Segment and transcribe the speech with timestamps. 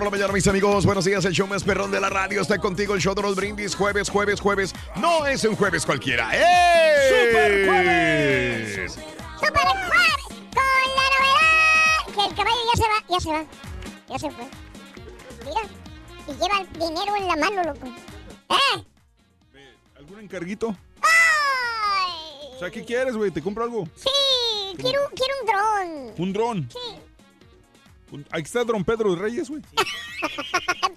[0.00, 0.86] Por la mañana, mis amigos.
[0.86, 2.40] Buenos días, el show más perrón de la radio.
[2.40, 3.74] Está contigo el show de los brindis.
[3.74, 4.74] Jueves, jueves, jueves.
[4.96, 6.30] No es un jueves cualquiera.
[6.32, 7.10] ¡Eh!
[7.10, 8.92] ¡Super jueves!
[8.94, 10.16] ¡Super jueves!
[10.54, 10.64] Con
[10.96, 13.44] la novedad que el caballo ya se va, ya se va.
[14.08, 14.48] Ya se fue.
[15.44, 15.60] Mira.
[16.26, 17.86] Y lleva el dinero en la mano, loco.
[18.48, 18.84] ¿Eh?
[19.98, 20.74] ¿Algún encarguito?
[21.02, 22.56] ¡Ay!
[22.56, 23.30] O sea, ¿qué quieres, güey?
[23.30, 23.86] ¿Te compro algo?
[23.96, 24.08] Sí,
[24.78, 26.14] quiero, quiero un dron.
[26.16, 26.68] ¿Un dron?
[26.72, 27.09] Sí.
[28.12, 29.62] Un- Aquí está Don Pedro Reyes, güey.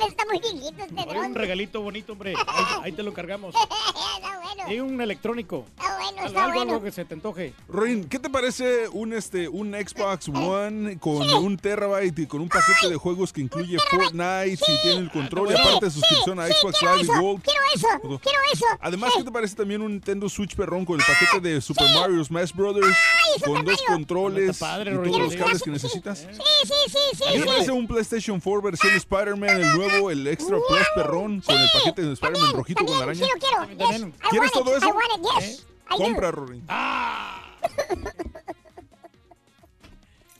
[0.07, 1.25] Está muy viejito este Hay dron.
[1.28, 2.34] un regalito bonito, hombre.
[2.47, 3.56] Ahí, ahí te lo encargamos.
[4.66, 5.66] Hay un electrónico.
[5.78, 6.72] Está bueno, Algo, está algo, bueno.
[6.74, 7.53] algo que se te antoje.
[7.68, 12.50] Rorin, ¿qué te parece un este un Xbox One con un terabyte y con un
[12.50, 16.40] paquete de juegos que incluye Fortnite, si tiene el control y Sí, aparte sí, suscripción
[16.40, 17.41] a sí, Xbox Live y eso, Gold?
[17.44, 18.19] quiero eso, Todo.
[18.19, 18.66] quiero eso.
[18.79, 22.23] Además, ¿qué te parece también un Nintendo Switch perrón con el paquete de Super Mario
[22.23, 22.88] Smash Brothers
[23.35, 23.94] eso con dos padre.
[23.94, 26.19] controles padre, y todos los cables que necesitas?
[26.19, 26.28] Sí,
[26.63, 27.23] sí, sí, sí.
[27.28, 27.47] ¿Qué te sí.
[27.47, 32.02] parece un PlayStation 4 versión Spider-Man, el nuevo, el Extra Plus perrón con el paquete
[32.03, 33.25] de Spider-Man rojito con araña?
[33.25, 34.12] sí quiero.
[34.29, 34.88] ¿Quieres todo it, eso?
[34.88, 35.66] I want it, yes.
[35.90, 36.03] I do.
[36.03, 36.64] Compra, Rorin.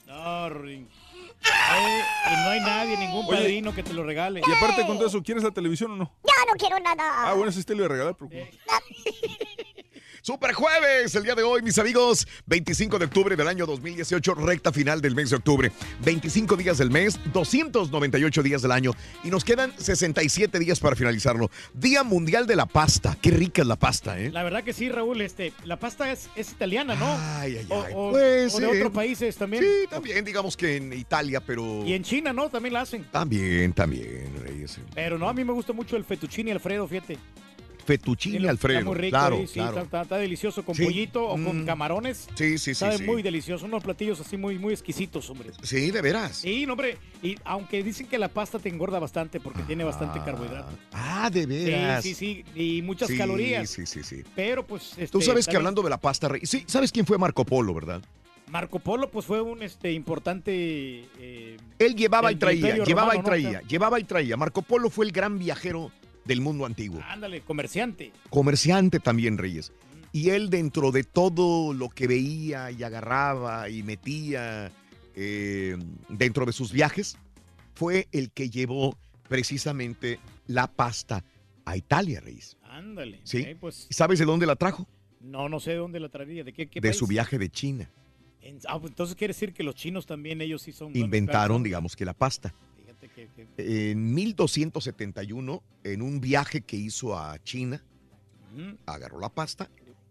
[0.06, 0.88] No, Rorin.
[1.44, 2.00] Ay,
[2.32, 3.36] y no hay nadie, ningún Oye.
[3.36, 4.40] padrino que te lo regale.
[4.46, 6.04] Y aparte con todo eso, ¿quieres la televisión o no?
[6.04, 7.28] No, no quiero nada.
[7.30, 8.16] Ah, bueno, sí te lo voy a regalar.
[8.16, 8.30] pero-
[10.26, 12.26] Super jueves, el día de hoy, mis amigos.
[12.46, 15.70] 25 de octubre del año 2018, recta final del mes de octubre.
[16.02, 18.92] 25 días del mes, 298 días del año.
[19.22, 21.50] Y nos quedan 67 días para finalizarlo.
[21.74, 23.18] Día Mundial de la Pasta.
[23.20, 24.30] Qué rica es la pasta, ¿eh?
[24.32, 25.20] La verdad que sí, Raúl.
[25.20, 27.04] Este, la pasta es, es italiana, ¿no?
[27.36, 27.92] Ay, ay, ay.
[27.94, 29.62] o- Pues, o de otros países también.
[29.62, 31.84] Sí, también, digamos que en Italia, pero.
[31.84, 32.48] Y en China, ¿no?
[32.48, 33.04] También la hacen.
[33.10, 34.78] También, también, Reyes.
[34.94, 37.18] Pero no, a mí me gusta mucho el fettuccine Alfredo, fíjate.
[37.84, 38.78] Fettuccine Alfredo.
[38.80, 39.68] Está muy rico, claro, sí, claro.
[39.70, 40.84] Está, está- está delicioso con Sí.
[40.84, 41.66] pollito o con Mm.
[41.66, 42.26] camarones.
[42.34, 42.74] Sí, sí, sí.
[42.74, 43.04] Sabe sí.
[43.04, 43.66] muy delicioso.
[43.66, 45.50] Unos platillos así muy, muy exquisitos, hombre.
[45.62, 46.36] Sí, de veras.
[46.38, 46.96] Sí, no, hombre.
[47.22, 50.72] Y aunque dicen que la pasta te engorda bastante porque tiene bastante carbohidrato.
[50.92, 52.02] Ah, de veras.
[52.02, 52.60] Sí, sí, sí.
[52.78, 53.68] Y muchas calorías.
[53.70, 54.22] Sí, sí, sí.
[54.34, 54.90] Pero pues.
[55.10, 57.74] Tú este, sabes que hablando de la pasta, Rey- sí, ¿sabes quién fue Marco Polo,
[57.74, 58.02] verdad?
[58.50, 60.52] Marco Polo, pues fue un este importante.
[61.18, 63.24] eh, Él llevaba y traía, llevaba Romano, y ¿no?
[63.24, 64.36] traía, llevaba y traía.
[64.36, 65.90] Marco Polo fue el gran viajero
[66.24, 67.00] del mundo antiguo.
[67.08, 68.12] Ándale, comerciante.
[68.30, 69.72] Comerciante también, Reyes.
[70.12, 74.70] Y él dentro de todo lo que veía y agarraba y metía
[75.16, 75.76] eh,
[76.08, 77.16] dentro de sus viajes,
[77.74, 78.96] fue el que llevó
[79.28, 81.24] precisamente la pasta
[81.64, 82.56] a Italia, Reyes.
[82.64, 83.20] Ándale.
[83.24, 83.42] Sí.
[83.42, 84.86] ok, pues, ¿Y sabes de dónde la trajo?
[85.20, 86.44] no, no sé de dónde la traería.
[86.44, 86.98] ¿De qué, qué De país?
[86.98, 87.88] su viaje de China.
[88.42, 90.94] En- ah, pues, entonces quiere decir que los chinos también, ellos sí son.
[90.94, 92.54] Inventaron, digamos que la pasta.
[93.08, 97.82] Que- En 1271, en un viaje que hizo a China,
[98.86, 99.68] agarró la pasta,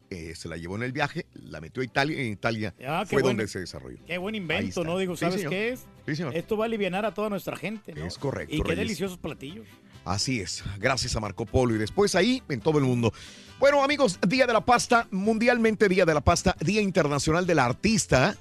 [0.09, 3.03] eh, se la llevó en el viaje, la metió a Italia y en Italia Ah,
[3.07, 3.97] fue buen- donde se desarrolló.
[4.05, 4.83] Qué buen invento.
[4.83, 4.97] ¿no?
[4.97, 5.85] Digo, ¿sabes qué es?
[6.05, 6.35] Sí, señor.
[6.35, 8.05] Esto va a aliviar a toda nuestra gente, ¿no?
[8.05, 8.77] Es correcto, Y qué Reyes.
[8.79, 9.65] deliciosos platillos.
[10.05, 13.13] Así es, gracias a Marco Polo y después ahí en todo el mundo.
[13.59, 18.35] Bueno, amigos, Día de la Pasta, mundialmente Día de la Pasta, Día Internacional del Artista.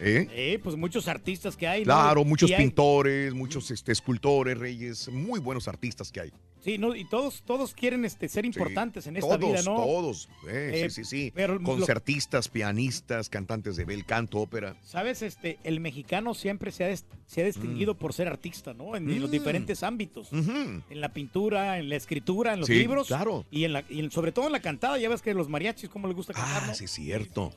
[0.00, 0.28] ¿Eh?
[0.32, 1.80] Eh, pues muchos artistas que hay.
[1.80, 1.86] ¿no?
[1.86, 6.32] Claro, muchos hay- pintores, muchos este, escultores, reyes, muy buenos artistas que hay.
[6.60, 9.76] Sí, no, y todos, todos quieren este, ser importantes en esta todos, vida, ¿no?
[9.76, 10.28] todos.
[10.48, 11.32] eh, Eh, sí, sí, sí.
[11.34, 14.76] pero lo- Concertistas, pianistas, cantantes de bel canto, ópera.
[14.82, 18.96] Sabes, este, el mexicano siempre se ha, des- se ha distinguido por ser artista, ¿no?
[18.96, 19.32] En, los Mm.
[19.32, 20.30] diferentes ámbitos.
[20.32, 23.06] En la pintura, en la escritura, en los Sí, libros.
[23.06, 23.46] claro.
[23.52, 24.98] Y, en la, y en- sobre todo en la cantada.
[24.98, 26.74] Ya ves que los mariachis, cómo les gusta cantar, Ah, ¿no?
[26.74, 27.52] sí, cierto.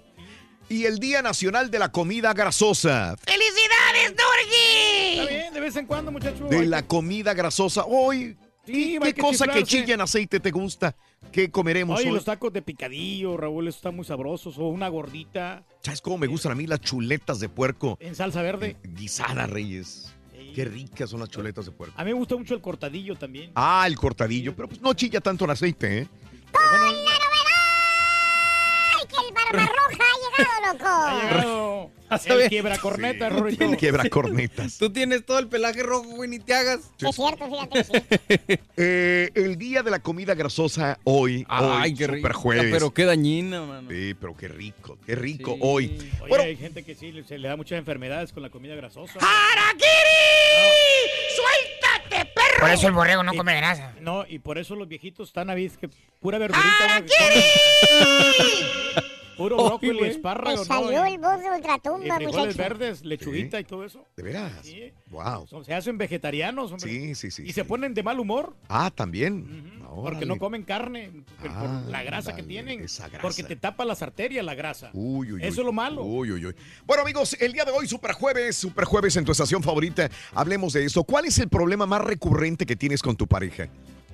[0.71, 3.17] Y el Día Nacional de la Comida Grasosa.
[3.17, 5.19] ¡Felicidades, Dorgi!
[5.19, 6.45] Está bien, de vez en cuando, muchacho.
[6.45, 7.83] De la que- comida grasosa.
[7.85, 10.95] Hoy, Sí, ¿qué que cosa que chilla en aceite te gusta?
[11.31, 12.15] ¿Qué comeremos Oye, hoy?
[12.15, 14.57] los tacos de picadillo, Raúl, esos están muy sabrosos.
[14.59, 17.97] O una gordita ¿Sabes cómo me gustan a mí las chuletas de puerco?
[17.99, 18.77] en salsa verde.
[18.83, 20.13] Guisadas, Reyes.
[20.55, 21.93] Qué ricas son las chuletas de puerco.
[21.99, 23.51] A mí me gusta mucho el cortadillo también.
[23.55, 26.07] Ah, el cortadillo, pero pues no chilla tanto en aceite, ¿eh?
[26.53, 26.95] ¡Ay,
[29.07, 30.85] que el barba roja ha llegado, loco!
[32.09, 32.41] Ha llegado saber.
[32.43, 33.63] el quiebra corneta, Rorito.
[33.63, 34.77] El quiebra cornetas.
[34.77, 36.79] Tú tienes todo el pelaje rojo, güey, ni te hagas.
[36.99, 37.91] Es cierto, fíjate sí.
[38.77, 41.45] Eh, el día de la comida grasosa hoy.
[41.47, 42.17] Ay, hoy, qué rico.
[42.17, 42.71] super jueves.
[42.71, 43.89] Pero qué dañina, mano.
[43.89, 45.59] Sí, pero qué rico, qué rico Sí.
[45.61, 45.85] hoy.
[46.19, 49.19] Oye, Bueno, hay gente que sí, se le da muchas enfermedades con la comida grasosa.
[51.35, 52.59] ¡Suéltate, perro!
[52.59, 53.93] Por eso el borrego no come grasa.
[54.01, 55.89] No, y por eso los viejitos están a que
[56.19, 56.99] pura verdurita.
[56.99, 57.05] ¿no?
[59.41, 60.11] Puro brócoli, güey.
[60.11, 61.05] espárrago, salió ¿no?
[61.05, 62.57] el voz de Y ultratumba, frijoles muchacho.
[62.57, 64.05] verdes, lechuguita y todo eso.
[64.15, 64.51] ¿De veras?
[64.63, 64.91] Sí.
[65.09, 65.47] Wow.
[65.47, 66.89] Son- Se hacen vegetarianos, hombre.
[66.89, 67.43] Sí, sí, sí.
[67.45, 69.73] Y se ponen de mal humor Ah, también.
[69.93, 71.11] porque no comen carne
[71.41, 72.83] por, por Ah, la grasa que ándale, tienen.
[72.85, 73.21] esa grasa.
[73.21, 74.89] Porque te tapa las arterias la grasa.
[74.93, 75.59] Uy, uy, Eso uy.
[75.61, 76.03] es lo malo.
[76.03, 76.55] Uy, uy, uy.
[76.85, 80.09] Bueno, amigos, el día de hoy, Super Jueves, Super Jueves en tu estación favorita.
[80.33, 81.03] Hablemos de eso.
[81.03, 83.67] ¿Cuál es el problema más recurrente que tienes con tu pareja?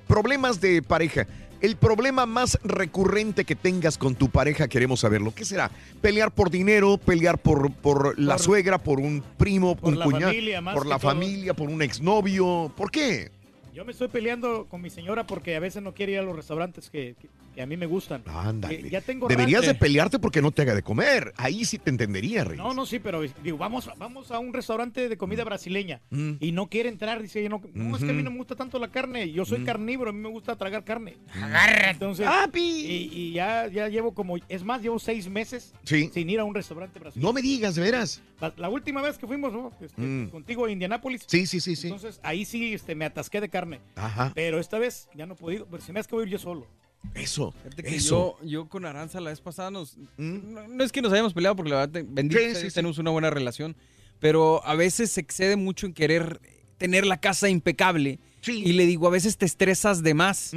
[0.06, 1.26] Problemas de pareja.
[1.60, 5.34] El problema más recurrente que tengas con tu pareja, queremos saberlo.
[5.34, 5.70] ¿Qué será?
[6.00, 6.98] ¿Pelear por dinero?
[6.98, 8.78] ¿Pelear por, por la Por- suegra?
[8.78, 9.74] ¿Por un primo?
[9.76, 10.26] por un la cuñado?
[10.26, 11.10] familia, ¿Por la todo.
[11.10, 11.54] familia?
[11.54, 12.72] ¿Por un exnovio?
[12.76, 13.30] ¿Por qué?
[13.78, 16.34] Yo me estoy peleando con mi señora porque a veces no quiere ir a los
[16.34, 18.22] restaurantes que, que- que a mí me gustan.
[18.26, 18.82] Ándale.
[18.82, 21.32] Que ya tengo Deberías de pelearte porque no te haga de comer.
[21.36, 22.56] Ahí sí te entendería, Rey.
[22.56, 26.32] No, no, sí, pero digo, vamos, vamos a un restaurante de comida brasileña Mm.
[26.40, 28.78] y no quiere entrar, dice, no, no, es que a mí no me gusta tanto
[28.80, 29.64] la carne, yo soy Mm.
[29.64, 31.16] carnívoro, a mí me gusta tragar carne.
[31.34, 31.90] Agárrate.
[31.90, 36.10] Entonces, y, y ya, ya llevo como, es más, llevo seis meses Sí.
[36.14, 37.26] sin ir a un restaurante brasileño.
[37.28, 38.22] No me digas, de veras.
[38.40, 39.72] La, la última vez que fuimos ¿no?
[39.80, 40.28] Este, Mm.
[40.30, 41.24] contigo a Indianápolis.
[41.26, 41.88] Sí, sí, sí, sí.
[41.88, 43.67] Entonces ahí sí este, me atasqué de carne.
[43.96, 44.32] Ajá.
[44.34, 46.32] Pero esta vez ya no he podido, pero se me hace que voy a ir
[46.32, 46.66] yo solo.
[47.14, 47.54] Eso.
[47.84, 48.38] Eso.
[48.42, 49.96] Yo, yo con Aranza la vez pasada nos...
[50.16, 52.72] No, no es que nos hayamos peleado porque la verdad, bendito Sí, sea sí, Dios,
[52.72, 52.74] sí.
[52.74, 53.76] tenemos una buena relación,
[54.18, 56.40] pero a veces se excede mucho en querer
[56.76, 58.18] tener la casa impecable.
[58.46, 60.52] Y le digo, a veces te estresas de más.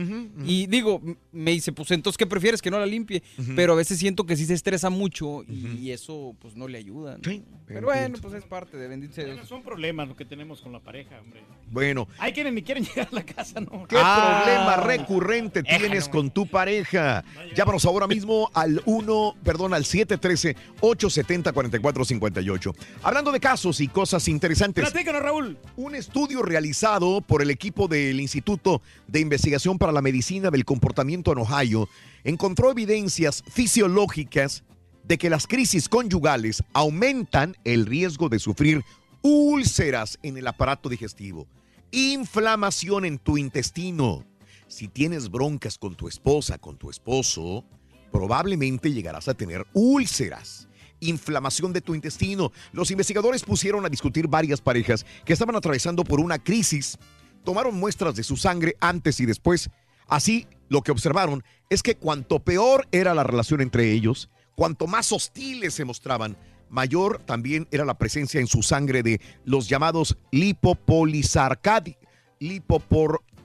[0.45, 1.01] Y digo,
[1.31, 2.61] me dice, pues entonces, ¿qué prefieres?
[2.61, 3.23] Que no la limpie.
[3.55, 6.77] Pero a veces siento que sí se estresa mucho y, y eso pues no le
[6.77, 7.17] ayuda.
[7.17, 7.21] ¿no?
[7.65, 9.37] Pero bueno, pues es parte de bendito sea Dios.
[9.37, 11.41] Bueno, son problemas lo que tenemos con la pareja, hombre.
[11.69, 12.07] Bueno.
[12.19, 13.87] Hay quienes ni quieren llegar a la casa, ¿no?
[13.87, 17.23] ¿Qué problema recurrente tienes con tu pareja?
[17.55, 22.75] Llámanos ahora mismo al 1, perdón, al 713-870-4458.
[23.03, 24.83] Hablando de casos y cosas interesantes.
[24.83, 25.57] Platícanos, Raúl.
[25.77, 31.31] Un estudio realizado por el equipo del Instituto de Investigación para la Medicina del Comportamiento
[31.31, 31.87] en Ohio
[32.23, 34.63] encontró evidencias fisiológicas
[35.03, 38.83] de que las crisis conyugales aumentan el riesgo de sufrir
[39.21, 41.47] úlceras en el aparato digestivo,
[41.91, 44.25] inflamación en tu intestino.
[44.67, 47.65] Si tienes broncas con tu esposa, con tu esposo,
[48.11, 50.67] probablemente llegarás a tener úlceras.
[50.99, 52.51] Inflamación de tu intestino.
[52.71, 56.99] Los investigadores pusieron a discutir varias parejas que estaban atravesando por una crisis.
[57.43, 59.69] Tomaron muestras de su sangre antes y después.
[60.07, 65.11] Así, lo que observaron es que cuanto peor era la relación entre ellos, cuanto más
[65.11, 66.37] hostiles se mostraban,
[66.69, 71.49] mayor también era la presencia en su sangre de los llamados lipopor-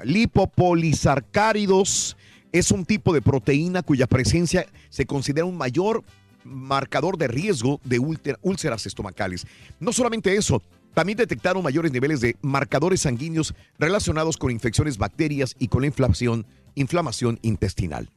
[0.04, 2.16] lipopolisarcáridos.
[2.52, 6.04] Es un tipo de proteína cuya presencia se considera un mayor
[6.44, 9.46] marcador de riesgo de úlcer- úlceras estomacales.
[9.80, 10.62] No solamente eso,
[10.96, 16.46] también detectaron mayores niveles de marcadores sanguíneos relacionados con infecciones bacterias y con la inflamación,
[16.74, 18.08] inflamación intestinal.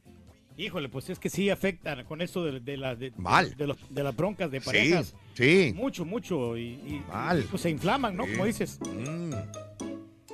[0.56, 3.54] Híjole, pues es que sí afectan con esto de, de la- de- Mal.
[3.58, 5.14] de los- de las broncas de parejas.
[5.34, 5.74] sí.
[5.76, 6.56] Mucho, mucho.
[6.56, 7.40] Y, y- Mal.
[7.40, 8.24] y, pues se inflaman, ¿no?
[8.24, 8.32] Sí.
[8.32, 8.78] Como dices.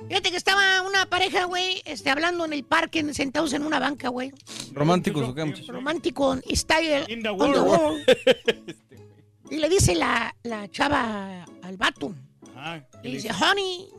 [0.07, 4.07] Fíjate que estaba una pareja, güey, este, hablando en el parque, sentados en una banca,
[4.07, 4.31] güey.
[4.71, 5.67] Románticos, ¿o qué, muchachos?
[5.67, 7.67] Romántico style In the on the world.
[7.67, 8.75] world.
[9.51, 12.15] y le dice la, la chava al vato.
[12.57, 13.89] Ah, Le dice, honey,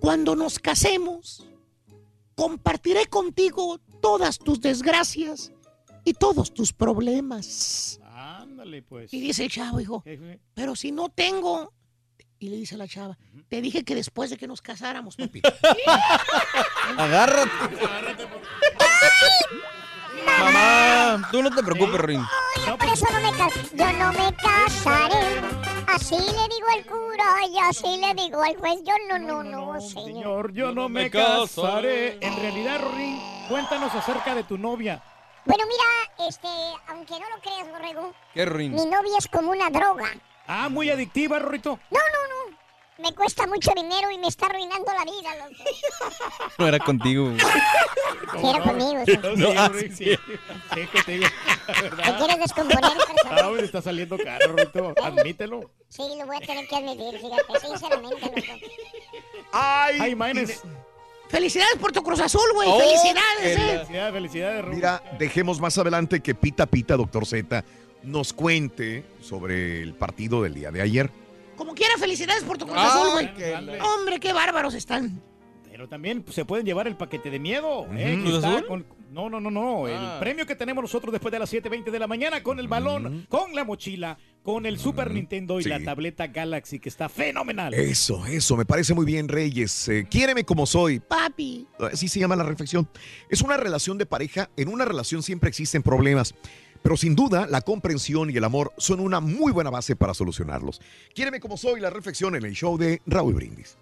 [0.00, 1.46] cuando nos casemos,
[2.34, 5.52] compartiré contigo todas tus desgracias
[6.04, 7.98] y todos tus problemas.
[8.12, 9.12] Ándale, pues.
[9.12, 10.04] Y dice el chavo, hijo,
[10.54, 11.72] pero si no tengo...
[12.38, 13.16] Y le dice la chava,
[13.48, 15.40] te dije que después de que nos casáramos, papi.
[16.98, 17.50] Agárrate.
[20.38, 22.22] Mamá, tú no te preocupes, Rin.
[22.78, 23.38] Por eso no me.
[23.74, 25.55] Yo no me casaré.
[25.96, 28.80] Así le digo al cura y así le digo al juez.
[28.84, 30.04] Yo no, no, no, señor.
[30.04, 32.18] Señor, yo no me casaré.
[32.20, 35.02] En realidad, Rorín, cuéntanos acerca de tu novia.
[35.46, 36.48] Bueno, mira, este,
[36.88, 38.74] aunque no lo creas, Borrego, ¿Qué, Rorín?
[38.74, 40.04] mi novia es como una droga.
[40.46, 41.78] Ah, muy adictiva, Rorito.
[41.90, 42.55] No, no, no.
[42.98, 45.62] Me cuesta mucho dinero y me está arruinando la vida, loco.
[46.58, 47.30] No era contigo.
[48.40, 49.18] Sí, era conmigo, sí.
[49.36, 50.16] No, ah, sí, sí.
[50.92, 51.26] contigo.
[51.66, 52.92] ¿Te quieres descomponer?
[53.26, 54.94] Ah, me está saliendo caro, Rorito.
[55.02, 55.70] Admítelo.
[55.88, 58.66] Sí, lo voy a tener que admitir, fíjate, sinceramente, loco.
[59.52, 59.98] ¡Ay!
[60.00, 60.62] Ay, Maines.
[61.28, 62.68] Felicidades por tu Cruz Azul, güey.
[62.70, 63.56] Oh, Felicidades, el- eh.
[63.78, 64.76] Felicidades, felicidades, Rorito.
[64.76, 67.62] Mira, dejemos más adelante que Pita Pita, doctor Z,
[68.04, 71.10] nos cuente sobre el partido del día de ayer.
[71.56, 73.28] Como quiera, felicidades por tu Cruz Azul, güey.
[73.80, 75.22] Hombre, qué bárbaros están.
[75.70, 77.86] Pero también pues, se pueden llevar el paquete de miedo.
[77.92, 78.16] ¿eh?
[79.10, 79.86] No, no, no, no.
[79.86, 80.14] Ah.
[80.14, 83.26] El premio que tenemos nosotros después de las 7.20 de la mañana con el balón,
[83.28, 85.68] con la mochila, con el Super Nintendo y Sí.
[85.68, 87.74] la tableta Galaxy, que está fenomenal.
[87.74, 89.88] Eso, eso, me parece muy bien, Reyes.
[89.88, 90.98] Eh, quiéreme como soy.
[91.00, 91.66] Papi.
[91.92, 92.88] Así se llama la reflexión.
[93.30, 94.50] Es una relación de pareja.
[94.56, 96.34] En una relación siempre existen problemas.
[96.86, 100.80] Pero sin duda, la comprensión y el amor son una muy buena base para solucionarlos.
[101.16, 103.76] Quiéreme como soy, la reflexión en el show de Raúl Brindis.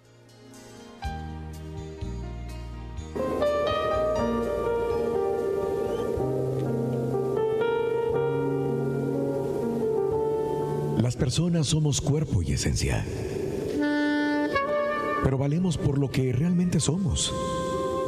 [10.97, 13.05] Las personas somos cuerpo y esencia.
[15.23, 17.31] Pero valemos por lo que realmente somos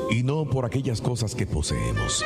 [0.09, 2.25] y no por aquellas cosas que poseemos.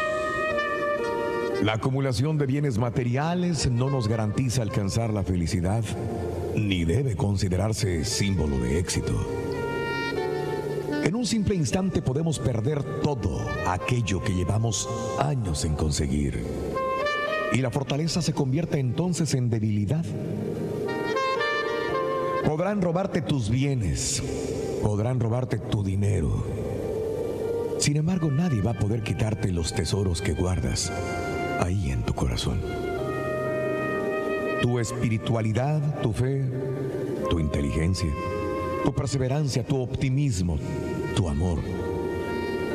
[1.61, 5.83] La acumulación de bienes materiales no nos garantiza alcanzar la felicidad
[6.55, 9.13] ni debe considerarse símbolo de éxito.
[11.03, 14.89] En un simple instante podemos perder todo aquello que llevamos
[15.19, 16.43] años en conseguir.
[17.53, 20.03] Y la fortaleza se convierte entonces en debilidad.
[22.43, 24.23] Podrán robarte tus bienes,
[24.81, 26.43] podrán robarte tu dinero.
[27.77, 30.91] Sin embargo, nadie va a poder quitarte los tesoros que guardas
[31.61, 32.59] ahí en tu corazón.
[34.61, 36.43] Tu espiritualidad, tu fe,
[37.29, 38.09] tu inteligencia,
[38.83, 40.57] tu perseverancia, tu optimismo,
[41.15, 41.59] tu amor,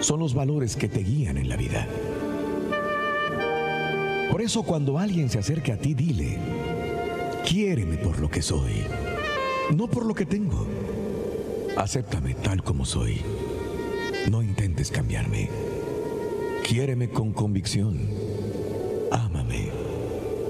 [0.00, 1.86] son los valores que te guían en la vida.
[4.30, 6.38] Por eso cuando alguien se acerque a ti, dile,
[7.48, 8.84] quiéreme por lo que soy,
[9.74, 10.66] no por lo que tengo.
[11.76, 13.20] Acéptame tal como soy.
[14.30, 15.50] No intentes cambiarme.
[16.66, 18.25] Quiéreme con convicción.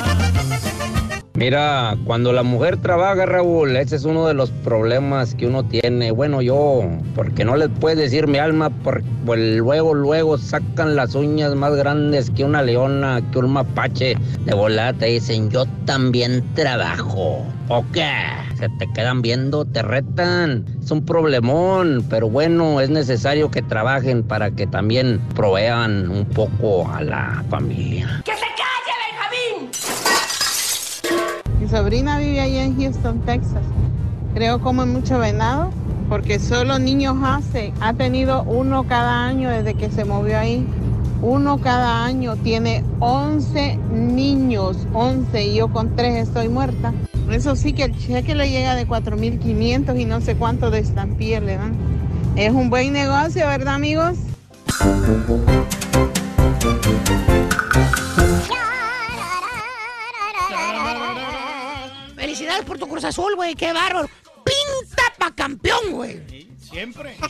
[1.43, 6.13] Mira, cuando la mujer trabaja, Raúl, ese es uno de los problemas que uno tiene.
[6.13, 11.17] Bueno, yo, porque no les puedes decir mi alma, porque pues, luego, luego sacan las
[11.17, 14.15] uñas más grandes que una leona, que un mapache.
[14.45, 17.45] De volada te dicen, yo también trabajo.
[17.69, 18.09] ¿O qué?
[18.57, 20.65] Se te quedan viendo, te retan.
[20.81, 26.89] Es un problemón, pero bueno, es necesario que trabajen para que también provean un poco
[26.89, 28.23] a la familia.
[28.25, 28.31] ¡Que
[31.73, 33.63] sobrina vive allá en Houston, Texas.
[34.35, 35.71] Creo come mucho venado
[36.11, 37.73] porque solo niños hace.
[37.81, 40.67] Ha tenido uno cada año desde que se movió ahí.
[41.23, 42.37] Uno cada año.
[42.37, 44.77] Tiene 11 niños.
[44.93, 46.93] 11 y yo con 3 estoy muerta.
[47.31, 51.41] Eso sí que el cheque le llega de 4.500 y no sé cuánto de estampilla
[51.41, 51.73] le dan.
[52.37, 54.19] Es un buen negocio, ¿verdad amigos?
[62.53, 63.55] Felicidades por tu Cruz Azul, güey.
[63.55, 64.09] Qué bárbaro.
[64.45, 66.49] Pinta pa' campeón, güey.
[66.61, 67.17] Siempre.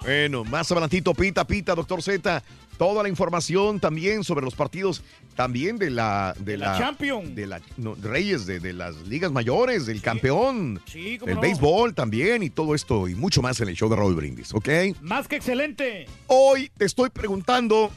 [0.00, 2.40] Bueno, más adelantito, pita, pita, doctor Z.
[2.78, 5.02] Toda la información también sobre los partidos,
[5.34, 6.36] también de la...
[6.38, 7.34] De, la Champions.
[7.34, 11.40] De la no, Reyes, de, de las ligas mayores, del campeón, Sí, cómo del no.
[11.40, 14.68] béisbol también y todo esto y mucho más en el show de Raúl Brindis, ¿ok?
[15.00, 16.06] Más que excelente.
[16.28, 17.90] Hoy te estoy preguntando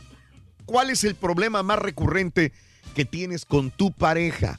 [0.65, 2.51] cuál es el problema más recurrente
[2.95, 4.57] que tienes con tu pareja.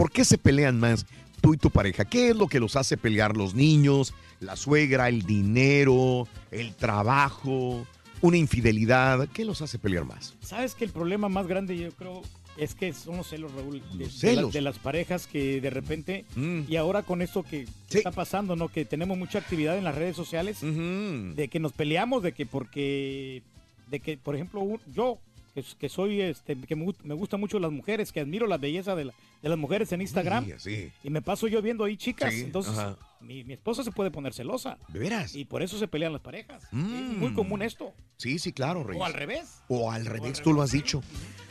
[0.00, 1.04] ¿Por qué se pelean más
[1.42, 2.06] tú y tu pareja?
[2.06, 7.86] ¿Qué es lo que los hace pelear los niños, la suegra, el dinero, el trabajo,
[8.22, 9.28] una infidelidad?
[9.28, 10.34] ¿Qué los hace pelear más?
[10.40, 12.22] ¿Sabes que el problema más grande yo creo
[12.56, 13.82] es que son los celos, Raúl?
[13.92, 14.52] De, Los de la- celos.
[14.54, 16.60] de las parejas que de repente, Mm.
[16.66, 18.70] y ahora con esto que está pasando, ¿no?
[18.70, 23.42] Que tenemos mucha actividad en las redes sociales, de que nos peleamos, de que porque,
[23.90, 25.18] de que, por ejemplo, un- yo,
[25.54, 28.94] que, que soy, este, que me, me gustan mucho las mujeres, que admiro la belleza
[28.94, 30.92] de, la- de las mujeres en Instagram, Sí, sí.
[31.02, 32.74] y me paso yo viendo ahí chicas, Sí, entonces
[33.20, 34.78] mi, mi esposa se puede poner celosa.
[34.88, 35.34] ¿De veras?
[35.34, 36.62] Y por eso se pelean las parejas.
[36.64, 37.18] Es Mm.
[37.18, 37.92] muy común esto.
[38.16, 39.00] Sí, sí, claro, Reyes.
[39.02, 39.62] O al revés.
[39.68, 41.02] O al revés, tú lo has dicho.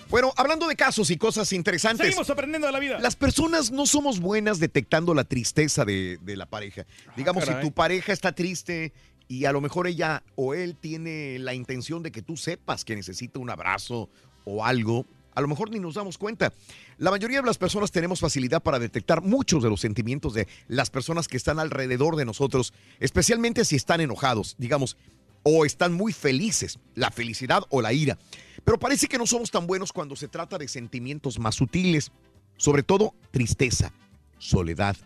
[0.10, 2.08] Bueno, hablando de casos y cosas interesantes.
[2.08, 2.98] Seguimos aprendiendo de la vida.
[3.00, 6.88] Las personas no somos buenas detectando la tristeza de, de la pareja.
[7.16, 8.92] Digamos, si tu pareja está triste
[9.30, 12.96] y a lo mejor ella o él tiene la intención de que tú sepas que
[12.96, 14.10] necesita un abrazo
[14.44, 15.06] o algo,
[15.36, 16.52] a lo mejor ni nos damos cuenta.
[16.98, 20.90] La mayoría de las personas tenemos facilidad para detectar muchos de los sentimientos de las
[20.90, 24.98] personas que están alrededor de nosotros, especialmente si están enojados, digamos,
[25.44, 28.18] o están muy felices, la felicidad o la ira.
[28.66, 32.12] Pero parece que no somos tan buenos cuando se trata de sentimientos más sutiles,
[32.58, 33.94] sobre todo tristeza,
[34.40, 34.98] soledad,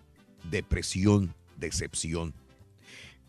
[0.50, 2.34] depresión, decepción.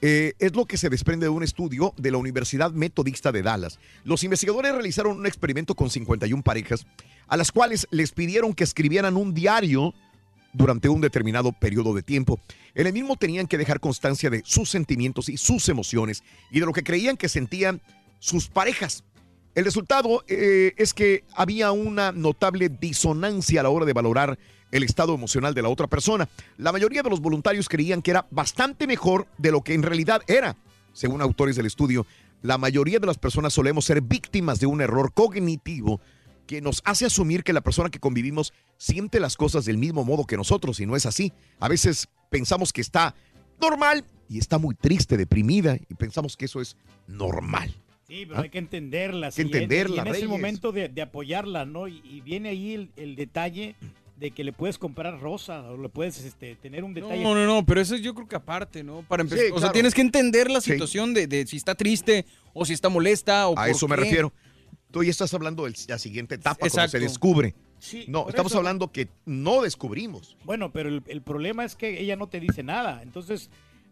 [0.07, 3.79] Eh, es lo que se desprende de un estudio de la Universidad Metodista de Dallas.
[4.05, 6.87] Los investigadores realizaron un experimento con 51 parejas,
[7.27, 9.95] a las cuales les pidieron que escribieran un diario
[10.53, 12.39] durante un determinado periodo de tiempo.
[12.75, 16.67] En el mismo tenían que dejar constancia de sus sentimientos y sus emociones y de
[16.67, 17.81] lo que creían que sentían
[18.19, 19.05] sus parejas.
[19.55, 24.39] El resultado eh, es que había una notable disonancia a la hora de valorar
[24.73, 26.29] el estado emocional de la otra persona.
[26.57, 30.23] La mayoría de los voluntarios creían que era bastante mejor de lo que en realidad
[30.27, 30.57] era.
[30.93, 32.05] Según autores del estudio,
[32.43, 36.01] la mayoría de las personas solemos ser víctimas de un error cognitivo
[36.49, 40.27] que nos hace asumir que la persona que convivimos siente las cosas del mismo modo
[40.27, 41.33] que nosotros y no es así.
[41.61, 43.15] A veces pensamos que está
[43.61, 47.84] normal y está muy triste, deprimida y pensamos que eso es normal.
[48.07, 49.29] Sí, pero hay que entenderla.
[49.29, 49.31] ¿Ah?
[49.31, 51.89] que sí, y- entenderla, Y en ese momento de, de apoyarla, ¿no?
[51.89, 53.77] Y, y viene ahí el, el detalle
[54.17, 57.23] de que le puedes comprar rosa o le puedes este, tener un detalle.
[57.23, 59.03] No, no, no, pero eso yo creo que aparte, ¿no?
[59.09, 60.73] Para empezar, Sí, o sea, tienes que entender la Sí.
[60.73, 63.97] situación de, de si está triste o si está molesta o A por eso me
[63.97, 64.33] refiero.
[64.91, 66.91] Tú ya estás hablando de la siguiente etapa, cuando Exacto.
[66.93, 67.55] se descubre.
[67.81, 70.37] Sí, no, estamos eso- hablando que no descubrimos.
[70.45, 73.03] Bueno, pero el, el problema es que ella no te dice nada.
[73.03, 73.51] Entonces,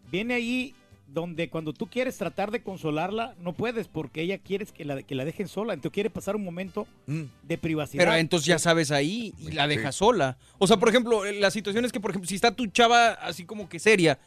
[0.09, 0.73] viene ahí
[1.07, 5.13] donde cuando tú quieres tratar de consolarla, no puedes porque ella quiere que la, que
[5.15, 5.73] la dejen sola.
[5.73, 7.23] Entonces quiere pasar un momento Mm.
[7.43, 8.03] de privacidad.
[8.03, 10.37] Pero entonces ya sabes ahí y la dejas sola.
[10.57, 13.45] O sea, por ejemplo, la situación es que, por ejemplo, si está tu chava así
[13.45, 14.19] como que seria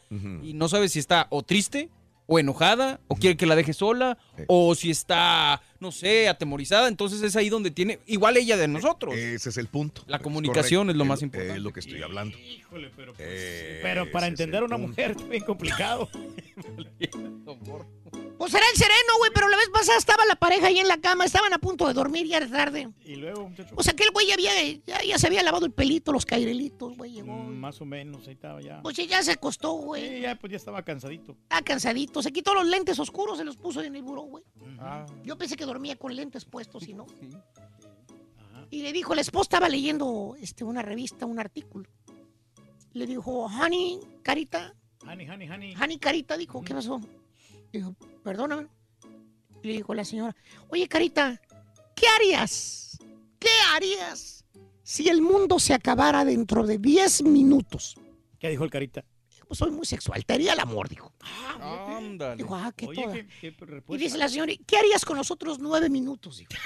[0.43, 1.89] y no sabes si está o triste
[2.29, 7.21] o enojada o quiere que la deje sola o si está, no sé, atemorizada, entonces
[7.21, 9.15] es ahí donde tiene, igual ella de nosotros.
[9.15, 10.03] Ese es el punto.
[10.07, 11.57] La comunicación es lo más importante.
[11.57, 12.37] Es lo que estoy hablando.
[12.37, 14.89] Híjole, pero, Eh, pero para entender a una punto.
[14.89, 16.09] mujer es bien complicado.
[18.37, 20.99] Pues era el sereno, güey, pero la vez pasada estaba la pareja ahí en la
[20.99, 22.87] cama, estaban a punto de dormir, ya era tarde.
[23.03, 24.51] y luego, muchacho, O sea, que el güey ya, había,
[24.85, 27.33] ya, ya se había lavado el pelito, los cairelitos, güey, llegó.
[27.33, 28.79] mm, más o menos, ahí estaba ya.
[28.83, 30.07] Pues sí, ya se acostó, güey.
[30.07, 31.31] Sí, ya, pues ya estaba cansadito.
[31.31, 34.43] Está cansadito, se quitó los lentes oscuros, se los puso en el buró, güey.
[34.79, 35.05] Ah.
[35.23, 37.05] Yo pensé que dormía con lentes puestos y no.
[38.69, 41.89] Y le dijo, la esposa estaba leyendo este, una revista, un artículo.
[42.91, 44.75] Le dijo, honey, carita,
[45.07, 45.73] Honey, honey, honey.
[45.75, 46.99] honey, carita, dijo, ¿qué pasó?
[47.71, 48.67] Dijo, perdóname.
[49.63, 50.35] Le dijo la señora,
[50.67, 51.39] oye, carita,
[51.95, 52.99] ¿qué harías?
[53.39, 54.43] ¿Qué harías
[54.83, 57.95] si el mundo se acabara dentro de 10 minutos?
[58.37, 59.05] ¿Qué dijo el carita?
[59.47, 61.13] Pues soy muy sexual, te haría el amor, dijo.
[61.61, 62.35] Ándale.
[62.35, 63.13] Dijo, ah, qué Oye, toda.
[63.15, 63.55] qué, qué
[63.89, 66.37] Y dice la señora, ¿qué harías con los otros nueve minutos?
[66.39, 66.49] Dijo.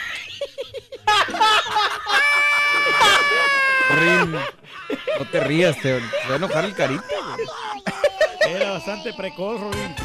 [4.00, 7.04] Rin, no te rías, te, te va a enojar el carita.
[7.36, 8.56] güey.
[8.56, 9.96] Era bastante precoz, Robin.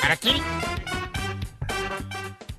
[0.00, 0.32] ¿Para qué?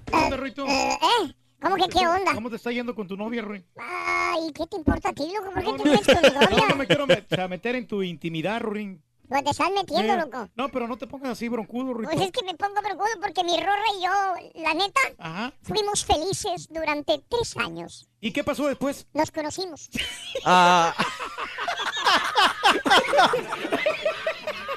[0.06, 0.66] ¿Qué onda, Ruito?
[0.66, 1.34] Eh, ¿eh?
[1.62, 2.34] ¿Cómo que qué onda?
[2.34, 3.66] ¿Cómo te está yendo con tu novia, Ruin?
[3.78, 5.52] Ay, ¿qué te importa a ti, loco?
[5.54, 6.76] ¿Por qué te metes con mi No, no novia?
[6.76, 9.02] me quiero met- meter en tu intimidad, Ruin.
[9.30, 10.50] Pues te estás metiendo, Eh, loco.
[10.56, 12.12] No, pero no te pongas así, broncudo, Ruito.
[12.12, 14.12] Pues es que me pongo preocupado porque mi Rorra y yo,
[14.62, 15.54] la neta, Ajá.
[15.64, 18.08] fuimos felices durante tres años.
[18.20, 19.08] ¿Y qué pasó después?
[19.14, 19.90] Nos conocimos.
[20.46, 20.94] Ah,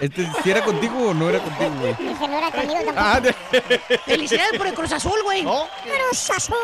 [0.00, 1.94] Este, ¿Si era contigo o no era contigo, güey?
[1.98, 3.34] Dije, no era conmigo Ah, tampoco.
[3.52, 5.42] de- Felicidades por el Cruz Azul, güey.
[5.42, 6.56] Cruz Azul.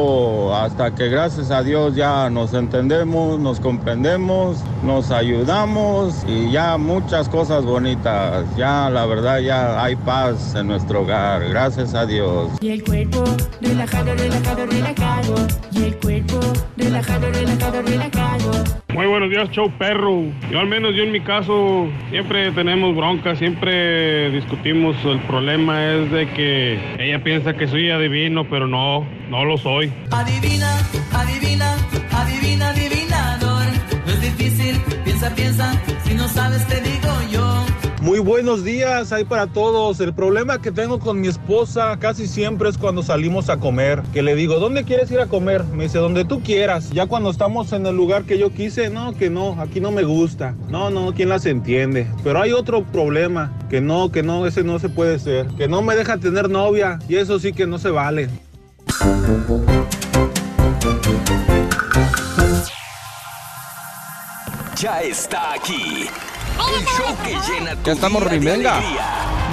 [0.55, 7.29] hasta que gracias a Dios ya nos entendemos, nos comprendemos, nos ayudamos y ya muchas
[7.29, 8.45] cosas bonitas.
[8.57, 12.51] Ya la verdad ya hay paz en nuestro hogar, gracias a Dios.
[12.61, 13.25] Y el cuerpo
[13.61, 15.35] relajado, relajado, relajado.
[15.73, 16.41] Y el cuerpo
[16.77, 18.79] relajado, relajado, relajado.
[18.99, 20.25] Muy buenos días, show perro.
[20.51, 24.97] Yo al menos yo en mi caso siempre tenemos broncas, siempre discutimos.
[25.05, 29.88] El problema es de que ella piensa que soy adivino, pero no, no lo soy.
[30.11, 30.79] Adivina,
[31.13, 31.77] adivina,
[32.13, 33.65] adivina, adivinador.
[34.07, 35.83] No es difícil, piensa, piensa.
[36.05, 37.65] Si no sabes, te digo yo.
[38.01, 40.01] Muy buenos días, hay para todos.
[40.01, 44.23] El problema que tengo con mi esposa casi siempre es cuando salimos a comer, que
[44.23, 45.65] le digo, ¿dónde quieres ir a comer?
[45.65, 46.91] Me dice, donde tú quieras.
[46.91, 50.05] Ya cuando estamos en el lugar que yo quise, no, que no, aquí no me
[50.05, 50.55] gusta.
[50.69, 52.07] No, no, ¿quién las entiende?
[52.23, 55.49] Pero hay otro problema, que no, que no, ese no se puede ser.
[55.59, 58.31] Que no me deja tener novia y eso sí que no se vale.
[64.77, 66.09] Ya está aquí.
[66.09, 68.81] El show que llena tu Ya estamos, de alegría,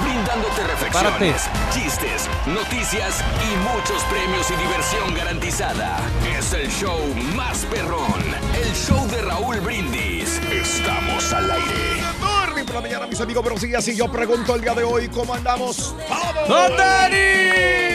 [0.02, 5.98] brindándote reflexiones, chistes, noticias y muchos premios y diversión garantizada.
[6.38, 7.00] Es el show
[7.34, 8.22] más perrón,
[8.54, 10.40] el show de Raúl Brindis.
[10.52, 12.02] Estamos al aire.
[12.20, 13.88] Morning por la mañana, mis amigos, buenos días.
[13.88, 15.94] Y yo pregunto el día de hoy, ¿cómo andamos?
[16.08, 16.48] ¡Vamos!
[16.48, 17.85] ¡Don Dani!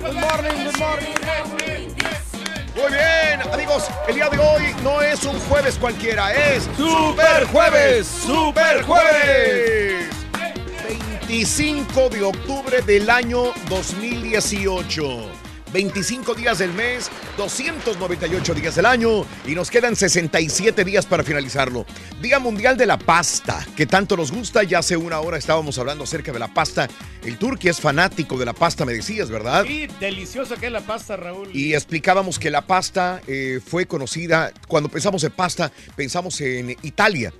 [0.00, 1.14] Good morning, good morning.
[2.74, 8.06] Muy bien, amigos, el día de hoy no es un jueves cualquiera, es Super Jueves,
[8.06, 10.08] Super Jueves.
[11.28, 15.39] 25 de octubre del año 2018.
[15.72, 21.86] 25 días del mes, 298 días del año y nos quedan 67 días para finalizarlo.
[22.20, 24.62] Día Mundial de la Pasta, que tanto nos gusta.
[24.62, 26.88] Ya hace una hora estábamos hablando acerca de la pasta.
[27.24, 29.64] El turqui es fanático de la pasta, me decías, ¿verdad?
[29.66, 31.50] Sí, deliciosa que es la pasta, Raúl.
[31.52, 37.32] Y explicábamos que la pasta eh, fue conocida, cuando pensamos en pasta, pensamos en Italia.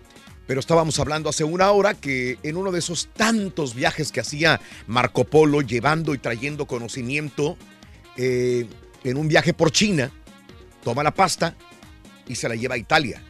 [0.46, 4.60] Pero estábamos hablando hace una hora que en uno de esos tantos viajes que hacía
[4.88, 7.56] Marco Polo, llevando y trayendo conocimiento,
[8.22, 8.66] eh,
[9.02, 10.10] en un viaje por China,
[10.84, 11.54] toma la pasta
[12.28, 13.22] y se la lleva a Italia.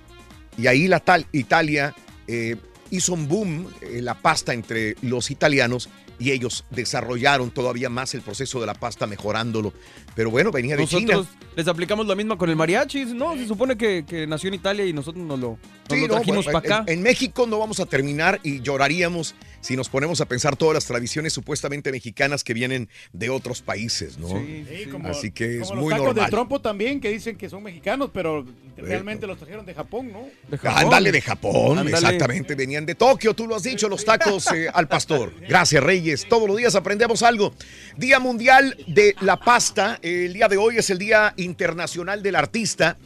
[0.58, 1.94] Y ahí la tal Italia
[2.26, 2.56] eh,
[2.90, 8.20] hizo un boom eh, la pasta entre los italianos y ellos desarrollaron todavía más el
[8.20, 9.72] proceso de la pasta mejorándolo.
[10.16, 11.50] Pero bueno, venía de Nosotros China.
[11.54, 13.36] les aplicamos la misma con el mariachi, ¿no?
[13.36, 16.14] Se supone que, que nació en Italia y nosotros nos lo, nos Sí, lo no,
[16.14, 16.92] trajimos bueno, para acá.
[16.92, 20.74] En, en México no vamos a terminar y lloraríamos si nos ponemos a pensar todas
[20.74, 24.28] las tradiciones supuestamente mexicanas que vienen de otros países, ¿no?
[24.28, 26.24] Sí, como, Así que es como los muy tacos normal.
[26.24, 28.44] de trompo también, que dicen que son mexicanos, pero
[28.76, 30.28] realmente los trajeron de Japón, ¿no?
[30.62, 31.90] Ándale de Japón, Ándale.
[31.90, 32.54] exactamente.
[32.54, 35.32] Venían de Tokio, tú lo has dicho, los tacos eh, al pastor.
[35.48, 36.26] Gracias, Reyes.
[36.28, 37.52] Todos los días aprendemos algo.
[37.96, 39.98] Día Mundial de la Pasta.
[40.02, 42.96] El día de hoy es el Día Internacional del Artista.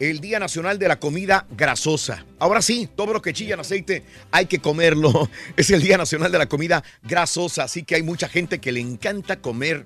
[0.00, 2.24] El Día Nacional de la Comida Grasosa.
[2.38, 5.28] Ahora sí, todo lo que chilla en aceite hay que comerlo.
[5.58, 7.64] Es el Día Nacional de la Comida Grasosa.
[7.64, 9.84] Así que hay mucha gente que le encanta comer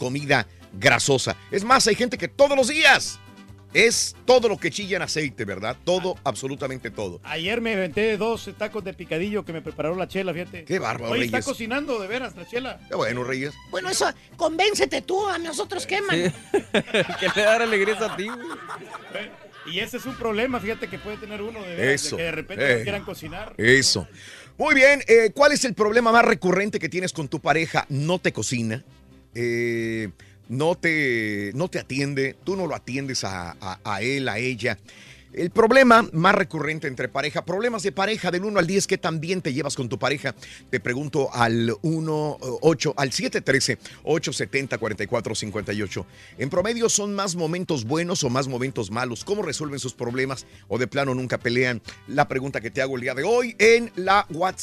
[0.00, 1.36] comida grasosa.
[1.52, 3.20] Es más, hay gente que todos los días
[3.72, 5.76] es todo lo que chilla en aceite, ¿verdad?
[5.84, 7.20] Todo, absolutamente todo.
[7.22, 10.64] Ayer me aventé dos tacos de picadillo que me preparó la chela, fíjate.
[10.64, 12.80] Qué bárbaro, Oye, está cocinando de veras la chela.
[12.88, 13.54] Qué bueno, Reyes.
[13.70, 16.10] Bueno, eso, convéncete tú, a nosotros queman.
[16.50, 19.30] que le da alegría a ti, güey.
[19.66, 22.16] Y ese es un problema, fíjate que puede tener uno de, veras, de Eso.
[22.16, 22.82] que de repente no Eh.
[22.82, 23.54] quieran cocinar.
[23.58, 24.08] Eso.
[24.58, 27.86] Muy bien, eh, ¿cuál es el problema más recurrente que tienes con tu pareja?
[27.88, 28.84] No te cocina,
[29.34, 30.10] eh,
[30.48, 34.78] no, te, no te atiende, tú no lo atiendes a, a- a él, a ella.
[35.32, 39.40] El problema más recurrente entre pareja, problemas de pareja del 1 al 10, ¿qué también
[39.40, 40.34] te llevas con tu pareja?
[40.68, 46.06] Te pregunto al 1, 8, al 713 870 4458.
[46.38, 49.24] En promedio son más momentos buenos o más momentos malos.
[49.24, 51.80] ¿Cómo resuelven sus problemas o de plano nunca pelean?
[52.08, 54.62] La pregunta que te hago el día de hoy en la WhatsApp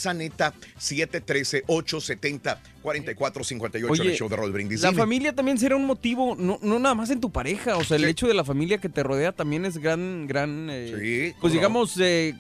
[0.78, 4.82] 713 870 4458 en Oye, el show de Roll Brindis.
[4.82, 7.98] La familia también será un motivo, no, no nada más en tu pareja, o sea,
[7.98, 11.60] el hecho de la familia que te rodea también es gran, gran, eh, pues no.
[11.60, 12.34] digamos, eh,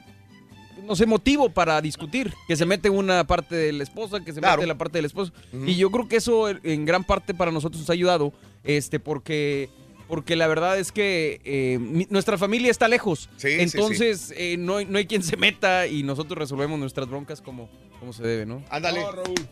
[0.85, 4.39] no sé, motivo para discutir, que se mete una parte de la esposa, que se
[4.39, 4.57] Claro.
[4.57, 5.31] mete la parte del esposo.
[5.65, 8.99] Y yo creo que eso en- en gran parte para nosotros nos ha ayudado, este,
[8.99, 9.69] porque...
[10.09, 13.29] Porque la verdad es que eh, mi- nuestra familia está lejos.
[13.37, 13.77] Sí, sí, sí.
[13.77, 17.69] Entonces eh, no, hay, no hay quien se meta y nosotros resolvemos nuestras broncas como,
[17.99, 18.63] como se debe, ¿no?
[18.71, 19.01] Ándale.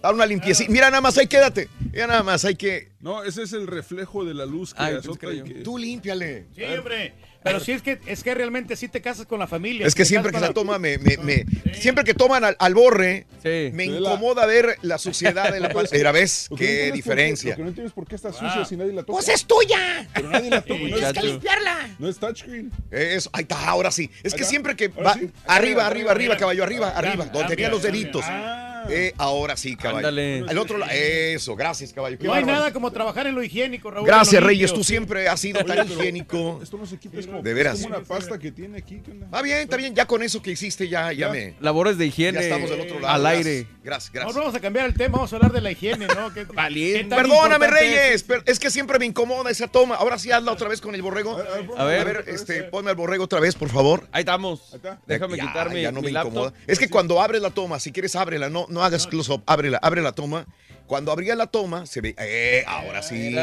[0.02, 0.63] Da una limpieza.
[0.67, 1.70] Mira nada más, ahí quédate.
[1.93, 2.89] Mira nada más, hay que.
[3.00, 6.48] No, ese es el reflejo de la luz que Ay, y que- Tú límpiale.
[6.56, 7.13] Sí, hombre.
[7.43, 9.88] Pero sí es que es que realmente sí te casas con la familia.
[9.88, 12.73] Es que siempre que la con toma, me, me- me- siempre que toman al, al
[12.73, 13.91] borre, me Sí.
[13.91, 16.50] incomoda ver la suciedad de la Mira, ¿ves?
[16.58, 17.52] Qué diferencia.
[17.52, 19.13] Lo que no entiendes por qué está sucia si nadie la toca.
[19.13, 20.08] ¡Pues es tuya!
[20.13, 20.80] Pero nadie la toca.
[20.82, 21.89] no, Tienes que limpiarla.
[22.00, 22.71] no es touchscreen.
[22.91, 24.10] Eso, ahí está, ahora sí.
[24.23, 25.30] Es que siempre que va sí.
[25.45, 28.26] arriba, arriba, arriba, caballo, arriba, arriba, donde tenían los deditos.
[28.26, 28.67] cambia.
[28.89, 29.97] Eh, ahora sí, caballo.
[30.08, 30.43] Ándale.
[30.47, 32.17] Al otro lado, eso, gracias, caballo.
[32.17, 32.58] Qué No hay bárbaro.
[32.60, 34.08] nada como trabajar en lo higiénico, Raúl.
[34.08, 36.60] Gracias, Reyes, tú siempre has sido Oye, tan higiénico.
[36.63, 37.80] Esto no se quita, es como, De veras.
[37.80, 39.02] es como una pasta que tiene aquí.
[39.04, 39.26] ¿qué onda?
[39.26, 41.56] Está bien, está bien, ya con eso que hiciste, ya, ya me.
[41.60, 43.13] Labores de higiene Ya estamos del otro lado.
[43.13, 43.67] al gracias, aire.
[43.84, 44.36] Gracias, No, gracias.
[44.36, 46.34] vamos a cambiar el tema, vamos a hablar de la higiene, ¿no?
[46.34, 48.23] ¿Qué- qué Perdóname, Reyes, es?
[48.23, 49.95] pero es que siempre me incomoda esa toma.
[49.95, 51.38] Ahora sí hazla otra vez con el borrego.
[51.38, 51.69] A ver.
[51.78, 54.08] A ver, este, ponme al borrego otra vez, por favor.
[54.12, 54.76] Ahí estamos.
[55.06, 56.32] Déjame Ya, quitarme ya no mi me laptop.
[56.34, 56.54] incomoda.
[56.67, 59.79] Es que cuando abres la toma, si quieres ábrela, no, no hagas close up, ábrela,
[59.81, 60.45] abre la toma.
[60.85, 63.35] Cuando abría la toma, se ve, eh, ahora sí.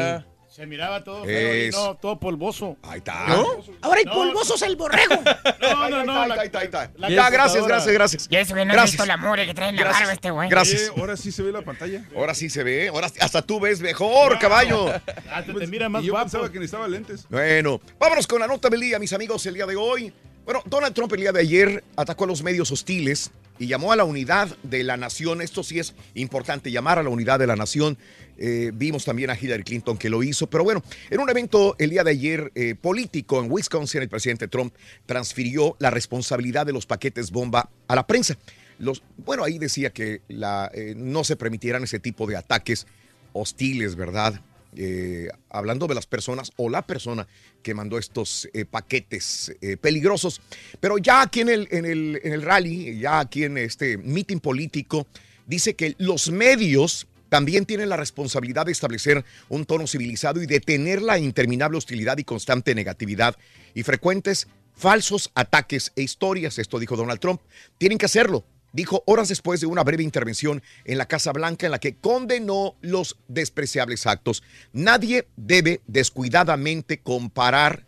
[0.49, 1.33] Se miraba todo y
[1.67, 2.77] Es- no, todo polvoso.
[2.81, 3.25] Ahí está.
[3.27, 4.13] Ahora hay No.
[4.13, 5.15] polvosos el borrego.
[5.61, 6.21] No, no, no.
[6.21, 6.91] Ahí la- está, ahí está, ahí está.
[6.97, 8.27] la Ya, gracias, gracias, gracias.
[8.29, 8.91] Ya ese güey no Gracias.
[8.93, 10.01] visto la mure que trae en la Gracias.
[10.03, 10.49] barba este güey.
[10.49, 10.91] Gracias.
[10.97, 12.05] Ahora sí se ve la pantalla.
[12.15, 14.93] Ahora sí se ve, ahora hasta tú ves mejor, caballo.
[15.29, 16.25] Hasta te mira más Y yo guapo.
[16.27, 17.25] pensaba que necesitaba lentes.
[17.29, 20.13] Bueno, vámonos con la nota del día, mis amigos, el día de hoy.
[20.45, 23.95] Bueno, Donald Trump el día de ayer atacó a los medios hostiles y llamó a
[23.95, 25.41] la unidad de la nación.
[25.41, 27.97] Esto sí es importante, llamar a la unidad de la nación.
[28.37, 30.47] Eh, vimos también a Hillary Clinton que lo hizo.
[30.47, 34.47] Pero bueno, en un evento el día de ayer eh, político en Wisconsin, el presidente
[34.47, 34.73] Trump
[35.05, 38.37] transfirió la responsabilidad de los paquetes bomba a la prensa.
[38.77, 42.87] Los, bueno, ahí decía que eh, no se permitieran ese tipo de ataques
[43.31, 44.41] hostiles, ¿verdad?
[44.77, 47.27] Eh, hablando de las personas o la persona
[47.63, 50.41] que mandó estos eh, paquetes eh, peligrosos.
[50.79, 54.39] Pero ya aquí en el, en, el, en el rally, ya aquí en este meeting
[54.39, 55.07] político,
[55.45, 61.01] dice que los medios también tienen la responsabilidad de establecer un tono civilizado y detener
[61.01, 63.35] la interminable hostilidad y constante negatividad
[63.73, 66.59] y frecuentes falsos ataques e historias.
[66.59, 67.41] Esto dijo Donald Trump.
[67.77, 71.71] Tienen que hacerlo dijo horas después de una breve intervención en la Casa Blanca en
[71.71, 74.43] la que condenó los despreciables actos.
[74.73, 77.85] Nadie debe descuidadamente comparar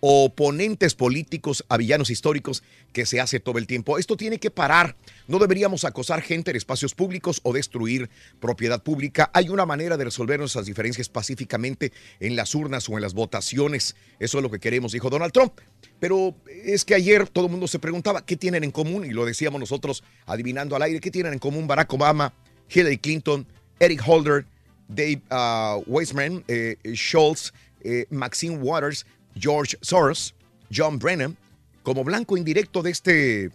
[0.00, 3.98] oponentes políticos a villanos históricos que se hace todo el tiempo.
[3.98, 4.96] Esto tiene que parar.
[5.28, 8.10] No deberíamos acosar gente en espacios públicos o destruir
[8.40, 9.30] propiedad pública.
[9.34, 13.94] Hay una manera de resolver nuestras diferencias pacíficamente en las urnas o en las votaciones.
[14.18, 15.52] Eso es lo que queremos, dijo Donald Trump.
[16.00, 16.34] Pero
[16.64, 19.60] es que ayer todo el mundo se preguntaba qué tienen en común, y lo decíamos
[19.60, 22.32] nosotros adivinando al aire, qué tienen en común Barack Obama,
[22.70, 23.46] Hillary Clinton,
[23.78, 24.46] Eric Holder,
[24.88, 29.06] Dave uh, Weissman, eh, Schultz, eh, Maxine Waters,
[29.40, 30.34] George Soros,
[30.72, 31.36] John Brennan,
[31.82, 33.50] como blanco indirecto de este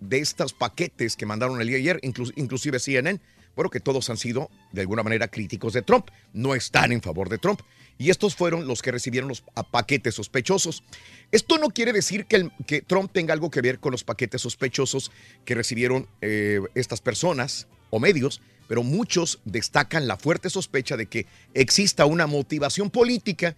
[0.00, 3.20] de estos paquetes que mandaron el día ayer, inclu inclusive CNN,
[3.54, 7.28] bueno, que todos han sido de alguna manera críticos de Trump, no están en favor
[7.28, 7.60] de Trump.
[7.98, 10.82] Y estos fueron los que recibieron los paquetes sospechosos.
[11.30, 15.12] Esto no quiere decir que, Trump tenga algo que ver con los paquetes sospechosos
[15.44, 21.26] que recibieron eh, estas personas o medios, pero muchos destacan la fuerte sospecha de que
[21.52, 23.54] exista una motivación política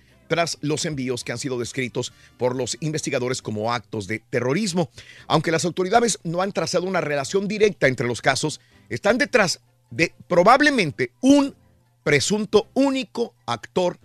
[0.60, 4.90] los envíos que han sido descritos por los investigadores como actos de terrorismo.
[5.26, 10.14] Aunque las autoridades no han trazado una relación directa entre los casos, están detrás de
[10.28, 11.54] probablemente un
[12.02, 13.98] presunto único actor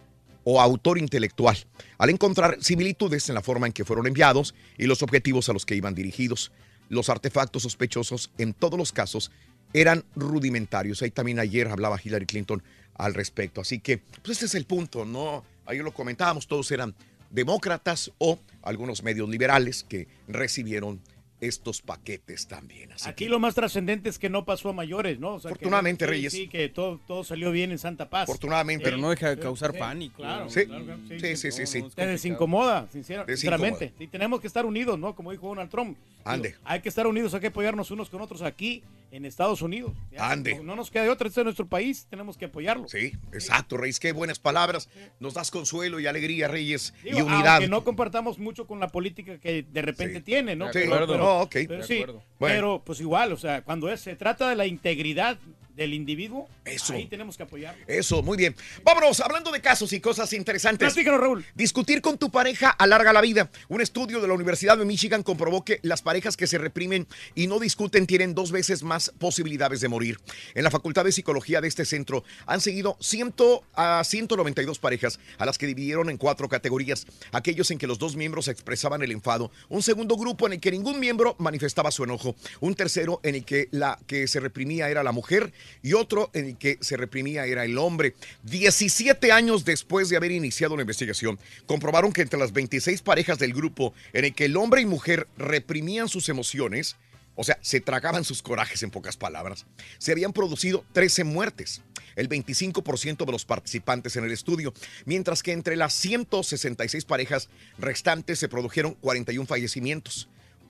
[0.44, 1.58] o autor intelectual,
[1.98, 5.66] al encontrar similitudes en la forma en que fueron enviados y los objetivos a los
[5.66, 6.52] que iban dirigidos.
[6.90, 9.30] Los artefactos sospechosos en todos los casos
[9.74, 11.02] eran rudimentarios.
[11.02, 12.64] Ahí también ayer hablaba Hillary Clinton
[12.96, 13.60] al respecto.
[13.60, 15.44] Así que, pues este es el punto, ¿no?
[15.68, 16.96] Ahí lo comentábamos, todos eran
[17.30, 21.00] demócratas o algunos medios liberales que recibieron
[21.40, 22.92] estos paquetes también.
[22.94, 25.36] Así Aquí que, lo más trascendente es que no pasó a mayores, ¿no?
[25.36, 26.34] O sea, Afortunadamente, sí, Reyes.
[26.34, 28.24] Sí, que todo, todo salió bien en Santa Paz.
[28.24, 28.84] Afortunadamente.
[28.84, 30.16] Pero no deja de Sí, causar sí, pánico.
[30.18, 30.66] Claro, Sí.
[30.66, 31.84] claro, claro, Sí, sí, sí, sí.
[31.94, 33.70] Te desincomoda, sincera- Desincomoda.
[33.78, 33.94] sinceramente.
[34.04, 35.14] Y tenemos que estar unidos, ¿no?
[35.16, 35.90] Como dijo Donald Trump.
[36.00, 36.56] Digo, Ande.
[36.64, 39.94] hay que estar unidos, hay que apoyarnos unos con otros aquí en Estados Unidos.
[40.12, 40.56] Ya, Ande.
[40.56, 42.88] No, no nos queda de otra, este es nuestro país, tenemos que apoyarlo.
[42.88, 44.00] Sí, exacto, Reyes.
[44.00, 44.90] Qué buenas palabras.
[45.20, 47.56] Nos das consuelo y alegría, Reyes, Digo, y unidad.
[47.56, 50.72] Aunque no compartamos mucho con la política que de repente tiene, ¿no?
[50.72, 51.16] De acuerdo.
[51.24, 51.52] Oh, ok.
[51.68, 52.00] pero De sí.
[52.06, 52.22] Bueno.
[52.40, 55.38] pero pues igual, o sea, cuando es- se trata de la integridad
[55.78, 56.94] del individuo, Eso.
[56.94, 57.82] ahí tenemos que apoyarlo.
[57.88, 58.56] Eso, muy bien.
[58.84, 60.92] Vámonos, hablando de casos y cosas interesantes.
[60.92, 61.46] Platícanos, Raúl.
[61.54, 63.50] Discutir con tu pareja alarga la vida.
[63.70, 67.48] Un estudio de la Universidad de Michigan comprobó que las parejas que se reprimen y
[67.48, 70.20] no discuten tienen dos veces más posibilidades de morir.
[70.56, 73.28] En la Facultad de Psicología de este centro han seguido 100
[73.76, 77.06] a 192 parejas a las que dividieron en cuatro categorías.
[77.32, 80.72] Aquellos en que los dos miembros expresaban el enfado, un segundo grupo en el que
[80.72, 85.04] ningún miembro manifestaba su enojo, un tercero en el que la que se reprimía era
[85.04, 88.16] la mujer y otro en el que se reprimía era el hombre.
[88.44, 93.54] 17 años después de haber iniciado la investigación, comprobaron que entre las 26 parejas del
[93.54, 96.96] grupo en el que el hombre y mujer reprimían sus emociones,
[97.36, 99.66] o sea, se tragaban sus corajes en pocas palabras,
[100.00, 101.82] se habían producido 13 muertes,
[102.16, 104.74] el 25% de los participantes en el estudio,
[105.06, 110.28] mientras que entre las 166 parejas restantes se produjeron 41 fallecimientos.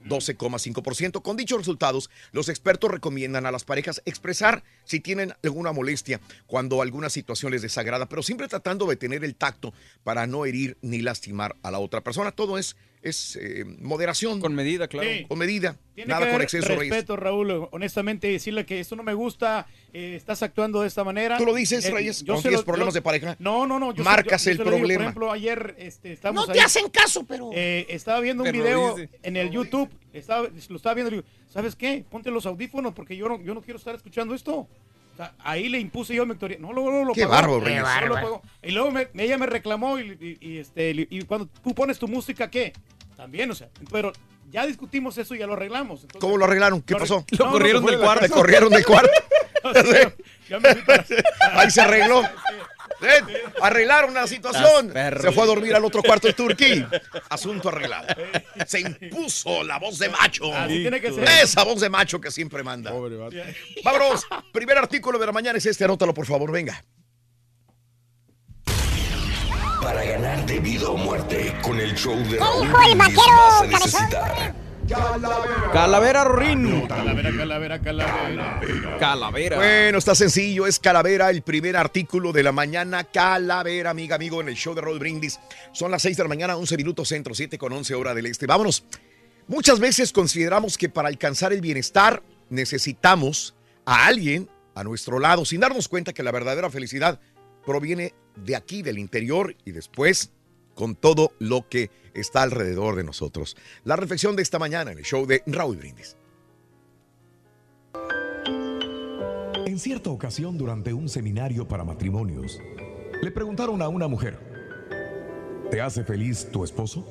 [0.07, 1.21] 12,5%.
[1.21, 6.81] Con dichos resultados, los expertos recomiendan a las parejas expresar si tienen alguna molestia cuando
[6.81, 11.01] alguna situación les desagrada, pero siempre tratando de tener el tacto para no herir ni
[11.01, 12.31] lastimar a la otra persona.
[12.31, 12.75] Todo es,
[13.09, 14.39] es eh, moderación.
[14.39, 15.07] Con medida, claro.
[15.09, 15.25] Sí.
[15.27, 15.77] Con medida.
[15.95, 16.89] Tiene Nada que con exceso, Reyes.
[16.89, 17.67] respeto, Raúl.
[17.71, 21.37] Honestamente, decirle que esto no me gusta, eh, estás actuando de esta manera.
[21.37, 23.35] ¿Tú lo dices, Eh, Reyes, yo se tienes lo- problemas yo- de pareja?
[23.39, 23.93] No, no, no.
[23.93, 24.69] yo Marcas yo- yo el digo.
[24.77, 24.97] problema.
[24.97, 27.49] por ejemplo, ayer este, estamos No te ahí, hacen caso, pero.
[27.53, 31.21] eh, estaba viendo un Pero video en el YouTube, estaba, lo estaba viendo y le
[31.23, 32.05] digo, ¿sabes qué?
[32.09, 34.53] Ponte los audífonos porque yo no, yo no quiero estar escuchando esto.
[34.55, 36.57] O sea, ahí le impuse yo a Victoria.
[36.59, 37.81] No, luego, lo Qué bárbaro, Reyes.
[38.07, 38.39] No.
[38.61, 42.07] Y luego me- ella me reclamó y, y- y, este, y cuando tú pones tu
[42.07, 42.71] música, ¿qué?
[43.17, 44.13] También, o sea, pero
[44.49, 46.01] ya discutimos eso y ya lo arreglamos.
[46.03, 46.81] Entonces- ¿Cómo lo arreglaron?
[46.81, 47.25] ¿Qué Lo pasó?
[47.37, 47.51] No, no,
[48.27, 48.35] casa.
[48.35, 49.11] corrieron del cuarto.
[50.61, 51.05] Me fui para-
[51.53, 52.21] Ahí se arregló.
[53.01, 54.91] Eh, Arreglaron la situación.
[55.21, 56.89] Se fue a dormir al otro cuarto de Turquía.
[57.29, 58.07] Asunto arreglado.
[58.65, 60.51] Se impuso la voz de macho.
[60.55, 61.23] Así tiene que ser.
[61.43, 62.91] Esa voz de macho que siempre manda.
[63.83, 64.25] Vámonos.
[64.51, 65.83] Primer artículo de la mañana es este.
[65.83, 66.51] Anótalo, por favor.
[66.51, 66.83] Venga.
[69.87, 73.71] Para ganar de vida o muerte con el show de Raúl dijo el Brindis vaquero,
[73.71, 74.09] cabezón?
[75.71, 76.87] Calavera Rorín.
[76.87, 78.97] Calavera, calavera, calavera.
[78.99, 79.55] Calavera.
[79.55, 80.67] Bueno, está sencillo.
[80.67, 83.05] Es Calavera, el primer artículo de la mañana.
[83.05, 85.39] Calavera, amiga, amigo, en el show de Raúl Brindis.
[85.71, 88.45] Son las 6 de la mañana, 11 minutos centro, 7 con 11 hora del este.
[88.45, 88.83] Vámonos.
[89.47, 95.61] Muchas veces consideramos que para alcanzar el bienestar necesitamos a alguien a nuestro lado, sin
[95.61, 97.21] darnos cuenta que la verdadera felicidad
[97.65, 98.13] proviene
[98.45, 100.31] de aquí, del interior y después
[100.75, 103.57] con todo lo que está alrededor de nosotros.
[103.83, 106.15] La reflexión de esta mañana en el show de Raúl Brindis.
[109.65, 112.59] En cierta ocasión, durante un seminario para matrimonios,
[113.21, 114.39] le preguntaron a una mujer,
[115.69, 117.05] ¿te hace feliz tu esposo?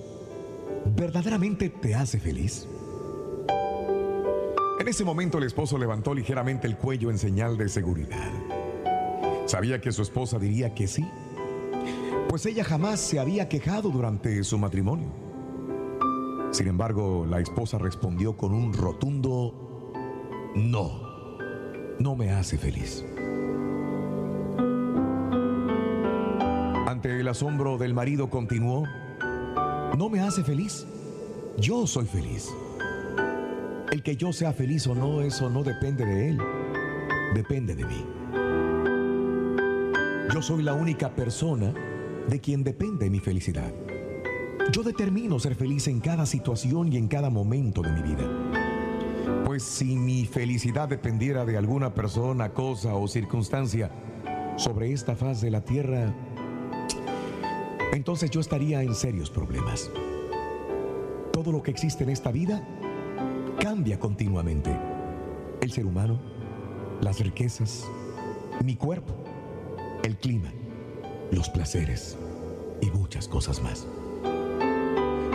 [0.96, 2.66] ¿Verdaderamente te hace feliz?
[4.78, 8.32] En ese momento el esposo levantó ligeramente el cuello en señal de seguridad.
[9.46, 11.04] Sabía que su esposa diría que sí,
[12.28, 15.06] pues ella jamás se había quejado durante su matrimonio.
[16.50, 19.92] Sin embargo, la esposa respondió con un rotundo
[20.56, 21.38] no,
[22.00, 23.04] no me hace feliz.
[26.88, 28.84] Ante el asombro del marido continuó,
[29.96, 30.86] no me hace feliz,
[31.56, 32.52] yo soy feliz.
[33.92, 36.40] El que yo sea feliz o no, eso no depende de él,
[37.34, 38.15] depende de mí.
[40.32, 41.72] Yo soy la única persona
[42.28, 43.72] de quien depende mi felicidad.
[44.72, 48.28] Yo determino ser feliz en cada situación y en cada momento de mi vida.
[49.44, 53.90] Pues si mi felicidad dependiera de alguna persona, cosa o circunstancia
[54.56, 56.12] sobre esta faz de la tierra,
[57.92, 59.90] entonces yo estaría en serios problemas.
[61.32, 62.66] Todo lo que existe en esta vida
[63.60, 64.76] cambia continuamente.
[65.60, 66.18] El ser humano,
[67.00, 67.84] las riquezas,
[68.64, 69.25] mi cuerpo,
[70.06, 70.52] el clima,
[71.32, 72.16] los placeres
[72.80, 73.86] y muchas cosas más.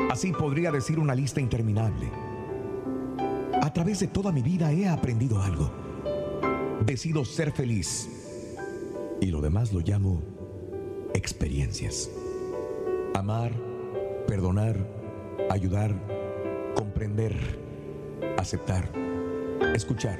[0.09, 2.09] Así podría decir una lista interminable.
[3.61, 5.71] A través de toda mi vida he aprendido algo.
[6.85, 8.09] Decido ser feliz.
[9.21, 10.21] Y lo demás lo llamo
[11.13, 12.09] experiencias.
[13.13, 13.51] Amar,
[14.27, 14.75] perdonar,
[15.49, 15.93] ayudar,
[16.75, 17.59] comprender,
[18.37, 18.91] aceptar,
[19.75, 20.19] escuchar,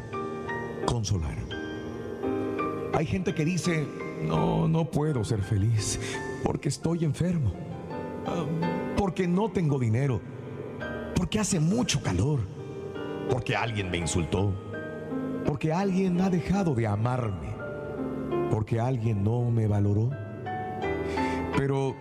[0.86, 1.41] consolar.
[2.94, 3.88] Hay gente que dice,
[4.28, 6.00] no, no puedo ser feliz
[6.44, 7.54] porque estoy enfermo,
[8.28, 8.46] ah,
[8.98, 10.22] porque no tengo dinero,
[11.16, 12.42] porque hace mucho calor,
[13.30, 14.54] porque alguien me insultó,
[15.46, 17.56] porque alguien ha dejado de amarme,
[18.52, 20.10] porque alguien no me valoró.
[21.58, 21.96] Pero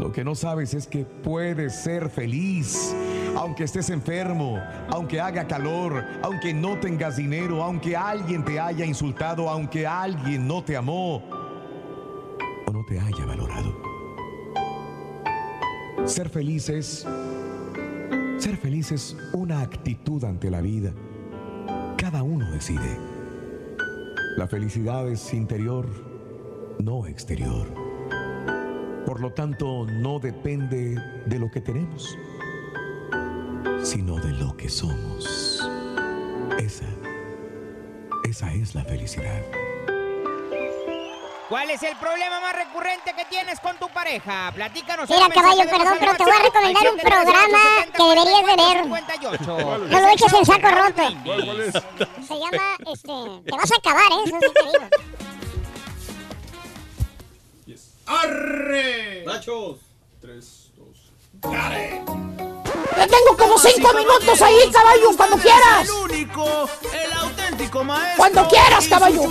[0.00, 2.94] lo que no sabes es que puedes ser feliz
[3.36, 4.58] aunque estés enfermo,
[4.88, 10.64] aunque haga calor, aunque no tengas dinero, aunque alguien te haya insultado, aunque alguien no
[10.64, 11.22] te amó
[12.66, 13.76] o no te haya valorado.
[16.06, 17.06] Ser feliz es
[18.38, 20.92] ser feliz es una actitud ante la vida.
[21.96, 22.98] Cada uno decide.
[24.36, 25.86] La felicidad es interior,
[26.78, 27.66] no exterior.
[29.06, 32.16] Por lo tanto, no depende de lo que tenemos,
[33.86, 35.62] sino de lo que somos.
[36.58, 36.86] Esa,
[38.24, 39.40] esa es la felicidad.
[41.48, 44.50] ¿Cuál es el problema más recurrente que tienes con tu pareja?
[44.52, 45.08] Platícanos.
[45.08, 47.60] Mira, caballo, perdón, pero te voy a recomendar un programa
[47.94, 48.86] que deberías de ver.
[49.88, 51.02] No lo eches en saco roto.
[52.26, 53.12] Se llama, este,
[53.44, 54.24] te vas a acabar, ¿eh?
[54.26, 54.88] Eso sí te digo.
[58.06, 59.24] ¡Arre!
[59.26, 59.78] Nachos.
[60.20, 61.12] Tres, dos.
[61.34, 62.02] ¡Dale!
[62.96, 65.88] Ya tengo como cinco minutos ahí, caballo, cuando quieras.
[65.88, 68.16] El único, el auténtico maestro.
[68.16, 69.22] Cuando quieras, caballo.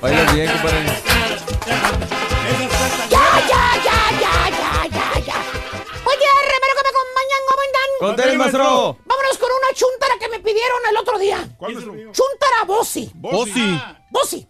[0.00, 0.84] Bailas bien, compadre.
[3.08, 5.38] Ya, ya, ya, ya, ya, ya, ya.
[6.04, 7.88] Oye, remero que me acompañan, ¿cómo andan?
[8.00, 8.98] Con tenis, maestro.
[9.06, 11.48] Vámonos con una chuntara que me pidieron el otro día.
[11.56, 11.84] ¿Cuál es?
[11.84, 13.10] Chuntara Bossi.
[13.14, 13.80] Bossi.
[14.10, 14.48] Bossi.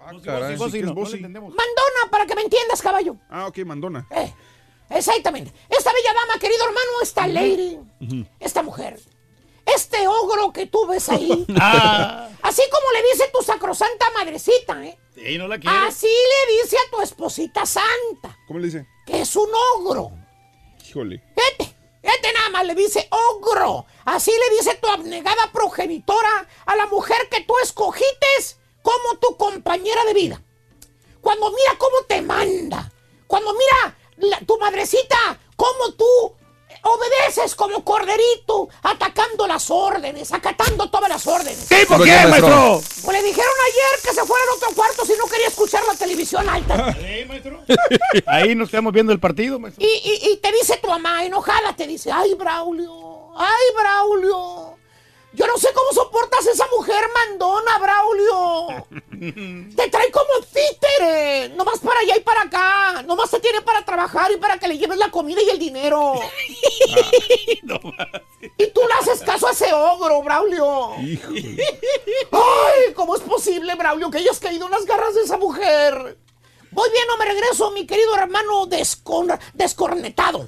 [0.00, 1.20] Ah, caray, sí, ¿qué es Bossi?
[1.20, 3.16] Mandona, para que me entiendas, caballo.
[3.28, 4.06] Ah, ok, Mandona.
[4.90, 5.52] Exactamente.
[5.68, 7.78] Esta bella dama, querido hermano, esta lady,
[8.40, 9.00] esta mujer,
[9.66, 12.28] este ogro que tú ves ahí, Ah.
[12.42, 14.98] así como le dice tu sacrosanta madrecita, ¿eh?
[15.14, 15.56] Sí, no la.
[15.86, 18.86] Así le dice a tu esposita santa, ¿Cómo le dice?
[19.06, 20.10] que es un ogro.
[20.88, 21.22] Híjole.
[22.02, 23.86] Este nada más le dice ogro.
[24.04, 30.04] Así le dice tu abnegada progenitora a la mujer que tú escogites como tu compañera
[30.04, 30.42] de vida.
[31.22, 32.92] Cuando mira cómo te manda.
[33.26, 36.34] Cuando mira la- tu madrecita cómo tú
[36.86, 41.56] obedeces como corderito, atacando las órdenes, acatando todas las órdenes.
[41.66, 41.76] ¿Sí?
[41.88, 42.82] ¿Por qué, maestro?
[43.04, 45.94] Pues le dijeron ayer que se fuera al otro cuarto si no quería escuchar la
[45.94, 46.94] televisión alta.
[48.26, 49.82] Ahí nos quedamos viendo el partido, maestro.
[49.84, 54.73] Y, y- y te dice tu mamá, enojada, te dice, ay, Braulio, ay, Braulio.
[55.34, 58.86] Yo no sé cómo soportas esa mujer mandona, Braulio.
[59.76, 61.48] Te trae como títere.
[61.56, 63.02] Nomás para allá y para acá.
[63.02, 66.14] Nomás te tiene para trabajar y para que le lleves la comida y el dinero.
[68.58, 70.92] y tú le haces caso a ese ogro, Braulio.
[72.32, 76.18] Ay, ¿cómo es posible, Braulio, que hayas caído en las garras de esa mujer?
[76.70, 80.44] Voy bien o me regreso, mi querido hermano descor- descornetado.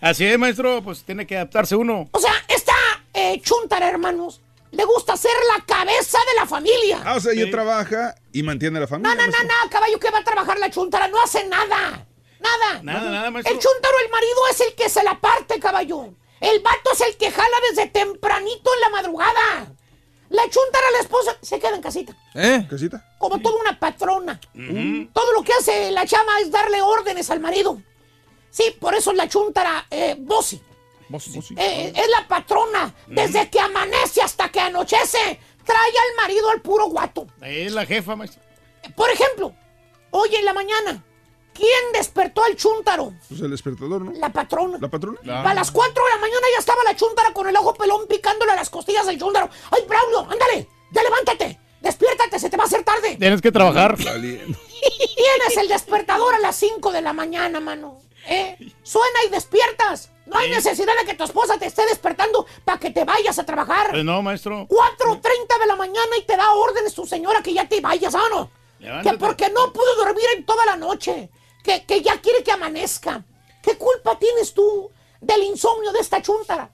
[0.00, 2.08] Así es, maestro, pues tiene que adaptarse uno.
[2.12, 2.72] O sea, esta
[3.18, 4.40] eh, chuntara, hermanos,
[4.70, 7.02] le gusta ser la cabeza de la familia.
[7.04, 9.14] Ah, o sea, ella trabaja y mantiene a la familia.
[9.14, 12.06] No, no, no, no, caballo, que va a trabajar la chuntara, no hace nada.
[12.40, 12.82] Nada.
[12.82, 13.54] Nada, nada, maestro.
[13.54, 16.14] El chuntaro, el marido, es el que se la parte, caballo.
[16.40, 19.72] El vato es el que jala desde tempranito en la madrugada.
[20.28, 22.14] La chuntara, la esposa, se queda en casita.
[22.34, 22.66] ¿Eh?
[22.68, 23.04] ¿Casita?
[23.18, 24.38] Como toda una patrona.
[25.12, 27.82] Todo lo que hace la chama es darle órdenes al marido.
[28.50, 30.60] Sí, por eso la chuntara, eh, Bossy.
[31.56, 32.94] Eh, es la patrona.
[33.06, 37.26] Desde que amanece hasta que anochece, trae al marido al puro guato.
[37.42, 38.42] Es la jefa, maestro.
[38.96, 39.54] Por ejemplo,
[40.10, 41.04] hoy en la mañana,
[41.52, 43.12] ¿quién despertó al chúntaro?
[43.28, 44.12] Pues el despertador, ¿no?
[44.12, 44.78] La patrona.
[44.80, 45.18] ¿La patrona?
[45.26, 48.52] A las 4 de la mañana ya estaba la chúntara con el ojo pelón picándole
[48.52, 49.48] a las costillas del chúntaro.
[49.70, 50.68] ¡Ay, Braulio, ándale!
[50.92, 51.58] ¡Ya levántate!
[51.80, 53.16] ¡Despiértate, se te va a hacer tarde!
[53.16, 53.96] Tienes que trabajar.
[53.96, 58.00] Tienes el despertador a las 5 de la mañana, mano.
[58.26, 58.56] ¿Eh?
[58.82, 60.10] Suena y despiertas.
[60.28, 63.46] No hay necesidad de que tu esposa te esté despertando para que te vayas a
[63.46, 63.90] trabajar.
[63.90, 64.66] Pues no, maestro.
[64.68, 68.28] 4.30 de la mañana y te da órdenes tu señora que ya te vayas, ¿ah,
[68.30, 68.50] no?
[68.78, 69.10] Levántate.
[69.10, 71.30] Que porque no pudo dormir en toda la noche.
[71.64, 73.24] Que, que ya quiere que amanezca.
[73.62, 76.70] ¿Qué culpa tienes tú del insomnio de esta chúntara?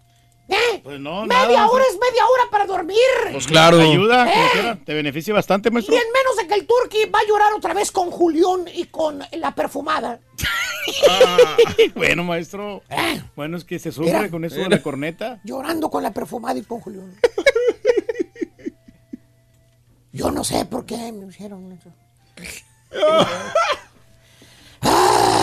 [0.47, 0.81] ¿Eh?
[0.83, 2.99] Pues no, media nada, hora es media hora para dormir.
[3.33, 3.79] Pues claro.
[3.79, 4.77] Te ayuda, ¿Eh?
[4.85, 5.95] te beneficia bastante, Y maestro.
[5.95, 9.21] en menos de que el turqui va a llorar otra vez con Julián y con
[9.33, 10.21] la perfumada.
[11.95, 12.83] bueno, maestro.
[13.35, 14.31] Bueno, es que se sufre Mira.
[14.31, 15.41] con eso de la corneta.
[15.45, 17.19] Llorando con la perfumada y con Julián.
[20.13, 21.91] Yo no sé por qué me hicieron eso.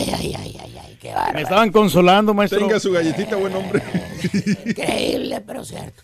[0.00, 1.38] Ay, ay, ay, ay, ay, qué Me bárbaro.
[1.40, 2.60] estaban consolando, maestro.
[2.60, 3.82] Tenga su galletita, buen hombre.
[4.64, 6.02] Increíble, pero cierto.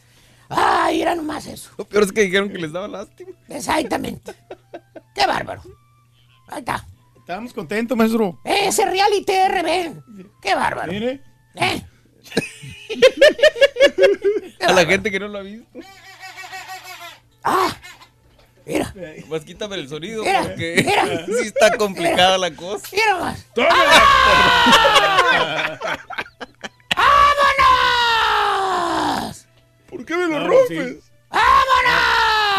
[0.48, 1.70] Ay, era nomás eso.
[1.78, 3.30] Lo peor es que dijeron que les daba lástima.
[3.48, 4.34] Exactamente.
[5.14, 5.62] Qué bárbaro.
[6.48, 6.84] Ahí está.
[7.16, 8.38] Estábamos contentos, maestro.
[8.44, 10.26] Ese reality RB.
[10.40, 10.92] Qué bárbaro.
[10.92, 11.20] Mire.
[11.56, 11.82] ¿Eh?
[14.66, 15.66] A la gente que no lo ha visto.
[17.42, 17.74] Ah,
[18.66, 18.92] mira.
[19.28, 21.26] Más quítame el sonido Mira, porque mira.
[21.26, 22.86] sí está complicada la cosa.
[22.92, 23.46] Mira más.
[28.06, 29.46] ¡Vámonos!
[29.88, 30.96] ¿Por qué me lo rompes?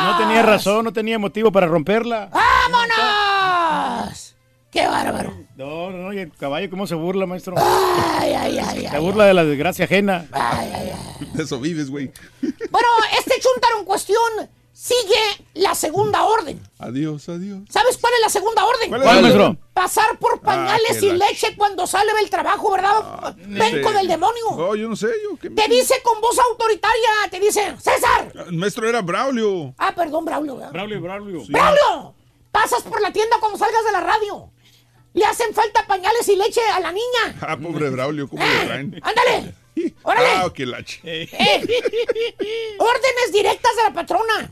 [0.03, 2.29] No tenía razón, no tenía motivo para romperla.
[2.31, 4.35] ¡Vámonos!
[4.71, 5.33] ¡Qué bárbaro!
[5.55, 7.55] No, no, no, y el caballo, ¿cómo se burla, maestro?
[7.57, 9.01] Ay, ay, ay, Se ay.
[9.01, 10.25] burla de la desgracia ajena.
[11.33, 12.11] De eso vives, güey.
[12.69, 12.87] Bueno,
[13.17, 14.21] este chuntaro en cuestión
[14.79, 16.61] sigue la segunda orden.
[16.77, 17.61] Adiós, adiós.
[17.69, 18.89] ¿Sabes cuál es la segunda orden?
[18.89, 19.57] ¿Cuál es ¿Cuál, maestro?
[19.73, 23.35] Pasar por pañales qué y la- leche cuando sale del trabajo, ¿verdad?
[23.37, 23.95] Venco Sí.
[23.95, 24.43] del demonio.
[24.55, 28.31] No, yo no sé, yo qué Te dice con voz autoritaria, te dice, César.
[28.47, 29.73] El maestro era Braulio.
[29.79, 30.71] Ah, perdón, Braulio, ¿verdad?
[30.73, 31.43] Braulio, Braulio.
[31.49, 32.13] ¡Braulio!
[32.51, 34.51] Pasas por la tienda cuando salgas de la radio.
[35.13, 37.35] Le hacen falta pañales y leche a la niña.
[37.41, 39.01] Ah, pobre Braulio, ¿cómo le traen?
[39.01, 39.55] ¡Ándale!
[40.03, 40.27] ¡Órale!
[40.35, 40.99] Ah, qué lache.
[41.03, 41.27] Eh,
[42.79, 44.51] órdenes directas de la patrona.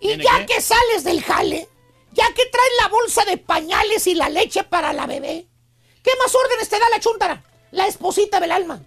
[0.00, 0.54] Y ¿Tiene ya qué?
[0.54, 1.68] que sales del jale,
[2.12, 5.46] ya que traes la bolsa de pañales y la leche para la bebé,
[6.02, 7.42] ¿qué más órdenes te da la chuntara?
[7.72, 8.80] La esposita del alma.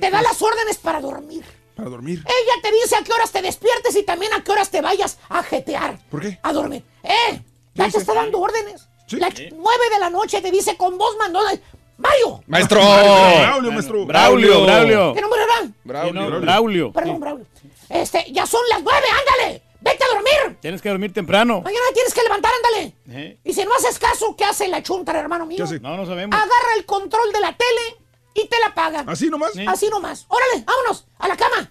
[0.00, 1.44] Te da las órdenes para dormir.
[1.76, 2.24] Para dormir.
[2.26, 5.18] Ella te dice a qué horas te despiertes y también a qué horas te vayas
[5.28, 5.98] a jetear.
[6.10, 6.38] ¿Por qué?
[6.42, 6.82] A dormir.
[7.02, 7.40] ¡Eh!
[7.74, 8.88] Ya te está dando órdenes.
[9.10, 11.52] Las nueve de la noche te dice con voz mandona.
[11.98, 12.42] ¡Mario!
[12.46, 12.80] Maestro.
[12.80, 14.06] Braulio, maestro.
[14.06, 15.14] Braulio, Braulio.
[15.14, 15.70] ¿Qué número era?
[15.84, 16.40] Braulio.
[16.40, 16.92] Braulio.
[16.92, 17.46] Perdón, Braulio.
[17.88, 19.62] Este, ya son las nueve, ándale.
[19.80, 20.58] Vete a dormir.
[20.60, 21.60] Tienes que dormir temprano.
[21.62, 22.96] Mañana tienes que levantar, ándale.
[23.10, 23.38] ¿Eh?
[23.44, 25.64] Y si no haces caso, ¿qué hace la chuntara, hermano mío?
[25.80, 26.34] No, no sabemos.
[26.34, 27.96] Agarra el control de la tele
[28.34, 29.04] y te la paga.
[29.06, 29.52] ¿Así nomás?
[29.66, 30.26] Así nomás.
[30.28, 31.70] Órale, vámonos, a la cama.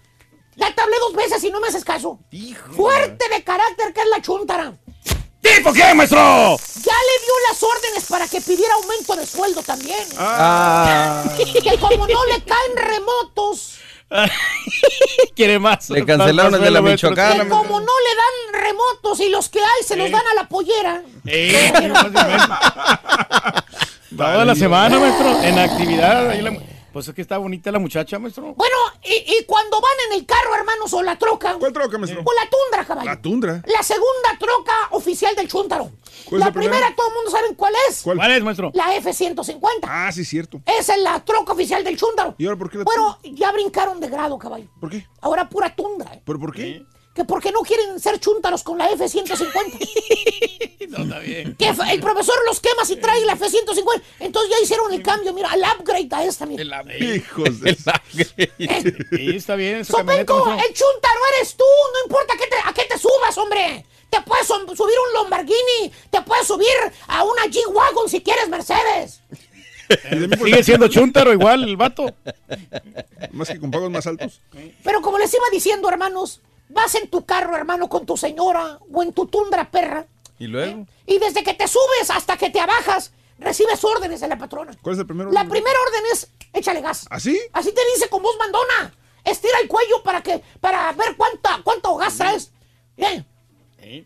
[0.56, 2.20] Ya te hablé dos veces y no me haces caso.
[2.72, 4.78] Fuerte de carácter que es la chuntara.
[5.41, 6.18] ¿Tipo qué, maestro?
[6.18, 10.08] Ya le dio las órdenes para que pidiera aumento de sueldo también.
[10.18, 11.24] Ah.
[11.38, 13.80] Que como no le caen remotos,
[15.36, 15.89] Quiere más.
[15.89, 16.82] Le cancelaron el de la.
[16.82, 17.43] Michoacana.
[17.43, 20.47] que como no le dan remotos y los que hay se los dan a la
[20.47, 21.01] pollera.
[21.26, 21.72] Eh,
[24.16, 26.30] Toda la semana, maestro, en actividad.
[26.30, 26.53] ahí la-
[26.96, 28.54] Pues es que está bonita la muchacha, maestro.
[28.54, 31.56] Bueno, y, y cuando van en el carro, hermanos, o la troca.
[31.60, 32.22] ¿Cuál troca, maestro?
[32.24, 33.10] O la tundra, caballo.
[33.10, 33.62] La tundra.
[33.68, 35.91] La segunda troca oficial del Chuntaro.
[36.24, 36.72] ¿Cuál es La la primera?
[36.72, 38.02] primera, todo el mundo sabe cuál es.
[38.02, 38.16] ¿Cuál?
[38.16, 38.72] ¿Cuál es, maestro?
[38.76, 39.60] La F-150.
[39.84, 40.62] Ah, sí, cierto.
[40.66, 42.36] Esa es la troca oficial del Chuntaro.
[42.38, 44.70] ¿Y ahora por qué la Bueno, ya brincaron de grado, caballo.
[44.80, 45.06] ¿Por qué?
[45.20, 46.14] Ahora pura tundra.
[46.14, 46.22] ¿eh?
[46.26, 46.86] ¿Pero por qué?
[47.16, 49.45] Que porque no quieren ser chúntaros con la F-150.
[50.88, 51.55] No, está bien.
[51.55, 54.01] que el profesor los quema si trae la F-150.
[54.20, 56.84] Entonces ya hicieron el cambio, mira, el upgrade a esta, mira.
[56.99, 57.76] Hijos de...
[57.76, 61.63] Sí, está bien esa Sopenco, el chúntaro eres tú.
[61.93, 63.84] No importa que te- a qué te subas, hombre.
[64.11, 65.91] Te puedes subir un Lamborghini.
[66.11, 66.68] Te puedes subir
[67.07, 69.22] a una G-Wagon si quieres Mercedes.
[70.43, 72.13] Sigue siendo chuntaro igual el vato.
[73.32, 74.39] Más que con pagos más altos.
[74.84, 79.03] Pero como les iba diciendo, hermanos, vas en tu carro, hermano, con tu señora o
[79.03, 80.05] en tu tundra perra.
[80.39, 80.86] ¿Y luego?
[81.05, 84.74] Y desde que te subes hasta que te abajas, recibes órdenes de la patrona.
[84.82, 85.32] ¿Cuál es el primero?
[85.32, 87.05] La primera orden es échale gas.
[87.09, 87.39] ¿Así?
[87.53, 88.93] Así te dice con voz mandona.
[89.24, 92.51] Estira el cuello para que para ver cuánta cuánto gas traes.
[92.97, 93.26] Bien.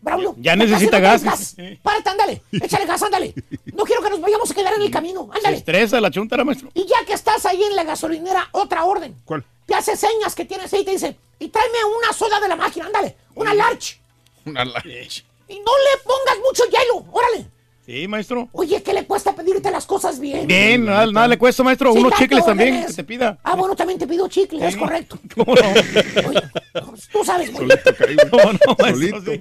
[0.02, 0.34] Braulio.
[0.38, 1.56] Ya necesita no tienes gas.
[1.82, 2.42] Párate, ándale.
[2.52, 3.34] Échale gas, ándale.
[3.74, 5.28] No quiero que nos vayamos a quedar en el camino.
[5.32, 5.56] Se Ándale.
[5.56, 6.68] estresa la chuntara, maestro.
[6.74, 9.16] Y ya que estás ahí en la gasolinera, otra orden.
[9.24, 9.44] ¿Cuál?
[9.66, 12.54] Te hace señas que tienes ahí y te dice, y tráeme una soda de la
[12.56, 13.16] máquina, ándale.
[13.34, 13.98] Una large.
[14.44, 15.24] Una leche.
[15.48, 17.46] Y no le pongas mucho hielo, órale.
[17.84, 18.48] Sí, maestro.
[18.52, 20.46] Oye, ¿qué le cuesta pedirte las cosas bien?
[20.46, 21.92] Bien, nada, nada le cuesta, maestro.
[21.92, 23.38] Sí, Unos chicles también que te pida.
[23.42, 25.18] Ah, bueno, también te pido chicle, es correcto.
[25.34, 26.92] ¿Cómo no?
[27.10, 27.90] Tú sabes muy Solito.
[28.30, 29.22] ¿Cómo no, maestro?
[29.22, 29.40] Sí.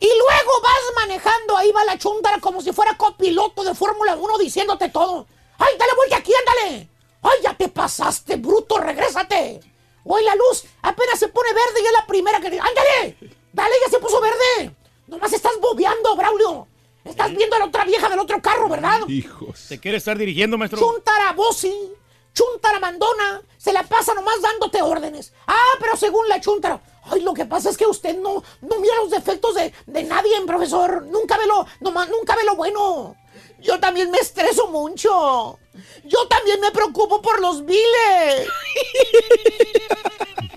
[0.00, 4.38] Y luego vas manejando, ahí va la chuntara como si fuera copiloto de Fórmula 1
[4.38, 5.26] diciéndote todo.
[5.58, 6.88] ¡Ay, dale vuelta aquí, ándale!
[7.22, 9.60] ¡Ay, ya te pasaste, bruto, regrésate!
[10.04, 12.46] ¡Hoy la luz apenas se pone verde y es la primera que...
[12.48, 13.16] ¡Ándale!
[13.52, 14.74] ¡Dale, ya se puso verde!
[15.06, 16.66] Nomás estás bobeando, Braulio.
[17.04, 19.00] Estás viendo a la otra vieja del otro carro, ¿verdad?
[19.08, 19.58] Hijos.
[19.58, 20.78] ¿Se quiere estar dirigiendo, maestro?
[20.78, 21.92] Chuntara Bossi,
[22.32, 25.32] chuntara mandona, se la pasa nomás dándote órdenes.
[25.46, 28.94] Ah, pero según la chuntara, ay, lo que pasa es que usted no, no mira
[28.96, 31.04] los defectos de, de nadie, profesor.
[31.06, 33.16] Nunca ve lo, nomás, nunca ve lo bueno.
[33.60, 35.58] Yo también me estreso mucho.
[36.04, 38.48] Yo también me preocupo por los biles.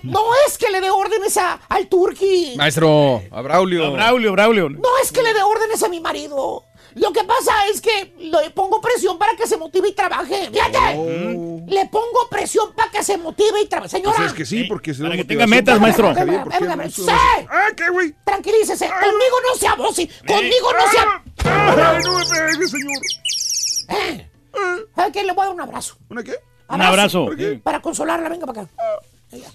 [0.02, 2.54] No es que le dé órdenes a, al turqui.
[2.56, 3.92] Maestro, a Braulio.
[3.92, 4.68] Braulio, Braulio.
[4.70, 6.64] No es que le dé órdenes a mi marido.
[6.94, 10.48] Lo que pasa es que le pongo presión para que se motive y trabaje.
[10.50, 10.78] Fíjate.
[11.66, 13.90] Le pongo presión para que se motive y trabaje.
[13.90, 14.16] Señora.
[14.16, 16.14] Pues es que sí, porque se da que tenga metas, para maestro.
[16.88, 17.02] sí.
[17.04, 17.10] se-
[17.50, 18.14] Ah, ¿qué, güey?
[18.24, 18.88] Tranquilícese.
[18.88, 19.94] Conmigo no sea vos.
[20.26, 21.22] Conmigo no sea.
[21.44, 23.02] Ay, no me pegue, señor.
[23.88, 24.30] Eh.
[24.94, 25.24] ¿Sabe qué?
[25.24, 25.96] Le voy a dar un abrazo.
[26.10, 26.36] ¿Una qué?
[26.68, 27.28] Un abrazo.
[27.62, 28.28] Para consolarla.
[28.28, 28.70] Venga para acá.
[29.30, 29.48] Venga.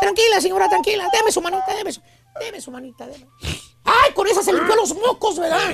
[0.00, 1.08] Tranquila, señora, tranquila.
[1.12, 2.00] Deme su manita, deme su,
[2.40, 3.26] deme su manita, deme.
[3.84, 5.60] ¡Ay, con esa se limpió los mocos, ¿verdad?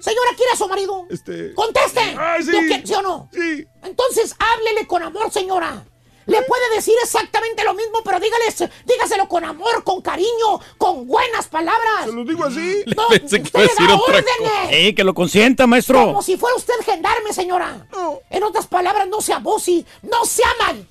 [0.00, 1.06] Señora, ¿quiere a su marido?
[1.08, 1.54] Este.
[1.54, 2.00] ¡Conteste!
[2.18, 2.50] Ay, sí.
[2.52, 3.28] ¿Lo que- ¿Sí o no?
[3.32, 3.64] Sí.
[3.82, 5.84] Entonces, háblele con amor, señora.
[6.26, 8.44] Le puede decir exactamente lo mismo, pero dígale,
[8.86, 12.04] dígaselo con amor, con cariño, con buenas palabras.
[12.04, 12.84] ¿Se lo digo así?
[12.96, 14.70] No, Pensé usted que iba a le da órdenes.
[14.70, 16.06] ¡Ey, que lo consienta, maestro!
[16.06, 17.86] Como si fuera usted gendarme, señora.
[18.30, 20.86] En otras palabras, no sea bossy, no sea mal.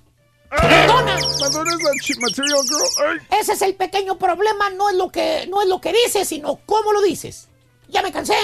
[0.50, 1.18] Perdona.
[1.40, 3.20] Madonna es la chi- material girl.
[3.32, 3.40] Ay.
[3.40, 6.60] Ese es el pequeño problema, no es lo que no es lo que dices, sino
[6.66, 7.48] cómo lo dices.
[7.88, 8.36] Ya me cansé,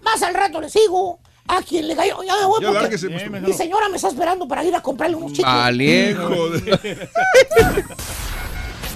[0.00, 1.18] más al rato le sigo.
[1.52, 3.40] A quien le cayó, ya me voy Ya porque lárguese, maestro.
[3.40, 5.52] mi señora me está esperando para ir a comprarle unos chicos.
[5.76, 6.30] Viejo.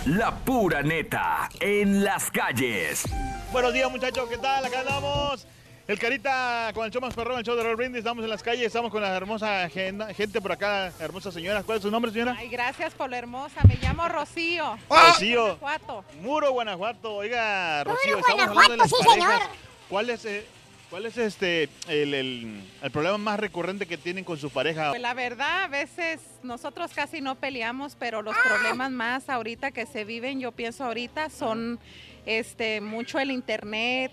[0.06, 3.04] La pura neta en las calles.
[3.50, 4.64] Buenos días, muchachos, ¿qué tal?
[4.64, 5.46] Acá andamos.
[5.88, 7.98] El Carita con el show más perrón, el show de Roll Brindis.
[7.98, 11.64] Estamos en las calles, estamos con la hermosa gente por acá, hermosas señoras.
[11.64, 12.36] ¿Cuál es su nombre, señora?
[12.38, 13.60] Ay, gracias por la hermosa.
[13.66, 14.78] Me llamo Rocío.
[14.88, 15.56] Rocío.
[15.58, 16.04] Guanajuato.
[16.22, 17.14] Muro, Guanajuato.
[17.16, 19.42] Oiga, Rocío, Muro, estamos hablando de las Guanajuato, sí, parejas.
[19.42, 19.56] señor.
[19.90, 20.46] ¿Cuál es, eh,
[20.94, 24.90] cuál es este el, el- el problema más recurrente que tienen con su pareja?
[24.90, 28.40] Pues la verdad, a veces nosotros casi no peleamos, pero los Ah.
[28.44, 31.80] problemas más ahorita que se viven, yo pienso ahorita, son
[32.26, 34.12] este mucho el internet,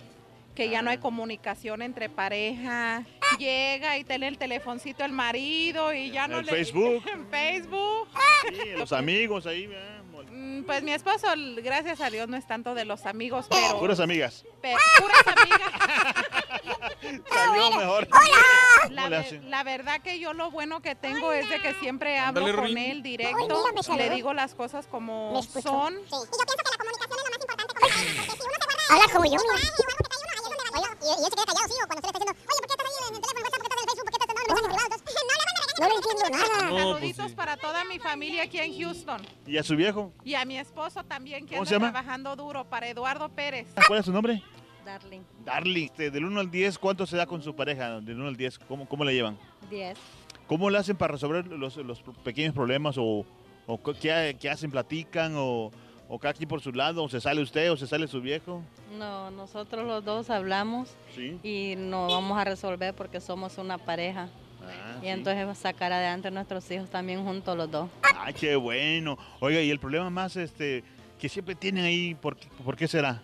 [0.55, 3.03] que ya no hay comunicación entre pareja.
[3.38, 7.03] Llega y tiene el telefoncito el marido y ya no El le Facebook.
[7.13, 8.07] en Facebook.
[8.49, 10.01] Sí, los amigos ahí, ¿verdad?
[10.30, 13.99] Mm, Pues mi esposo, gracias a Dios, no es tanto de los amigos, pero puras
[13.99, 14.43] amigas.
[14.61, 15.72] Pe- puras amigas.
[17.34, 18.07] Salió mejor.
[18.89, 19.39] La, ¿Cómo le ve- hace?
[19.41, 22.78] la verdad que yo lo bueno que tengo es de que siempre hablo Ándale, con
[22.78, 23.97] él Ay, directo, mira, saludó.
[24.03, 25.93] le digo las cosas como son.
[25.95, 26.01] Sí.
[26.07, 27.74] Y yo pienso que la comunicación es lo más importante.
[27.74, 28.84] Como porque si uno se guarda...
[28.91, 29.55] Habla como yo, mira.
[30.74, 32.67] Oye, y, él se queda callado, sí, o cuando usted le está diciendo, oye, ¿por
[32.67, 34.17] qué estás ahí en el teléfono, WhatsApp, por qué estás en el Facebook, por qué
[34.22, 35.22] estás mandando mensajes privados?
[35.32, 35.51] No le.
[35.82, 36.69] No le entiendo nada.
[36.69, 39.21] Saluditos para toda mi familia aquí en Houston.
[39.47, 40.13] ¿Y a su viejo?
[40.23, 41.91] Y a mi esposo también, que ¿Cómo anda se llama?
[41.91, 43.67] trabajando duro, para Eduardo Pérez.
[43.88, 44.41] ¿Cuál es su nombre?
[44.86, 45.21] Darling.
[45.45, 45.86] Darling.
[45.86, 47.99] Este, del 1 al 10, ¿cuánto se da con su pareja?
[48.01, 49.38] Del 1 al 10, ¿cómo, cómo le llevan?
[49.69, 49.97] 10.
[50.47, 53.25] ¿Cómo le hacen para resolver los, los pequeños problemas o,
[53.67, 54.69] o qué, qué hacen?
[54.71, 55.71] ¿Platican o,
[56.09, 57.03] o cada quien por su lado?
[57.03, 58.61] ¿O se sale usted o se sale su viejo?
[58.97, 61.39] No, nosotros los dos hablamos Sí.
[61.43, 64.29] y nos vamos a resolver porque somos una pareja.
[64.64, 65.07] Ah, y sí.
[65.07, 67.89] entonces sacar adelante a nuestros hijos también juntos los dos.
[68.18, 69.18] Ay, qué bueno.
[69.39, 70.84] Oiga, y el problema más este
[71.20, 73.22] que siempre tienen ahí, ¿por, por qué será?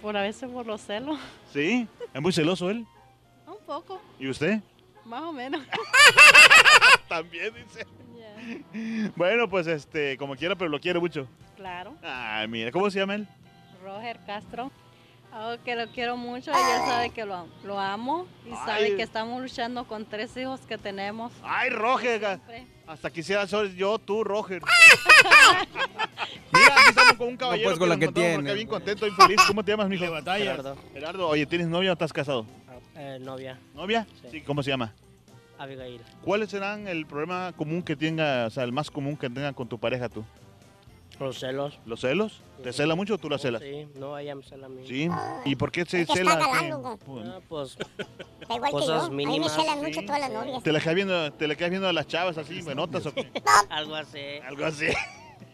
[0.00, 1.18] Por a veces por los celos.
[1.52, 1.86] ¿Sí?
[2.14, 2.86] ¿Es muy celoso él?
[3.46, 4.60] Un poco, ¿Y usted?
[5.04, 5.62] más o menos.
[7.08, 7.86] También dice.
[9.16, 11.26] Bueno, pues este, como quiera, pero lo quiero mucho.
[11.56, 11.94] Claro.
[12.02, 13.26] Ay, mira, ¿cómo se llama él?
[13.82, 14.70] Roger Castro.
[15.32, 18.96] Oh, que lo quiero mucho y él sabe que lo, lo amo y sabe Ay.
[18.96, 21.32] que estamos luchando con tres hijos que tenemos.
[21.42, 22.40] Ay, Roger.
[22.86, 24.62] Hasta quisiera ser yo, tú, Roger.
[26.52, 28.54] Mira, aquí estamos con un caballero pues, con la que por acá tiene.
[28.54, 29.40] bien contento, bien feliz.
[29.46, 30.06] ¿Cómo te llamas, mijo?
[30.06, 30.76] Gerardo.
[30.94, 32.46] Gerardo, oye, ¿tienes novia o estás casado?
[32.96, 34.06] Eh, novia, ¿Novia?
[34.30, 34.40] Sí.
[34.40, 34.92] ¿Cómo se llama?
[35.58, 36.00] Abigail.
[36.22, 39.68] ¿Cuáles serán el problema común que tenga, o sea, el más común que tenga con
[39.68, 40.24] tu pareja tú?
[41.20, 41.78] Los celos.
[41.84, 42.42] ¿Los celos?
[42.62, 43.60] ¿Te cela mucho o tú la celas?
[43.62, 44.82] Sí, no, ella me cela a mí.
[44.86, 45.08] ¿Sí?
[45.44, 46.32] ¿Y por qué se Es que cela?
[46.32, 46.68] está ¿Qué?
[46.68, 47.76] galando, Ah, pues,
[48.48, 49.06] Da igual que Cosas yo.
[49.06, 49.84] A mí me mínimas, celan sí.
[49.86, 50.62] mucho todas las novias.
[50.62, 53.30] ¿Te le quedas viendo, te le quedas viendo a las chavas así, notas o qué?
[53.70, 54.20] algo así.
[54.46, 54.86] Algo así.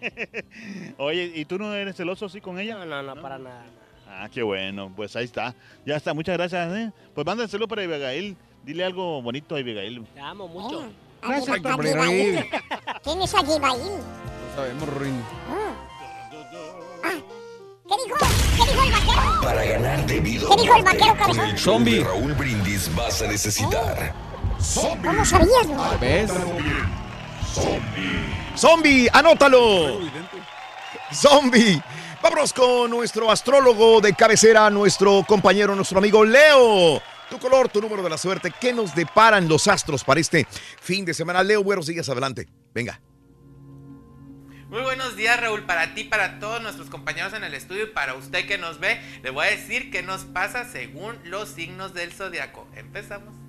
[0.98, 2.76] Oye, ¿y tú no eres celoso así con ella?
[2.76, 3.64] No, no, no, para nada.
[4.08, 5.54] Ah, qué bueno, pues ahí está.
[5.84, 6.72] Ya está, muchas gracias.
[6.76, 6.92] ¿eh?
[7.14, 8.36] Pues mándaselo para Abigail.
[8.64, 10.04] Dile algo bonito a Abigail.
[10.14, 10.84] Te amo mucho.
[11.22, 11.74] Gracias, Abigail.
[11.74, 11.92] hombre.
[11.94, 12.46] Abigail.
[13.02, 14.00] ¿Quién es Abigail?
[14.54, 15.22] Sabemos, Ruin.
[17.02, 18.16] ¿Qué dijo?
[18.56, 19.40] ¿Qué dijo el vaquero?
[19.42, 21.78] Para ganar debido ¿Qué dijo el vaquero, cabezón?
[21.78, 24.14] el de Raúl Brindis vas a necesitar
[25.02, 25.98] ¿Cómo sabías, no?
[25.98, 26.30] ¿Ves?
[28.56, 30.00] Zombie, anótalo.
[31.12, 31.82] Zombie.
[32.22, 37.02] Vámonos con nuestro astrólogo de cabecera, nuestro compañero, nuestro amigo Leo.
[37.28, 38.52] Tu color, tu número de la suerte.
[38.58, 40.46] ¿Qué nos deparan los astros para este
[40.80, 41.42] fin de semana?
[41.42, 42.48] Leo, buenos días, adelante.
[42.72, 42.98] Venga.
[44.74, 45.62] Muy buenos días, Raúl.
[45.62, 49.00] Para ti, para todos nuestros compañeros en el estudio y para usted que nos ve,
[49.22, 52.66] le voy a decir qué nos pasa según los signos del zodiaco.
[52.74, 53.43] Empezamos.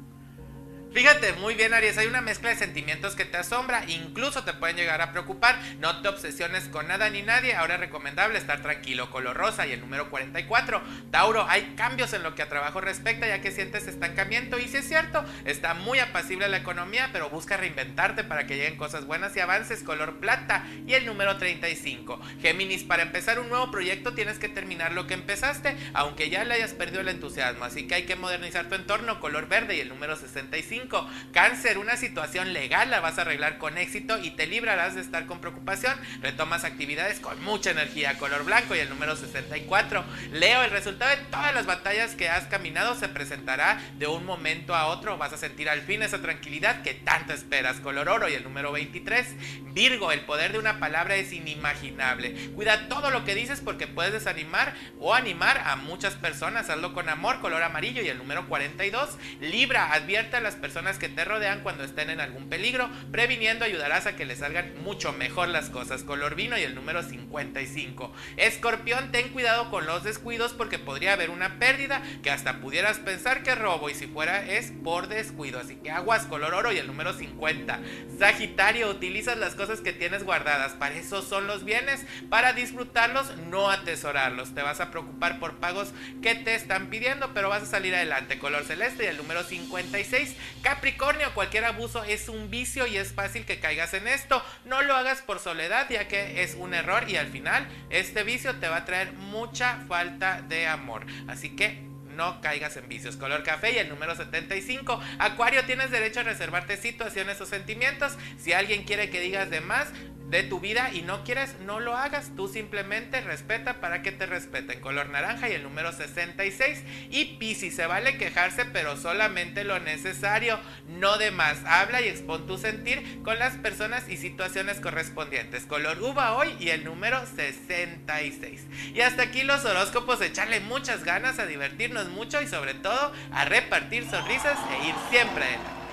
[0.96, 4.78] Fíjate muy bien, Aries, hay una mezcla de sentimientos que te asombra, incluso te pueden
[4.78, 5.60] llegar a preocupar.
[5.80, 7.54] No te obsesiones con nada ni nadie.
[7.54, 9.12] Ahora es recomendable estar tranquilo.
[9.12, 10.82] Color rosa y el número 44.
[11.12, 14.58] Tauro, hay cambios en lo que a trabajo respecta, ya que sientes estancamiento.
[14.58, 18.78] Y si es cierto, está muy apacible la economía, pero busca reinventarte para que lleguen
[18.78, 19.84] cosas buenas y avances.
[19.84, 22.22] Color plata y el número 35.
[22.42, 26.54] Géminis, para empezar un nuevo proyecto tienes que terminar lo que empezaste, aunque ya le
[26.54, 27.66] hayas perdido el entusiasmo.
[27.66, 29.20] Así que hay que modernizar tu entorno.
[29.20, 30.85] Color verde y el número 65.
[31.32, 35.26] Cáncer, una situación legal la vas a arreglar con éxito y te librarás de estar
[35.26, 35.96] con preocupación.
[36.22, 38.18] Retomas actividades con mucha energía.
[38.18, 40.04] Color blanco y el número 64.
[40.32, 44.76] Leo, el resultado de todas las batallas que has caminado se presentará de un momento
[44.76, 45.18] a otro.
[45.18, 47.80] Vas a sentir al fin esa tranquilidad que tanto esperas.
[47.80, 49.28] Color oro y el número 23.
[49.74, 52.52] Virgo, el poder de una palabra es inimaginable.
[52.56, 56.70] Cuida todo lo que dices porque puedes desanimar o animar a muchas personas.
[56.70, 57.42] Hazlo con amor.
[57.42, 59.18] Color amarillo y el número 42.
[59.42, 62.90] Libra, advierte a las personas que te rodean cuando estén en algún peligro.
[63.10, 66.04] Previniendo ayudarás a que les salgan mucho mejor las cosas.
[66.04, 68.14] Color vino y el número 55.
[68.36, 73.42] Escorpión, ten cuidado con los descuidos porque podría haber una pérdida que hasta pudieras pensar
[73.42, 75.60] que robo y si fuera es por descuido.
[75.60, 77.80] Así que aguas, color oro y el número 50.
[78.20, 80.74] Sagitario, utilizas las cosas que tienes guardadas.
[80.74, 84.54] Para eso son los bienes, para disfrutarlos, no atesorarlos.
[84.54, 88.40] Te vas a preocupar por pagos que te están pidiendo, pero vas a salir adelante.
[88.40, 90.36] Color celeste y el número 56.
[90.66, 94.44] Capricornio, cualquier abuso es un vicio y es fácil que caigas en esto.
[94.66, 98.56] No lo hagas por soledad, ya que es un error y al final este vicio
[98.56, 101.06] te va a traer mucha falta de amor.
[101.28, 101.84] Así que
[102.16, 103.16] no caigas en vicios.
[103.16, 105.00] Color café y el número 75.
[105.20, 108.18] Acuario, tienes derecho a reservarte situaciones o sentimientos.
[108.40, 109.90] Si alguien quiere que digas de más,
[110.30, 112.32] de tu vida y no quieres, no lo hagas.
[112.36, 114.82] Tú simplemente respeta para que te respeten.
[114.82, 116.84] Color naranja y el número 66.
[117.10, 121.58] Y Piscis, se vale quejarse, pero solamente lo necesario, no de más.
[121.66, 125.66] Habla y expon tu sentir con las personas y situaciones correspondientes.
[125.66, 128.66] Color uva hoy y el número 66.
[128.94, 133.46] Y hasta aquí los horóscopos, echarle muchas ganas a divertirnos mucho y sobre todo a
[133.46, 135.85] repartir sonrisas e ir siempre adelante.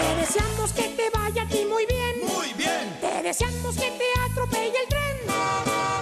[0.00, 2.16] Te deseamos que te vaya a ti muy bien.
[2.26, 2.96] Muy bien.
[3.00, 5.16] Te deseamos que te atropelle el tren.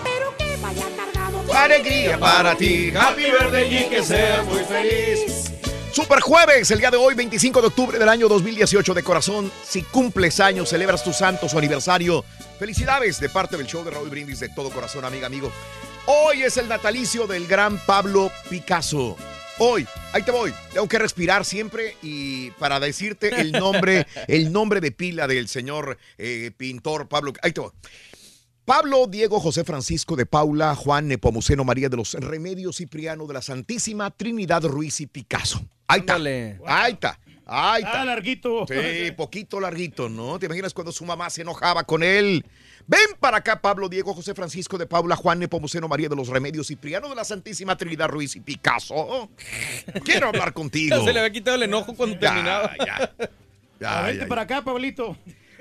[0.05, 2.93] Pero que vaya cargado de Alegría para ti.
[2.97, 5.53] Happy birthday y que seas muy feliz.
[5.93, 9.51] Super jueves, el día de hoy, 25 de octubre del año 2018, de corazón.
[9.65, 12.25] Si cumples años, celebras tu santo, su aniversario.
[12.59, 15.51] Felicidades de parte del show de Raúl Brindis de todo corazón, amiga, amigo.
[16.07, 19.17] Hoy es el natalicio del gran Pablo Picasso.
[19.61, 20.53] Hoy, ahí te voy.
[20.73, 25.99] Tengo que respirar siempre y para decirte el nombre, el nombre de pila del señor
[26.17, 27.33] eh, pintor Pablo.
[27.43, 27.73] Ahí te voy.
[28.65, 33.43] Pablo, Diego, José Francisco de Paula, Juan Nepomuceno, María de los Remedios, Cipriano de la
[33.43, 35.61] Santísima, Trinidad Ruiz y Picasso.
[35.89, 36.15] Ahí está.
[36.15, 37.19] Ahí está.
[37.45, 38.03] Ahí está.
[38.03, 38.67] Ah, larguito.
[38.69, 40.39] Sí, poquito larguito, ¿no?
[40.39, 42.45] ¿Te imaginas cuando su mamá se enojaba con él?
[42.91, 46.69] Ven para acá, Pablo, Diego, José Francisco de Paula, Juan Nepomuceno, María de los Remedios,
[46.69, 49.29] Cipriano de la Santísima Trinidad Ruiz y Picasso.
[50.05, 51.05] Quiero hablar contigo.
[51.05, 52.73] Se le había quitado el enojo cuando terminaba.
[52.85, 53.13] Ya,
[53.85, 55.17] Ah, vente ya, para acá, Pablito.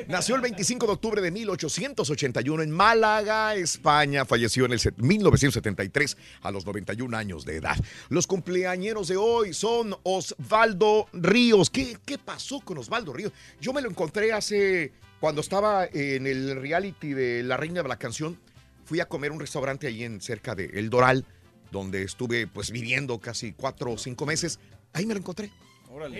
[0.07, 4.25] Nació el 25 de octubre de 1881 en Málaga, España.
[4.25, 7.75] Falleció en el set- 1973 a los 91 años de edad.
[8.09, 11.69] Los cumpleañeros de hoy son Osvaldo Ríos.
[11.69, 13.33] ¿Qué, qué pasó con Osvaldo Ríos?
[13.59, 17.97] Yo me lo encontré hace, cuando estaba en el reality de La Reina de la
[17.97, 18.39] Canción.
[18.85, 21.25] Fui a comer a un restaurante ahí en cerca de El Doral,
[21.71, 24.59] donde estuve pues viviendo casi cuatro o cinco meses.
[24.93, 25.51] Ahí me lo encontré.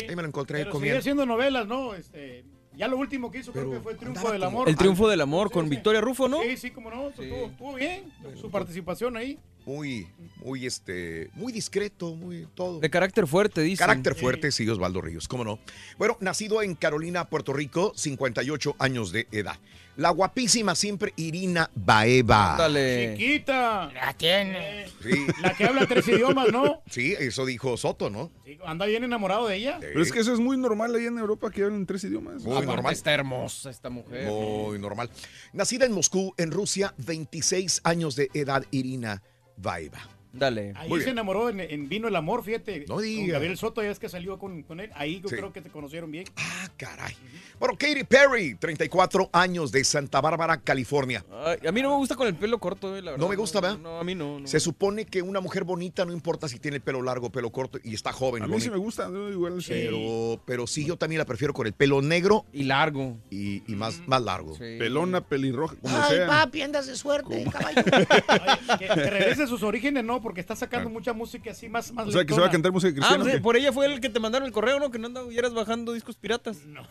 [0.09, 0.99] Ahí me lo encontré Pero sigue comiendo.
[0.99, 1.93] haciendo novelas, ¿no?
[1.93, 2.43] Este,
[2.77, 4.69] ya lo último que hizo creo que fue el Triunfo del Amor.
[4.69, 6.41] El triunfo del amor con Victoria Rufo, ¿no?
[6.43, 7.09] Sí, sí, como no.
[7.09, 9.39] Estuvo, estuvo bien su participación ahí.
[9.65, 10.07] muy,
[10.37, 12.79] muy, este, muy discreto, muy todo.
[12.79, 13.79] De carácter fuerte, dice.
[13.79, 15.59] Carácter fuerte, sí, Osvaldo Ríos, cómo no.
[15.97, 19.57] Bueno, nacido en Carolina, Puerto Rico, 58 años de edad.
[19.97, 22.55] La guapísima siempre Irina Baeva.
[22.69, 23.91] Chiquita.
[23.91, 24.85] La tiene.
[25.01, 25.25] Sí.
[25.41, 26.83] La que habla tres idiomas, ¿no?
[26.87, 28.29] Sí, eso dijo Soto, ¿no?
[28.45, 29.77] Sí, Anda bien enamorado de ella.
[29.81, 32.43] Pero es que eso es muy normal allá en Europa que hablan tres idiomas.
[32.43, 32.93] Muy normal.
[32.93, 34.27] Está hermosa esta mujer.
[34.27, 35.09] Muy normal.
[35.51, 39.23] Nacida en Moscú, en Rusia, 26 años de edad, Irina
[39.55, 40.16] Baeva.
[40.33, 40.73] Dale.
[40.75, 41.15] Ahí Muy se bien.
[41.17, 42.85] enamoró en, en Vino el Amor, fíjate.
[42.87, 43.33] No Con diga.
[43.33, 44.89] Gabriel Soto, ya es que salió con, con él.
[44.95, 45.35] Ahí yo Sí.
[45.35, 46.25] creo que te conocieron bien.
[46.35, 47.15] Ah, caray.
[47.59, 51.25] Bueno, Katy Perry, 34 años de Santa Bárbara, California.
[51.45, 53.23] Ay, a mí no me gusta con el pelo corto, eh, la verdad.
[53.23, 53.77] No me gusta, ¿verdad?
[53.79, 54.39] No, a mí no.
[54.41, 54.47] no.
[54.47, 57.79] Se supone que una mujer bonita no importa si tiene el pelo largo, pelo corto
[57.83, 58.43] y está joven.
[58.43, 59.69] A mí sí me gusta, igual sí.
[59.73, 63.17] Pero, pero sí, yo también la prefiero con el pelo negro Y largo.
[63.31, 64.57] y, y más, más largo.
[64.57, 66.27] Pelona, pelirroja, como Ay, sea.
[66.27, 67.81] papi, andas de suerte, caballo.
[68.77, 72.07] Que, que regrese a sus orígenes, no, porque está sacando mucha música así más, más
[72.07, 73.23] O sea, que se va a cantar música Ah, cristiana.
[73.23, 74.91] pues, por ella fue el que te mandaron el correo, ¿no?
[74.91, 76.57] Que no anduvieras bajando discos piratas.
[76.65, 76.83] No,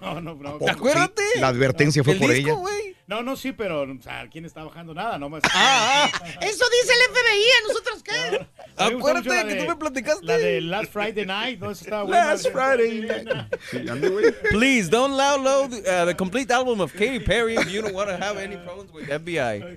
[0.20, 0.58] no, no.
[0.58, 1.22] Poco, Acuérdate.
[1.34, 2.94] sí, la advertencia fue El por disco, ella.
[3.06, 5.18] No, no, sí, pero, o sea, ¿quién está bajando nada?
[5.18, 5.42] No más.
[5.52, 6.10] Ah,
[6.40, 8.46] Eso dice el FBI, ¿a nosotros qué?
[8.76, 10.24] Acuérdate que tú me platicaste.
[10.24, 11.70] La de Last Friday Night, ¿no?
[11.70, 12.24] Esa estaba buena.
[12.26, 13.28] Last Friday night.
[13.70, 14.32] Sí, ande, güey.
[14.50, 18.16] Please don't download uh, the complete album of Katy Perry if you don't want to
[18.16, 19.76] have any problems with FBI.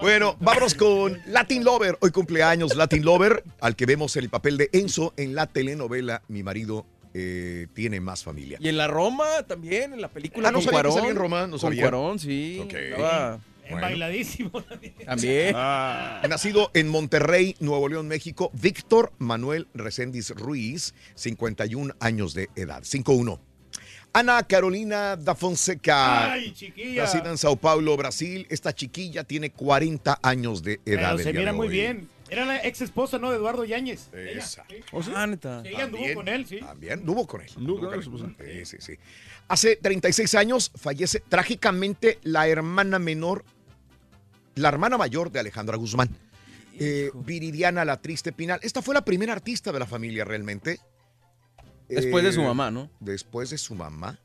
[0.00, 1.96] Bueno, vámonos con Latin Lover.
[2.00, 6.42] Hoy cumpleaños Latin Lover, al que vemos el papel de Enzo en la telenovela Mi
[6.42, 8.58] marido eh, tiene más familia.
[8.60, 10.94] Y en la Roma también, en la película Ah, no con sabía que Cuarón.
[10.98, 11.82] salía en Roma, no con sabía.
[11.82, 12.60] Cuarón, sí.
[12.64, 12.72] Ok.
[12.72, 14.94] Estaba- En bailadísimo también.
[15.06, 15.52] También.
[16.28, 22.82] Nacido en Monterrey, Nuevo León, México, Víctor Manuel Reséndiz Ruiz, 51 años de edad.
[22.82, 23.38] 5-1.
[24.14, 27.02] Ana Carolina da Fonseca, Ay, chiquilla.
[27.04, 28.46] nacida en Sao Paulo, Brasil.
[28.50, 31.14] Esta chiquilla tiene 40 años de edad.
[31.16, 31.72] Pero se mira muy hoy.
[31.72, 32.08] bien.
[32.28, 33.30] Era la ex esposa, ¿no?
[33.30, 34.08] De Eduardo Yáñez.
[34.14, 34.64] Ella, Esa.
[34.68, 34.76] sí.
[35.14, 35.62] Ah, neta.
[35.64, 36.14] Ella anduvo También.
[36.14, 36.60] con él, sí.
[36.60, 37.48] También anduvo con él.
[37.56, 38.66] Anduvo con Anduvo él.
[38.66, 38.98] Sí, sí, sí.
[39.48, 43.44] Hace 36 años fallece trágicamente la hermana menor,
[44.54, 46.08] la hermana mayor de Alejandra Guzmán.
[46.78, 48.60] Eh, Viridiana la Triste Pinal.
[48.62, 50.80] Esta fue la primera artista de la familia realmente.
[51.88, 52.90] Después de Eh, su mamá, ¿no?
[53.00, 54.18] Después de su mamá.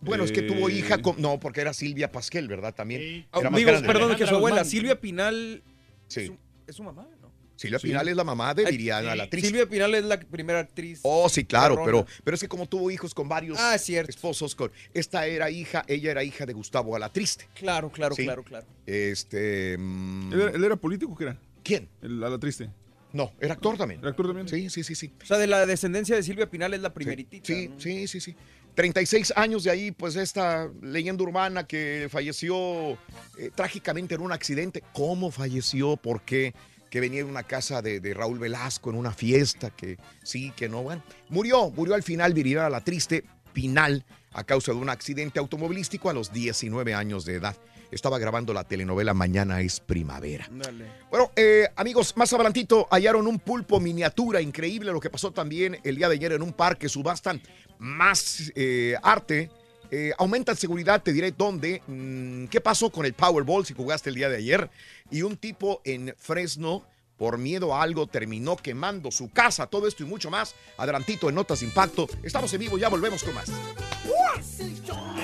[0.00, 0.74] Bueno, es que tuvo Eh.
[0.74, 1.20] hija con.
[1.20, 2.74] No, porque era Silvia Pasquel, ¿verdad?
[2.74, 3.00] También.
[3.00, 3.26] Sí.
[3.32, 3.86] Era más Digo, grande.
[3.88, 4.70] perdón, que su abuela, Guzmán.
[4.70, 5.62] Silvia Pinal,
[6.08, 6.36] Sí.
[6.66, 7.08] ¿es su mamá?
[7.22, 7.32] ¿no?
[7.56, 7.86] Silvia Sí.
[7.88, 9.18] Pinal es la mamá de Ay, Viridiana sí.
[9.18, 9.48] la Triste.
[9.48, 11.00] Silvia Pinal es la primera actriz.
[11.02, 14.70] Oh, sí, claro, pero, pero es que como tuvo hijos con varios Ah, esposos, con,
[14.92, 17.48] esta era hija, ella era hija de Gustavo Alatriste.
[17.54, 18.24] Claro, claro, Sí.
[18.24, 18.66] claro, claro.
[18.84, 19.76] Este.
[19.78, 21.40] mm, ¿Él, era- él era político qué era?
[21.64, 21.88] ¿Quién?
[22.02, 22.68] El ala triste.
[23.12, 24.00] No, era actor también.
[24.00, 24.48] ¿El actor también?
[24.48, 25.12] Sí, sí, sí, sí.
[25.22, 27.46] O sea, de la descendencia de Silvia Pinal es la primeritita.
[27.46, 27.80] Sí, ¿no?
[27.80, 28.36] sí, sí, sí.
[28.74, 32.92] 36 años de ahí, pues esta leyenda urbana que falleció
[33.38, 34.82] eh, trágicamente en un accidente.
[34.92, 35.96] ¿Cómo falleció?
[35.96, 36.54] ¿Por qué?
[36.90, 40.68] Que venía de una casa de, de Raúl Velasco en una fiesta, que sí, que
[40.68, 41.02] no, bueno.
[41.30, 46.12] Murió, murió al final Viridiana la triste Pinal a causa de un accidente automovilístico a
[46.12, 47.56] los 19 años de edad.
[47.90, 50.48] Estaba grabando la telenovela Mañana es Primavera.
[50.50, 50.86] Dale.
[51.10, 55.96] Bueno, eh, amigos, más adelantito hallaron un pulpo miniatura, increíble lo que pasó también el
[55.96, 57.40] día de ayer en un parque, subastan
[57.78, 59.50] más eh, arte,
[59.90, 64.16] eh, aumentan seguridad, te diré dónde, Mm, qué pasó con el Powerball si jugaste el
[64.16, 64.70] día de ayer,
[65.10, 66.84] y un tipo en Fresno,
[67.16, 71.34] por miedo a algo, terminó quemando su casa, todo esto y mucho más, adelantito en
[71.34, 73.50] Notas de Impacto, estamos en vivo, ya volvemos con más.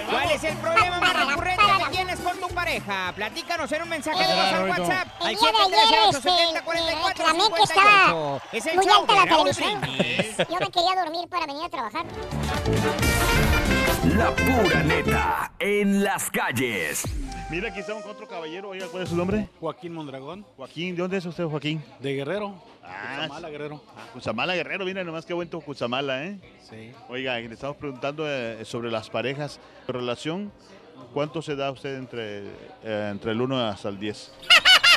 [0.08, 1.12] ¿Cuál es el problema
[2.72, 3.12] pareja?
[3.14, 4.68] Platícanos en un mensaje de voz al.
[4.70, 5.08] WhatsApp.
[5.22, 7.08] El día de ayer, este, 713-870-4458.
[7.08, 8.40] reclamé que estaba
[8.74, 9.80] muy show alta la televisión.
[10.50, 12.06] Yo me quería dormir para venir a trabajar.
[14.16, 17.04] La pura neta en las calles.
[17.50, 18.70] Mira, aquí estamos con otro caballero.
[18.70, 19.48] Oiga, ¿cuál es su nombre?
[19.60, 21.84] Joaquín Mondragón, Joaquín, ¿de dónde es usted, Joaquín?
[22.00, 22.54] de Guerrero.
[22.82, 23.80] Ah, Cutzamala, Guerrero.
[23.94, 26.38] Ah, Guerrero, mira nomás qué bonito Cutzamala, ¿eh?
[26.68, 26.92] Sí.
[27.08, 29.60] Oiga, le estamos preguntando eh, sobre las parejas.
[29.86, 30.50] ¿Tu relación?
[31.12, 32.38] ¿Cuánto se da usted entre,
[32.82, 34.32] eh, entre el 1 hasta el 10?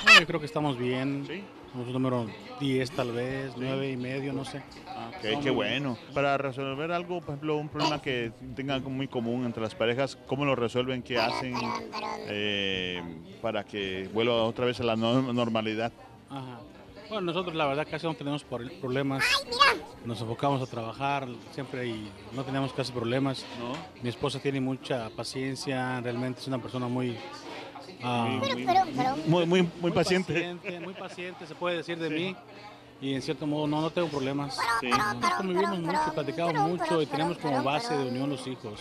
[0.06, 1.26] No, yo creo que estamos bien.
[1.28, 1.44] Sí.
[1.72, 2.26] Somos número
[2.62, 4.60] 10 tal vez, 9 y medio, no sé.
[4.60, 5.98] Ok, Estamos qué bueno.
[6.14, 10.46] Para resolver algo, por ejemplo, un problema que tengan muy común entre las parejas, ¿cómo
[10.46, 11.04] lo resuelven?
[11.04, 11.54] ¿Qué hacen
[12.28, 13.02] eh,
[13.42, 15.92] para que vuelva otra vez a la no- normalidad?
[16.30, 16.60] Ajá.
[17.10, 19.24] Bueno, nosotros la verdad casi no tenemos problemas.
[20.06, 23.46] Nos enfocamos a trabajar siempre y no tenemos casi problemas.
[24.02, 27.18] Mi esposa tiene mucha paciencia, realmente es una persona muy...
[28.04, 29.18] ah, Pero, pero, pero.
[29.28, 30.56] Muy, muy, muy paciente.
[30.84, 32.36] Muy paciente, se puede decir de mí.
[33.02, 34.58] Y en cierto modo no, no tengo problemas.
[34.80, 34.90] Sí.
[34.90, 38.80] Nos convivimos mucho, platicamos mucho y tenemos como base de unión los hijos.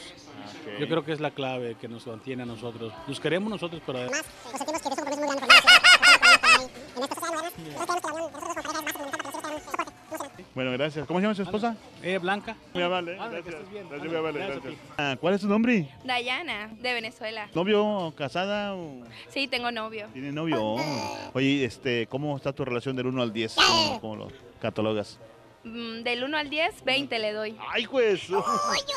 [0.62, 0.78] Ok.
[0.78, 2.92] Yo creo que es la clave que nos mantiene a nosotros.
[3.08, 4.88] Nos queremos nosotros, pero Además, pues sentimos que
[10.54, 11.06] Bueno, gracias.
[11.06, 11.76] ¿Cómo se llama su esposa?
[12.02, 12.56] ella Blanca.
[12.72, 13.12] Muy amable.
[13.12, 13.46] Que Gracias.
[13.46, 13.86] estés bien.
[13.88, 14.82] Gracias, muy amable, gracias gracias.
[14.98, 15.88] Ah, ¿Cuál es su nombre?
[16.04, 17.48] Dayana, de Venezuela.
[17.54, 20.06] ¿Novio, casada o Sí, tengo novio.
[20.12, 20.56] tiene novio?
[20.60, 20.80] Oh.
[21.34, 23.54] Oye, este, ¿cómo está tu relación del 1 al 10?
[23.56, 24.28] ¿Cómo, cómo lo
[24.60, 25.18] catalogas?
[25.64, 27.56] Mm, Del 1 al 10, 20 le doy.
[27.72, 28.28] Ay, pues.
[28.28, 28.42] Yo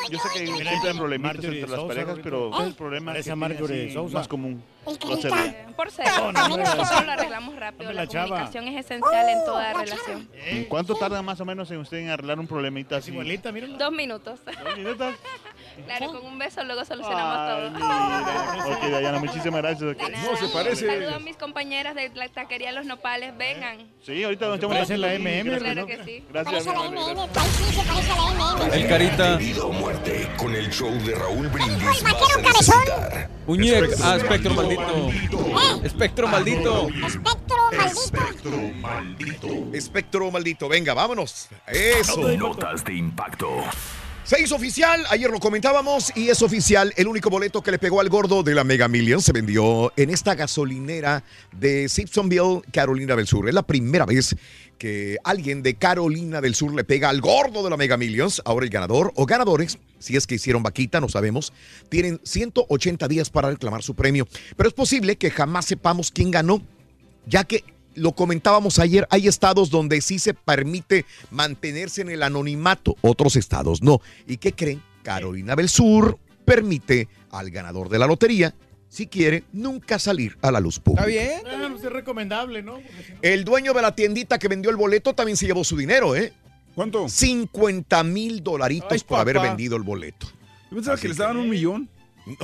[0.10, 2.64] sé que siempre hay problemitas entre las Sousa, parejas, pero Rorrito.
[2.66, 4.18] el problema Parece que a tiene Marjorie Sousa.
[4.18, 4.62] más común.
[4.88, 5.66] El No se ve.
[5.76, 6.64] Por ser, No, no, no, no.
[6.88, 7.92] todo lo arreglamos rápido.
[7.92, 8.28] La, la chava.
[8.28, 10.30] comunicación es esencial en toda relación.
[10.34, 13.12] ¿En ¿Cuánto tarda más o menos en usted en arreglar un problemita así?
[13.12, 13.52] Igualita.
[13.52, 14.40] Dos minutos.
[14.46, 15.14] ¿Dos minutos?
[15.86, 17.72] Claro, con un beso luego solucionamos Ay, todo.
[17.72, 18.66] mira.
[18.78, 19.96] Ok, Dayana, muchísimas gracias.
[19.96, 20.10] Nada.
[20.32, 20.88] No se parece.
[20.88, 23.38] Saludos a mis compañeras de la taquería Los Nopales.
[23.38, 23.88] Vengan.
[24.02, 25.20] Sí, ahorita nos echamos la.
[25.20, 25.58] MM.
[25.60, 26.24] Claro que sí.
[26.32, 26.90] Gracias, Parece a la.
[26.90, 28.74] MM, sí se parece a la MM.
[28.74, 29.36] El carita.
[29.38, 33.37] Vida o muerte con el show de Raúl Brindis el vaquero cabezón?
[33.48, 33.92] Muñec.
[34.04, 35.10] Ah, espectro maldito.
[35.84, 36.88] Espectro maldito.
[37.86, 39.48] Espectro maldito.
[39.74, 40.70] Espectro maldito.
[40.70, 41.48] Venga, vámonos.
[41.66, 42.38] Eso.
[42.38, 43.64] Notas de impacto.
[44.26, 46.92] Se hizo oficial, ayer lo comentábamos y es oficial.
[46.98, 50.10] El único boleto que le pegó al gordo de la Mega Millions se vendió en
[50.10, 51.24] esta gasolinera
[51.54, 53.48] de Simpsonville, Carolina del Sur.
[53.48, 54.36] Es la primera vez
[54.78, 58.42] que alguien de Carolina del Sur le pega al gordo de la Mega Millions.
[58.46, 61.54] Ahora el ganador o ganadores, si es que hicieron vaquita, no sabemos,
[61.90, 64.28] tienen 180 días para reclamar su premio.
[64.56, 66.62] Pero es posible que jamás sepamos quién ganó,
[67.26, 67.64] ya que
[67.96, 73.82] lo comentábamos ayer, hay estados donde sí se permite mantenerse en el anonimato, otros estados
[73.82, 74.02] no.
[74.28, 74.84] ¿Y qué creen?
[75.02, 78.54] Carolina del Sur permite al ganador de la lotería,
[78.90, 81.06] si quiere, nunca salir a la luz pública.
[81.06, 81.42] bien.
[81.46, 82.74] Ah, pues es recomendable, ¿no?
[82.76, 85.64] Porque si no- El dueño de la tiendita que vendió el boleto también se llevó
[85.64, 86.34] su dinero, ¿eh?
[86.76, 87.10] ¿Cuánto?
[87.10, 90.28] 50 mil dolaritos Ay, por haber vendido el boleto.
[90.70, 91.90] Yo pensaba Así que les que- daban un millón.
[92.28, 92.36] No,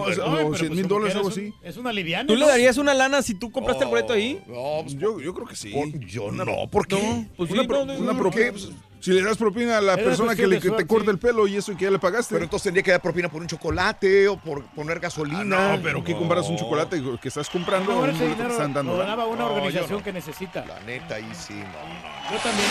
[0.00, 1.54] o sea, No, no, pero 100 pues mil dólares, quiera, algo así.
[1.62, 2.26] Es una liviana.
[2.26, 4.38] ¿Tú le darías una lana si tú compraste el boleto ahí?
[4.46, 5.70] No, pues, Yo, yo creo que sí.
[5.70, 6.96] por- yo no, ¿por qué?
[7.02, 8.52] No, pues sí, Una, pro- no, no, una no, propina.
[8.52, 8.66] ¿por qué?
[9.02, 11.76] Si le das propina a la persona que, le, te corta el pelo y eso
[11.76, 12.34] que ya le pagaste.
[12.34, 15.40] Pero entonces tendría que dar propina por un chocolate o por poner gasolina.
[15.72, 18.92] Ah, no, pero ¿qué comparas un chocolate que estás comprando No, ese dinero están dando?
[18.92, 20.04] lo donaba una No, organización no.
[20.04, 20.64] que necesita.
[20.64, 22.32] La neta, ahí sí, no.
[22.32, 22.68] Yo también.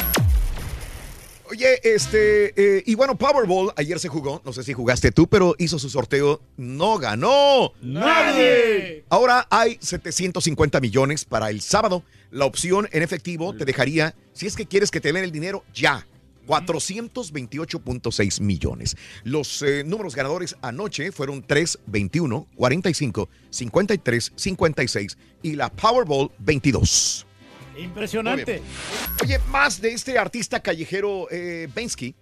[1.50, 5.54] Oye, este, eh, y bueno, Powerball ayer se jugó, no sé si jugaste tú, pero
[5.58, 7.74] hizo su sorteo, no ganó.
[7.82, 9.04] ¡Nadie!
[9.10, 12.04] Ahora hay 750 millones para el sábado.
[12.30, 15.66] La opción en efectivo te dejaría, si es que quieres que te den el dinero,
[15.74, 16.08] ya.
[16.52, 18.98] 428.6 millones.
[19.24, 27.26] Los eh, números ganadores anoche fueron 3, 21, 45, 53, 56 y la Powerball 22.
[27.78, 28.62] Impresionante.
[29.24, 32.16] Oye, más de este artista callejero eh, Bensky.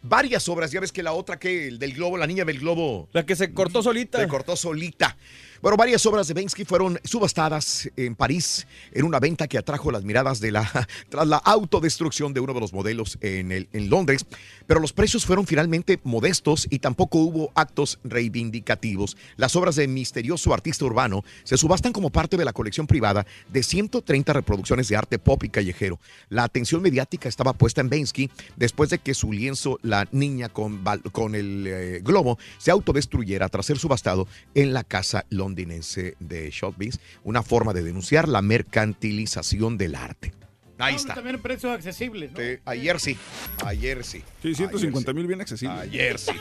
[0.00, 3.08] Varias obras, ya ves que la otra que el del globo, la niña del globo.
[3.12, 4.18] La que se cortó solita.
[4.18, 5.16] Se cortó solita.
[5.60, 10.04] Bueno, varias obras de Bensky fueron subastadas en París en una venta que atrajo las
[10.04, 14.24] miradas de la tras la autodestrucción de uno de los modelos en, Londres.
[14.68, 19.16] Pero los precios fueron finalmente modestos y tampoco hubo actos reivindicativos.
[19.36, 23.62] Las obras de misterioso artista urbano se subastan como parte de la colección privada de
[23.64, 25.98] 130 reproducciones de arte pop y callejero.
[26.28, 31.34] La atención mediática estaba puesta en Bensky después de que su lienzo La Niña con,
[31.34, 37.42] el eh, globo se autodestruyera tras ser subastado en la casa londinense de Sotheby's, una
[37.42, 40.32] forma de denunciar la mercantilización del arte.
[40.78, 41.14] Ahí No, está.
[41.14, 42.38] También precios accesibles, ¿no?
[42.38, 43.16] Sí, ayer sí,
[43.64, 44.22] ayer sí.
[44.42, 45.74] Sí, 150 mil bien accesible.
[45.80, 46.32] Ayer sí.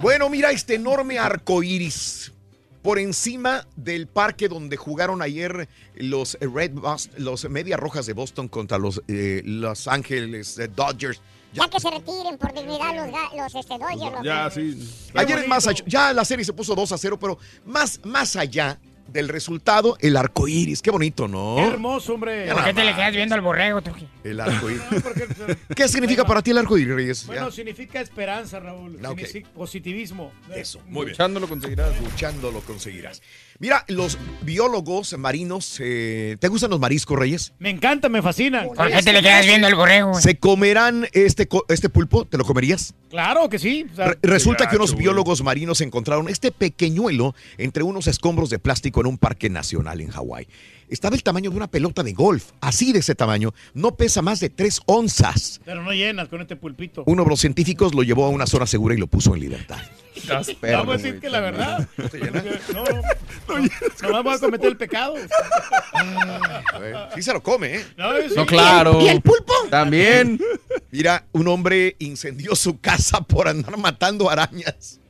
[0.00, 2.32] Bueno, mira este enorme arco iris
[2.82, 8.48] por encima del parque donde jugaron ayer los Red Bus- los Medias Rojas de Boston
[8.48, 11.20] contra los eh, Los Ángeles eh, Dodgers.
[11.56, 14.22] Ya que se retiren por dignidad los, los este, Dodgers, loco.
[14.24, 15.10] Ya, sí.
[15.14, 18.36] Ayer es más allá- ya la serie se puso 2 a 0, pero más, más
[18.36, 18.78] allá
[19.08, 20.82] del resultado, el arco iris.
[20.82, 21.54] Qué bonito, ¿no?
[21.56, 22.52] Qué hermoso, hombre.
[22.52, 24.08] ¿Por qué te le quedas viendo al borrego, Turquía?
[24.24, 24.82] El arco iris.
[25.02, 25.28] Porque,
[25.74, 27.26] ¿Qué significa para ti el arco iris, Reyes?
[27.26, 27.54] Bueno, Ya.
[27.54, 28.98] significa esperanza, Raúl.
[29.04, 29.18] Ah, ok.
[29.18, 30.32] Significa positivismo.
[30.54, 31.10] Eso, muy bien.
[31.12, 32.00] Luchando lo conseguirás.
[32.00, 33.22] Luchando lo conseguirás.
[33.58, 37.52] Mira, los biólogos marinos, eh, ¿te gustan los mariscos, Reyes?
[37.58, 38.64] Me encanta, me fascina.
[38.64, 40.10] ¿Por qué te le quedas viendo al borrego?
[40.10, 40.22] güey?
[40.22, 42.24] ¿Se comerán este, co- este pulpo?
[42.26, 42.94] ¿Te lo comerías?
[43.08, 43.86] Claro que sí.
[43.90, 45.04] o sea, Re- resulta que unos güey.
[45.04, 50.08] biólogos marinos encontraron este pequeñuelo entre unos escombros de plástico en un parque nacional en
[50.10, 50.46] Hawái.
[50.88, 53.52] Estaba el tamaño de una pelota de golf, así de ese tamaño.
[53.74, 55.60] No pesa más de tres onzas.
[55.64, 57.02] pero no llenas con este pulpito.
[57.06, 59.78] Uno de los científicos lo llevó a una zona segura y lo puso en libertad.
[60.62, 61.86] Vamos a decir que la verdad.
[61.96, 62.42] ¿No llena?
[62.72, 63.68] No, no,
[64.02, 65.14] no vamos a cometer el pecado.
[65.18, 67.86] Eh, Sí se lo come, ¿eh?
[67.96, 68.34] No, sí.
[68.34, 69.00] No, claro.
[69.00, 69.52] ¿Y el pulpo?
[69.70, 70.40] También.
[70.90, 75.00] Mira, un hombre incendió su casa por andar matando arañas.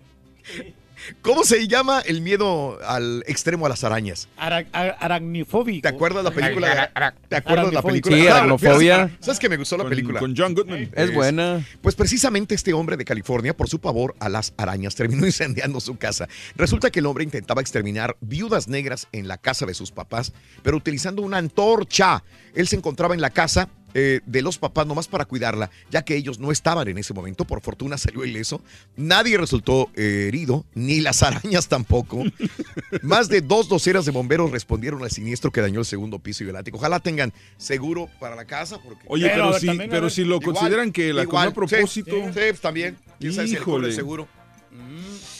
[1.22, 4.28] ¿Cómo se llama el miedo al extremo a las arañas?
[4.36, 5.82] Ara- aracnifóbico.
[5.82, 6.70] ¿Te acuerdas la película?
[6.72, 8.16] Ara- ara- ¿Te acuerdas la película?
[8.16, 9.10] Sí, aracnofobia.
[9.20, 10.20] ¿Sabes que me gustó la Con, película?
[10.20, 10.90] con John Goodman.
[10.94, 11.64] Es buena.
[11.82, 15.96] Pues precisamente este hombre de California, por su pavor a las arañas, terminó incendiando su
[15.96, 16.28] casa.
[16.56, 20.32] Resulta que el hombre intentaba exterminar viudas negras en la casa de sus papás,
[20.62, 22.22] pero utilizando una antorcha.
[22.54, 26.16] Él se encontraba en la casa, eh, de los papás nomás para cuidarla, ya que
[26.16, 27.46] ellos no estaban en ese momento.
[27.46, 28.60] Por fortuna salió ileso.
[28.94, 32.22] Nadie resultó eh, herido, ni las arañas tampoco.
[33.02, 36.50] Más de dos docenas de bomberos respondieron al siniestro que dañó el segundo piso y
[36.50, 36.76] el ático.
[36.76, 38.78] Ojalá tengan seguro para la casa.
[38.84, 39.02] Porque...
[39.08, 42.16] Oye, pero, si, pero si lo consideran que la igual, comió a propósito.
[42.34, 42.98] Sí, sí, también.
[43.18, 44.28] ¿Quién sabe si el seguro?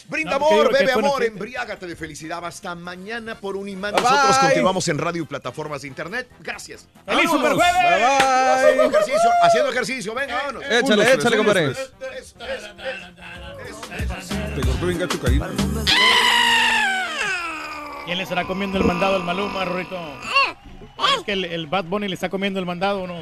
[0.09, 2.45] Brinda No, amor, bebe amor, noche- embriágate de felicidad.
[2.45, 3.93] Hasta mañana por un imán.
[3.93, 4.47] Bye, Nosotros bye.
[4.49, 6.29] continuamos en radio y plataformas de internet.
[6.41, 6.87] Gracias.
[7.05, 7.53] ¡Feliz Vámonos.
[7.53, 8.13] Superjueves!
[8.13, 10.15] Haciendo ejercicio, haciendo ejercicio.
[10.15, 10.63] Venga, vámonos.
[10.65, 11.75] Échale, Unos échale, compadre.
[14.55, 15.19] Te cortó bien gacho.
[18.05, 19.99] ¿Quién le estará comiendo el mandado al Maluma, Rorito?
[21.19, 23.17] Es que el, el Bad Bunny le está comiendo el mandado, ¿o ¿no?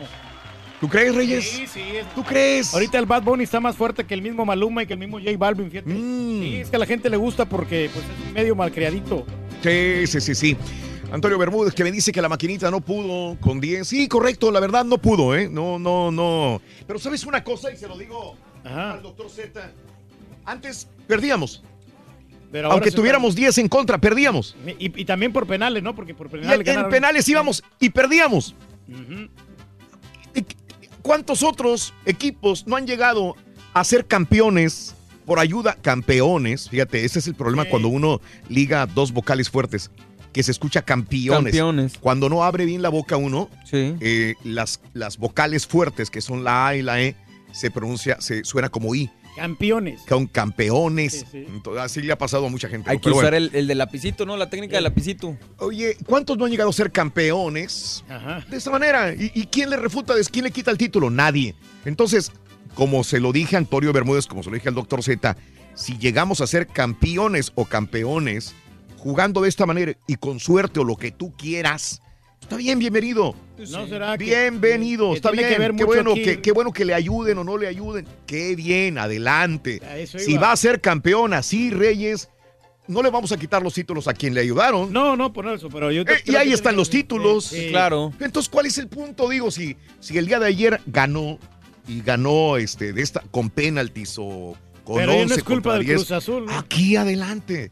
[0.80, 1.48] ¿Tú crees, Reyes?
[1.48, 1.80] Sí, sí.
[1.80, 2.74] es- ¿Tú crees?
[2.74, 5.18] Ahorita el Bad Bunny está más fuerte que el mismo Maluma y que el mismo
[5.18, 5.88] J Balvin, fíjate.
[5.90, 6.42] Mm.
[6.42, 9.24] Sí, es que a la gente le gusta porque pues, es medio malcriadito.
[9.62, 10.56] Sí, sí, sí, sí.
[11.10, 13.86] Antonio Bermúdez que me dice que la maquinita no pudo con 10.
[13.86, 15.48] Sí, correcto, la verdad no pudo, ¿eh?
[15.48, 16.60] No, no, no.
[16.86, 19.70] Pero sabes una cosa y se lo digo al doctor Z.
[20.44, 21.62] Antes perdíamos.
[22.50, 24.54] Pero Aunque tuviéramos 10 en contra, perdíamos.
[24.78, 25.94] Y, y también por penales, ¿no?
[25.94, 26.90] Porque por penales en, en ganaron.
[26.90, 28.54] penales íbamos y perdíamos.
[28.88, 29.28] Ujú.
[31.04, 33.36] ¿Cuántos otros equipos no han llegado
[33.74, 34.94] a ser campeones
[35.26, 35.76] por ayuda?
[35.82, 39.90] Campeones, fíjate, ese es el problema cuando uno liga dos vocales fuertes,
[40.32, 41.52] que se escucha campeones.
[41.52, 41.98] Campeones.
[42.00, 43.94] Cuando no abre bien la boca uno, Sí.
[44.00, 47.14] eh, las, las vocales fuertes, que son la A y la E,
[47.52, 49.10] se pronuncia, se suena como I.
[49.36, 50.00] Campeones.
[50.08, 51.12] Son campeones.
[51.12, 51.46] Sí, sí.
[51.48, 52.90] Entonces, así le ha pasado a mucha gente.
[52.90, 53.36] Hay que usar bueno.
[53.36, 54.36] el, el de lapicito, ¿no?
[54.36, 55.36] La técnica del lapicito.
[55.58, 58.44] Oye, ¿cuántos no han llegado a ser campeones Ajá.
[58.48, 59.12] de esta manera?
[59.12, 60.14] ¿Y, y quién le refuta?
[60.30, 61.10] ¿Quién le quita el título?
[61.10, 61.54] Nadie.
[61.84, 62.32] Entonces,
[62.74, 65.36] como se lo dije a Antonio Bermúdez, como se lo dije al doctor Z,
[65.74, 68.54] si llegamos a ser campeones o campeones
[68.96, 72.00] jugando de esta manera y con suerte o lo que tú quieras,
[72.44, 73.34] está bien, bienvenido.
[73.58, 75.48] ¿No será que- Bienvenido, que está bien.
[75.48, 78.06] que ver qué bueno qué bueno que le ayuden o no le ayuden.
[78.26, 79.80] Qué bien, adelante.
[80.06, 82.28] Si va a ser campeón así, Reyes,
[82.86, 84.92] no le vamos a quitar los títulos a quien le ayudaron.
[84.92, 86.02] No, no, por eso, pero yo...
[86.02, 87.54] Eh, y ahí están los títulos.
[87.70, 88.12] Claro.
[88.20, 89.28] Entonces, ¿cuál es el punto?
[89.28, 91.38] Digo, si, si el día de ayer ganó
[91.88, 95.74] y ganó este de esta con penaltis o con Pero ya 11 no es culpa
[95.74, 96.44] del 10, Cruz Azul.
[96.46, 96.58] ¿no?
[96.58, 97.70] Aquí adelante.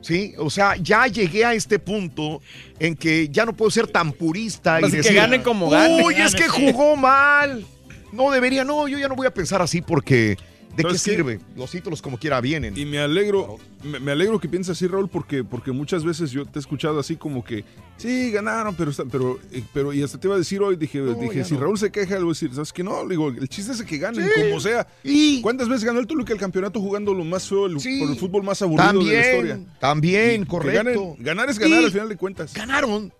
[0.00, 2.40] Sí, o sea, ya llegué a este punto
[2.78, 6.04] en que ya no puedo ser tan purista y que decir, ganen como ganen.
[6.04, 7.64] Uy, es que jugó mal.
[8.12, 10.36] No debería, no, yo ya no voy a pensar así porque
[10.74, 11.40] ¿de qué sirve?
[11.54, 12.76] Los títulos como quiera vienen.
[12.76, 16.44] Y me alegro, me, me alegro que pienses así, Raúl, porque, porque muchas veces yo
[16.46, 17.64] te he escuchado así como que,
[17.96, 21.44] sí, ganaron, pero, pero, eh, pero y hasta te iba a decir hoy, dije, dije
[21.44, 21.60] si no.
[21.60, 22.82] Raúl se queja, le voy a decir, ¿sabes qué?
[22.82, 24.40] No, le digo, el chiste es que ganen, Sí.
[24.42, 24.86] como sea.
[25.04, 28.00] Y ¿Cuántas veces ganó el Toluca el campeonato jugando lo más feo, el, Sí.
[28.00, 29.60] por el fútbol más aburrido de la historia?
[29.80, 30.82] también, Y correcto.
[30.82, 32.52] ganen- ganar es ganar Y al final de cuentas.
[32.54, 33.12] Ganaron.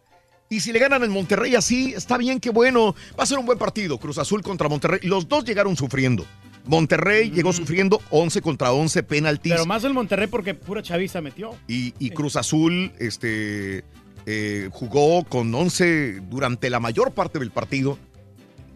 [0.48, 2.94] Y si le ganan en Monterrey así, está bien, qué bueno.
[3.18, 3.98] Va a ser un buen partido.
[3.98, 5.00] Cruz Azul contra Monterrey.
[5.02, 6.24] Los dos llegaron sufriendo.
[6.66, 9.52] Monterrey llegó sufriendo 11 contra 11 penaltis.
[9.52, 11.54] Pero más el Monterrey porque pura chaviza metió.
[11.68, 13.84] Y, y Cruz Azul este,
[14.26, 17.98] eh, jugó con 11 durante la mayor parte del partido.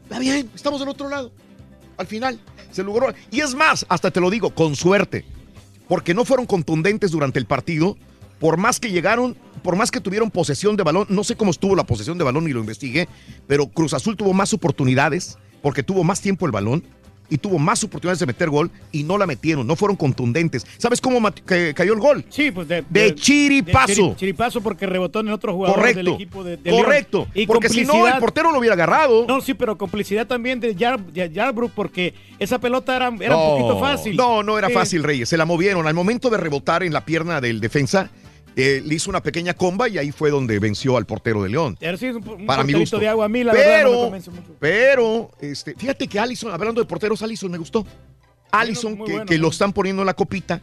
[0.05, 1.33] Está bien, estamos del otro lado.
[1.97, 3.13] Al final se logró.
[3.31, 5.25] Y es más, hasta te lo digo, con suerte.
[5.89, 7.97] Porque no fueron contundentes durante el partido.
[8.39, 11.77] Por más que llegaron, por más que tuvieron posesión de balón, no sé cómo estuvo
[11.77, 13.07] la posesión de balón y lo investigué,
[13.47, 16.83] pero Cruz Azul tuvo más oportunidades porque tuvo más tiempo el balón
[17.31, 20.67] y tuvo más oportunidades de meter gol y no la metieron, no fueron contundentes.
[20.77, 21.21] ¿Sabes cómo
[21.75, 22.25] cayó el gol?
[22.29, 23.93] Sí, pues de, De chiripazo.
[23.93, 26.15] chiri- chiripazo porque rebotó en el otro jugador del Correcto.
[26.15, 26.85] equipo de, de León.
[26.85, 27.29] Correcto.
[27.35, 29.25] Y Porque si no, el portero lo hubiera agarrado.
[29.27, 33.55] No, sí, pero complicidad también de Yar, de Yarbrough porque esa pelota era, era No,
[33.55, 34.17] un poquito fácil.
[34.17, 35.29] No, no era fácil, Reyes.
[35.29, 35.87] Se la movieron.
[35.87, 38.11] Al momento de rebotar en la pierna del defensa,
[38.57, 41.79] eh, le hizo una pequeña comba y ahí fue donde venció al portero de León.
[41.81, 42.99] Así, un, un Para mi gusto.
[42.99, 44.57] de agua a mí, la verdad, no me pero, mucho.
[44.59, 47.87] pero, este, fíjate que Allison, hablando de porteros, Allison me gustó.
[48.51, 50.61] Allison, que, bueno, que muy lo están poniendo en la copita,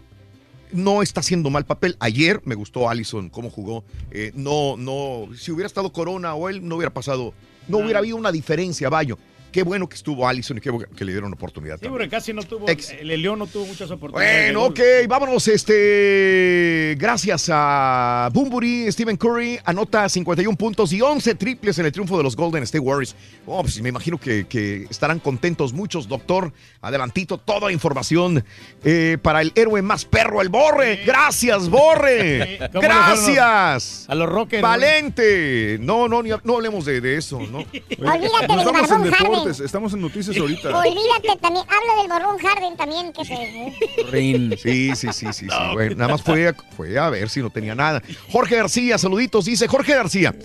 [0.72, 1.96] no está haciendo mal papel.
[2.00, 3.84] Ayer me gustó Allison, cómo jugó.
[4.12, 7.34] Eh, no, no, si hubiera estado Corona o él, no hubiera pasado,
[7.68, 9.18] no hubiera habido una diferencia, Bayo.
[9.52, 11.76] Qué bueno que estuvo Allison y qué bueno que le dieron oportunidad.
[11.78, 11.94] Sí, también.
[11.94, 14.54] porque casi no tuvo, Ex- el León no tuvo muchas oportunidades.
[14.54, 15.48] Bueno, de ok, vámonos.
[15.48, 22.18] Este, gracias a Bumburi, Stephen Curry anota 51 puntos y 11 triples en el triunfo
[22.18, 23.16] de los Golden State Warriors.
[23.46, 26.52] Oh, pues me imagino que, que estarán contentos muchos, doctor.
[26.82, 28.44] Adelantito, toda la información
[28.84, 31.04] eh, para el héroe más perro, el Borre.
[31.06, 32.58] Gracias, Borre.
[32.74, 34.06] ¿Cómo le fueron Gracias.
[34.08, 34.62] A los Rockers.
[34.62, 35.78] Valente.
[35.82, 37.60] No, no, ni- no hablemos de, de eso, ¿no?
[38.00, 40.78] Olvídate en Barbón deportes, estamos en noticias ahorita.
[40.78, 41.66] Olvídate también.
[41.66, 43.14] Habla del Barbón Harden también.
[43.14, 44.58] Que se...
[44.58, 45.48] Sí, sí, sí, sí, sí.
[45.74, 48.02] Bueno, nada más fue a, fue a ver si no tenía nada.
[48.32, 49.46] Jorge García, saluditos.
[49.46, 50.36] Dice Jorge García.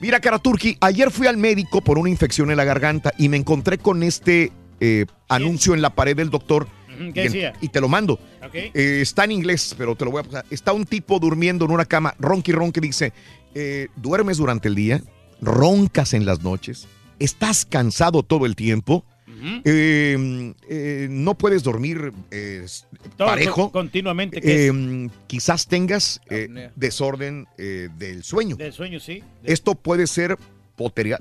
[0.00, 3.78] Mira, Karaturki, ayer fui al médico por una infección en la garganta y me encontré
[3.78, 6.68] con este eh, anuncio en la pared del doctor.
[7.14, 7.52] ¿qué decía?
[7.60, 8.18] y te lo mando.
[8.52, 10.44] Eh, está en inglés, pero te lo voy a pasar.
[10.50, 13.12] Está un tipo durmiendo en una cama, ronqui ronqui, dice,
[13.54, 15.02] eh, duermes durante el día,
[15.40, 16.86] roncas en las noches,
[17.18, 19.04] estás cansado todo el tiempo,
[19.64, 22.66] eh, eh, no puedes dormir eh,
[23.16, 23.66] parejo.
[23.66, 24.40] co- continuamente.
[24.42, 28.56] Eh, quizás tengas eh, desorden del sueño.
[28.56, 29.22] Del sueño, sí.
[29.44, 30.36] Esto puede ser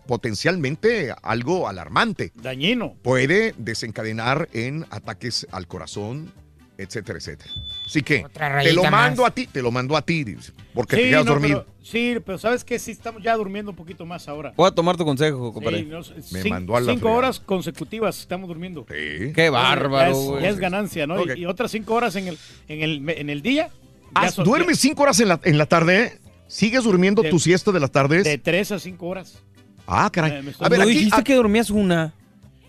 [0.08, 2.32] potencialmente algo alarmante.
[2.36, 2.96] Dañino.
[3.02, 6.32] Puede desencadenar en ataques al corazón,
[6.78, 7.52] etcétera, etcétera.
[7.86, 8.26] Así que
[8.64, 9.32] te lo mando más.
[9.32, 11.66] a ti, te lo mando a ti, dice, porque te Sí, quedas no, dormido.
[11.66, 12.78] pero- sí, pero ¿sabes qué?
[12.80, 14.54] Sí, estamos ya durmiendo un poquito más ahora.
[14.56, 15.80] Voy a tomar tu consejo, compadre.
[15.80, 16.02] Sí, no,
[16.32, 17.18] Me mandó a la cinco fregada.
[17.18, 18.86] horas consecutivas estamos durmiendo.
[18.86, 20.44] Qué bárbaro, Ya es, güey.
[20.44, 21.24] ya es ganancia, ¿no?
[21.36, 22.38] Y- otras cinco horas en el,
[22.68, 23.70] en el, en el día.
[24.14, 26.04] Ah, ¿Duermes cinco horas en la, en la tarde?
[26.04, 26.20] eh?
[26.48, 28.24] ¿Sigues durmiendo De- tu siesta de las tardes?
[28.24, 29.44] De tres a cinco horas.
[29.86, 30.32] ah, caray.
[30.60, 32.14] a ver, aquí, dijiste a- que dormías una.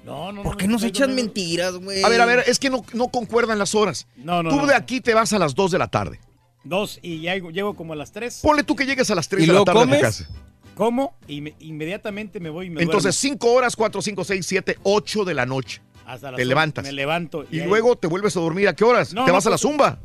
[0.09, 1.15] No, no, ¿Por no, qué no nos durmiendo.
[1.15, 2.03] mentiras, güey?
[2.03, 4.07] a ver, a ver, es que no, no concuerdan las horas.
[4.17, 4.67] No, no, Tú no.
[4.67, 6.21] de aquí te vas a las 2 de la tarde.
[6.65, 8.41] Dos y ya llego, llego como a las tres.
[8.43, 10.29] Ponle tú que llegues a las 3 ¿Y de la tarde a tu casa.
[10.75, 13.39] Como y me- inmediatamente me voy y me Entonces, duermo.
[13.41, 15.81] 5 horas, 4, 5, 6, 7, 8 de la noche.
[16.07, 16.85] Hasta las te ocho levantas.
[16.85, 17.45] Me levanto.
[17.51, 18.69] Y ahí- luego te vuelves a dormir.
[18.69, 19.13] ¿A qué horas?
[19.13, 19.99] No, ¿Te no, vas a la pues- zumba?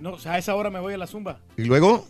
[0.00, 1.38] No, o sea, a esa hora me voy a la zumba.
[1.56, 2.06] Y luego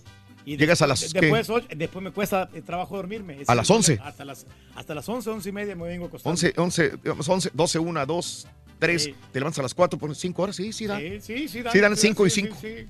[0.46, 1.12] Y llegas a las...
[1.12, 1.20] ¿qué?
[1.20, 3.40] Después, ocho- después me cuesta eh, trabajo dormirme.
[3.42, 3.78] Es ¿A las problema.
[3.94, 3.98] 11?
[4.02, 6.30] Hasta las, hasta las 11, 11 y media me vengo acostando.
[6.32, 8.46] 11, 11, digamos, 11, 12, 1, 2,
[8.78, 9.02] 3.
[9.02, 9.14] Sí.
[9.32, 10.56] Te levantas a las 4, pones 5 horas.
[10.56, 10.98] Sí, sí, da.
[10.98, 11.62] Sí, sí, sí.
[11.72, 12.56] Sí, dan sí, cinco y sí, cinco.
[12.60, 12.74] sí, sí.
[12.76, 12.88] Ya,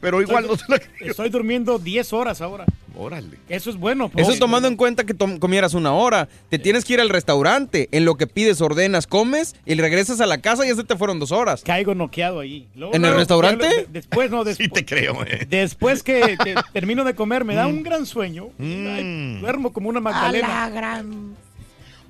[0.00, 2.64] Pero igual estoy, no te la Estoy durmiendo 10 horas ahora.
[2.96, 3.38] Órale.
[3.48, 4.10] Eso es bueno.
[4.14, 6.28] Eso es tomando en cuenta que comieras una hora.
[6.48, 7.88] Te tienes que ir al restaurante.
[7.90, 10.96] En lo que pides, ordenas, comes y regresas a la casa y ya se te
[10.96, 11.62] fueron dos horas.
[11.64, 12.68] Caigo noqueado ahí.
[12.76, 13.86] Luego, ¿En el restaurante?
[13.90, 14.68] después, no, después.
[14.68, 15.46] Sí te creo, eh.
[15.50, 16.36] Después que,
[16.72, 18.50] termino de comer, me da un gran sueño.
[18.58, 18.86] Mm.
[18.86, 20.48] Ay, duermo como una A magdalena.
[20.48, 21.36] la gran...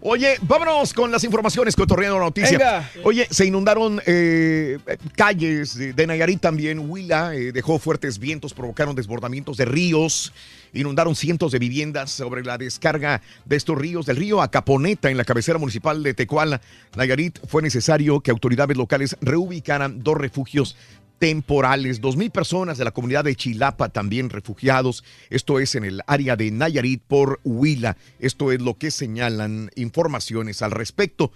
[0.07, 2.59] Oye, vámonos con las informaciones cotorreando la noticia.
[2.59, 2.91] Venga.
[3.05, 4.79] Oye, se inundaron eh,
[5.17, 6.91] calles de, de Nayarit también.
[6.91, 10.35] Huila eh, dejó fuertes vientos, provocaron desbordamientos de ríos,
[10.75, 14.05] inundaron cientos de viviendas sobre la descarga de estos ríos.
[14.05, 16.61] Del río Acaponeta, en la cabecera municipal de Tecuala,
[16.97, 20.77] Nayarit, fue necesario que autoridades locales reubicaran dos refugios
[21.19, 22.01] temporales.
[22.01, 25.05] Dos mil personas de la comunidad de Chilapa también refugiados.
[25.31, 27.97] Esto es en el área de Nayarit por Huila.
[28.19, 31.33] Esto es lo que señalan informaciones al respecto.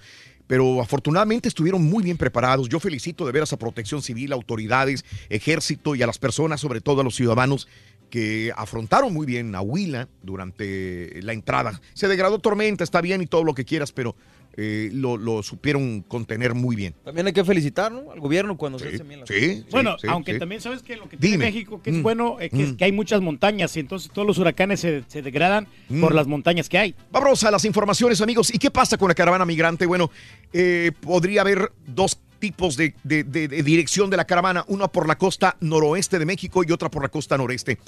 [0.46, 2.68] Pero afortunadamente estuvieron muy bien preparados.
[2.68, 7.02] Yo felicito de veras a Protección Civil, autoridades, ejército y a las personas, sobre todo
[7.02, 7.68] a los ciudadanos
[8.08, 11.80] que afrontaron muy bien a Huila durante la entrada.
[11.92, 14.16] Se degradó tormenta, está bien y todo lo que quieras, pero
[14.60, 16.92] eh, lo, lo supieron contener muy bien.
[17.04, 18.10] También hay que felicitar ¿no?
[18.10, 20.38] al gobierno cuando se hacen bien las Sí, Bueno, sí, aunque sí.
[20.40, 21.44] también sabes que lo que tiene Dime.
[21.46, 22.02] México que es Mm.
[22.02, 22.76] bueno eh, que, es Mm.
[22.76, 26.00] que hay muchas montañas y entonces todos los huracanes se, se degradan Mm.
[26.00, 26.94] por las montañas que hay.
[27.12, 28.52] Vamos a las informaciones, amigos.
[28.52, 29.86] ¿Y qué pasa con la caravana migrante?
[29.86, 30.10] Bueno,
[30.52, 35.06] eh, podría haber dos tipos de, de- de- de dirección de la caravana, una por
[35.06, 37.78] la costa noroeste de México y otra por la costa noreste.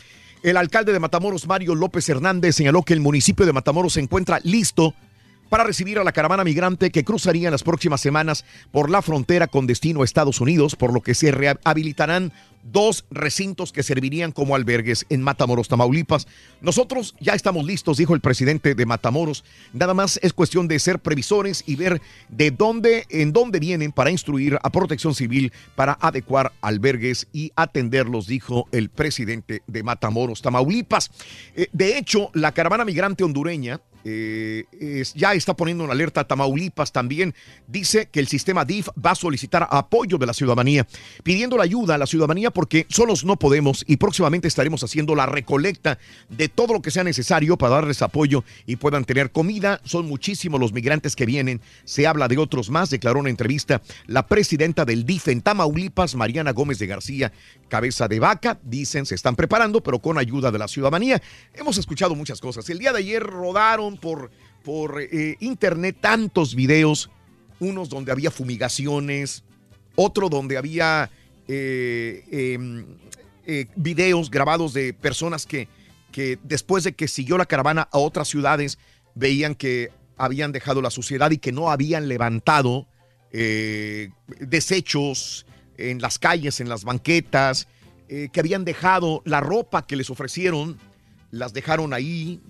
[0.45, 4.41] El alcalde de Matamoros, Mario López Hernández, señaló que el municipio de Matamoros se encuentra
[4.45, 4.95] listo
[5.51, 9.49] para recibir a la caravana migrante que cruzaría en las próximas semanas por la frontera
[9.49, 12.33] con destino a Estados Unidos, por lo que se rehabilitarán
[12.63, 16.27] dos recintos que servirían como albergues en Matamoros, Tamaulipas.
[16.61, 19.45] Nosotros ya estamos listos, dijo el presidente de Matamoros.
[19.73, 24.11] Nada más es cuestión de ser previsores y ver de dónde, en dónde vienen para
[24.11, 31.11] instruir a Protección Civil para adecuar albergues y atenderlos, dijo el presidente de Matamoros, Tamaulipas.
[31.57, 36.93] Eh, de hecho, la caravana migrante hondureña eh, es- ya está poniendo en alerta Tamaulipas
[36.93, 37.35] también.
[37.67, 40.87] Dice que el sistema DIF va a solicitar apoyo de la ciudadanía,
[41.23, 45.27] pidiendo la ayuda a la ciudadanía porque solos no podemos y próximamente estaremos haciendo la
[45.27, 45.99] recolecta
[46.29, 49.81] de todo lo que sea necesario para darles apoyo y puedan tener comida.
[49.85, 51.61] Son muchísimos los migrantes que vienen.
[51.85, 56.53] Se habla de otros más, declaró en entrevista la presidenta del DIF en Tamaulipas, Mariana
[56.53, 57.33] Gómez de García,
[57.69, 58.59] cabeza de vaca.
[58.63, 61.21] Dicen se están preparando, pero con ayuda de la ciudadanía.
[61.55, 62.69] Hemos escuchado muchas cosas.
[62.71, 64.31] El día de ayer rodaron por,
[64.65, 67.11] por eh, internet tantos videos,
[67.59, 69.45] unos donde había fumigaciones,
[69.95, 71.11] otro donde había
[71.53, 72.85] eh, eh,
[73.45, 75.69] eh, videos grabados de personas que,
[76.13, 78.79] que después de que siguió la caravana a otras ciudades,
[79.17, 82.87] veían que habían dejado la suciedad y que no habían levantado
[84.41, 85.47] desechos
[85.77, 87.69] en las calles, en las banquetas,
[88.09, 90.79] que habían dejado la ropa que les ofrecieron,
[91.31, 92.41] las dejaron ahí,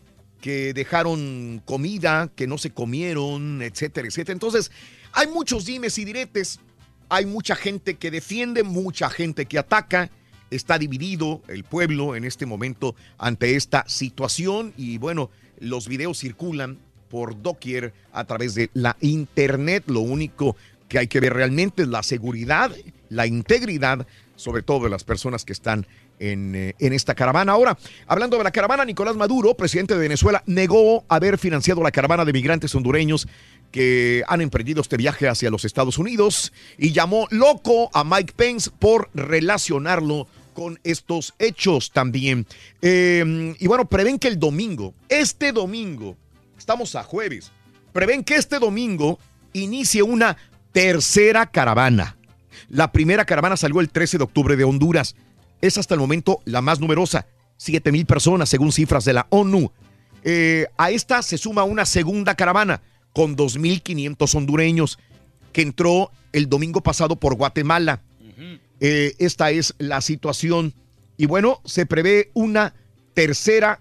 [0.40, 4.32] que dejaron comida, que no se comieron, etcétera, etcétera.
[4.32, 4.70] Entonces,
[5.12, 6.60] hay muchos dimes y diretes,
[7.08, 10.10] hay mucha gente que defiende, mucha gente que ataca,
[10.50, 16.78] está dividido el pueblo en este momento ante esta situación y bueno, los videos circulan
[17.08, 19.84] por doquier a través de la internet.
[19.86, 20.56] Lo único
[20.88, 22.74] que hay que ver realmente es la seguridad,
[23.08, 24.06] la integridad,
[24.36, 25.86] sobre todo de las personas que están
[26.20, 27.52] en, eh, en, esta caravana.
[27.52, 27.76] Ahora,
[28.06, 32.32] hablando de la caravana, Nicolás Maduro, presidente de Venezuela, negó haber financiado la caravana de
[32.32, 33.26] migrantes hondureños
[33.72, 38.70] que han emprendido este viaje hacia los Estados Unidos y llamó loco a Mike Pence
[38.78, 42.46] por relacionarlo con estos hechos también.
[42.82, 46.16] Eh, y bueno, prevén que el domingo, este domingo,
[46.58, 47.50] estamos a jueves,
[47.92, 49.18] prevén que este domingo
[49.52, 50.36] inicie una
[50.72, 52.16] tercera caravana.
[52.68, 55.16] La primera caravana salió el 13 de octubre de Honduras.
[55.60, 57.26] Es hasta el momento la más numerosa,
[57.56, 59.70] 7 mil personas según cifras de la ONU.
[60.22, 62.82] Eh, a esta se suma una segunda caravana
[63.12, 64.98] con 2.500 hondureños
[65.52, 68.00] que entró el domingo pasado por Guatemala.
[68.80, 70.72] Eh, esta es la situación.
[71.18, 72.74] Y bueno, se prevé una
[73.12, 73.78] tercera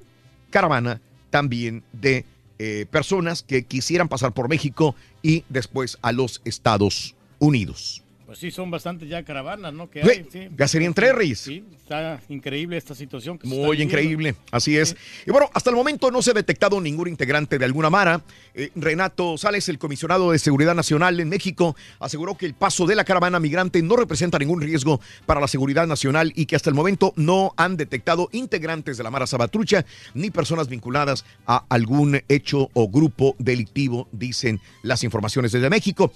[0.49, 0.99] caravana
[1.29, 2.25] también de
[2.57, 8.03] eh, personas que quisieran pasar por México y después a los Estados Unidos.
[8.29, 9.89] Pues sí, son bastantes ya caravanas, ¿no?
[9.89, 10.49] Que hay, sí.
[10.55, 11.39] ya serían tres, Reyes.
[11.39, 13.39] Sí, está increíble esta situación.
[13.39, 14.95] Que Muy increíble, así es.
[15.25, 18.21] Y bueno, hasta el momento no se ha detectado ningún integrante de alguna mara.
[18.53, 22.95] Eh, Renato Sales, el comisionado de Seguridad Nacional en México, aseguró que el paso de
[22.95, 26.75] la caravana migrante no representa ningún riesgo para la seguridad nacional y que hasta el
[26.75, 32.69] momento no han detectado integrantes de la Mara Sabatrucha ni personas vinculadas a algún hecho
[32.73, 36.13] o grupo delictivo, dicen las informaciones desde México.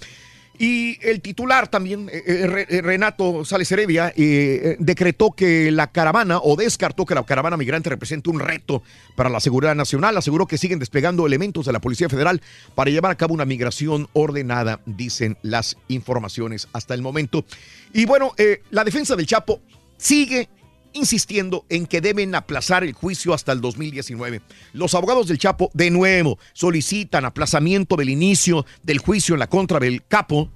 [0.58, 4.12] Y el titular también, eh, eh, eh, Renato Sales Heredia,
[4.78, 8.82] decretó que la caravana o descartó que la caravana migrante representa un reto
[9.16, 10.16] para la seguridad nacional.
[10.16, 12.40] Aseguró que siguen desplegando elementos de la Policía Federal
[12.74, 17.44] para llevar a cabo una migración ordenada, dicen las informaciones hasta el momento.
[17.92, 18.32] Y bueno,
[18.70, 19.60] la defensa del Chapo
[19.96, 20.48] sigue
[20.94, 24.40] insistiendo en que deben aplazar el juicio hasta el 2019.
[24.72, 29.78] Los abogados del Chapo, de nuevo, solicitan aplazamiento del inicio del juicio en la contra
[29.78, 30.50] del capo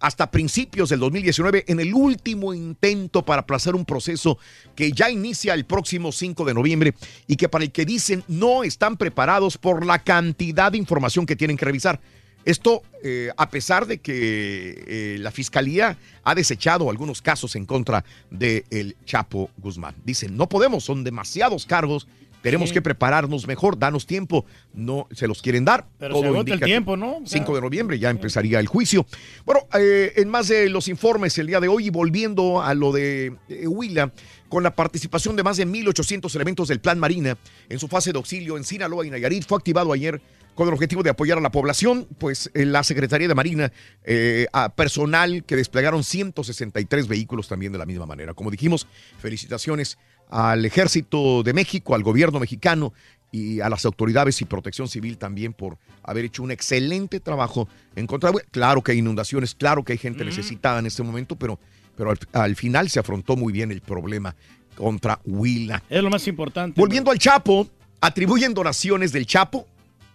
[0.00, 4.38] hasta principios del 2019 en el último intento para aplazar un proceso
[4.74, 6.94] que ya inicia el próximo 5 de noviembre
[7.26, 11.36] y que para el que dicen no están preparados por la cantidad de información que
[11.36, 12.00] tienen que revisar.
[12.44, 18.04] Esto eh, a pesar de que eh, la fiscalía ha desechado algunos casos en contra
[18.30, 19.94] del Chapo Guzmán.
[20.04, 22.06] Dicen, no podemos, son demasiados cargos,
[22.42, 22.74] tenemos Sí.
[22.74, 24.44] que prepararnos mejor, danos tiempo.
[24.74, 25.86] No se los quieren dar.
[25.98, 27.16] Pero se agota el tiempo, ¿no?
[27.16, 29.06] O sea, 5 de noviembre ya empezaría el juicio.
[29.46, 32.92] Bueno, eh, en más de los informes el día de hoy y volviendo a lo
[32.92, 33.34] de
[33.66, 34.12] Huila,
[34.50, 37.38] con la participación de más de 1.800 elementos del Plan Marina
[37.70, 40.20] en su fase de auxilio en Sinaloa y Nayarit, fue activado ayer
[40.54, 43.72] con el objetivo de apoyar a la población, pues la Secretaría de Marina,
[44.04, 48.34] eh, a personal que desplegaron 163 vehículos también de la misma manera.
[48.34, 48.86] Como dijimos,
[49.18, 49.98] felicitaciones
[50.30, 52.92] al Ejército de México, al gobierno mexicano
[53.30, 58.06] y a las autoridades y protección civil también por haber hecho un excelente trabajo en
[58.06, 58.44] contra de...
[58.50, 61.58] Claro que hay inundaciones, claro que hay gente necesitada en este momento, pero,
[61.96, 64.36] pero al, al final se afrontó muy bien el problema
[64.76, 65.82] contra Huila.
[65.90, 66.80] Es lo más importante.
[66.80, 67.68] Volviendo al Chapo,
[68.00, 69.66] atribuyen donaciones del Chapo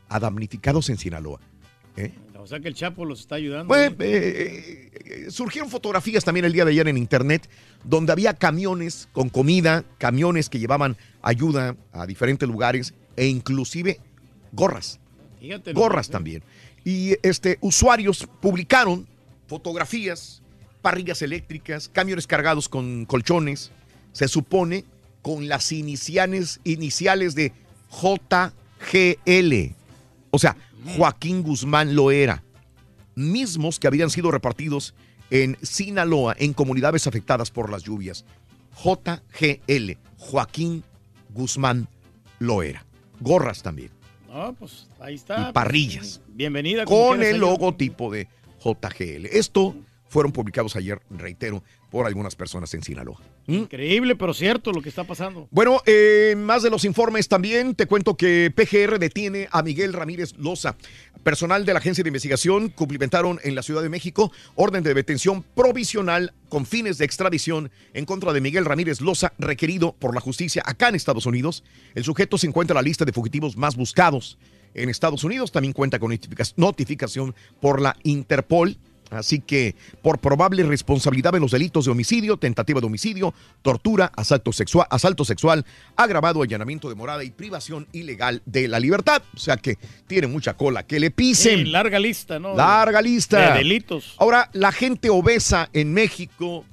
[0.09, 1.39] a damnificados en Sinaloa.
[1.95, 2.11] ¿eh?
[2.37, 3.67] O sea que el Chapo los está ayudando.
[3.67, 7.49] Pues, eh, eh, surgieron fotografías también el día de ayer en internet
[7.83, 13.99] donde había camiones con comida, camiones que llevaban ayuda a diferentes lugares e inclusive
[14.51, 14.99] gorras.
[15.39, 16.43] Fíjate, gorras también.
[16.83, 19.07] Y este usuarios publicaron
[19.47, 20.41] fotografías,
[20.81, 23.71] parrillas eléctricas, camiones cargados con colchones,
[24.13, 24.85] se supone
[25.21, 27.51] con las iniciales iniciales de
[27.91, 29.78] JGL.
[30.31, 30.55] O sea,
[30.95, 32.43] Joaquín Guzmán lo era.
[33.15, 34.93] Mismos que habían sido repartidos
[35.29, 38.25] en Sinaloa, en comunidades afectadas por las lluvias.
[38.83, 40.83] JGL, Joaquín
[41.29, 41.87] Guzmán
[42.39, 42.85] lo era.
[43.19, 43.91] Gorras también.
[44.27, 45.49] No, pues ahí está.
[45.49, 46.21] Y parrillas.
[46.27, 46.85] Bienvenida.
[46.85, 48.27] Con el logotipo de
[48.63, 49.25] JGL.
[49.25, 49.75] Esto
[50.07, 53.17] fueron publicados ayer, reitero, por algunas personas en Sinaloa.
[53.47, 53.53] ¿Mm?
[53.53, 55.47] Increíble, pero cierto lo que está pasando.
[55.51, 60.33] Bueno, eh, más de los informes también, te cuento que PGR detiene a Miguel Ramírez
[60.37, 60.75] Loza.
[61.23, 65.43] Personal de la Agencia de Investigación cumplimentaron en la Ciudad de México orden de detención
[65.55, 70.63] provisional con fines de extradición en contra de Miguel Ramírez Loza, requerido por la justicia
[70.65, 71.63] acá en Estados Unidos.
[71.95, 74.37] El sujeto se encuentra en la lista de fugitivos más buscados
[74.75, 75.51] en Estados Unidos.
[75.51, 78.77] También cuenta con notifica- notificación por la Interpol.
[79.09, 84.53] Así que por probable responsabilidad en los delitos de homicidio, tentativa de homicidio, tortura, asalto
[84.53, 85.65] sexual, asalto sexual,
[85.95, 89.21] agravado, allanamiento de morada y privación ilegal de la libertad.
[89.35, 89.77] O sea que
[90.07, 91.59] tiene mucha cola que le pisen.
[91.59, 92.55] Sí, larga lista, ¿no?
[92.55, 93.53] Larga lista.
[93.53, 94.15] De delitos.
[94.17, 96.65] Ahora, la gente obesa en México,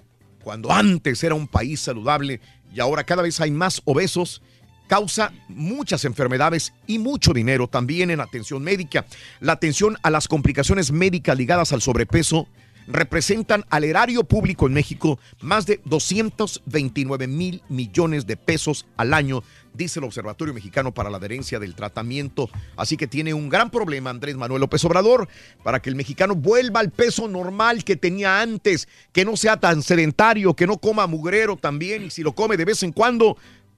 [0.43, 2.41] cuando antes era un país saludable,
[2.75, 4.43] y ahora cada vez hay más obesos
[4.87, 9.07] causa muchas enfermedades y mucho dinero también en atención médica.
[9.41, 12.49] La atención a las complicaciones médicas ligadas al sobrepeso
[12.87, 19.43] representan al erario público en México más de 229 mil millones de pesos al año,
[19.75, 22.49] dice el Observatorio Mexicano para la Adherencia del Tratamiento.
[22.77, 25.29] Así que tiene un gran problema Andrés Manuel López Obrador
[25.63, 29.83] para que el mexicano vuelva al peso normal que tenía antes, que no sea tan
[29.83, 33.37] sedentario, que no coma mugrero también y si lo come de vez en cuando,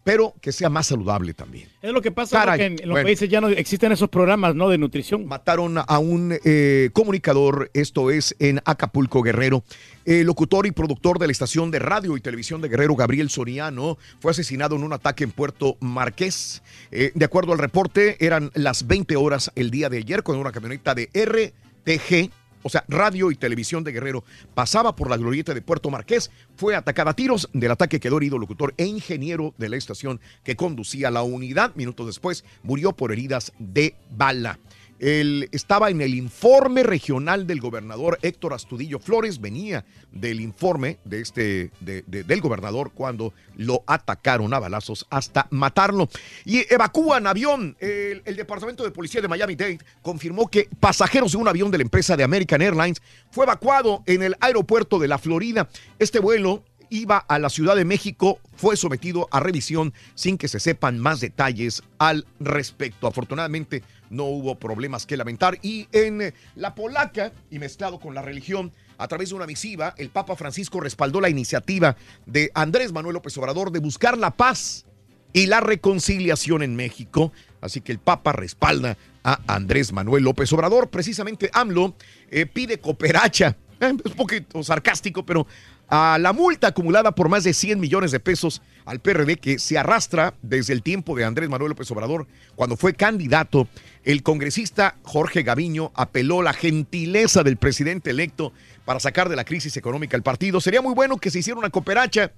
[0.08, 1.68] pero que sea más saludable también.
[1.82, 3.04] Es lo que pasa Caray, en, en los bueno.
[3.04, 4.70] países ya no existen esos programas ¿no?
[4.70, 5.26] de nutrición.
[5.26, 9.64] Mataron a un eh, comunicador, esto es en Acapulco, Guerrero.
[10.06, 13.98] El locutor y productor de la estación de radio y televisión de Guerrero, Gabriel Soriano,
[14.18, 16.62] fue asesinado en un ataque en Puerto Marqués.
[16.90, 20.52] Eh, de acuerdo al reporte, eran las 20 horas el día de ayer cuando una
[20.52, 22.30] camioneta de RTG,
[22.62, 24.24] o sea, radio y televisión de Guerrero,
[24.54, 27.48] pasaba por la glorieta de Puerto Marqués, fue atacada a tiros.
[27.52, 31.74] Del ataque quedó herido locutor e ingeniero de la estación que conducía la unidad.
[31.74, 34.58] Minutos después murió por heridas de bala.
[34.98, 41.20] Él estaba en el informe regional del gobernador Héctor Astudillo Flores, venía del informe de
[41.20, 46.08] este, de- de- del gobernador cuando lo atacaron a balazos hasta matarlo.
[46.44, 47.76] Y evacúan avión.
[47.80, 51.82] El, el Departamento de Policía de Miami-Dade confirmó que pasajeros de un avión de la
[51.82, 53.00] empresa de American Airlines
[53.30, 55.68] fue evacuado en el aeropuerto de la Florida.
[55.98, 60.58] Este vuelo iba a la Ciudad de México, fue sometido a revisión sin que se
[60.58, 63.06] sepan más detalles al respecto.
[63.06, 65.58] Afortunadamente no hubo problemas que lamentar.
[65.62, 69.94] Y en eh, la polaca, y mezclado con la religión, a través de una misiva,
[69.96, 74.84] el Papa Francisco respaldó la iniciativa de Andrés Manuel López Obrador de buscar la paz
[75.32, 77.32] y la reconciliación en México.
[77.60, 80.90] Así que el Papa respalda a Andrés Manuel López Obrador.
[80.90, 81.94] Precisamente AMLO
[82.30, 83.56] eh, pide cooperacha.
[83.80, 85.46] Es un poquito sarcástico, pero
[85.88, 89.78] a la multa acumulada por más de 100 millones de pesos al PRD que se
[89.78, 92.26] arrastra desde el tiempo de Andrés Manuel López Obrador
[92.56, 93.68] cuando fue candidato,
[94.08, 98.54] el congresista Jorge Gaviño apeló la gentileza del presidente electo
[98.86, 100.62] para sacar de la crisis económica el partido.
[100.62, 102.32] Sería muy bueno que se hiciera una cooperacha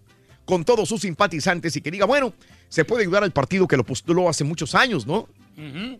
[0.44, 2.32] con todos sus simpatizantes y que diga, bueno,
[2.68, 5.28] se puede ayudar al partido que lo postuló hace muchos años, ¿no?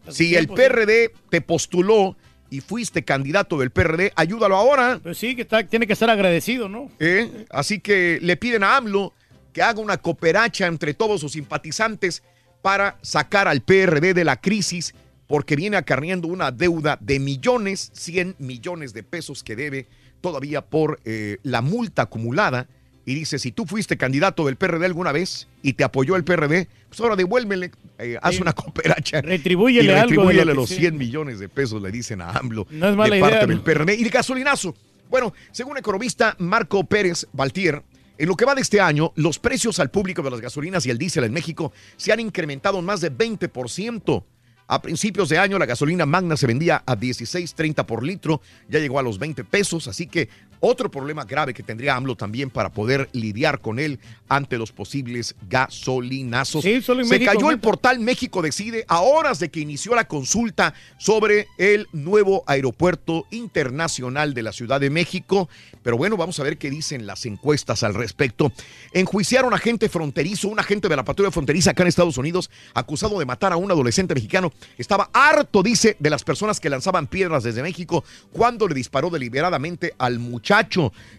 [0.08, 2.16] Si el PRD te postuló
[2.50, 4.98] y fuiste candidato del PRD, ayúdalo ahora.
[5.00, 6.90] Pues sí, que está- tiene que estar agradecido, ¿no?
[6.98, 7.46] ¿eh?
[7.48, 9.12] Así que le piden a AMLO
[9.52, 12.24] que haga una cooperacha entre todos sus simpatizantes
[12.60, 14.94] para sacar al PRD de la crisis
[15.30, 19.86] porque viene acarreando una deuda de millones, 100 millones de pesos que debe
[20.20, 22.66] todavía por eh, la multa acumulada.
[23.06, 26.66] Y dice, si tú fuiste candidato del PRD alguna vez y te apoyó el PRD,
[26.88, 27.70] pues ahora devuélvele,
[28.00, 28.42] eh, haz Sí.
[28.42, 29.20] una cooperacha.
[29.22, 30.74] Retribúyele y algo lo retribúyele que los sí.
[30.78, 32.66] 100 millones de pesos, le dicen a AMLO.
[32.68, 33.52] No es mala de idea, parte ¿no?
[33.52, 33.94] del PRD.
[33.94, 34.74] Y de gasolinazo.
[35.08, 37.84] Bueno, según el economista Marco Pérez Baltier,
[38.18, 40.90] en lo que va de este año, los precios al público de las gasolinas y
[40.90, 44.24] el diésel en México se han incrementado más de 20%.
[44.70, 49.00] A principios de año la gasolina magna se vendía a 16.30 por litro, ya llegó
[49.00, 50.28] a los 20 pesos, así que
[50.60, 55.34] otro problema grave que tendría AMLO también para poder lidiar con él ante los posibles
[55.48, 56.62] gasolinazos.
[56.62, 59.94] Sí, solo en se México cayó el portal México Decide a horas de que inició
[59.94, 65.48] la consulta sobre el nuevo aeropuerto internacional de la Ciudad de México.
[65.82, 68.52] Pero bueno, vamos a ver qué dicen las encuestas al respecto.
[68.92, 73.18] Enjuiciaron a agente fronterizo, un agente de la patrulla fronteriza acá en Estados Unidos, acusado
[73.18, 74.52] de matar a un adolescente mexicano.
[74.78, 79.94] Estaba harto, dice, de las personas que lanzaban piedras desde México cuando le disparó deliberadamente
[79.98, 80.49] al muchacho.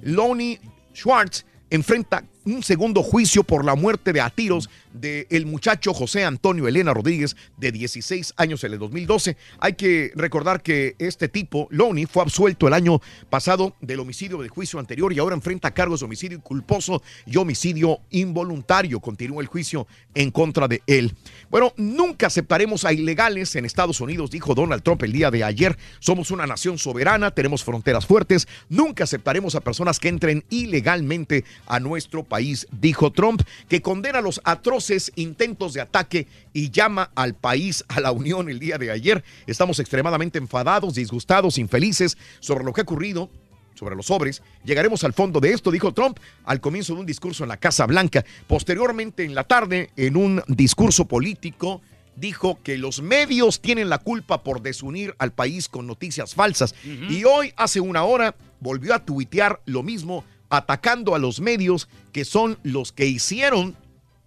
[0.01, 0.59] Lonnie
[0.93, 6.68] Schwartz enfrenta un segundo juicio por la muerte de a tiros del muchacho José Antonio
[6.68, 9.38] Elena Rodríguez, de 16 años en el 2012.
[9.59, 12.99] Hay que recordar que este tipo, Lonnie, fue absuelto el año
[13.30, 17.99] pasado del homicidio del juicio anterior y ahora enfrenta cargos de homicidio culposo y homicidio
[18.09, 18.99] involuntario.
[18.99, 21.13] Continúa el juicio en contra de él.
[21.49, 25.77] Bueno, nunca aceptaremos a ilegales en Estados Unidos, dijo Donald Trump el día de ayer.
[25.99, 28.47] Somos una nación soberana, tenemos fronteras fuertes.
[28.69, 32.30] Nunca aceptaremos a personas que entren ilegalmente a nuestro país,
[32.71, 38.11] dijo Trump, que condena los atroces intentos de ataque y llama al país a la
[38.11, 39.23] unión el día de ayer.
[39.47, 43.29] Estamos extremadamente enfadados, disgustados, infelices sobre lo que ha ocurrido
[43.73, 44.43] sobre los sobres.
[44.63, 47.87] Llegaremos al fondo de esto, dijo Trump al comienzo de un discurso en la Casa
[47.87, 48.23] Blanca.
[48.45, 51.81] Posteriormente, en la tarde, en un discurso político,
[52.15, 56.75] dijo que los medios tienen la culpa por desunir al país con noticias falsas.
[56.83, 62.25] Y hoy, hace una hora, volvió a tuitear lo mismo, atacando a los medios que
[62.25, 63.75] son los que hicieron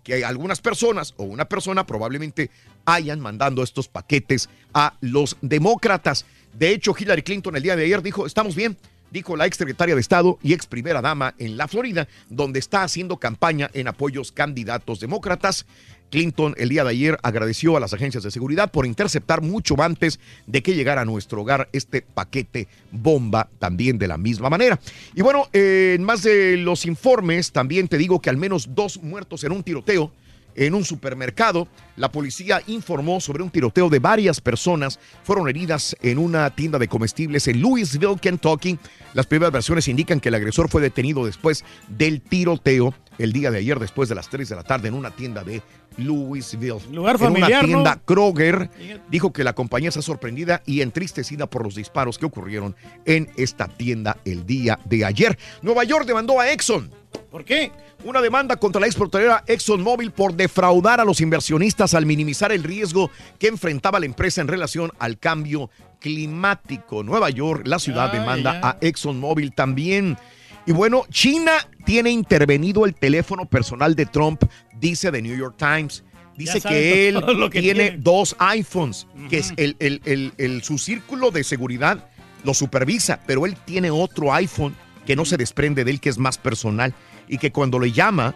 [0.03, 2.51] que algunas personas o una persona probablemente
[2.85, 6.27] hayan mandando estos paquetes a los demócratas.
[6.53, 8.77] De hecho, Hillary Clinton el día de ayer dijo, estamos bien,
[9.11, 12.83] dijo la ex secretaria de Estado y ex primera dama en la Florida, donde está
[12.83, 15.67] haciendo campaña en apoyos candidatos demócratas.
[16.11, 20.21] Clinton el día de ayer agradeció a las agencias de seguridad por interceptar mucho antes
[20.47, 24.79] de que llegara a nuestro hogar este paquete bomba también de la misma manera.
[25.15, 29.45] Y bueno, en más de los informes, también te digo que al menos dos muertos
[29.45, 30.13] en un tiroteo
[30.57, 31.69] en un supermercado.
[31.97, 36.89] La policía informó sobre un tiroteo de varias personas fueron heridas en una tienda de
[36.89, 38.79] comestibles en Louisville, Kentucky.
[39.15, 43.59] Las primeras versiones indican que el agresor fue detenido después del tiroteo el día de
[43.59, 45.63] ayer después de las 3 de la tarde en una tienda de
[45.97, 46.81] Louisville.
[46.91, 48.03] Lugar en una tienda ¿no?
[48.05, 48.71] Kroger
[49.09, 53.69] dijo que la compañía está sorprendida y entristecida por los disparos que ocurrieron en esta
[53.69, 55.39] tienda el día de ayer.
[55.63, 56.91] Nueva York demandó a Exxon.
[57.31, 57.73] ¿Por qué?
[58.05, 63.11] Una demanda contra la exportadora ExxonMobil por defraudar a los inversionistas al minimizar el riesgo
[63.39, 67.03] que enfrentaba la empresa en relación al cambio climático.
[67.03, 70.19] Nueva York, la ciudad, Ay, demanda a ExxonMobil también.
[70.67, 71.53] Y bueno, China
[71.85, 74.45] tiene intervenido el teléfono personal de Trump,
[74.89, 76.05] dice The New York Times.
[76.37, 77.99] Dice que él que tiene, tiene.
[77.99, 82.09] dos iPhones, que es el, el- el- el- su círculo de seguridad
[82.43, 84.75] lo supervisa, pero él tiene otro iPhone
[85.07, 86.93] que no se desprende de él, que es más personal,
[87.29, 88.35] y que cuando le llama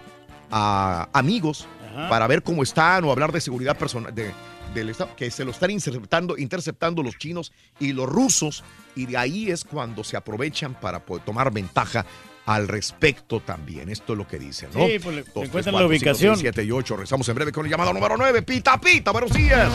[0.51, 2.09] a amigos Ajá.
[2.09, 4.31] para ver cómo están o hablar de seguridad personal de,
[4.75, 8.63] del Estado, que se lo están interceptando, interceptando los chinos y los rusos,
[8.95, 12.07] y de ahí es cuando se aprovechan para poder tomar ventaja
[12.49, 13.91] al respecto también.
[13.91, 14.87] Esto es lo que dicen, ¿no?
[14.87, 16.35] Sí, pues le- Dos, encuentran cuatro, la ubicación.
[16.35, 16.97] seis, siete y ocho.
[16.97, 18.41] Rezamos en breve con el llamado número 9.
[18.43, 19.71] Pita, pita, buenos días.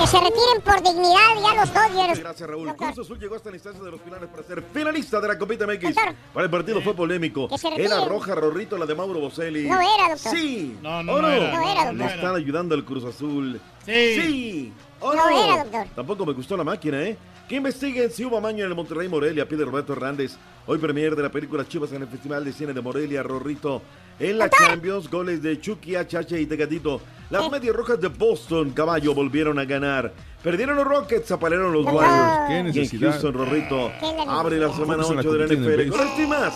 [0.00, 2.18] Que se retiren por dignidad ya los Dodgers.
[2.18, 2.66] Gracias, Raúl.
[2.66, 2.92] Doctor.
[2.94, 5.66] Cruz Azul llegó hasta la instancia de los finales para ser finalista de la Copita
[5.66, 5.82] MX.
[5.94, 6.14] Doctor.
[6.34, 7.46] Para el partido fue polémico.
[7.48, 9.68] Que se Era roja, Rorrito, la de Mauro Boselli.
[9.68, 10.32] No era, doctor.
[10.32, 10.76] Sí.
[10.82, 12.16] No, no, ¿O no era, No era, Le doctor.
[12.18, 13.60] están ayudando al Cruz Azul.
[13.86, 13.92] Sí.
[14.20, 14.72] Sí.
[14.98, 15.44] ¿O No no?
[15.44, 15.86] era, doctor.
[15.94, 17.16] Tampoco me gustó la máquina, ¿eh?
[17.50, 20.36] Que investiguen si hubo amaño en el Monterrey Morelia, pide Roberto Hernández.
[20.68, 23.82] Hoy premier de la película Chivas en el Festival de Cine de Morelia, Rorrito.
[24.20, 27.00] En la Champions, goles de Chucky, HH y Tegatito.
[27.28, 30.12] Las medias rojas de Boston, caballo, volvieron a ganar.
[30.44, 31.86] Perdieron los Rockets, apalearon los.
[31.86, 32.38] Warriors.
[32.46, 33.10] Qué Y en necesidad.
[33.10, 33.88] Houston, Rorrito.
[34.00, 34.24] Necesidad.
[34.28, 35.90] Abre la semana Tampoco se la 8 de la NFL.
[35.90, 36.54] Con esto y más.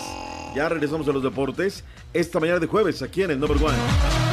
[0.55, 1.83] Ya regresamos a los deportes.
[2.13, 4.24] Esta mañana de jueves, aquí en el Number One.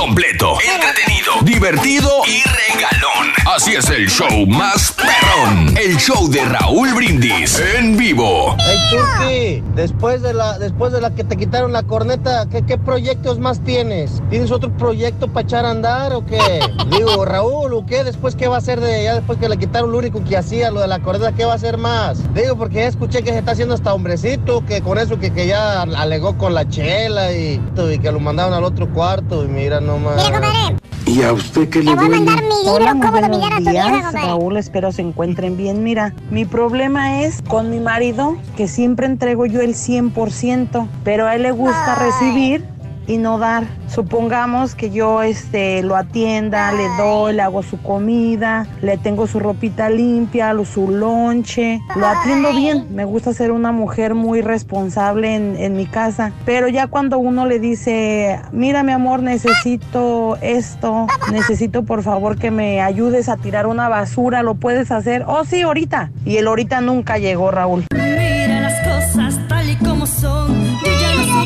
[0.00, 3.32] Completo, entretenido, divertido y regalón.
[3.54, 5.76] Así es el show más perrón.
[5.76, 8.56] El show de Raúl Brindis en vivo.
[8.58, 12.78] Hey Turki, después de la después de la que te quitaron la corneta, ¿qué, qué
[12.78, 14.22] proyectos más tienes?
[14.30, 16.38] ¿Tienes otro proyecto para echar a andar o qué?
[16.90, 18.04] Digo, Raúl, ¿o qué?
[18.04, 20.70] Después qué va a hacer de ya después que le quitaron lo único que hacía,
[20.70, 22.22] lo de la corneta, ¿qué va a hacer más?
[22.34, 25.46] Digo, porque ya escuché que se está haciendo hasta hombrecito, que con eso que, que
[25.46, 29.80] ya alegó con la chela y, y que lo mandaron al otro cuarto y mira
[29.80, 30.16] nomás.
[30.16, 30.76] Mira, compadre,
[31.10, 33.84] ¿Y a usted qué te voy a mandar mi libro, Hola, cómo dominar a buenos
[33.84, 34.26] tu compadre.
[34.26, 35.82] Raúl, espero se encuentren bien.
[35.82, 41.34] Mira, mi problema es con mi marido, que siempre entrego yo el 100%, pero a
[41.34, 42.06] él le gusta Ay.
[42.06, 42.64] recibir
[43.06, 43.64] y no dar.
[43.88, 49.40] Supongamos que yo este, lo atienda, le doy, le hago su comida, le tengo su
[49.40, 52.86] ropita limpia, lo- su lonche, lo atiendo bien.
[52.94, 57.46] Me gusta ser una mujer muy responsable en, en mi casa, pero ya cuando uno
[57.46, 63.66] le dice, mira mi amor, necesito esto, necesito por favor que me ayudes a tirar
[63.66, 65.24] una basura, ¿lo puedes hacer?
[65.26, 66.10] Oh, sí, ahorita.
[66.24, 67.84] Y el ahorita nunca llegó, Raúl.
[67.92, 70.48] Mira las cosas tal y como son.
[70.64, 71.44] Yo ya no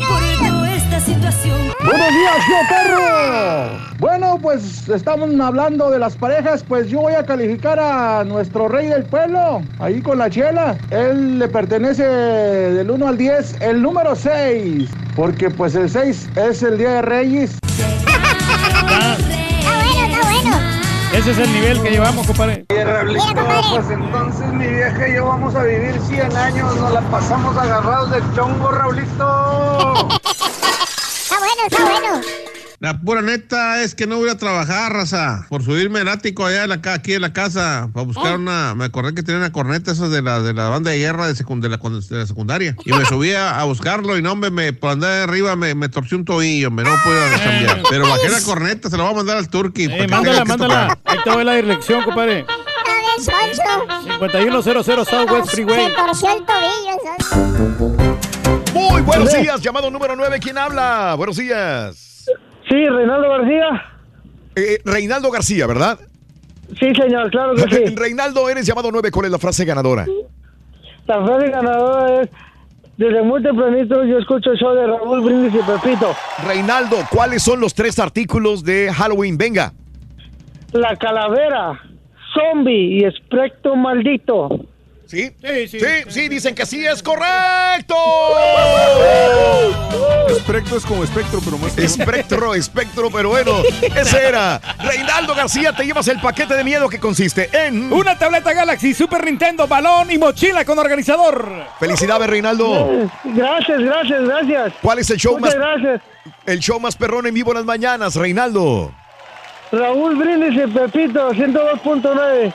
[1.25, 1.73] situación.
[1.83, 3.95] Buenos días, yo perro.
[3.99, 8.87] Bueno, pues estamos hablando de las parejas, pues yo voy a calificar a nuestro rey
[8.87, 10.77] del pueblo, ahí con la chela.
[10.91, 16.63] Él le pertenece del 1 al 10, el número 6, porque pues el 6 es
[16.63, 17.59] el Día de Reyes.
[17.67, 17.87] Está
[19.63, 20.57] bueno, está bueno.
[21.13, 22.65] Ese es el nivel que llevamos, compadre.
[22.67, 28.11] pues entonces mi vieja y yo vamos a vivir 100 años, nos la pasamos agarrados
[28.11, 30.09] del chongo, Raulito.
[31.69, 32.21] Está bueno.
[32.79, 36.61] La pura neta es que no voy a trabajar, raza, por subirme el ático allá
[36.61, 39.93] de la, aquí en la casa, para buscar una, me acordé que tenía una corneta
[39.93, 42.91] esas de la, de la banda de guerra de, secund- de la, de secundaria, y
[42.91, 45.87] me subí a, a buscarlo y no, hombre, me, por andar de arriba me, me
[45.87, 49.15] torcí un tobillo, me no puedo cambiar, pero bajé la corneta, se la voy a
[49.15, 49.85] mandar al turqui.
[49.85, 50.99] Eh, mándala, mándala.
[51.05, 52.45] Ahí te doy la dirección, compadre.
[52.47, 54.19] A ver, Sonso.
[54.19, 55.87] 5100 Southwest Freeway.
[55.87, 58.04] Se torció el tobillo, Sonso.
[58.75, 60.37] Muy buenos días, llamado número 9.
[60.41, 61.15] ¿Quién habla?
[61.15, 62.25] Buenos días.
[62.67, 63.85] Sí, Reinaldo García.
[64.53, 65.97] Eh, Reinaldo García, ¿verdad?
[66.77, 67.95] Sí, señor, claro que sí.
[67.95, 69.11] Reinaldo, eres llamado 9.
[69.11, 70.05] ¿Cuál es la frase ganadora?
[71.07, 72.29] La frase ganadora es,
[72.97, 76.13] desde muy tempranito yo escucho el show de Raúl Brindis y Pepito.
[76.45, 79.37] Reinaldo, ¿cuáles son los tres artículos de Halloween?
[79.37, 79.71] Venga.
[80.73, 81.79] La calavera,
[82.33, 84.49] zombie y espectro maldito.
[85.15, 85.31] ¿Sí?
[85.69, 85.79] Sí,
[86.09, 87.95] sí, dicen que sí es correcto.
[90.27, 91.77] Espectro es como espectro, pero más.
[91.77, 93.53] Espectro, espectro, pero bueno,
[93.95, 94.59] ese era.
[94.79, 97.93] Reinaldo García, te llevas el paquete de miedo que consiste en.
[97.93, 101.49] Una tableta Galaxy, Super Nintendo, balón y mochila con organizador.
[101.79, 103.09] Felicidades, Reinaldo.
[103.23, 104.73] Gracias, gracias, gracias.
[104.81, 105.81] ¿Cuál es el show Muchas más?
[105.81, 106.01] gracias.
[106.45, 108.93] El show más perrón en vivo en las mañanas, Reinaldo.
[109.71, 112.53] Raúl Brindis y Pepito, 102.9.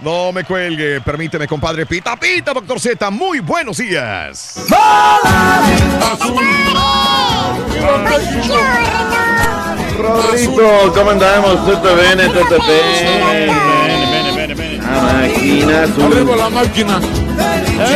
[0.00, 3.10] No me cuelgue, permíteme, compadre Pita Pita, doctor Z.
[3.10, 4.54] Muy buenos días.
[9.96, 11.66] Rorrito, ¿cómo andamos?
[11.66, 13.46] Tuto bene, tuto bene.
[14.78, 16.36] La máquina azul.
[16.38, 17.00] la máquina.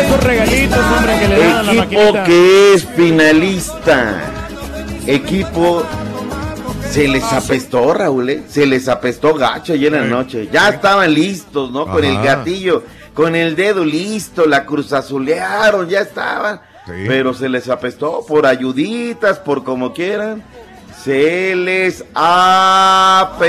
[0.04, 2.24] Esos regalitos, hombre, que le dan a la Equipo maquinita.
[2.24, 4.20] que es finalista.
[5.06, 5.84] Equipo
[6.90, 8.42] se les apestó, Raúl, ¿eh?
[8.48, 10.48] se les apestó gacho ayer en la noche.
[10.52, 11.86] Ya estaban listos, ¿no?
[11.86, 12.82] Con el gatillo,
[13.14, 16.60] con el dedo listo, la cruz azulearon, ya estaban.
[16.86, 20.42] Pero se les apestó por ayuditas, por como quieran.
[21.02, 23.42] Se les apestó.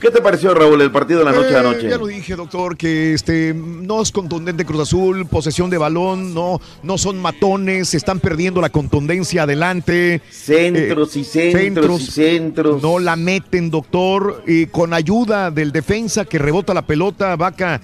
[0.00, 1.88] ¿Qué te pareció, Raúl, el partido de la noche Eh, a noche?
[1.88, 6.60] Ya lo dije, doctor, que este no es contundente Cruz Azul, posesión de balón, no,
[6.82, 10.20] no son matones, están perdiendo la contundencia adelante.
[10.30, 12.82] Centros y centros y centros.
[12.82, 17.80] No la meten, doctor, y con ayuda del defensa que rebota la pelota, Vaca.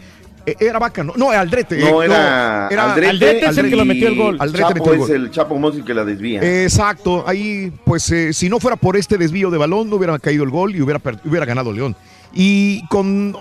[0.47, 1.78] Eh, Era Vaca, no, no, Aldrete.
[1.78, 3.40] eh, No, era, Aldrete, Aldrete.
[3.40, 5.16] y Aldrete Chapo metió el es gol.
[5.16, 6.62] el Chapo Monsi que la desvía.
[6.64, 10.44] Exacto, ahí pues eh, si no fuera por este desvío de balón no hubiera caído
[10.44, 11.94] el gol y hubiera, hubiera ganado León.
[12.35, 13.36] Y con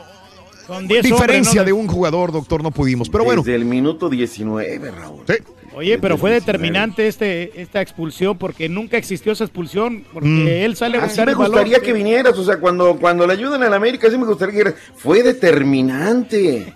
[0.68, 1.64] Con 10 diferencia hombres, ¿no?
[1.65, 3.10] de un jugador, doctor, no pudimos.
[3.10, 5.23] Pero bueno, Desde el minuto 19, Raúl.
[5.73, 10.48] Oye, pero fue el determinante este, esta expulsión porque nunca existió esa expulsión porque Mm.
[10.65, 11.52] él sale a Así buscar me el balón.
[11.53, 14.52] gustaría que vinieras, o sea, cuando, cuando le ayudan a la América, así me gustaría
[14.53, 14.82] que vinieras.
[14.98, 16.73] Fue determinante.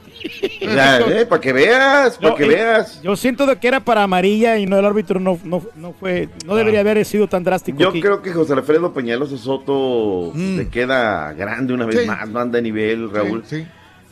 [0.61, 3.02] O sea, eh, para que veas, para No, que eh, veas.
[3.02, 6.30] Yo siento de que era para amarilla y no el árbitro no, no, no fue,
[6.45, 7.77] no debería haber sido tan drástico.
[7.80, 8.02] Yo aquí.
[8.02, 12.07] creo que José Alfredo Peñaloso Soto le queda grande una vez Sí.
[12.07, 13.43] más, no anda a nivel, Raúl.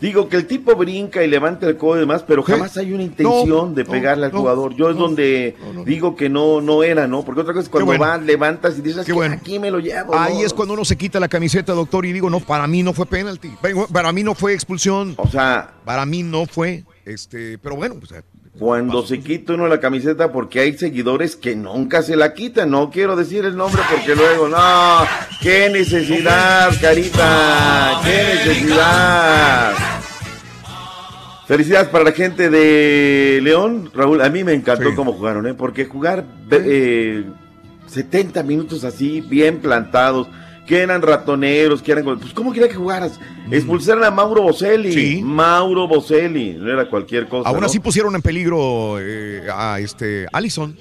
[0.02, 3.04] Digo que el tipo brinca y levanta el codo y demás, pero jamás hay una
[3.04, 4.76] intención No, de no, pegarle al jugador.
[4.76, 5.56] Yo es donde
[5.86, 7.24] digo que no, no era, ¿no?
[7.24, 8.04] Porque otra cosa es cuando bueno.
[8.04, 9.36] vas, levantas y dices, "Que bueno.
[9.36, 10.14] aquí me lo llevo.
[10.14, 10.46] ahí ¿no?".
[10.46, 13.06] es cuando uno se quita la camiseta, doctor, y digo, no, para mí no fue
[13.06, 13.50] penalti.
[13.94, 15.14] Para- mí no fue expulsión.
[15.18, 18.12] O sea, para mí no fue, este, pero bueno, pues
[18.60, 22.70] Cuando se quita uno la camiseta porque hay seguidores que nunca se la quitan.
[22.70, 25.00] No quiero decir el nombre porque luego, no,
[25.42, 29.74] qué necesidad, carita, qué necesidad.
[31.48, 34.22] Felicidades para la gente de León, Raúl.
[34.22, 34.96] A mí me encantó Sí.
[34.96, 35.54] cómo jugaron, ¿eh?
[35.56, 37.26] porque jugar eh,
[37.88, 40.28] 70 minutos así, bien plantados,
[40.66, 42.04] que eran ratoneros, que eran.
[42.04, 43.20] Pues, ¿cómo quería que jugaras?
[43.52, 44.94] Expulsaron a Mauro Boselli.
[44.94, 45.22] Sí.
[45.24, 47.50] Mauro Boselli, no era cualquier cosa.
[47.50, 47.66] aún ¿no?
[47.66, 50.76] así pusieron en peligro eh, a este Allison.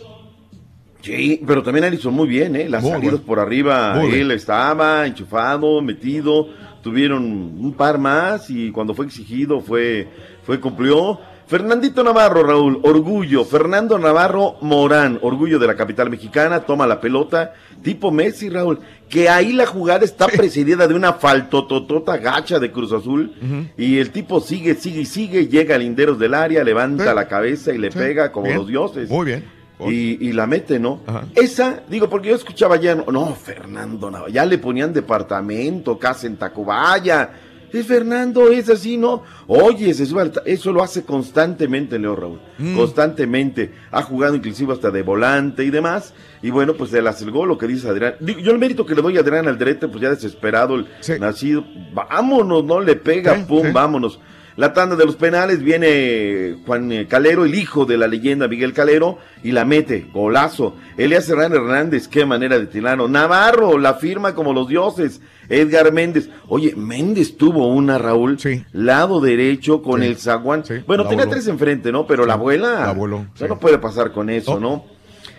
[1.03, 2.69] Sí, pero también Alisson muy bien, ¿eh?
[2.69, 3.27] Las Muy salidas bueno.
[3.27, 6.49] por arriba, Muy él estaba enchufado, metido,
[6.81, 10.09] tuvieron un par más y cuando fue exigido fue,
[10.45, 11.19] fue cumplió.
[11.49, 13.45] Fernandito Navarro, Raúl, orgullo.
[13.45, 17.53] Fernando Navarro Morán, orgullo de la capital mexicana, toma la pelota,
[17.83, 18.79] tipo Messi, Raúl,
[19.09, 23.33] que ahí la jugada está precedida de una faltototota gacha de Cruz Azul
[23.77, 27.15] y el tipo sigue, sigue y sigue, llega a linderos del área, levanta Sí.
[27.15, 27.99] la cabeza y le Sí.
[27.99, 28.57] pega como Bien.
[28.59, 29.11] los dioses.
[29.11, 29.45] Muy bien.
[29.85, 31.01] Y, y la mete, ¿no?
[31.35, 36.37] Esa, digo, porque yo escuchaba ya, no, no, Fernando, ya le ponían departamento, casa en
[36.37, 37.31] Tacubaya.
[37.73, 39.23] Es Fernando, es así, ¿no?
[39.47, 42.77] Oye, se sube al eso lo hace constantemente Leo Raúl, Mm.
[42.77, 43.73] constantemente.
[43.91, 46.13] Ha jugado inclusive hasta de volante y demás.
[46.43, 48.15] Y bueno, pues él hace el gol, lo que dice Adrián.
[48.21, 50.87] Yo el mérito que le doy a Adrián Aldrete, pues ya desesperado, el
[51.21, 51.65] nacido.
[51.95, 54.19] Vámonos, no le pega, pum, vámonos.
[54.57, 59.19] La tanda de los penales viene Juan Calero, el hijo de la leyenda Miguel Calero,
[59.43, 60.77] y la mete, golazo.
[60.97, 63.09] Elías Herrán Hernández, qué manera de tirarlo.
[63.09, 65.21] Navarro, la firma como los dioses.
[65.49, 66.29] Edgar Méndez.
[66.49, 68.39] Oye, Méndez tuvo una, Raúl,
[68.73, 70.65] lado derecho con el zaguán.
[70.87, 72.07] bueno, la tenía tres enfrente, ¿no?
[72.07, 72.81] Pero la abuela.
[72.81, 74.85] la voló, o sea, no puede pasar con eso, ¿no?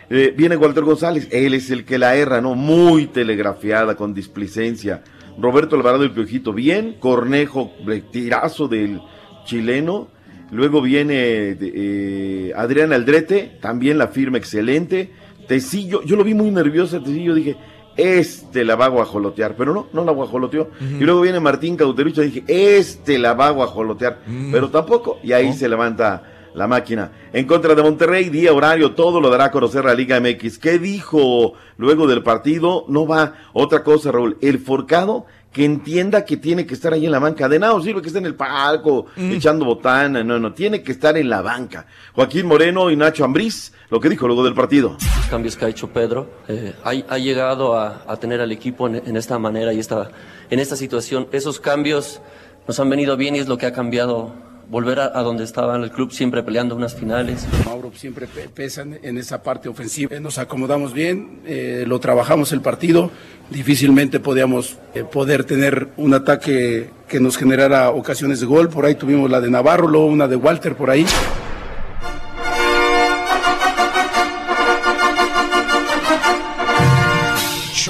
[0.09, 2.55] Eh, viene Walter González, él es el que la erra, ¿no?
[2.55, 5.01] Muy telegrafiada, con displicencia.
[5.37, 6.95] Roberto Alvarado el Piojito, bien.
[6.99, 7.71] Cornejo,
[8.11, 9.01] tirazo del
[9.45, 10.07] chileno.
[10.51, 15.11] Luego viene eh, Adrián Aldrete, también la firma excelente.
[15.47, 17.57] Tecillo, yo lo vi muy nervioso, a Tecillo, dije,
[17.97, 20.69] este la va a guajolotear, pero no, no la guajoloteó.
[20.79, 24.19] Y luego viene Martín Cauterucho, dije, este la va a guajolotear,
[24.51, 26.23] pero tampoco, y ahí se levanta
[26.55, 27.11] la máquina.
[27.33, 30.57] En contra de Monterrey, día, horario, todo lo dará a conocer la Liga MX.
[30.59, 32.85] ¿Qué dijo luego del partido?
[32.87, 33.33] No va.
[33.53, 37.47] Otra cosa, Raúl, el forcado que entienda que tiene que estar ahí en la banca.
[37.47, 41.15] De nada sirve que esté en el palco echando botana, no, no, tiene que estar
[41.15, 41.85] en la banca.
[42.13, 44.97] Joaquín Moreno y Nacho Ambriz, lo que dijo luego del partido.
[45.29, 46.27] cambios que ha hecho Pedro.
[46.47, 50.09] eh, ha, ha llegado a, a tener al equipo en, en esta manera y esta,
[50.49, 51.27] en esta situación.
[51.31, 52.19] Esos cambios
[52.67, 54.33] nos han venido bien y es lo que ha cambiado.
[54.69, 57.45] Volver a, a donde estaba el club, siempre peleando unas finales.
[57.65, 60.19] Mauro siempre pe- pesa en- esa parte ofensiva.
[60.19, 63.11] Nos acomodamos bien, eh, lo trabajamos el partido.
[63.49, 68.69] Difícilmente podíamos eh, poder tener un ataque que nos generara ocasiones de gol.
[68.69, 71.05] Por ahí tuvimos la de Navarro, luego una de Walter por ahí.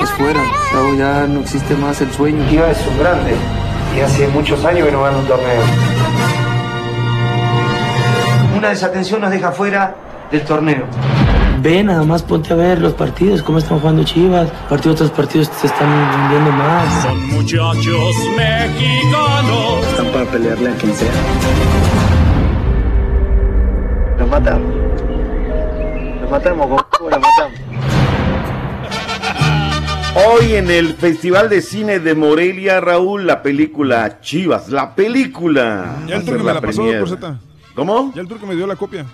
[0.02, 0.42] Es fuera,
[0.98, 2.44] ya no existe más el sueño.
[2.50, 3.36] Chivas es un grande
[3.96, 5.62] y hace muchos años que no gana un torneo.
[8.56, 9.96] Una desatención nos deja fuera
[10.32, 10.86] del torneo.
[11.62, 14.50] Ve, nada más ponte a ver los partidos, cómo están jugando Chivas.
[14.70, 17.04] Partidos tras partidos se están vendiendo más.
[17.04, 19.88] Son muchachos mexicanos.
[19.88, 21.12] Están para pelearle a quien sea.
[24.20, 24.76] Los matamos.
[26.22, 27.60] Los matamos, con los matamos.
[30.16, 35.96] Hoy en el Festival de Cine de Morelia, Raúl, la película Chivas, la película.
[36.06, 36.84] Ya el a ser turco me la pasó.
[37.76, 38.12] ¿Cómo?
[38.16, 39.06] Ya el turco me dio la copia.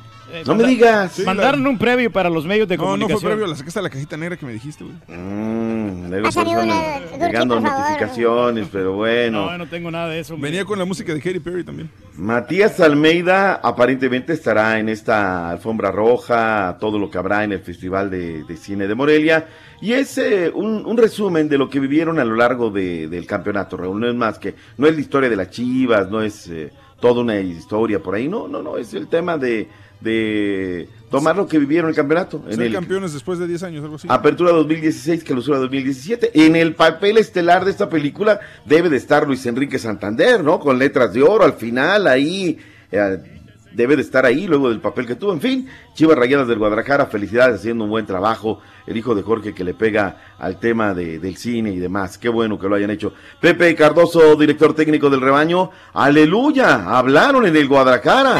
[0.45, 1.14] No me digas.
[1.14, 3.19] Sí, Mandaron un previo para los medios de No, no comunicación.
[3.19, 4.95] fue previo, la sacaste de la cajita negra que me dijiste, güey.
[5.07, 6.30] Mm, luego
[6.61, 7.72] una, llegando favor.
[7.80, 9.49] notificaciones, pero bueno.
[9.49, 10.36] No, no tengo nada de eso.
[10.36, 10.52] hombre.
[10.52, 11.90] Venía con la música de Katy Perry también.
[12.15, 18.11] Matías Almeida aparentemente estará en esta alfombra roja, todo lo que habrá en el Festival
[18.11, 19.48] de, de Cine de Morelia.
[19.81, 23.26] Y es eh, un, un resumen de lo que vivieron a lo largo de- del
[23.26, 23.99] campeonato, Raúl.
[23.99, 27.22] No es más que, no es la historia de las chivas, no es eh, toda
[27.22, 29.68] una historia por ahí, no, no, no, es el tema de,
[30.02, 32.44] de tomar lo que vivieron el campeonato.
[32.48, 34.08] En Ser el, campeones después de 10 años, algo así.
[34.10, 36.32] Apertura 2016, clausura 2017.
[36.46, 40.60] En el papel estelar de esta película debe de estar Luis Enrique Santander, ¿no?
[40.60, 42.58] Con letras de oro al final, ahí.
[42.92, 43.18] eh,
[43.72, 45.34] debe de estar ahí luego del papel que tuvo.
[45.34, 48.60] En fin, Chivas Rayadas del Guadalajara, felicidades haciendo un buen trabajo.
[48.88, 52.18] El hijo de Jorge que le pega al tema de- del cine y demás.
[52.18, 53.14] Qué bueno que lo hayan hecho.
[53.40, 55.70] Pepe Cardoso, director técnico del rebaño.
[55.94, 58.40] Aleluya, hablaron en el Guadalajara.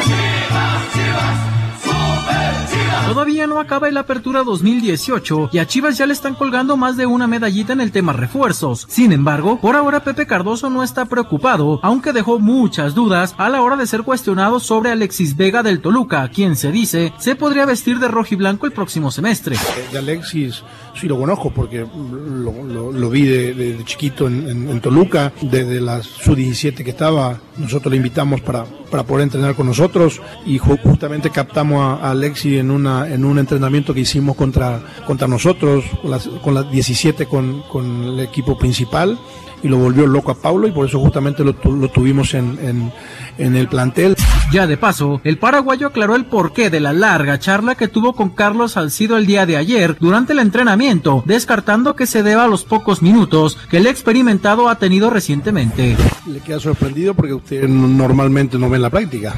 [3.10, 7.06] Todavía no acaba el Apertura 2018 y a Chivas ya le están colgando más de
[7.06, 8.86] una medallita en el tema refuerzos.
[8.88, 13.62] Sin embargo, por ahora Pepe Cardoso no está preocupado, aunque dejó muchas dudas a la
[13.62, 17.98] hora de ser cuestionado sobre Alexis Vega del Toluca, quien se dice se podría vestir
[17.98, 19.56] de rojo y blanco el próximo semestre.
[19.98, 20.62] Alexis
[20.94, 26.90] sí lo conozco porque lo, lo- vi de, chiquito en, Toluca, desde la sub-17 que
[26.90, 32.06] estaba, nosotros le invitamos para, para poder entrenar con nosotros y ju- justamente captamos a,
[32.06, 36.54] a Alexis en, una, en un entrenamiento que hicimos contra, contra nosotros, con las, con
[36.54, 39.18] las 17 con, con el equipo principal
[39.62, 42.92] y lo volvió loco a Paulo y por eso justamente lo, lo tuvimos en, en,
[43.40, 44.16] en el plantel.
[44.52, 48.30] Ya de paso, el paraguayo aclaró el porqué de la larga charla que tuvo con
[48.30, 52.64] Carlos Salcido el día de ayer durante el entrenamiento, descartando que se deba a los
[52.64, 55.96] pocos minutos que el experimentado ha tenido recientemente.
[56.26, 59.34] le queda sorprendido porque usted no- normalmente no ve en la práctica.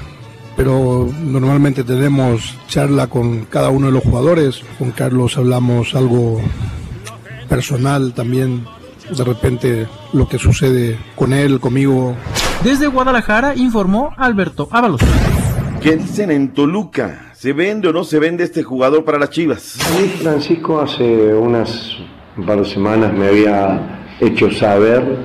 [0.57, 4.61] Pero normalmente tenemos charla con cada uno de los jugadores.
[4.79, 6.43] Con Carlos hablamos algo
[7.49, 8.65] personal también.
[9.16, 12.14] De repente lo que sucede con él, conmigo.
[12.64, 15.01] Desde Guadalajara informó Alberto Ábalos.
[15.80, 17.32] ¿Qué dicen en Toluca?
[17.34, 19.78] ¿Se vende o no se vende este jugador para las Chivas?
[19.80, 21.97] A mí Francisco hace unas
[22.36, 25.18] un par de semanas me había hecho saber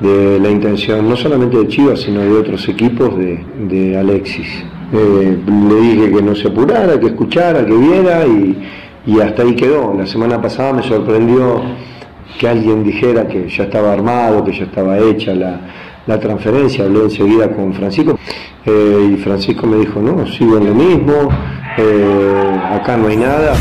[0.00, 4.46] de la intención no solamente de Chivas, sino de otros equipos de, de Alexis.
[4.92, 8.68] Eh, le dije que no se apurara, que escuchara, que viera y,
[9.06, 9.94] y hasta ahí quedó.
[9.96, 11.62] La semana pasada me sorprendió
[12.38, 15.60] que alguien dijera que ya estaba armado, que ya estaba hecha la,
[16.06, 16.84] la transferencia.
[16.84, 18.18] Hablé enseguida con Francisco
[18.64, 21.28] eh, y Francisco me dijo, no, sigo en lo mismo,
[21.78, 23.54] eh, acá no hay nada.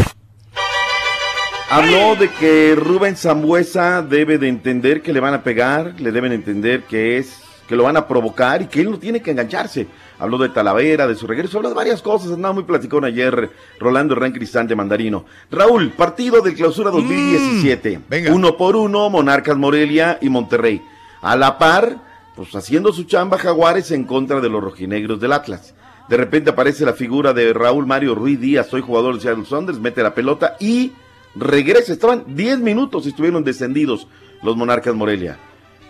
[1.70, 6.34] Habló de que Rubén Zambuesa debe de entender que le van a pegar, le deben
[6.34, 7.42] entender que es
[7.72, 9.88] que lo van a provocar y que él no tiene que engancharse.
[10.20, 13.50] Habló de Talavera, de su regreso, habló de varias cosas, andaba muy platicón ayer
[13.80, 15.24] Rolando Hernán Cristante Mandarino.
[15.50, 18.02] Raúl, partido de clausura 2017.
[18.30, 20.82] Uno por uno, Monarcas Morelia y Monterrey.
[21.22, 21.96] A la par,
[22.36, 25.74] pues haciendo su chamba Jaguares en contra de los rojinegros del Atlas.
[26.10, 29.80] De repente aparece la figura de Raúl Mario Ruiz Díaz, soy jugador de Seattle Saunders,
[29.80, 30.92] mete la pelota y
[31.36, 31.94] regresa.
[31.94, 34.08] Estaban 10 minutos y estuvieron descendidos
[34.44, 35.38] los Monarcas Morelia.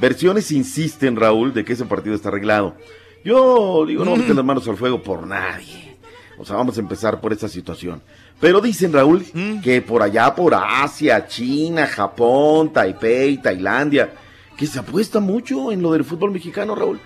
[0.02, 2.76] Versiones insisten, Raúl, de que ese partido está arreglado.
[3.23, 5.95] Yo digo, no meter las manos al fuego por nadie.
[6.40, 8.02] O sea, vamos a empezar por esta situación.
[8.40, 9.23] Pero dicen, Raúl,
[9.64, 14.11] que por allá, por Asia, China, Japón, Taipei, Tailandia,
[14.57, 16.99] que se apuesta mucho en lo del fútbol mexicano, Raúl.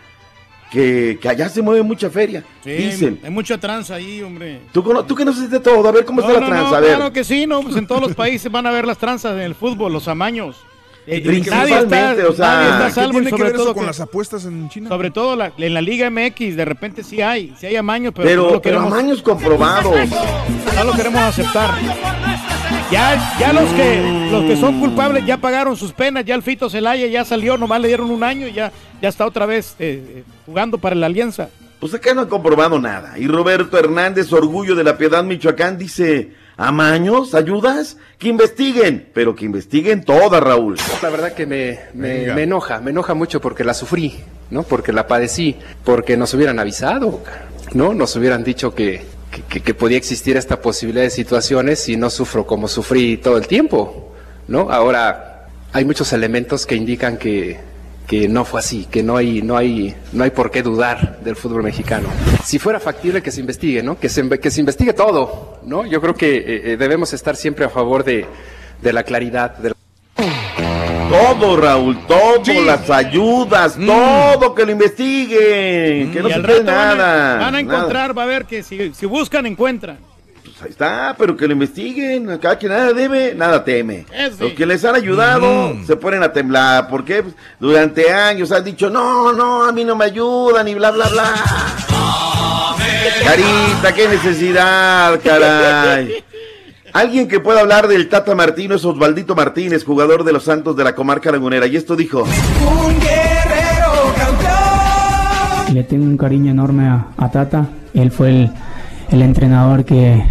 [0.72, 2.46] Que, que allá se mueve mucha feria.
[2.64, 3.20] Sí, Dicen.
[3.24, 4.62] Hay mucha tranza ahí, hombre.
[4.72, 6.70] Tú, tú que no sabes de todo, a ver cómo No, está no, la tranza,
[6.72, 6.96] no, a ver.
[6.96, 9.42] Claro que sí, no, pues en todos los países van a ver las tranzas en
[9.42, 10.56] el fútbol, los amaños.
[11.07, 13.44] Eh, Principalmente, nadie está, o sea, nadie está a ¿qué salvo, y tiene que sobre
[13.44, 14.90] ver eso todo con que- las apuestas en China?
[14.90, 18.27] Sobre todo la- en la Liga MX, de repente sí hay, sí hay amaños, pero,
[18.27, 19.95] Pero- no lo pero queremos, amaños comprobados.
[20.76, 21.76] No lo queremos aceptar.
[22.91, 26.69] Ya, ya los que los que son culpables ya pagaron sus penas, ya el Fito
[26.69, 28.72] Celaya ya salió, nomás le dieron un año y ya,
[29.02, 31.49] ya está otra vez eh, eh, jugando para la Alianza.
[31.80, 33.18] Pues acá no han comprobado nada.
[33.18, 37.36] Y Roberto Hernández, orgullo de la Piedad Michoacán, dice, ¿amaños?
[37.36, 37.98] ¿Ayudas?
[38.18, 40.77] Que investiguen, pero que investiguen todas, Raúl.
[41.02, 44.15] La verdad que me, me, me enoja, me enoja mucho porque la sufrí,
[44.49, 44.64] ¿no?
[44.64, 47.22] Porque la padecí, porque nos hubieran avisado,
[47.73, 47.94] ¿no?
[47.94, 49.02] Nos hubieran dicho que,
[49.32, 53.38] que- que- que podía existir esta posibilidad de situaciones y no sufro como sufrí todo
[53.38, 54.14] el tiempo,
[54.48, 54.72] ¿no?
[54.72, 57.60] Ahora hay muchos elementos que indican que,
[58.07, 61.36] que no fue así, que no hay, no hay, no hay por qué dudar del
[61.36, 62.07] fútbol mexicano.
[62.44, 63.99] Si fuera factible que se investigue, ¿no?
[63.99, 65.86] Que se, que se investigue todo, ¿no?
[65.86, 68.26] Yo creo que eh, eh, debemos estar siempre a favor de,
[68.82, 69.76] de la claridad, de la
[71.10, 76.60] Todo, Raúl, todo, las ayudas, todo, que lo investiguen, que no y se al quede
[76.60, 77.36] rato van a- nada.
[77.38, 77.60] Van a nada.
[77.60, 79.98] encontrar, va a ver que si, si buscan, encuentran.
[80.56, 82.30] Pues ahí está, pero que lo investiguen.
[82.30, 84.06] Acá que nada debe, nada teme.
[84.10, 84.38] Sí.
[84.40, 86.88] Los que les han ayudado se ponen a temblar.
[86.88, 90.91] porque pues, Durante años han dicho, no, no, a mí no me ayudan y bla,
[90.91, 91.34] bla, bla.
[93.23, 96.23] Carita, qué necesidad, caray.
[96.94, 100.86] Alguien que pueda hablar del Tata Martino es Osvaldito Martínez, jugador de los Santos de
[100.86, 101.68] la comarca lagunera.
[101.68, 102.22] Y esto dijo.
[102.22, 105.76] Un guerrero campeón.
[105.76, 107.68] Le tengo un cariño enorme a, a Tata.
[107.94, 108.52] Él fue el,
[109.10, 110.23] el entrenador que,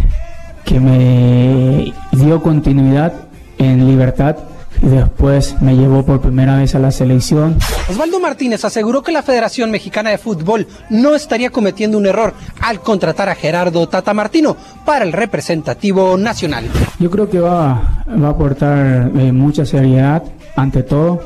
[0.65, 3.13] que me dio continuidad
[3.57, 4.35] en libertad
[4.81, 7.57] y después me llevó por primera vez a la selección.
[7.89, 12.81] Osvaldo Martínez aseguró que la Federación Mexicana de Fútbol no estaría cometiendo un error al
[12.81, 16.65] contratar a Gerardo Tata Martino para el representativo nacional.
[16.99, 20.23] Yo creo que va, va a aportar eh, mucha seriedad
[20.55, 21.21] ante todo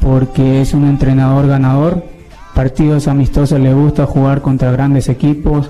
[0.00, 2.02] porque es un entrenador ganador.
[2.54, 5.68] Partidos amistosos le gusta jugar contra grandes equipos.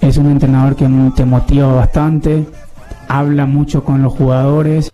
[0.00, 2.46] Es un entrenador que te motiva bastante.
[3.08, 4.92] Habla mucho con los jugadores.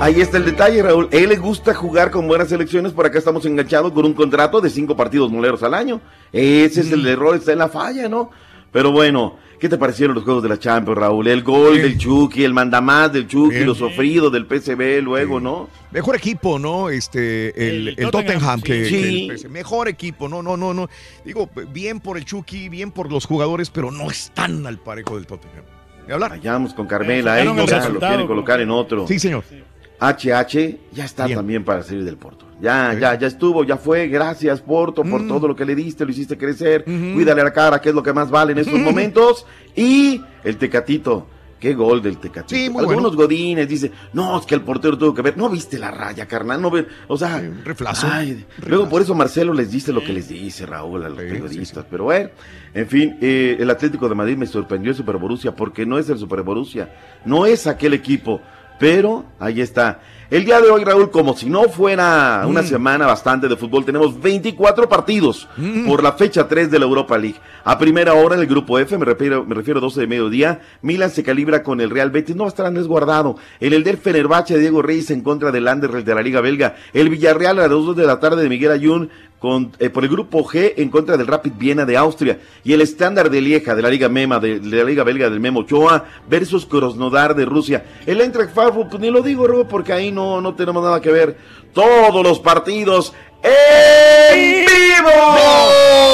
[0.00, 1.08] Ahí está el detalle, Raúl.
[1.12, 2.92] A él le gusta jugar con buenas selecciones.
[2.92, 6.00] Por acá estamos enganchados con un contrato de cinco partidos moleros al año.
[6.32, 8.30] Ese es el error, está en la falla, ¿no?
[8.72, 11.26] Pero bueno, ¿qué te parecieron los juegos de la Champions, Raúl?
[11.26, 13.66] El gol del Chucky, el mandamás del Chucky, Bien.
[13.66, 15.70] lo sofrido del PSV luego, ¿no?
[15.90, 16.90] Mejor equipo, ¿no?
[16.90, 18.90] Este, el, el, Tottenham, Tottenham, que, sí.
[18.90, 19.28] que Sí.
[19.30, 19.48] el PS.
[19.48, 20.90] Mejor equipo, no, no, no, no.
[21.24, 25.26] Digo, bien por el Chucky, bien por los jugadores, pero no están al parejo del
[25.26, 25.64] Tottenham.
[26.06, 26.32] ¿De hablar?
[26.32, 29.08] Vayamos con Carmela, Sacaron ellos lo quieren colocar en otro.
[29.08, 29.44] Sí, señor.
[30.00, 32.46] HH ya está también para salir del Porto.
[32.60, 34.08] Ya, ya, ya estuvo, ya fue.
[34.08, 35.28] Gracias, Porto, por Mm.
[35.28, 36.84] todo lo que le diste, lo hiciste crecer.
[36.84, 39.46] Cuídale la cara, que es lo que más vale en estos momentos.
[39.76, 41.28] Y el Tecatito.
[41.60, 42.54] Qué gol del Tecatito.
[42.54, 43.22] Sí, muy Algunos bueno.
[43.22, 45.36] godines dicen, no, es que el portero tuvo que ver.
[45.38, 46.60] No viste la raya, carnal.
[46.60, 48.06] No ve, o sea, reflazo.
[48.10, 51.86] ay, luego por eso Marcelo les dice lo que les dice, Raúl, a los periodistas.
[51.90, 52.28] Pero bueno,
[52.74, 56.08] en fin, eh, el Atlético de Madrid me sorprendió el Super Borussia porque no es
[56.10, 56.94] el Super Borussia,
[57.24, 58.42] no es aquel equipo.
[58.78, 60.00] Pero ahí está.
[60.30, 62.66] El día de hoy, Raúl, como si no fuera una Mm.
[62.66, 65.46] semana bastante de fútbol, tenemos 24 partidos
[65.86, 67.36] por la fecha 3 de la Europa League.
[67.62, 70.60] A primera hora en el grupo F, me refiero, me refiero a 12 de mediodía,
[70.82, 73.36] Milan se calibra con el Real Betis, no va a estar Andrés Guardado.
[73.60, 76.74] El Elder Fenerbahce, Diego Reyes en contra del Anderlecht de la Liga Belga.
[76.92, 79.10] El Villarreal a las 2 de la tarde de Miguel Ayun
[79.78, 83.28] eh, por el grupo G en contra del Rapid Viena de Austria y el estándar
[83.30, 87.34] de Lieja de la Liga Mema de, la Liga Belga del Memo Ochoa versus Krasnodar
[87.34, 87.84] de Rusia.
[88.06, 91.10] El Eintracht Frankfurt, pues ni lo digo, Robo, porque ahí no, no tenemos nada que
[91.10, 91.36] ver.
[91.72, 93.12] Todos los partidos
[93.42, 95.10] en vivo.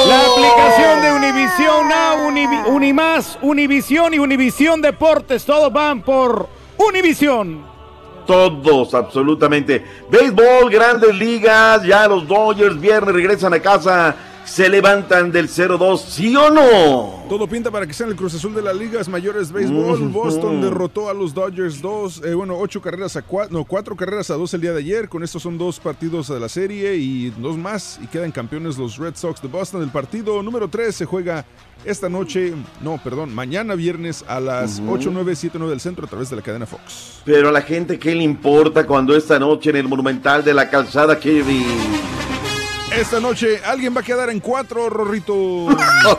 [0.07, 7.70] La aplicación de Univision Now, Univi- Unimás, Univisión y Univisión Deportes, todos van por Univisión.
[8.25, 9.85] Todos, absolutamente.
[10.09, 14.15] Béisbol, grandes ligas, ya los Dodgers viernes regresan a casa,
[14.51, 17.23] se levantan del 0-2, ¿sí o no?
[17.29, 20.09] Todo pinta para que sean el Cruz Azul de las ligas mayores béisbol.
[20.09, 24.29] Boston derrotó a los Dodgers dos, eh, bueno, ocho carreras a cuatro, no, cuatro carreras
[24.29, 25.07] a dos el día de ayer.
[25.07, 28.97] Con estos son dos partidos de la serie y dos más y quedan campeones los
[28.97, 29.83] Red Sox de Boston.
[29.83, 31.45] El partido número 3 se juega
[31.85, 34.95] esta noche, no, perdón, mañana viernes a las Ujú.
[34.95, 37.21] 8, 9, 7, 9 del centro a través de la cadena Fox.
[37.23, 40.69] Pero a la gente, ¿qué le importa cuando esta noche en el Monumental de la
[40.69, 41.63] Calzada Kevin?
[42.95, 45.67] Esta noche alguien va a quedar en cuatro, Rorrito.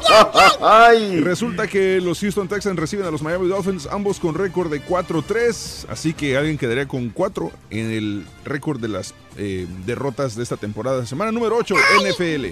[0.62, 1.20] Ay.
[1.20, 5.86] Resulta que los Houston Texans reciben a los Miami Dolphins, ambos con récord de 4-3.
[5.90, 10.57] Así que alguien quedaría con 4 en el récord de las eh, derrotas de esta
[10.57, 11.05] temporada.
[11.05, 11.74] Semana número 8,
[12.07, 12.47] NFL.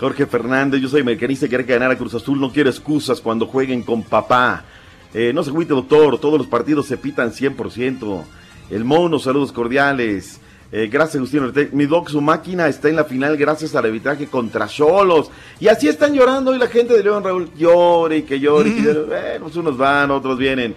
[0.00, 3.82] Jorge Fernández, yo soy americanista, quiere ganar a Cruz Azul, no quiero excusas cuando jueguen
[3.82, 4.64] con papá.
[5.12, 8.24] Eh, no se agüite, doctor, todos los partidos se pitan 100%.
[8.70, 10.40] El mono, saludos cordiales.
[10.74, 11.68] Eh, gracias, Agustín Ortega.
[11.74, 15.30] Mi doc, su máquina está en la final gracias al arbitraje contra Cholos.
[15.60, 18.70] Y así están llorando y la gente de León Raúl llore y que llore.
[18.70, 19.38] y que llore.
[19.38, 20.74] Pues unos van, otros vienen.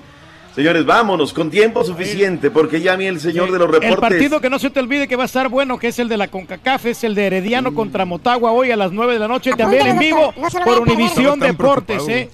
[0.56, 4.00] Señores, vámonos con tiempo suficiente porque ya a mí el señor de los El reportes.
[4.00, 6.16] partido que no se te olvide que va a estar bueno, que es el de
[6.16, 9.52] la CONCACAF, es el de Herediano contra Motagua hoy a las 9 de la noche,
[9.58, 10.80] también en vivo no se lo por.
[10.80, 12.30] Univisión Deportes, ¿eh?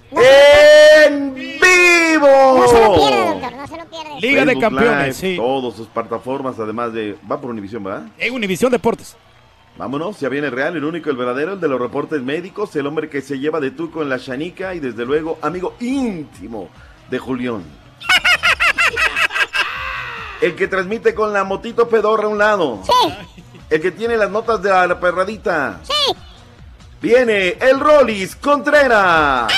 [1.07, 2.27] ¡En vivo!
[2.59, 4.19] No se lo pierda, doctor, no se lo pierda.
[4.19, 5.35] Liga de Campeones, Live, sí.
[5.37, 7.15] Todas sus plataformas, además de.
[7.29, 8.03] Va por Univisión, ¿verdad?
[8.19, 9.15] En Univisión Deportes.
[9.79, 12.85] Vámonos, ya viene el real, el único, el verdadero, el de los reportes médicos, el
[12.85, 16.69] hombre que se lleva de tuco en la chanica y desde luego amigo íntimo
[17.09, 17.80] de Julián.
[20.41, 22.79] El que transmite con la motito pedorra a un lado.
[22.83, 23.13] Sí.
[23.69, 25.79] El que tiene las notas de la perradita.
[25.83, 26.15] Sí.
[26.99, 29.51] Viene el Rollis Contreras.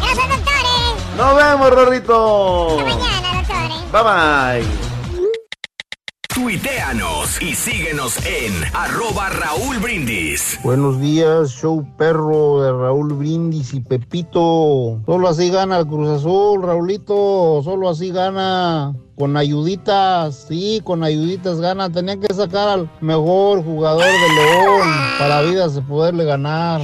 [0.00, 1.16] Gracias, doctores.
[1.16, 2.78] Nos vemos, Rorrito.
[2.80, 3.92] Mañana, doctores.
[3.92, 4.89] Bye bye.
[6.34, 10.60] Tuiteanos y síguenos en arroba Raúl Brindis.
[10.62, 15.00] Buenos días, show perro de Raúl Brindis y Pepito.
[15.06, 17.60] Solo así gana el Cruz Azul, Raulito.
[17.64, 18.94] Solo así gana.
[19.18, 21.90] Con ayuditas, sí, con ayuditas gana.
[21.90, 24.88] Tenían que sacar al mejor jugador de León
[25.18, 26.82] para vidas de poderle ganar.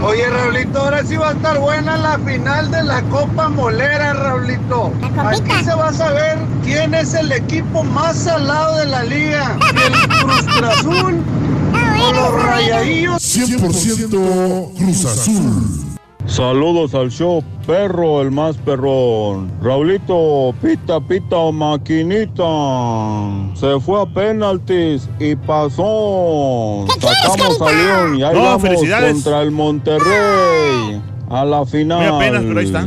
[0.00, 3.48] ¡Qué buen Oye, Raulito, ahora sí va a estar buena la final de la Copa
[3.48, 4.92] Molera, Raulito.
[5.18, 9.58] Aquí se va a saber quién es el equipo más salado de la liga.
[9.86, 11.22] ¿El Cruz Azul
[12.02, 13.22] o los Rayadillos?
[13.22, 15.89] 100% Cruz Azul.
[16.30, 19.50] Saludos al show perro, el más perrón.
[19.60, 22.44] Raulito, pita, pita, maquinita.
[23.54, 26.86] Se fue a penaltis y pasó.
[27.00, 29.12] Sacamos a León y ahí No, vamos felicidades.
[29.14, 31.02] contra el Monterrey.
[31.28, 31.98] A la final.
[31.98, 32.86] Muy apenas, pero ahí está.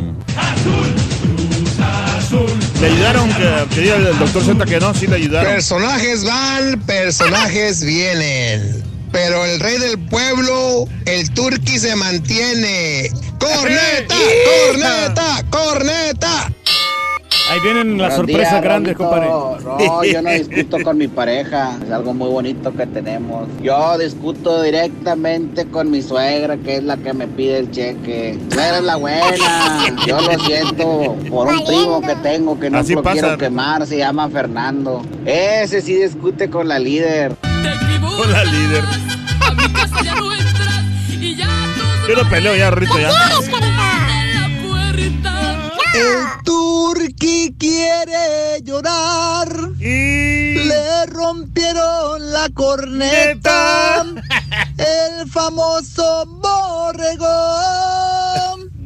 [2.81, 5.51] Le ayudaron, que, que diga el doctor Z que no, sí le ayudaron.
[5.53, 8.83] Personajes van, personajes vienen.
[9.13, 13.09] Pero el rey del pueblo, el turqui se mantiene.
[13.39, 14.15] ¡Corneta!
[14.67, 15.43] ¡Corneta!
[15.49, 16.51] ¡Corneta!
[17.51, 19.27] Ahí vienen las Buenos sorpresas días, grandes, compadre.
[19.27, 23.47] No, yo no discuto con mi pareja, es algo muy bonito que tenemos.
[23.61, 28.39] Yo discuto directamente con mi suegra, que es la que me pide el cheque.
[28.49, 29.95] Suegra es la buena.
[30.07, 33.19] Yo lo siento por un primo que tengo que no Así lo pasa.
[33.21, 35.05] quiero quemar, se llama Fernando.
[35.25, 37.35] Ese sí discute con la líder.
[38.17, 38.83] Con la líder.
[42.07, 43.09] Yo lo peleo ya, Rito, ya.
[45.93, 49.47] El turqui quiere llorar.
[49.79, 54.05] Le rompieron la corneta.
[54.77, 57.33] El famoso borregón.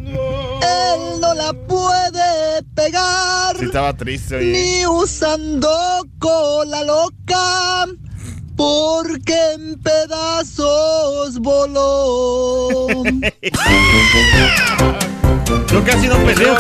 [0.08, 3.58] Él no la puede pegar.
[3.58, 4.52] Sí, estaba triste, oye.
[4.52, 5.70] Ni usando
[6.20, 7.86] cola loca.
[8.58, 12.78] Porque en pedazos voló.
[15.72, 16.58] Yo casi no peleo,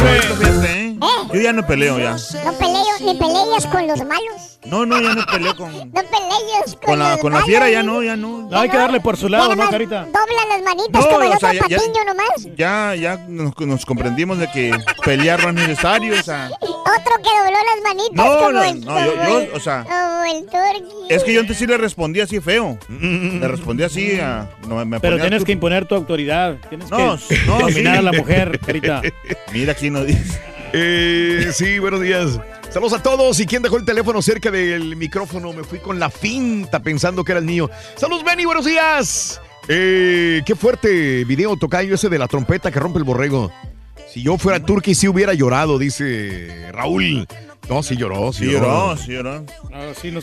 [0.63, 0.86] ¿eh?
[1.33, 2.11] Yo ya no peleo ya.
[2.45, 4.59] No peleo, ni peleas con los malos.
[4.65, 7.69] No, no, ya no peleo con, No peleas con, con la, los con la fiera,
[7.69, 8.47] ya no, ya no.
[8.49, 10.01] No, hay que darle por su lado, Ya ¿no, Carita?
[10.05, 12.55] Doblan las manitas No, como el o otro sea, ya- ya- patiño nomás.
[12.57, 14.71] Ya, ya nos, nos comprendimos de que
[15.05, 16.49] pelear no es necesario, o sea.
[16.61, 20.23] Otro que dobló las manitas No, como no, el, no, yo- yo, o sea- Como
[20.25, 20.95] el turqui.
[21.13, 22.77] Es que yo antes sí le respondí así feo.
[22.89, 24.49] Le respondí así a.
[24.67, 26.55] No, me Pero ponía tienes tu- que imponer tu autoridad.
[26.69, 27.99] Tienes No, que no, dominar sí.
[27.99, 29.01] a la mujer, Carita.
[29.53, 30.41] Mira quién nos dice.
[30.73, 32.39] Eh, sí, buenos días.
[32.69, 33.39] Saludos a todos.
[33.39, 35.53] ¿Y quién dejó el teléfono cerca del micrófono?
[35.53, 37.69] Me fui con la finta pensando que era el mío.
[37.95, 39.41] Saludos, Benny, buenos días.
[39.69, 43.51] Eh, qué fuerte video tocayo ese de la trompeta que rompe el borrego.
[44.09, 47.27] Si yo fuera Turkey, sí hubiera llorado, dice Raúl.
[47.69, 49.43] No, sí lloró, sí, Sí lloró, sí lloró.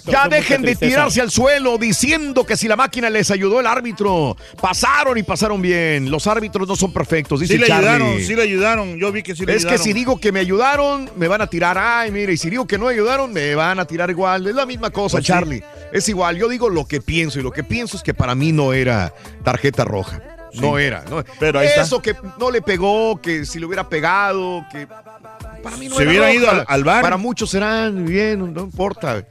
[0.07, 4.37] Ya dejen de tirarse al suelo diciendo que si la máquina les ayudó el árbitro.
[4.61, 6.11] Pasaron y pasaron bien.
[6.11, 7.89] Los árbitros no son perfectos, dice Sí le Charlie.
[7.89, 8.99] ayudaron, sí le ayudaron.
[8.99, 9.85] Yo vi que sí le Es que ayudaron.
[9.85, 12.79] si digo que me ayudaron, me van a tirar, ay, mire, y si digo que
[12.79, 14.47] no ayudaron, me van a tirar igual.
[14.47, 15.33] Es la misma cosa, Pues sí.
[15.33, 15.63] Charlie.
[15.93, 18.53] Es igual, yo digo lo que pienso, y lo que pienso es que para mí
[18.53, 19.13] no era
[19.43, 20.21] tarjeta roja.
[20.55, 21.05] No era.
[21.11, 21.25] No.
[21.41, 21.83] Pero ahí está.
[21.83, 24.87] Eso que no le pegó, que si le hubiera pegado, que
[25.65, 27.03] para mí no Se era hubieran ido al- al bar.
[27.03, 29.25] Para muchos serán bien, no importa.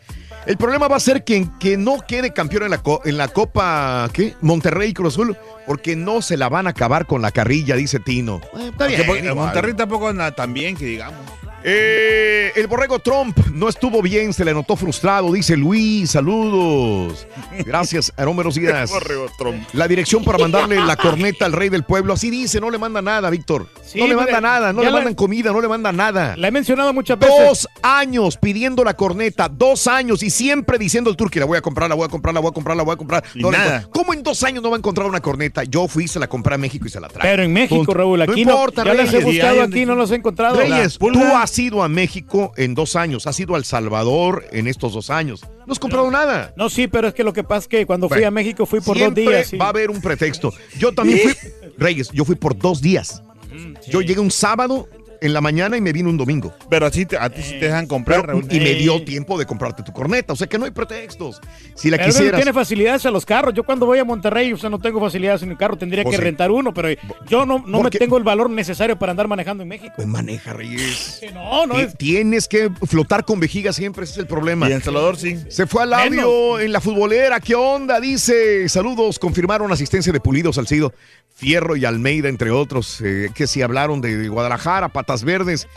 [0.46, 4.10] El problema va a ser que, que no quede campeón en la, en la Copa
[4.12, 4.34] ¿qué?
[4.42, 8.00] Monterrey y Cruz Azul, porque no se la van a acabar con la carrilla, dice
[8.02, 8.42] Tino.
[8.58, 9.34] Eh, está bien.
[9.34, 11.22] Monterrey tampoco anda tan bien que digamos.
[11.66, 17.26] Eh, el borrego Trump no estuvo bien, se le notó frustrado, dice Luis, saludos.
[17.66, 18.90] Gracias, Aarón, buenos días.
[18.92, 19.64] Borrego Trump.
[19.74, 23.02] La dirección para mandarle la corneta al rey del pueblo, así dice, no le manda
[23.02, 23.68] nada, Víctor.
[23.86, 26.36] Sí, no le mire, manda nada, no le la- mandan comida, no le mandan nada.
[26.36, 27.36] La he mencionado muchas veces.
[27.48, 31.62] Dos años pidiendo la corneta, dos años y siempre diciendo el turqui, la voy a
[31.62, 33.24] comprar, la voy a comprar, la voy a comprar, la voy a comprar.
[33.36, 33.88] Y No nada.
[33.92, 35.64] ¿Cómo en dos años no va a encontrar una corneta?
[35.64, 37.28] Yo fui, se la compré a México y se la traje.
[37.30, 37.94] Pero en México, Punto.
[37.94, 38.58] Raúl, aquí no no.
[38.58, 39.26] importa, ya las he Reyes.
[39.26, 40.56] buscado aquí, no los he encontrado.
[40.58, 44.68] Reyes, tú has ido a México en dos años, has ido a El Salvador en
[44.68, 45.42] estos dos años.
[45.66, 46.54] No has comprado nada.
[46.56, 48.66] No, sí, pero es que lo que pasa es que cuando fui Bueno, a México
[48.66, 49.48] fui por dos días.
[49.48, 49.58] sí.
[49.58, 50.54] va a haber un pretexto.
[50.78, 51.34] Yo también fui,
[51.78, 53.22] Reyes, yo fui por dos días.
[53.88, 54.88] Yo llegué un sábado
[55.24, 56.54] en la mañana y me vine un domingo.
[56.70, 59.46] Pero así te- a ti sí te dejan comprar, Pero- y me dio tiempo de
[59.46, 60.34] comprarte tu corneta.
[60.34, 61.40] O sea que no hay pretextos.
[61.76, 62.36] Si la Pero quisieras.
[62.40, 63.54] tiene facilidades a los carros.
[63.54, 66.18] Yo cuando voy a Monterrey, o sea, no tengo facilidades en mi carro, tendría Pues
[66.18, 66.90] que rentar uno, pero
[67.28, 69.94] yo no, no me tengo el valor necesario para andar manejando en México.
[69.96, 71.22] Pues maneja, Reyes.
[71.34, 71.98] No, no Ti- es.
[71.98, 74.70] Tienes que flotar con vejiga siempre, ese es el problema.
[74.70, 75.38] Y en Salvador sí.
[75.50, 77.40] Se fue al audio en la futbolera.
[77.40, 78.00] ¿Qué onda?
[78.00, 80.94] Dice, saludos, confirmaron asistencia de Pulido, Salcido,
[81.36, 85.68] Fierro y Almeida, entre otros, eh, que si hablaron de Guadalajara, Patas Verdes.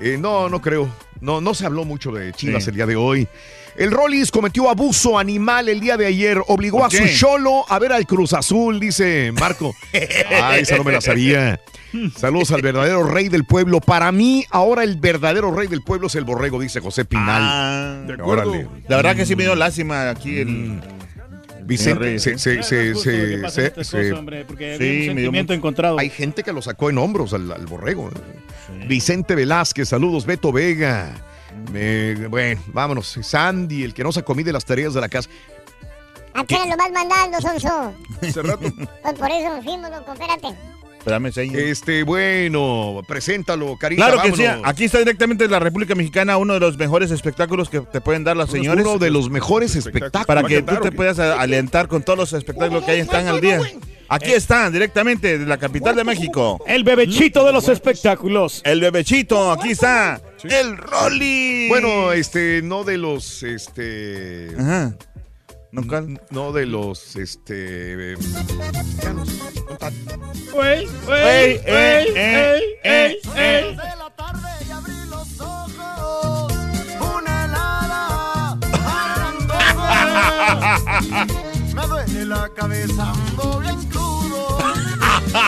[0.00, 0.88] Eh, no, no creo.
[1.20, 2.70] No, no se habló mucho de Chivas Sí.
[2.70, 3.26] el día de hoy.
[3.76, 6.38] El Rollis cometió abuso animal el día de ayer.
[6.48, 9.74] Obligó a ¿Por su cholo a ver al Cruz Azul, dice Marco.
[9.92, 11.60] Ay, esa no me la sabía.
[12.16, 13.80] Saludos al verdadero rey del pueblo.
[13.80, 17.42] Para mí, ahora el verdadero rey del pueblo es el borrego, dice José Pinal.
[17.42, 18.50] Ah, De acuerdo.
[18.50, 18.68] Órale.
[18.88, 20.48] La verdad que sí me dio lástima aquí el.
[20.48, 20.80] Mm.
[21.66, 22.38] Vicente, se, ¿eh?
[22.38, 25.98] se, se, se- cosas, hombre, porque Sí, un sentimiento encontrado.
[25.98, 28.10] hay gente que lo sacó en hombros al, al borrego.
[28.86, 30.24] Vicente Velázquez, saludos.
[30.26, 31.12] Beto Vega.
[31.72, 33.18] Me- bueno, vámonos.
[33.22, 35.28] Sandy, el que no se comide las tareas de la casa.
[36.34, 37.94] Apenas lo vas mandando, Sonso.
[38.20, 38.60] Hace rato.
[39.02, 40.48] Pues por eso nos fuimos, loco, espérate.
[41.06, 41.60] Espérame, señor.
[41.60, 44.08] Este, bueno, preséntalo, Carita.
[44.08, 44.42] Claro que sí.
[44.42, 44.68] vámonos.
[44.68, 48.24] Aquí está directamente de la República Mexicana uno de los mejores espectáculos que te pueden
[48.24, 48.84] dar las señores.
[48.84, 50.26] Uno de los mejores espectáculos.
[50.26, 53.28] para ¿Va a que tú te puedas alentar con todos los espectáculos que ahí están
[53.28, 53.60] al día.
[54.08, 56.58] Aquí están directamente de la capital de México.
[56.66, 58.60] El bebechito de los espectáculos.
[58.64, 60.20] El bebechito, aquí está.
[60.42, 61.68] El Rolly.
[61.68, 64.92] Bueno, este, no de los, este, Ajá.
[65.72, 66.04] Nunca.
[66.30, 69.28] no de los, este, mexicanos.
[70.62, 73.76] Ey, ey, ey, ey, ey, ey.
[81.74, 84.58] Me duele la cabeza, ando bien crudo.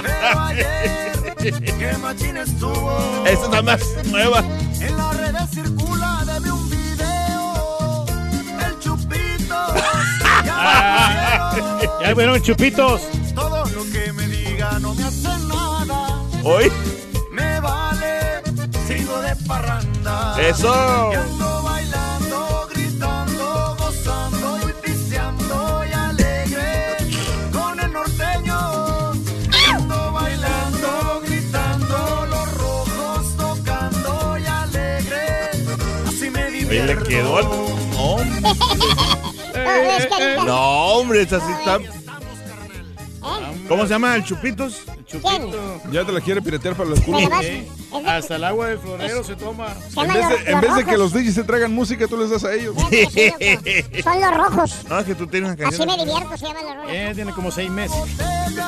[0.03, 3.25] Pero ayer, que machín estuvo.
[3.27, 4.45] Esta es la más nueva.
[4.81, 6.68] En las redes circula de mí un
[10.59, 11.79] Pusieron.
[12.03, 13.03] Ya fueron chupitos.
[13.35, 16.23] Todo lo que me diga no me hace nada.
[16.45, 16.71] Hoy.
[17.33, 18.43] Me vale,
[18.87, 20.37] sigo de parranda.
[20.41, 21.11] Eso.
[21.13, 26.97] Y ando bailando, gritando, gozando y pisteando y alegre
[27.53, 29.13] con el norteño.
[29.15, 35.51] Y ando bailando, gritando, los rojos tocando y alegre.
[36.07, 37.01] Así me Ahí divierto.
[37.01, 37.78] le quedó.
[39.69, 40.45] No, es carita.
[40.45, 40.61] No,
[40.95, 41.79] hombre, esta sí está.
[43.69, 44.81] ¿Cómo se llama el Chupitos?
[45.11, 45.51] ¿Quién?
[45.91, 47.23] Ya te la quiere piratear para los culos.
[47.43, 47.69] Eh,
[48.07, 49.75] Hasta el agua del florero se toma.
[49.93, 52.07] se En vez, los- de, en los vez de que los DJs se traigan música,
[52.07, 52.75] tú les das a ellos.
[52.91, 54.03] Eh, sí, loco.
[54.03, 54.75] Son los rojos.
[55.01, 55.89] Es que tú tienes una Así canción.
[55.99, 56.91] me divierto, se llaman los rojos.
[56.93, 57.97] Eh, tiene como seis meses.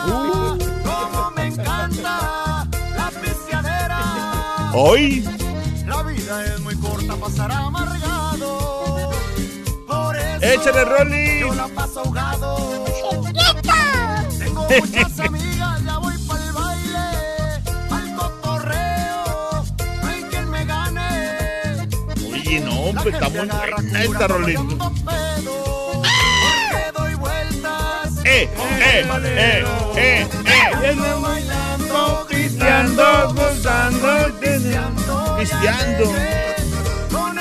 [0.04, 2.66] Como me encanta
[2.96, 4.70] la pisteadera.
[4.74, 5.24] Hoy.
[5.86, 8.09] La vida es muy corta, pasar amargado.
[10.42, 11.40] Échale, Rolly.
[11.40, 12.84] yo la paso ahogado.
[14.38, 16.98] Tengo muchas amigas, ya voy para el baile,
[17.90, 19.64] al cotorreo.
[20.02, 21.88] No hay quien me gane.
[22.32, 24.28] Oye, no, hombre, está muy buena esta
[27.16, 28.16] vueltas.
[28.24, 29.64] Eh, eh, eh,
[29.96, 30.88] eh, eh.
[30.90, 34.26] Ando bailando, Pisteando, gozando,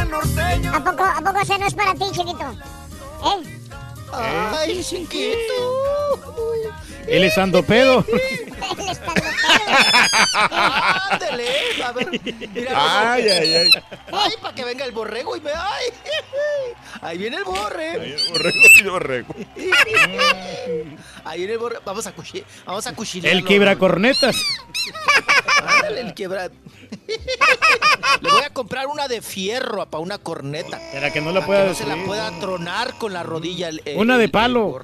[0.05, 0.75] norteño.
[0.75, 2.45] ¿A poco, ¿A poco ese no es para ti, chiquito?
[3.23, 3.59] ¿Eh?
[4.11, 6.19] Ay, chiquito.
[7.07, 8.05] Él es ando pedo.
[8.77, 9.27] Él está loco.
[11.11, 12.21] Ándele, a ver.
[12.53, 13.69] Mira, Ay, ay, ay.
[14.11, 15.51] Ay, para que venga el borrego y me.
[15.51, 15.85] ¡Ay!
[17.01, 18.17] Ahí viene el borre.
[18.31, 19.35] Borrego, sí, borrego.
[21.23, 21.79] Ahí viene el borre.
[21.85, 22.45] Vamos a cuchillar.
[22.65, 23.31] Vamos a cuchillar.
[23.31, 24.35] El quebra cornetas.
[25.65, 26.49] Ándale, el quebra.
[28.21, 30.79] Le voy a comprar una de fierro para una corneta.
[30.93, 33.69] Para que no la Para pueda que no se la pueda tronar con la rodilla.
[33.69, 34.79] el- el- Una de palo.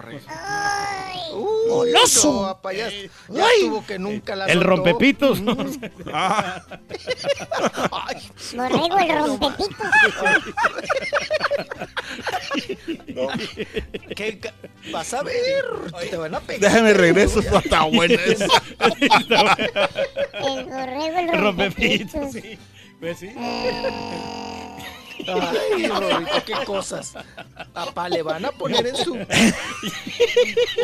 [1.68, 2.32] ¡Goloso!
[2.32, 2.98] no, apa, ya, ya
[3.30, 3.64] Ay.
[3.64, 4.68] estuvo que nunca la El soltó.
[4.70, 5.42] rompepitos.
[5.42, 5.64] Borrego,
[9.00, 9.84] el rompepito.
[14.16, 14.40] ¿Qué
[14.92, 15.66] vas a ver?
[16.10, 16.62] Te van a pegar.
[16.72, 18.16] Déjame regreso, esto está bueno.
[18.26, 18.46] eso.
[20.46, 21.42] El borrego, el El
[22.16, 22.58] rompepitos, sí.
[23.00, 23.30] Pues sí.
[25.28, 27.14] Ay, Rorrito, qué cosas.
[27.74, 29.18] Papá, le van a poner en su.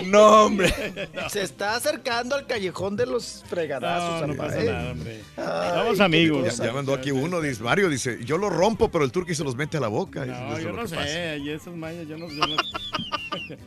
[0.06, 0.74] No, hombre.
[1.30, 4.22] Se está acercando al callejón de los fregadazos.
[4.22, 4.66] No, no pasa ¿eh?
[4.66, 5.22] nada, hombre.
[5.38, 6.44] Ay, Somos amigos.
[6.46, 6.66] cosa.
[6.66, 9.56] Ya mandó aquí uno, dice Mario, dice, yo lo rompo, pero el turqui se los
[9.56, 10.26] mete a la boca.
[10.26, 10.96] No, eso es yo lo no sé.
[10.96, 11.36] pasa.
[11.36, 12.28] Y esos mayas, yo no.
[12.30, 12.56] Yo, no...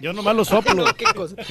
[0.00, 0.74] yo nomás los soplo.
[0.74, 1.36] No, qué cosa.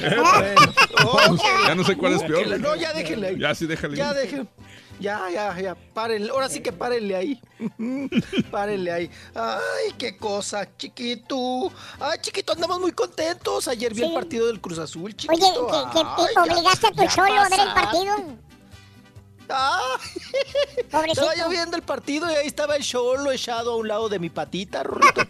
[1.00, 1.40] Bueno, ok.
[1.66, 2.60] Ya no sé cuál es peor.
[2.60, 3.38] No, ya déjenle ahí.
[3.38, 3.96] Ya sí, déjale.
[3.96, 4.48] Ya dejen.
[5.00, 6.30] Ya, ya, ya, párenle.
[6.30, 7.40] Ahora sí que párenle ahí.
[8.50, 9.10] párenle ahí.
[9.34, 11.72] Ay, qué cosa, chiquito.
[11.98, 13.66] Ay, chiquito, andamos muy contentos.
[13.66, 15.66] Ayer vi el partido del Cruz Azul, Oye, chiquito.
[15.66, 18.14] que, que Ay, ya- obligaste a tu cholo a ver el partido.
[19.52, 19.80] Ah,
[20.90, 21.22] Pobrecito.
[21.22, 24.18] estaba yo viendo el partido y ahí estaba el cholo echado a un lado de
[24.18, 25.22] mi patita, Rorrito.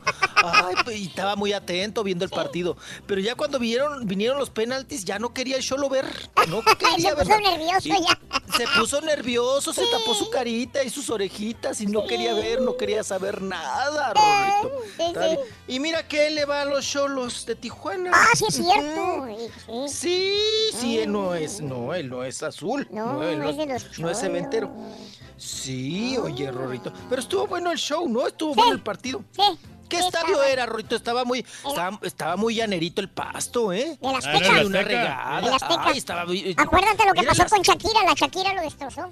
[0.43, 2.77] Ay, pues, y estaba muy atento viendo el partido.
[3.07, 6.07] Pero ya cuando vinieron, vinieron los penaltis, ya no quería el cholo ver.
[6.49, 7.27] No quería Se ver.
[7.27, 8.21] puso nervioso Y ya.
[8.57, 12.77] Se puso nervioso, se tapó su carita y sus orejitas y no quería ver, no
[12.77, 15.43] quería saber nada, Rorrito.
[15.69, 18.11] Y mira que él le va a los cholos de Tijuana.
[18.15, 19.27] Ah, sí es cierto.
[19.89, 20.35] Sí.
[20.75, 22.87] Sí, él no es, no, él no es azul.
[22.91, 24.71] No, él es de los no es cementero.
[25.37, 26.93] Sí, oye, Rorrito.
[27.09, 28.27] Pero estuvo bueno el show, ¿no?
[28.27, 29.23] Estuvo bueno el partido.
[29.33, 29.43] Sí.
[29.89, 30.49] ¿Qué estadio estaba.
[30.49, 30.95] era, Rorrito?
[30.95, 33.99] Estaba muy, estaba, estaba muy llanerito el pasto, ¿eh?
[34.01, 34.83] De las Ah, no, una Azteca.
[34.85, 35.39] regada.
[35.41, 35.83] El Azteca.
[35.85, 38.03] Ay, estaba muy- Acuérdate lo que pasó las- con Shakira.
[38.05, 39.11] La Shakira lo destrozó.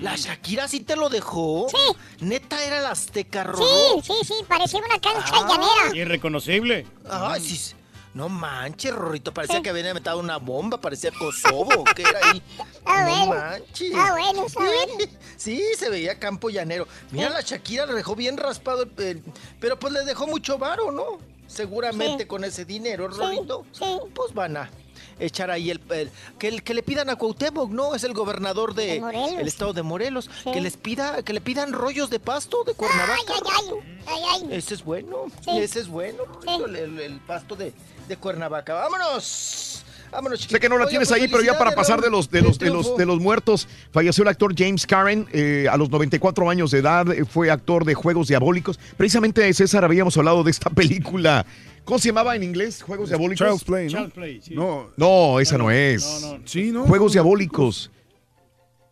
[0.00, 1.66] ¿La Shakira sí te lo dejó?
[1.70, 2.24] Sí.
[2.24, 3.64] Neta era la Azteca, Rorro.
[3.64, 4.34] Sí, sí, sí.
[4.46, 5.48] Parecía una cancha Ah.
[5.48, 5.96] llanera.
[5.96, 6.86] Irreconocible.
[7.10, 7.74] Ay, sí.
[8.16, 8.18] Sí.
[8.18, 9.32] No manches, Rorrito.
[9.34, 10.80] Parecía que habían metido una bomba.
[10.80, 11.84] Parecía Kosovo.
[11.94, 12.42] ¿Qué era ahí?
[12.88, 13.42] Ah, no bueno.
[13.42, 13.92] manches.
[13.96, 14.92] Ah, bueno, está bueno.
[15.36, 16.86] Sí, se veía campo llanero.
[17.10, 19.22] Mira, la Shakira le dejó bien raspado el, el-
[19.60, 21.18] Pero pues le dejó mucho varo, ¿no?
[21.46, 22.28] Seguramente Sí.
[22.28, 23.64] con ese dinero, Rorito.
[23.72, 23.84] sí.
[24.14, 24.70] Pues van a
[25.18, 25.80] echar ahí el...
[25.90, 27.94] el- que, que le pidan a Cuauhtémoc, ¿no?
[27.94, 28.86] Es el gobernador de...
[28.86, 29.32] De Morelos.
[29.40, 30.30] El estado de Morelos.
[30.44, 30.52] Sí.
[30.52, 31.22] Que les pida...
[31.22, 33.14] Que le pidan rollos de pasto de Cuernavaca.
[33.28, 33.98] Ay, ay, ay.
[34.06, 34.56] Ay, ay.
[34.56, 35.50] Ese es bueno, Sí.
[35.58, 36.22] ese es bueno,
[36.66, 37.72] el, el- el pasto de,
[38.08, 38.74] de Cuernavaca.
[38.74, 39.84] ¡Vámonos!
[40.12, 40.56] Vámonos, chiquito.
[40.56, 42.58] Sé que no la tienes pues, ahí, pero ya para pasar de los de los
[42.58, 46.70] de los de los muertos, falleció el actor James Karen eh, a los 94 años
[46.70, 48.78] de edad, eh, fue actor de Juegos Diabólicos.
[48.96, 51.44] Precisamente César habíamos hablado de esta película.
[51.84, 52.82] ¿Cómo se llamaba en inglés?
[52.82, 53.46] Juegos Diabólicos.
[53.46, 53.98] Child's Play, ¿no?
[53.98, 54.54] Child's Play, sí.
[54.54, 56.20] No, No, esa no es.
[56.22, 56.42] No, no.
[56.46, 56.84] sí, ¿no?
[56.84, 57.90] Juegos Diabólicos.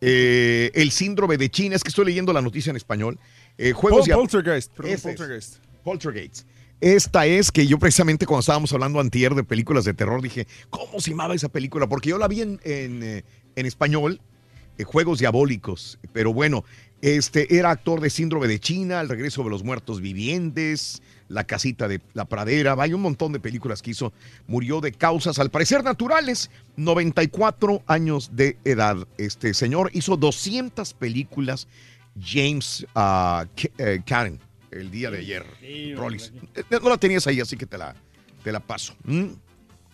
[0.01, 3.17] Eh, el síndrome de China, es que estoy leyendo la noticia en español.
[3.57, 4.33] Eh, Juegos Pol- Diabólicos.
[4.33, 4.73] Poltergeist.
[4.73, 4.99] Perdón.
[5.01, 5.55] Poltergeist.
[5.83, 6.47] Poltergeist.
[6.81, 10.99] Esta es que yo precisamente cuando estábamos hablando antier de películas de terror dije, ¿cómo
[10.99, 11.87] se llamaba esa película?
[11.87, 13.23] Porque yo la vi en, en, eh,
[13.55, 14.19] español,
[14.77, 16.65] eh, Juegos Diabólicos, pero bueno,
[17.01, 21.87] este era actor de Síndrome de China, El regreso de los muertos vivientes, La casita
[21.87, 24.11] de la pradera, hay un montón de películas que hizo,
[24.45, 29.07] murió de causas al parecer naturales, 94 años de edad.
[29.17, 31.69] Este señor hizo 200 películas,
[32.21, 33.45] James ah,
[33.77, 34.39] eh, Karen
[34.75, 35.45] el día de ayer.
[35.59, 36.31] Sí, Rollis.
[36.55, 37.95] Eh, No la tenías ahí, así que te la,
[38.43, 38.93] te la paso.
[39.03, 39.27] ¿Mm?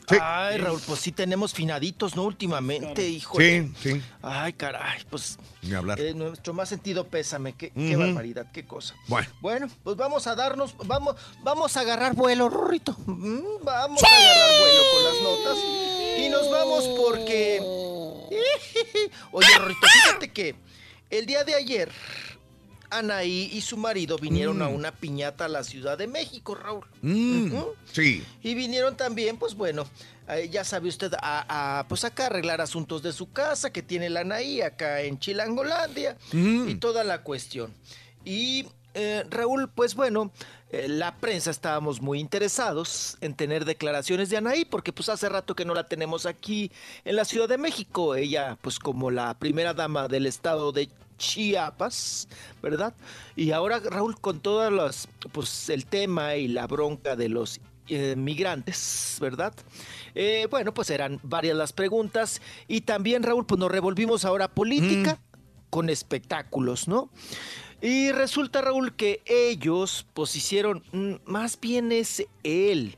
[0.09, 0.17] Sí.
[0.19, 2.23] Ay, Raúl, pues sí tenemos finaditos, ¿no?
[2.23, 3.69] Últimamente, híjole.
[3.81, 5.99] Sí, sí, Ay, caray, pues ni hablar.
[6.01, 7.53] eh, nuestro más sentido pésame.
[7.53, 8.95] Qué, barbaridad, qué cosa.
[9.07, 9.29] Bueno.
[9.39, 12.93] Bueno, pues vamos a darnos, vamos, vamos a agarrar vuelo, Rorrito.
[13.05, 15.57] Mm, Vamos a agarrar vuelo con las notas.
[16.19, 17.59] Y nos vamos porque.
[19.31, 20.55] Oye, Rorrito, fíjate que
[21.09, 21.91] el día de ayer,
[22.91, 26.85] Anaí y su marido vinieron a una piñata a la Ciudad de México, Raúl.
[27.01, 27.53] Mm.
[27.91, 28.23] Sí.
[28.43, 29.85] Y vinieron también, pues bueno,
[30.29, 34.09] eh, ya sabe usted, a, a, pues acá arreglar asuntos de su casa que tiene
[34.09, 36.69] la Anaí acá en Chilangolandia Mm.
[36.69, 37.73] y toda la cuestión.
[38.23, 40.31] Y eh, Raúl, pues bueno,
[40.69, 45.55] eh, la prensa estábamos muy interesados en tener declaraciones de Anaí, porque pues hace rato
[45.55, 46.71] que no la tenemos aquí
[47.05, 48.15] en la Ciudad de México.
[48.15, 50.89] Ella, pues como la primera dama del estado de
[51.21, 52.27] Chiapas,
[52.63, 52.95] ¿verdad?
[53.35, 58.15] Y ahora, Raúl, con todas las, pues el tema y la bronca de los eh,
[58.17, 59.53] migrantes, ¿verdad?
[60.15, 65.19] Eh, bueno, pues eran varias las preguntas y también, Raúl, pues nos revolvimos ahora política
[65.69, 67.11] con espectáculos, ¿no?
[67.81, 72.97] Y resulta, Raúl, que ellos pues hicieron, mm, más bien es él,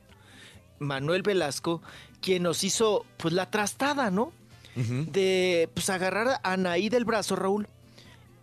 [0.79, 1.81] Manuel Velasco,
[2.21, 4.31] quien nos hizo pues la trastada, ¿no?
[4.75, 7.67] de pues agarrar a Anaí del brazo, Raúl,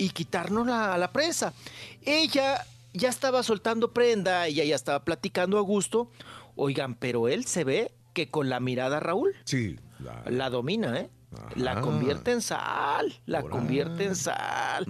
[0.00, 1.52] y quitarnos la- la prensa.
[2.04, 6.10] Ella ya estaba soltando prenda, ella ya estaba platicando a gusto.
[6.56, 9.78] Oigan, pero él se ve que con la mirada, Raúl, Sí.
[10.26, 11.10] la domina, ¿eh?
[11.54, 14.84] La convierte en sal, la convierte en sal.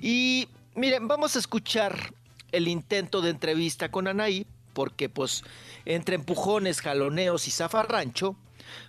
[0.00, 2.14] Y miren, vamos a escuchar
[2.52, 5.42] el intento de entrevista con Anaí, porque pues
[5.84, 8.34] entre empujones, jaloneos y zafarrancho,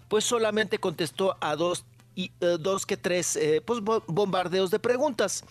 [0.07, 1.83] pues solamente contestó a dos,
[2.15, 5.43] y, eh, dos que tres eh, pues, bo- bombardeos de preguntas.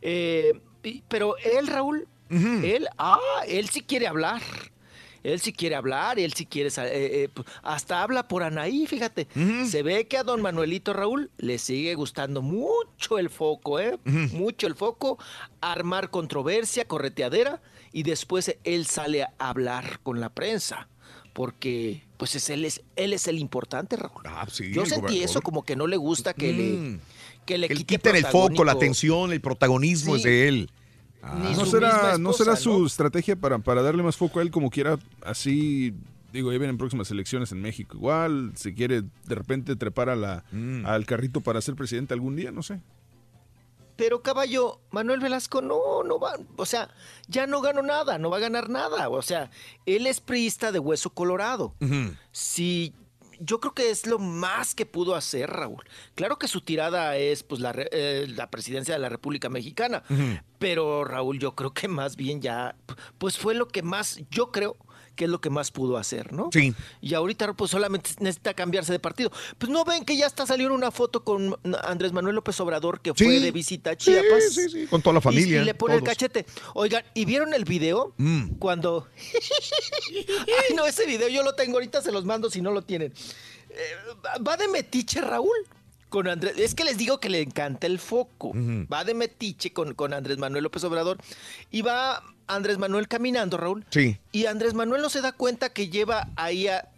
[0.00, 0.60] Eh,
[1.08, 2.08] pero él, Raúl,
[2.64, 4.42] él, ah, él sí quiere hablar.
[5.22, 8.88] Él sí quiere hablar, él sí quiere, sa- eh, eh, p- hasta habla por Anaí,
[8.88, 9.28] fíjate.
[9.68, 13.98] Se ve que a don Manuelito Raúl le sigue gustando mucho el foco, ¿eh?
[14.04, 15.18] Mucho el foco,
[15.60, 17.62] armar controversia, correteadera,
[17.92, 20.88] y después él sale a hablar con la prensa.
[21.34, 24.22] Porque, pues, es, él, es, él es el importante, Raúl.
[24.26, 25.24] Ah, sí, Yo el sentí gobernador.
[25.30, 26.56] eso como que no le gusta que Mm.
[26.94, 27.00] le,
[27.44, 30.70] que le quite quiten el foco, la atención, el protagonismo es de él.
[31.42, 34.70] Ni ¿No será, ¿No será su estrategia para, para darle más foco a él como
[34.70, 34.98] quiera?
[35.24, 35.94] Así,
[36.32, 37.96] digo, ya vienen próximas elecciones en México.
[37.96, 40.86] Igual, se quiere de repente trepar a la, Mm.
[40.86, 42.80] al carrito para ser presidente algún día, no sé.
[43.96, 46.88] Pero caballo, Manuel Velasco no, no va, o sea,
[47.28, 49.08] ya no ganó nada, no va a ganar nada.
[49.08, 49.50] O sea,
[49.86, 51.74] él es priista de hueso colorado.
[52.32, 52.94] Si
[53.40, 55.84] yo creo que es lo más que pudo hacer Raúl.
[56.14, 60.02] Claro que su tirada es pues la, eh, la presidencia de la República Mexicana,
[60.58, 62.76] pero Raúl yo creo que más bien ya
[63.18, 64.76] pues fue lo que más yo creo
[65.14, 66.50] que es lo que más pudo hacer, ¿no?
[66.52, 66.74] Sí.
[67.00, 69.30] Y ahorita pues solamente necesita cambiarse de partido.
[69.58, 73.12] Pues no ven que ya está saliendo una foto con Andrés Manuel López Obrador que
[73.16, 73.24] Sí.
[73.24, 74.44] fue de visita a Chiapas.
[74.50, 76.46] Sí, sí, sí, con toda la familia, Y, le pone el cachete.
[76.74, 78.14] Oigan, ¿y vieron el video?
[78.16, 78.54] Mm.
[78.58, 79.08] Cuando.
[80.68, 83.12] Ay, no, ese video yo lo tengo ahorita, se los mando si no lo tienen.
[83.70, 85.56] Eh, va de metiche Raúl
[86.08, 86.54] con Andrés.
[86.58, 88.52] Es que les digo que le encanta el foco.
[88.92, 91.18] Va de metiche con, con Andrés Manuel López Obrador.
[91.70, 93.84] Y va Andrés Manuel caminando, Raúl.
[93.90, 94.18] Sí.
[94.32, 96.88] Y Andrés Manuel no se da cuenta que lleva ahí a.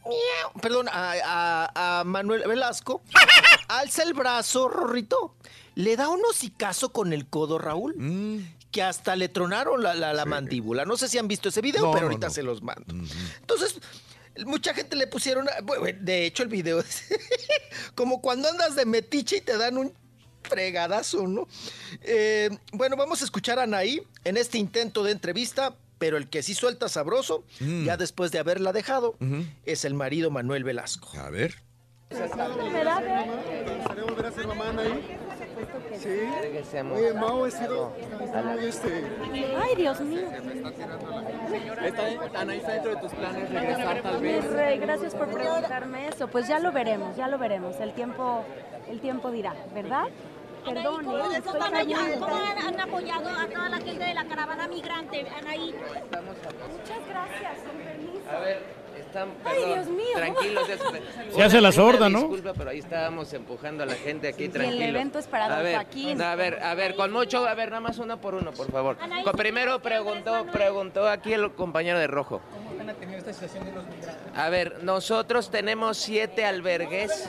[0.60, 3.02] Perdón, a, a- a Manuel Velasco.
[3.68, 5.34] Alza el brazo, Rorrito.
[5.74, 8.44] Le da un hocicazo con el codo, Raúl.
[8.70, 10.84] Que hasta le tronaron la, la- la mandíbula.
[10.84, 12.32] No sé si han visto ese video, No, pero ahorita no.
[12.32, 12.94] se los mando.
[13.40, 13.80] Entonces,
[14.46, 15.46] mucha gente le pusieron.
[15.64, 17.04] bueno, de hecho, el video es
[17.94, 19.92] como cuando andas de metiche y te dan un
[20.48, 21.46] fregadazo, ¿no?
[22.02, 26.42] Eh, bueno, vamos a escuchar a Anaí en este intento de entrevista, pero el que
[26.42, 27.84] sí suelta sabroso, Mm.
[27.84, 29.16] ya después de haberla dejado,
[29.64, 31.08] es el marido Manuel Velasco.
[31.18, 31.54] A ver.
[32.10, 35.18] ¿Gustaría volver a ser mamá, Anaí?
[36.00, 36.78] Sí.
[36.92, 37.92] Oye, Mau, he sido
[38.56, 39.04] muy este.
[39.60, 40.28] Ay, Dios mío.
[41.84, 44.44] ¿Está, Anaí, está dentro de tus planes regresar tal vez?
[44.52, 46.28] rey, gracias por preguntarme eso.
[46.28, 47.76] Pues ya lo veremos, ya lo veremos.
[47.80, 48.44] El tiempo,
[48.88, 50.04] el tiempo dirá, ¿verdad?
[50.64, 51.20] Perdón, ¿Cómo, ¿eh?
[51.44, 55.74] Cómo estoy han, han- han apoyado a toda la gente de la caravana migrante, Anaí?
[55.74, 58.30] Muchas gracias, con permiso.
[58.30, 58.62] A ver,
[58.98, 60.16] están, Ay, perdón, Dios mío.
[60.16, 60.68] tranquilos.
[60.68, 60.76] ya
[61.34, 62.20] Se hace la sorda, ¿no?
[62.20, 64.88] Disculpa, pero ahí estábamos empujando a la gente aquí, tranquilos.
[64.88, 66.22] evento es para a don ver, Joaquín.
[66.22, 68.96] A ver, a ver, con mucho, a ver, nada más uno por uno, por favor.
[69.24, 72.40] Con- primero preguntó, preguntó aquí el compañero de rojo.
[72.52, 74.24] ¿Cómo van a tener esta situación de los migrantes?
[74.34, 77.28] A ver, nosotros tenemos siete albergues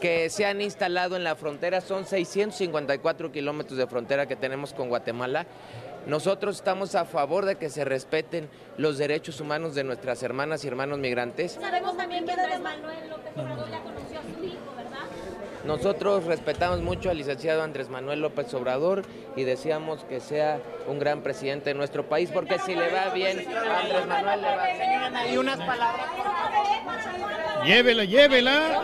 [0.00, 1.80] que se han instalado en la frontera.
[1.80, 5.46] Son 654 kilómetros de frontera que tenemos con Guatemala.
[6.06, 10.68] Nosotros estamos a favor de que se respeten los derechos humanos de nuestras hermanas y
[10.68, 11.52] hermanos migrantes.
[11.52, 14.63] Sabemos también que Manuel López Obrador ya conoció a su ¿verdad?
[15.64, 19.02] Nosotros respetamos mucho al licenciado Andrés Manuel López Obrador
[19.34, 23.38] y deseamos que sea un gran presidente de nuestro país, porque si le va bien
[23.48, 25.16] a Andrés Manuel le va bien.
[25.16, 26.06] Hay unas palabras.
[27.64, 28.82] Llévela, llévela.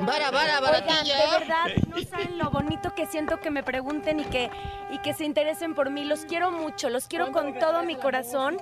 [0.00, 4.24] Vara, vara, Oigan, de verdad, no saben lo bonito que siento que me pregunten y
[4.24, 4.50] que,
[4.90, 6.04] y que se interesen por mí.
[6.04, 8.58] Los quiero mucho, los quiero con todo mi corazón.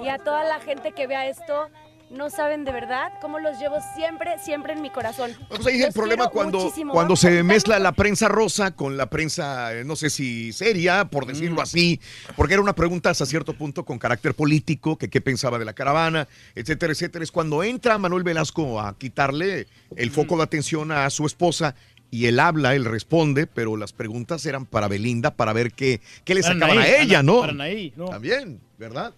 [0.00, 1.68] Y a toda la gente que vea esto,
[2.10, 5.32] no saben de verdad cómo los llevo siempre, siempre en mi corazón.
[5.48, 6.92] Pues ahí es el problema cuando, muchísimo.
[6.92, 11.26] cuando se mezcla la prensa rosa con la prensa, eh, no sé si seria, por
[11.26, 12.00] decirlo así,
[12.36, 15.72] porque era una pregunta hasta cierto punto con carácter político, que qué pensaba de la
[15.72, 17.22] caravana, etcétera, etcétera.
[17.22, 19.66] Es cuando entra Manuel Velasco a quitarle
[19.96, 21.74] el foco de atención a su esposa
[22.10, 26.34] y él habla, él responde, pero las preguntas eran para Belinda para ver qué, qué
[26.34, 28.08] le sacaban a ella, para ¿no?
[28.10, 29.12] También, ¿verdad?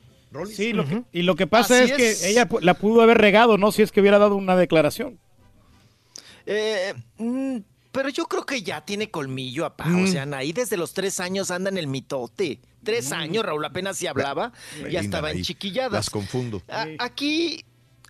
[0.53, 3.73] Sí, lo que- y lo que pasa es que ella la pudo haber regado, ¿no?
[3.73, 5.19] Si es que hubiera dado una declaración.
[6.47, 7.59] Eh, mm,
[7.93, 9.85] pero yo creo que ya tiene colmillo, apá.
[9.87, 10.07] O Mm.
[10.09, 12.61] sea, Anaí desde los tres años anda en el mitote.
[12.83, 15.93] Tres años, Raúl apenas si hablaba, ya Belinda, estaba en chiquilladas.
[15.93, 16.63] Las confundo.
[16.69, 17.65] A- aquí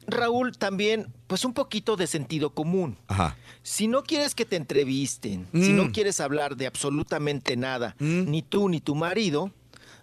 [0.07, 2.97] Raúl, también, pues un poquito de sentido común.
[3.09, 3.37] Ajá.
[3.63, 5.77] Si no quieres que te entrevisten, si Mm.
[5.77, 9.51] no quieres hablar de absolutamente nada, ni tú ni tu marido,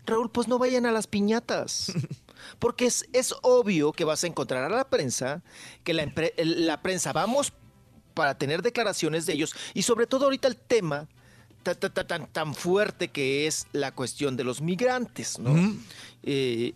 [0.05, 1.91] Raúl, pues no vayan a las piñatas.
[2.59, 5.41] Porque es, es obvio que vas a encontrar a la prensa,
[5.83, 7.53] que la, la prensa vamos
[8.13, 11.07] para tener declaraciones de ellos y sobre todo ahorita el tema
[11.63, 15.53] ta- ta- ta- tan, tan fuerte que es la cuestión de los migrantes, ¿no?
[16.23, 16.73] Eh,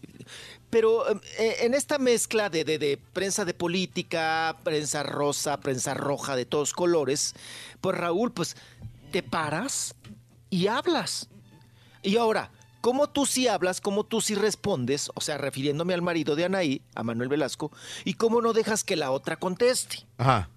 [0.70, 6.36] pero eh, en esta mezcla de, de- de prensa de política, prensa rosa, prensa roja
[6.36, 7.36] de todos colores,
[7.80, 8.56] pues Raúl, pues
[9.12, 9.96] te paras
[10.50, 11.30] y hablas.
[12.02, 12.52] Y ahora,
[12.82, 15.10] ¿cómo tú sí hablas, cómo tú sí respondes?
[15.16, 17.72] O sea, refiriéndome al marido de Anaí, a Manuel Velasco,
[18.06, 20.06] y cómo no dejas que la otra conteste.
[20.18, 20.50] Ajá.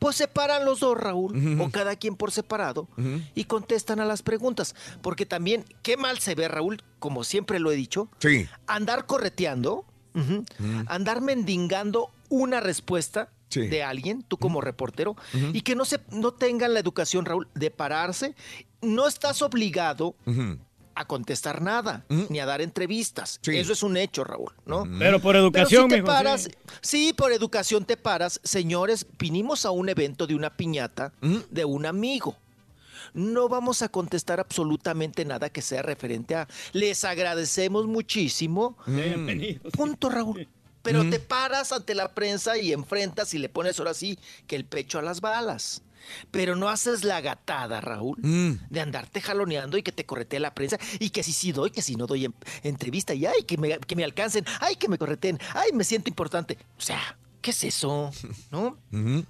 [0.00, 2.88] Pues se paran los dos, Raúl, o cada quien por separado,
[3.34, 4.74] y contestan a las preguntas.
[5.02, 8.48] Porque también, qué mal se ve, Raúl, como siempre lo he dicho, Sí.
[8.66, 9.84] andar correteando,
[10.88, 13.66] andar mendigando una respuesta Sí.
[13.68, 15.16] de alguien, tú como reportero,
[15.54, 18.34] y que no, se, no tengan la educación, Raúl, de pararse.
[18.82, 20.58] No estás obligado Ujú.
[20.98, 23.38] A contestar nada, ni a dar entrevistas.
[23.40, 23.56] Sí.
[23.56, 24.84] Eso es un hecho, Raúl, ¿no?
[24.98, 26.50] Pero por educación, Pero si te mijo, paras, sí.
[26.80, 27.12] sí.
[27.12, 28.40] por educación te paras.
[28.42, 32.36] Señores, vinimos a un evento de una piñata de un amigo.
[33.14, 36.48] No vamos a contestar absolutamente nada que sea referente a.
[36.72, 38.76] Les agradecemos muchísimo.
[38.86, 39.72] Bienvenidos.
[39.72, 40.48] Punto, Raúl.
[40.82, 44.64] Pero te paras ante la prensa y enfrentas y le pones ahora sí que el
[44.64, 45.82] pecho a las balas.
[46.30, 48.16] Pero no haces la gatada, Raúl,
[48.70, 51.82] de andarte jaloneando y que te corretee la prensa y que si sí doy, que
[51.82, 54.98] si no doy en- entrevista y ay, que me, que me alcancen, ay, que me
[54.98, 56.58] correteen, ay, me siento importante.
[56.76, 58.10] O sea, ¿qué es eso?
[58.50, 58.76] ¿No?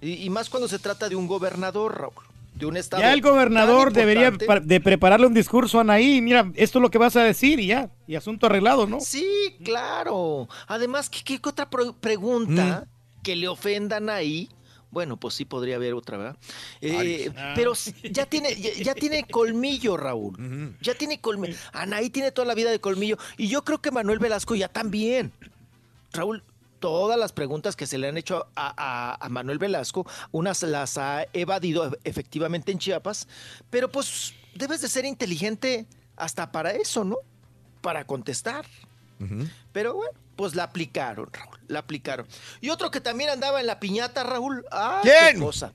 [0.00, 2.12] Y, y más cuando se trata de un gobernador, Raúl,
[2.54, 3.02] de un estado.
[3.02, 6.20] Ya el gobernador debería de prepararle un discurso a Anaí.
[6.20, 7.90] Mira, esto es lo que vas a decir y ya.
[8.08, 8.98] Y asunto arreglado, ¿no?
[9.00, 10.48] Sí, claro.
[10.66, 13.22] Además, ¿qué, qué otra pregunta Mm.
[13.22, 14.48] que le ofendan ahí?
[14.90, 16.36] Bueno, pues sí podría haber otra, ¿verdad?
[16.80, 17.52] Eh, Ay.
[17.54, 20.74] pero sí, ya tiene, ya, ya tiene colmillo, Raúl.
[20.80, 21.56] Ya tiene colmillo.
[21.72, 23.18] Anaí tiene toda la vida de colmillo.
[23.36, 25.30] Y yo creo que Manuel Velasco ya también.
[26.12, 26.42] Raúl,
[26.80, 30.96] todas las preguntas que se le han hecho a, a- a Manuel Velasco, unas las
[30.96, 33.28] ha evadido e- efectivamente en Chiapas,
[33.68, 35.86] pero pues debes de ser inteligente
[36.16, 37.16] hasta para eso, ¿no?
[37.82, 38.64] Para contestar.
[39.72, 42.24] Pero bueno, pues la aplicaron, Raúl, la aplicaron.
[42.60, 44.64] Y otro que también andaba en la piñata, Raúl.
[44.70, 45.10] ¡Ah, qué
[45.40, 45.72] cosa!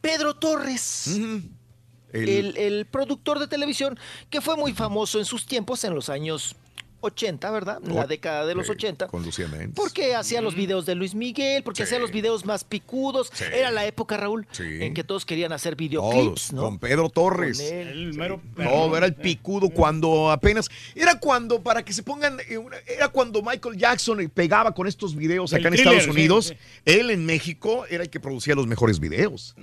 [0.00, 1.08] Pedro Torres.
[1.08, 3.98] El- El, el productor de televisión
[4.30, 6.56] que fue muy famoso en sus tiempos, en los años
[7.00, 7.78] 80, ¿verdad?
[7.84, 9.08] En la década de los sí, 80.
[9.08, 9.72] Con Lucía Méndez.
[9.74, 13.30] Porque hacía los videos de Luis Miguel, porque hacía los videos más picudos.
[13.52, 14.64] Era la época, Raúl, Sí.
[14.80, 16.62] en que todos querían hacer Todos, videoclips, ¿no?
[16.62, 17.58] con Pedro Torres.
[17.58, 17.88] Con él.
[17.88, 20.68] El mero No, era el picudo cuando apenas.
[20.94, 22.38] Era cuando, para que se pongan.
[22.40, 26.46] eh, Era cuando Michael Jackson pegaba con estos videos El acá en thriller, Estados Unidos.
[26.48, 26.54] sí.
[26.84, 29.54] Él en México era el que producía los mejores videos.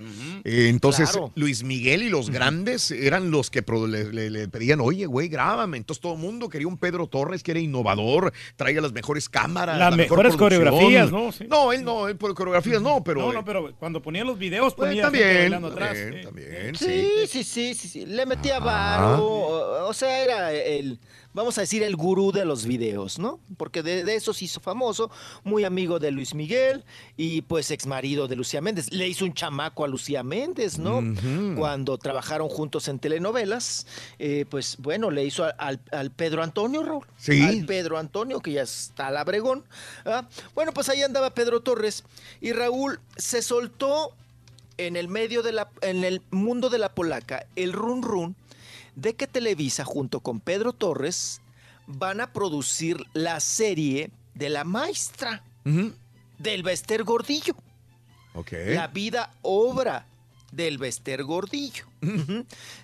[0.43, 1.31] Eh, entonces, Claro.
[1.35, 5.77] Luis Miguel y los grandes eran los que le- le pedían, oye, güey, grábame.
[5.77, 9.77] Entonces todo el mundo quería un Pedro Torres que era innovador, traía las mejores cámaras.
[9.77, 10.63] Las la mejor mejores producción.
[10.65, 11.31] coreografías, ¿no?
[11.31, 11.45] Sí.
[11.49, 13.21] No, él no, él por coreografías no, pero.
[13.21, 15.89] no, no, pero cuando ponía los videos Pues, ponía también, gente bailando atrás.
[15.93, 16.25] también, sí.
[16.25, 18.05] también, Sí, sí, sí, sí, sí.
[18.05, 19.23] Le metía varo.
[19.23, 20.99] O, o sea, era el,
[21.37, 23.39] vamos a decir, el gurú de los videos, ¿no?
[23.55, 25.09] Porque de, de eso se hizo famoso,
[25.45, 26.83] muy amigo de Luis Miguel
[27.15, 28.91] y pues ex marido de Lucía Méndez.
[28.91, 31.01] Le hizo un chamaco a Lucía Méndez, ¿no?
[31.57, 33.87] Cuando trabajaron juntos en telenovelas,
[34.19, 37.05] eh, pues bueno, le hizo al, al- al Pedro Antonio, Raúl.
[37.17, 37.41] Sí.
[37.41, 39.63] Al Pedro Antonio, que ya está labregón.
[40.05, 40.27] ¿ah?
[40.55, 42.03] Bueno, pues ahí andaba Pedro Torres
[42.41, 44.11] y Raúl se soltó
[44.77, 48.35] en el medio de la, en el mundo de la polaca, el run run
[48.97, 51.39] de que Televisa junto con Pedro Torres
[51.85, 55.43] van a producir la serie de la maestra
[56.39, 57.55] del Bester Gordillo.
[58.51, 60.07] La vida obra
[60.51, 61.85] del Bester Gordillo.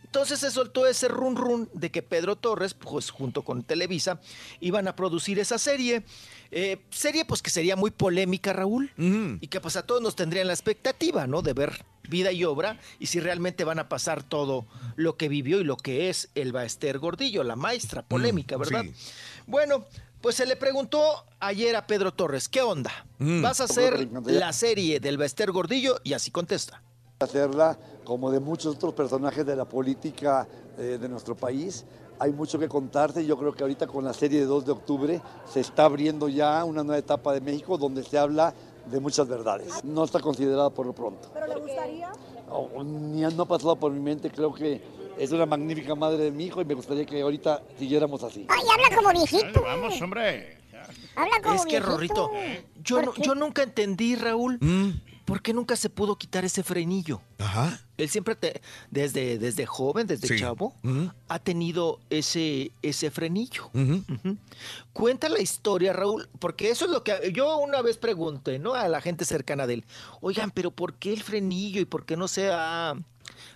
[0.03, 4.21] Entonces se soltó ese run run de que Pedro Torres, pues junto con Televisa,
[4.59, 6.03] iban a producir esa serie.
[6.51, 8.91] Eh, serie pues que sería muy polémica, Raúl,
[9.41, 11.41] y que pues a todos nos tendrían la expectativa, ¿no?
[11.41, 11.83] De ver
[12.13, 14.65] vida y obra y si realmente van a pasar todo
[14.95, 18.85] lo que vivió y lo que es el Bester Gordillo, la maestra polémica, ¿verdad?
[19.47, 19.85] Bueno,
[20.21, 21.01] pues se le preguntó
[21.39, 22.91] ayer a Pedro Torres, ¿qué onda?
[23.17, 23.41] Mm.
[23.41, 25.99] ¿Vas a hacer la serie del Bester Gordillo?
[26.03, 26.81] Y así contesta.
[27.19, 31.83] hacerla como de muchos otros personajes de la política eh, de nuestro país.
[32.19, 33.25] Hay mucho que contarte.
[33.25, 35.21] Yo creo que ahorita con la serie de 2 de octubre
[35.51, 38.53] se está abriendo ya una nueva etapa de México donde se habla
[38.85, 39.83] de muchas verdades.
[39.83, 41.29] No está considerada por lo pronto.
[41.33, 42.11] ¿Pero le gustaría?
[42.49, 44.29] O- Ni no ha pasado por mi mente.
[44.29, 44.81] Creo que
[45.17, 48.45] es una magnífica madre de mi hijo y me gustaría que ahorita siguiéramos así.
[48.49, 49.61] Ay, habla como viejito.
[49.61, 50.57] Vamos, hombre.
[51.15, 51.91] Habla como Es que, viejito.
[51.91, 52.31] Rorrito,
[52.83, 54.89] yo, ¿Por no- yo nunca entendí, Raúl, Mm.
[55.25, 57.21] Por qué nunca se pudo quitar ese frenillo.
[57.39, 57.79] Ajá.
[57.97, 60.39] Él siempre, te- desde, desde joven, desde Sí.
[60.39, 60.75] chavo,
[61.29, 63.69] ha tenido ese, ese frenillo.
[64.93, 68.73] Cuenta la historia, Raúl, porque eso es lo que yo una vez pregunté, ¿no?
[68.73, 69.85] A la gente cercana de él.
[70.21, 72.93] Oigan, pero ¿por qué el frenillo y por qué no se ha,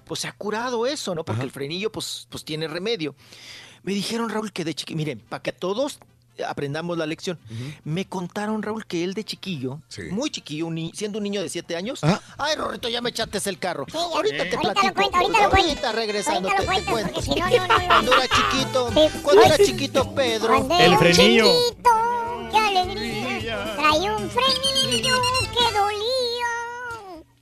[0.06, 1.26] pues se ha curado eso, ¿no?
[1.26, 3.16] Porque el frenillo, pues, pues tiene remedio.
[3.84, 6.00] Me dijeron, Raúl, que de chiquillo, miren, para que todos
[6.46, 7.40] aprendamos la lección,
[7.84, 9.80] me contaron, Raúl, que él de chiquillo,
[10.12, 12.02] muy chiquillo, un siendo un niño de siete años,
[12.38, 13.86] ay, Rorrito, ya me echaste el carro.
[13.94, 14.94] ahorita te Ahorita lo platico.
[14.94, 15.68] cuento, ahorita lo cuento.
[15.68, 17.88] Ahorita regresando, Ahorita te, lo cuento, si no, no, no, no.
[17.88, 18.90] Cuando era chiquito,
[19.24, 20.68] cuando era chiquito Pedro.
[20.68, 21.90] Cuando era un chiquito,
[22.52, 23.76] qué alegría.
[23.76, 25.16] Traía un frenillo
[25.54, 26.08] que dolía.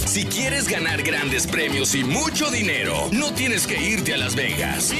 [0.06, 4.92] Si quieres ganar grandes premios y mucho dinero, no tienes que irte a Las Vegas.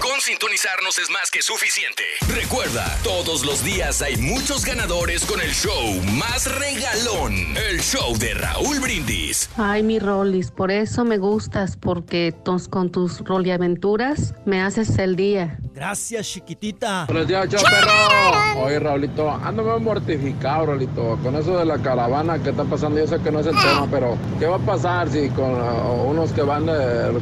[0.00, 2.02] Con sintonizarnos es más que suficiente.
[2.28, 7.34] Recuerda, todos los días hay muchos ganadores con el show más regalón,
[7.70, 9.48] el show de Raúl Brindis.
[9.56, 15.14] Ay, mi Rolis, por eso me gustas, porque tos- con tus roliaventuras me haces el
[15.16, 15.58] día.
[15.74, 17.06] Gracias, chiquitita.
[17.06, 18.62] Buenos días, chao, perro.
[18.64, 22.81] Oye, Raulito, ando mortificado, Raulito, con eso de la caravana que está pasando.
[22.82, 26.02] Yo sé que no es el tema, pero ¿qué va a pasar si con uh,
[26.10, 26.72] unos que van de,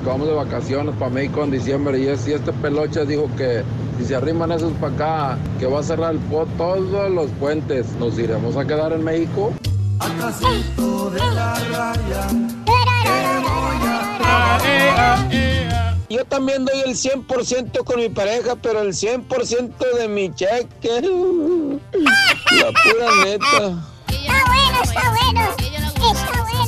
[0.03, 3.63] que vamos de vacaciones para México en diciembre y, es, y este peloche dijo que
[3.99, 7.87] si se arriman esos para acá, que va a cerrar el po- todos los puentes,
[7.99, 9.53] ¿nos iremos a quedar en México?
[11.13, 12.27] De la raya.
[16.09, 21.01] Yo también doy el 100% con mi pareja, pero el 100% de mi cheque.
[22.59, 23.87] La pura neta.
[24.11, 25.43] Está bueno, está bueno.
[25.57, 26.61] Está bueno.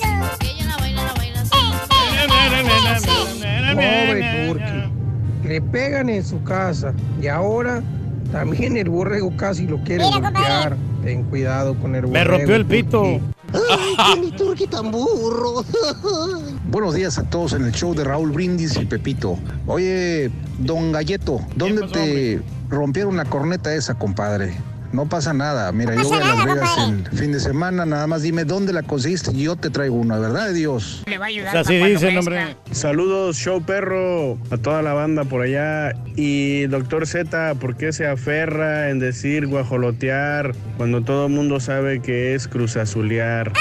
[3.74, 5.48] Pobre Turki.
[5.48, 7.82] Le pegan en su casa y ahora
[8.30, 10.76] también el borrego casi lo quiere golpear.
[11.02, 12.30] Ten cuidado con el borrego.
[12.30, 13.20] Me rompió el pito.
[13.52, 15.64] Ay, qué Turki tan burro.
[16.70, 19.38] Buenos días a todos en el show de Raúl Brindis y Pepito.
[19.66, 22.40] Oye, don Galleto, ¿dónde te
[22.70, 24.54] rompieron la corneta esa, compadre?
[24.92, 25.72] No pasa nada.
[25.72, 26.78] Mira, yo voy a Las Vegas
[27.10, 27.86] el fin de semana.
[27.86, 31.02] Nada más dime dónde la conseguiste y yo te traigo una, ¿verdad de Dios?
[31.06, 31.56] Le va a ayudar.
[31.56, 32.56] así dice el hombre.
[32.70, 35.94] Saludos, show perro, a toda la banda por allá.
[36.14, 42.02] Y doctor Z, ¿por qué se aferra en decir guajolotear cuando todo el mundo sabe
[42.02, 43.52] que es cruzazulear?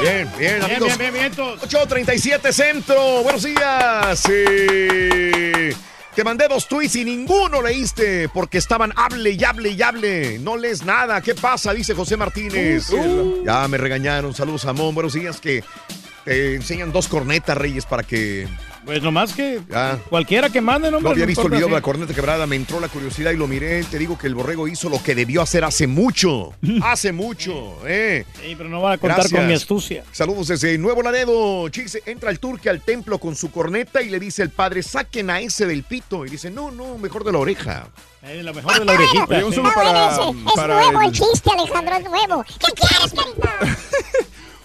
[0.00, 0.98] Bien, bien, amigos.
[0.98, 3.22] bien, bien, 837 Centro.
[3.22, 4.22] Buenos días.
[4.30, 5.74] Eh,
[6.14, 10.38] te mandé dos tweets y ninguno leíste porque estaban hable y hable y hable.
[10.38, 11.20] No lees nada.
[11.20, 11.72] ¿Qué pasa?
[11.72, 12.90] Dice José Martínez.
[12.90, 13.44] Uh.
[13.44, 14.34] Ya me regañaron.
[14.34, 14.94] Saludos, Amón.
[14.94, 15.40] Buenos días.
[15.40, 15.64] Que
[16.24, 18.46] te enseñan dos cornetas, Reyes, para que.
[18.86, 19.98] Pues nomás que Ya.
[20.08, 22.78] cualquiera que mande, no No había visto el video de la corneta quebrada, me entró
[22.78, 23.82] la curiosidad y lo miré.
[23.82, 26.54] Te digo que el borrego hizo lo que debió hacer hace mucho.
[26.82, 28.24] hace mucho, ¿eh?
[28.40, 30.04] Sí, pero no van a contar con mi astucia.
[30.12, 31.68] Saludos desde Nuevo Laredo.
[31.68, 35.30] Chix, entra el turque al templo con su corneta y le dice el padre, saquen
[35.30, 36.24] a ese del pito.
[36.24, 37.88] Y dice, no, no, mejor de la oreja.
[38.22, 39.24] Eh, la mejor de la orejita.
[39.28, 39.56] Oye, un sí.
[39.56, 40.30] saludo Está bueno para, ese.
[40.46, 42.44] Es para nuevo el el- chiste, Alejandro, es nuevo.
[42.44, 43.76] ¿Qué quieres, carita?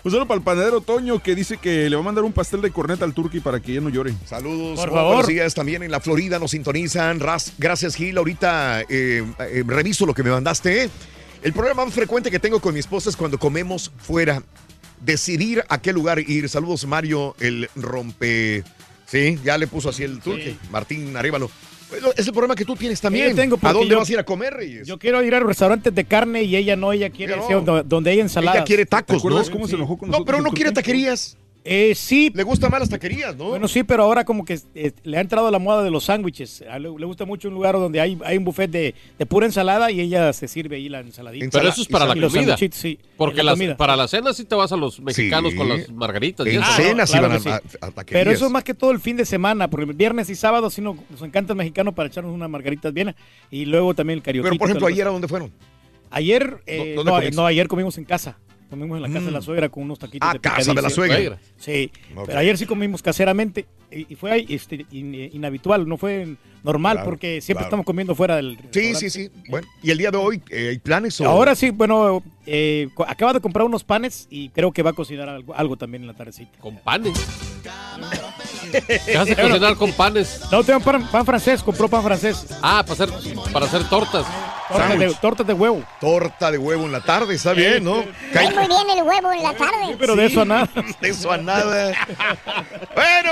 [0.03, 2.61] un saludo para el panadero Toño que dice que le va a mandar un pastel
[2.61, 4.13] de corneta al turqui para que ya no llore.
[4.25, 4.79] Saludos.
[4.79, 5.07] Por Oh, favor.
[5.15, 7.19] Buenos días también en la Florida nos sintonizan.
[7.19, 8.17] Ras- gracias, Gil.
[8.17, 10.89] Ahorita eh, eh, reviso lo que me mandaste.
[11.43, 14.43] El problema más frecuente que tengo con mi esposa es cuando comemos fuera.
[14.99, 16.47] Decidir a qué lugar ir.
[16.49, 18.63] Saludos, Mario, el rompe.
[19.07, 20.55] Sí, ya le puso así el turque.
[20.71, 21.49] Martín Arevalo.
[22.17, 23.35] Es el problema que tú tienes también.
[23.35, 24.87] Tengo ¿A dónde yo- vas a ir a comer, Reyes?
[24.87, 27.61] Yo quiero ir a restaurantes de carne y ella no, ella quiere no.
[27.61, 28.57] donde, donde hay ensaladas.
[28.57, 29.53] Ella quiere tacos, ¿Te acuerdas ¿no?
[29.53, 31.37] cómo se enojó con No, nosotros pero el no quiere taquerías.
[31.63, 32.31] Eh, sí.
[32.33, 33.49] Le gustan más las taquerías, ¿no?
[33.49, 36.61] Bueno, sí, pero ahora como que eh, le ha entrado la moda de los sándwiches.
[36.61, 39.91] Le, le gusta mucho un lugar donde hay, hay un buffet de, de pura ensalada
[39.91, 41.47] y ella se sirve ahí la ensaladita.
[41.51, 42.57] Pero eso es para la comida.
[42.57, 42.97] sí.
[43.15, 43.77] Porque la las- comida.
[43.77, 45.57] para la cena sí te vas a los mexicanos Sí.
[45.57, 46.47] con las margaritas.
[46.47, 47.49] y En cenas Claro que a, sí.
[47.49, 48.23] a- a taquerías.
[48.23, 50.69] Pero eso es más que todo el fin de semana, porque el viernes y sábado
[50.71, 53.13] sí nos, nos encanta el mexicano para echarnos unas margaritas bien
[53.51, 54.49] y luego también el karaoke.
[54.49, 55.51] Pero, por ejemplo, ayer, ¿a dónde fueron?
[56.09, 58.37] Ayer, eh, ¿Dónde no, no, ayer comimos en casa.
[58.71, 60.87] Comimos en la casa de la suegra con unos taquitos Ah, de casa de la
[60.87, 60.95] picadillo.
[60.95, 61.39] suegra.
[61.57, 61.91] Sí,
[62.25, 66.95] pero ayer sí comimos caseramente y, y fue ahí, este, in- inhabitual, no fue normal
[66.97, 67.67] Claro, porque siempre claro.
[67.67, 69.29] estamos comiendo fuera del Sí, sí, sí.
[69.49, 71.19] Bueno, ¿y el día de hoy eh, hay planes?
[71.19, 71.25] O...
[71.25, 75.27] Ahora sí, bueno, eh, acaba de comprar unos panes y creo que va a cocinar
[75.27, 76.57] algo, algo también en la tardecita.
[76.59, 77.11] ¿Con panes?
[78.71, 80.41] ¿Qué vas a cocinar con panes?
[80.51, 82.45] No, tengo pan, pan francés, compró pan francés.
[82.61, 83.09] Ah, para hacer,
[83.51, 84.25] para hacer tortas.
[84.71, 85.83] Torta de, torta de huevo.
[85.99, 88.05] Torta de huevo en la tarde, está bien, ¿no?
[88.31, 89.95] Cae muy bien el huevo en la tarde.
[89.99, 90.69] pero de eso a nada.
[91.01, 91.93] De eso a nada.
[92.95, 93.31] bueno.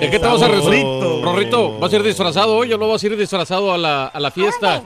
[0.00, 0.72] ¿De qué te vas a rezar?
[1.22, 4.20] Rorrito, ¿vas a ir disfrazado hoy o no vas a ir disfrazado a la, a
[4.20, 4.82] la fiesta?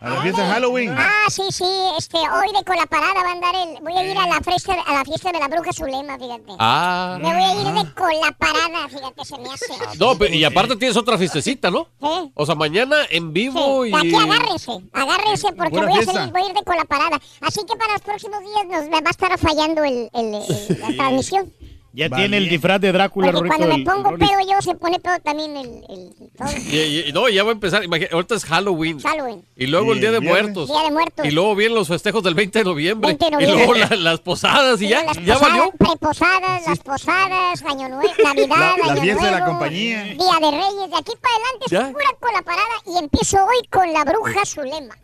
[0.00, 0.94] A la fiesta de Halloween.
[0.96, 1.64] Ah, sí, sí,
[1.98, 4.92] este, hoy de Colaparada va a andar el, voy a ir a la fiesta, a
[4.94, 6.52] la fiesta de la bruja Zulema, fíjate.
[6.58, 7.18] Ah.
[7.20, 9.98] Me voy a ir de Colaparada, fíjate, se me hace.
[9.98, 11.88] No, pero- y aparte tienes otra fiestecita, ¿no?
[12.00, 12.30] Sí.
[12.34, 13.94] O sea, mañana en vivo Sí, y...
[13.96, 17.20] aquí agárrese, agárrese porque voy a, salir, voy a ir de Colaparada.
[17.40, 20.88] Así que para los próximos días nos va a estar fallando el, el- el- la
[20.96, 21.52] transmisión.
[21.92, 23.56] Ya tiene el disfraz de Drácula, Porque Rorrito.
[23.56, 24.28] cuando me el- pongo el Rollis.
[24.30, 26.48] pedo yo, se pone pedo también el, el todo.
[26.70, 27.82] Y, y- y no, ya va a empezar.
[27.82, 29.00] imagina- ahorita es Halloween.
[29.00, 29.42] Halloween.
[29.56, 30.42] Y luego el Día de Viernes.
[30.54, 30.68] Muertos.
[30.68, 31.24] Día de Muertos.
[31.26, 33.08] Y luego vienen los festejos del 20 de noviembre.
[33.08, 33.66] 20 de Y noviembre.
[33.66, 35.72] luego la- las posadas y ya, Las ya posadas, valió.
[35.78, 40.02] Preposadas, las posadas, Año Nuevo, Navidad, La- la Año fiesta de la Nuevo, compañía.
[40.04, 41.80] Día de Reyes, de aquí para adelante Ya.
[41.80, 44.94] es pura Colaparada y empiezo hoy con la bruja Zulema.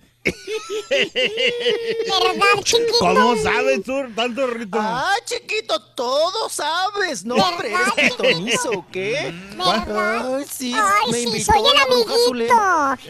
[0.95, 2.93] ¿Verdad, chiquito?
[2.99, 4.79] ¿Cómo sabes tú tanto, Rito?
[4.81, 7.25] Ah, chiquito, todo sabes.
[7.25, 9.35] No, hombre, eres pitonizo, ¿o qué?
[9.59, 12.55] Ay, sí, Ay, me sí, soy el amiguito,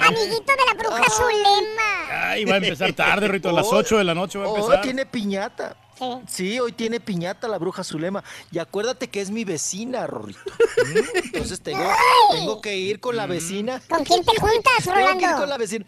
[0.00, 2.30] amiguito de la bruja Zulema.
[2.30, 3.48] Ay, va a empezar tarde, Rito.
[3.48, 4.82] A las 8 de la noche va a Hoy empezar.
[4.82, 5.76] tiene piñata.
[6.28, 6.58] Sí.
[6.58, 8.22] hoy tiene piñata la bruja Zulema.
[8.50, 10.40] Y acuérdate que es mi vecina, Rorrito.
[10.84, 11.88] Mm, Entonces tengo,
[12.32, 13.80] tengo que ir con la vecina.
[13.88, 15.36] ¿Con quién te juntas, Tengo que ir Rolando?
[15.38, 15.86] con la vecina.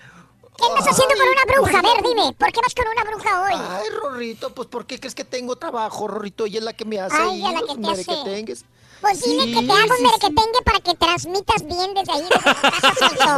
[0.59, 1.79] ¿Qué andas haciendo con una bruja?
[1.79, 3.53] A ver, dime, ¿por qué vas con una bruja hoy?
[3.55, 6.47] Ay, Rorrito, pues ¿por qué crees que tengo trabajo, Rorrito?
[6.47, 8.11] Ella es la que me hace Ay, ella la que te hace.
[8.11, 8.63] merequetengues.
[8.65, 12.23] Pues dile Sí, que te hago un sí, merequetengue para que transmitas bien desde ahí,
[12.23, 13.37] desde tu casa, Celso.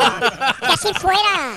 [0.61, 1.57] Que así fuera.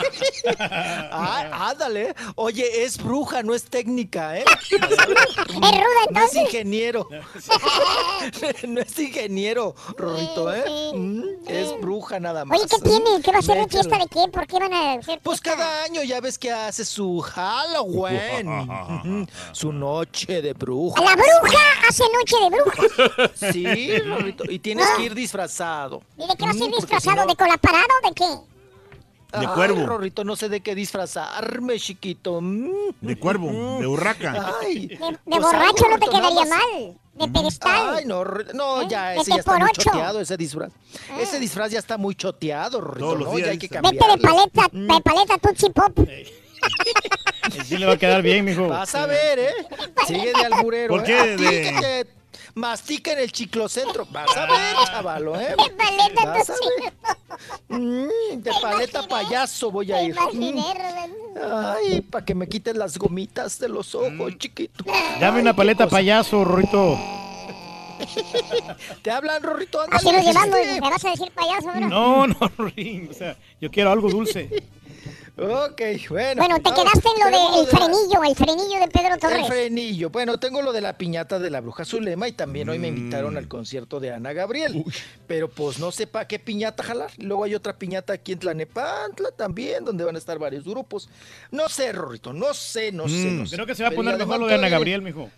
[1.12, 2.14] Ah, ándale.
[2.36, 4.44] Oye, es bruja, no es técnica, ¿eh?
[4.72, 5.26] ¿Es ruda
[5.60, 6.42] No es entonces?
[6.44, 7.08] ingeniero.
[8.68, 10.64] no es ingeniero, Rorrito, ¿eh?
[10.94, 12.60] Mm, Es bruja nada más.
[12.60, 13.22] Oye, ¿qué tiene?
[13.24, 14.28] ¿Qué va a ser de fiesta de qué?
[14.32, 18.52] ¿Por qué van a hacer Pues cada año ya ves que hace su Halloween.
[19.52, 21.02] Su noche de bruja.
[21.04, 22.82] La bruja hace noche de bruja.
[23.52, 24.44] Sí, Rorrito.
[24.50, 26.02] Y tienes que ir disfrazado.
[26.18, 27.12] ¿Y de qué vas a ir Mm, disfrazado?
[27.16, 29.38] si no- ¿De colaparado o de qué?
[29.40, 29.86] De Ay, cuervo.
[29.86, 32.40] Rorrito, no sé de qué disfrazarme, chiquito.
[32.42, 32.70] Mm.
[33.00, 34.56] De cuervo, de urraca.
[34.62, 36.98] Ay, De, de pues borracho algo, no te quedaría mal.
[37.14, 37.96] De pedestal.
[37.98, 38.24] Ay, no,
[38.54, 38.88] no, ¿Eh?
[38.90, 40.72] ya, ese ya está muy choteado, ese disfraz.
[41.20, 43.36] Ese disfraz ya está muy choteado, Rorrito, Todos los ¿no?
[43.36, 43.80] días Ya hay que dice.
[43.82, 44.16] Vete cambiarlo.
[44.16, 45.98] de paleta, de paleta Tutsi Pop.
[47.66, 48.68] Sí le va a quedar bien, mijo.
[48.68, 49.54] Vas a ver, ¿eh?
[50.08, 50.94] Sigue de alburero.
[50.94, 51.04] ¿Por ¿eh?
[51.06, 52.08] qué A ti de- que te
[52.56, 54.06] mastica en el chiclocentro.
[54.12, 55.56] Vas a ver, chavalo, ¿eh?
[55.58, 57.80] De paleta Vas a Tutsi ver.
[57.80, 60.12] Mm, de paleta payaso voy a ir.
[60.16, 60.64] Imaginé,
[61.32, 61.38] Mm.
[61.42, 64.84] Ay, para que me quites las gomitas de los ojos, chiquito.
[65.20, 67.00] Dame una paleta payaso, Rorrito.
[69.02, 70.58] Te hablan, Rorrito, Así nos llevamos.
[70.66, 71.88] ¿Me vas a decir payaso ahora?
[71.88, 73.10] No, no, Rorín.
[73.12, 74.50] O sea, yo quiero algo dulce.
[75.38, 76.42] Ok, bueno.
[76.44, 76.84] Bueno, te vamos.
[76.84, 79.48] quedaste en lo del de la- frenillo, el frenillo de Pedro El Torres.
[79.48, 80.10] frenillo.
[80.10, 82.98] Bueno, tengo lo de la piñata de la bruja Zulema y también hoy me Mm.
[82.98, 84.84] invitaron al concierto de Ana Gabriel.
[85.28, 87.12] Pero pues no sé para qué piñata jalar.
[87.18, 91.10] Luego hay otra piñata aquí en Tlanepantla también, donde van a estar varios grupos.
[91.50, 93.56] No sé, Rorrito, no sé, no sé, no sé.
[93.56, 95.30] Creo que se va a poner mejor lo de Ana Gabriel, mijo.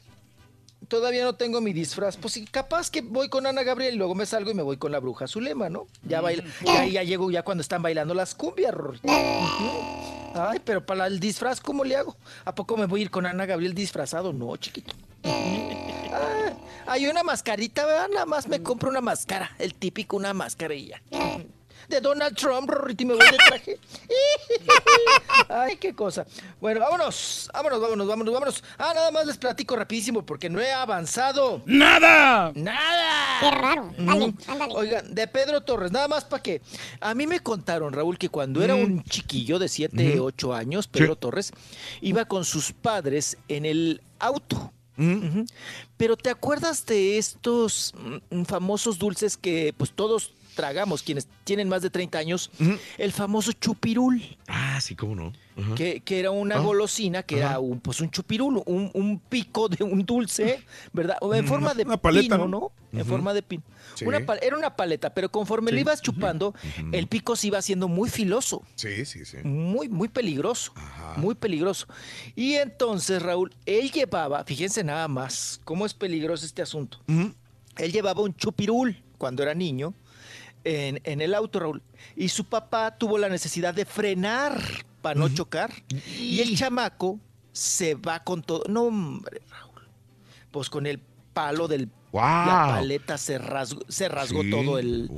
[0.87, 2.17] Todavía no tengo mi disfraz.
[2.17, 4.77] Pues sí, capaz que voy con Ana Gabriel y luego me salgo y me voy
[4.77, 5.87] con la bruja Zulema, ¿no?
[6.03, 8.73] Ya baila, ya, ya llego ya cuando están bailando las cumbias.
[8.75, 9.93] Ujú.
[10.35, 12.15] Ay, pero para el disfraz, ¿cómo le hago?
[12.43, 14.33] ¿A poco me voy a ir con Ana Gabriel disfrazado?
[14.33, 14.93] No, chiquito.
[15.23, 16.53] Ah,
[16.87, 18.09] hay una mascarita, ¿verdad?
[18.11, 21.01] Nada más me compro una máscara, el típico, una máscara y ya.
[21.89, 23.79] De Donald Trump, Rorrito, y me voy de traje.
[25.49, 26.25] Ay, qué cosa.
[26.61, 28.63] Bueno, vámonos, vámonos, vámonos, vámonos, vámonos.
[28.77, 31.61] Ah, nada más les platico rapidísimo porque no he avanzado.
[31.65, 32.51] ¡Nada!
[32.55, 33.39] ¡Nada!
[33.39, 33.93] Qué raro.
[33.97, 34.37] Dale, Mm.
[34.47, 34.73] ándale.
[34.75, 36.61] Oigan, de Pedro Torres, nada más para que.
[37.01, 41.15] A mí me contaron, Raúl, que cuando era un chiquillo de 7, 8 años, Pedro
[41.15, 41.51] Torres,
[42.01, 44.71] iba con sus padres en el auto.
[45.97, 47.93] Pero ¿te acuerdas de estos
[48.29, 52.49] mm, famosos dulces que pues todos tragamos, quienes tienen más de 30 años?
[52.97, 54.21] El famoso chupirul.
[54.47, 55.33] Ah, sí, cómo no.
[55.75, 56.59] Que, que era una Ah.
[56.59, 61.17] golosina, que era un, pues un chupirul, un, un pico de un dulce, ¿verdad?
[61.21, 62.71] O en forma de una paleta, pino, ¿no?
[62.91, 62.99] ¿no?
[62.99, 63.61] En forma de pino.
[63.93, 64.05] Sí.
[64.05, 65.75] Una pal- era una paleta, pero conforme Sí.
[65.75, 66.55] le ibas chupando,
[66.91, 69.37] el pico se iba haciendo muy filoso, Sí, sí, sí.
[69.43, 70.73] muy, muy peligroso,
[71.17, 71.85] muy peligroso.
[72.35, 76.99] Y entonces, Raúl, él llevaba, fíjense nada más cómo es peligroso este asunto.
[77.77, 79.93] Él llevaba un chupirul cuando era niño
[80.63, 81.81] en, en el auto, Raúl.
[82.15, 84.61] Y su papá tuvo la necesidad de frenar
[85.01, 85.71] para no chocar.
[86.19, 87.19] Y el chamaco
[87.51, 88.63] se va con todo.
[88.69, 89.81] No, hombre, Raúl.
[90.51, 90.99] Pues con el
[91.33, 91.89] palo del...
[92.11, 92.45] ¡Guau!
[92.47, 94.51] La paleta se rasgó, se rasgó Sí.
[94.51, 95.09] todo, el,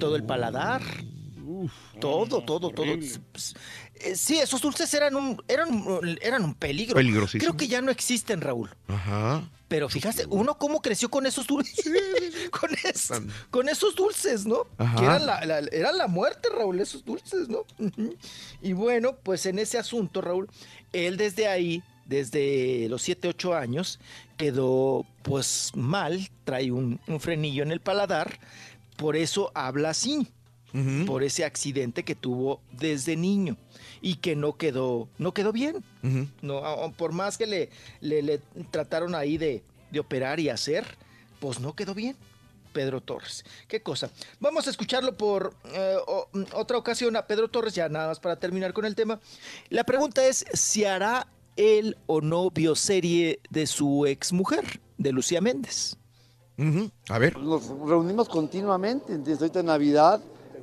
[0.00, 0.82] todo el paladar.
[2.00, 2.92] todo, todo, todo.
[2.92, 5.68] Eh, Sí, esos dulces eran un, eran,
[6.20, 6.96] eran un peligro.
[6.96, 7.40] Peligrosísimo.
[7.40, 8.68] Creo que ya no existen, Raúl.
[8.88, 9.48] Ajá.
[9.68, 11.84] Pero fíjate, uno cómo creció con esos dulces.
[12.60, 13.10] con, es-
[13.50, 14.66] con esos dulces, ¿no?
[14.78, 14.96] Ajá.
[14.98, 17.64] Que eran la, la- la muerte, Raúl, esos dulces, ¿no?
[18.62, 20.48] Y bueno, pues en ese asunto, Raúl,
[20.92, 23.98] él desde ahí, desde los 7, 8 años,
[24.36, 28.38] quedó pues mal, trae un, un frenillo en el paladar,
[28.96, 30.28] por eso habla así,
[31.06, 33.56] por ese accidente que tuvo desde niño
[34.00, 35.84] y que no quedó, no quedó bien.
[36.42, 36.62] No,
[36.96, 37.70] por más que le,
[38.00, 39.62] le- le trataron ahí de,
[39.92, 40.84] de operar y hacer,
[41.40, 42.16] pues no quedó bien.
[42.72, 43.44] Pedro Torres.
[43.68, 44.10] Qué cosa.
[44.40, 48.18] Vamos a escucharlo por eh, o- mm, otra ocasión a Pedro Torres, ya nada más
[48.18, 49.20] para terminar con el tema.
[49.70, 55.96] La pregunta es si hará él o no bioserie de su exmujer, de Lucía Méndez.
[57.08, 57.38] A ver.
[57.38, 59.40] Nos reunimos continuamente, ¿entiendes?
[59.42, 60.20] ahorita en Navidad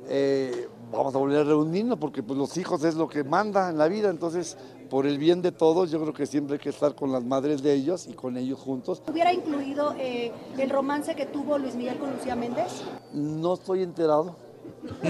[0.08, 3.78] eh, vamos a volver a reunirnos porque pues, los hijos es lo que manda en
[3.78, 4.56] la vida, entonces
[4.90, 7.62] por el bien de todos yo creo que siempre hay que estar con las madres
[7.62, 9.02] de ellos y con ellos juntos.
[9.10, 12.82] ¿Hubiera incluido eh, el romance que tuvo Luis Miguel con Lucía Méndez?
[13.12, 14.36] No estoy enterado.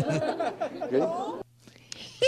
[0.82, 1.42] ¿Ok?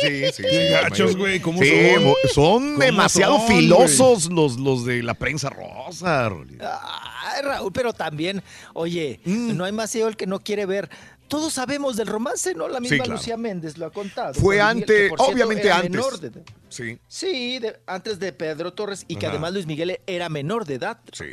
[0.01, 0.43] Sí, sí.
[0.43, 2.15] Sí, gachos, güey, ¿cómo Sí, son?
[2.33, 6.27] son ¿Cómo demasiado son, filosos los, los de la prensa rosa.
[6.27, 10.91] Ay, Raúl, pero también, oye, no hay más ciego el que no quiere ver.
[11.29, 12.69] Todos sabemos del romance, ¿no?
[12.69, 13.13] La misma claro.
[13.13, 14.35] Lucía Méndez lo ha contado.
[14.35, 15.91] Fue Miguel, antes, obviamente antes.
[15.91, 16.43] menor de edad.
[16.69, 16.99] Sí.
[17.09, 19.33] Sí, de- antes de Pedro Torres y que Ajá.
[19.35, 20.99] además Luis Miguel era menor de edad.
[21.13, 21.27] Sí.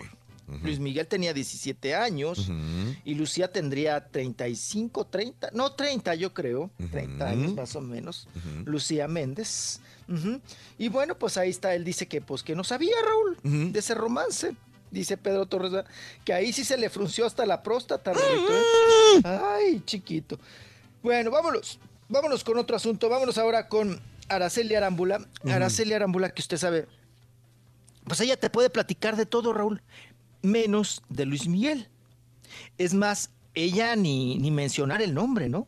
[0.63, 2.51] Luis Miguel tenía 17 años
[3.05, 8.27] y Lucía tendría 35, 30, no 30 yo creo, 30 años más o menos.
[8.65, 9.79] Lucía Méndez.
[10.77, 13.93] Y bueno, pues ahí está, él dice que pues que no sabía Raúl de ese
[13.95, 14.53] romance.
[14.91, 15.71] Dice Pedro Torres
[16.25, 18.11] que ahí sí se le frunció hasta la próstata.
[18.11, 19.21] ¿eh?
[19.23, 20.37] Ay, chiquito.
[21.01, 21.79] Bueno, vámonos.
[22.09, 23.07] Vámonos con otro asunto.
[23.07, 25.25] Vámonos ahora con Araceli Arámbula.
[25.49, 26.87] Araceli Arámbula, que usted sabe,
[28.05, 29.81] pues ella te puede platicar de todo, Raúl,
[30.41, 31.87] menos de Luis Miguel.
[32.77, 35.67] Es más, ella ni, ni mencionar el nombre, ¿no?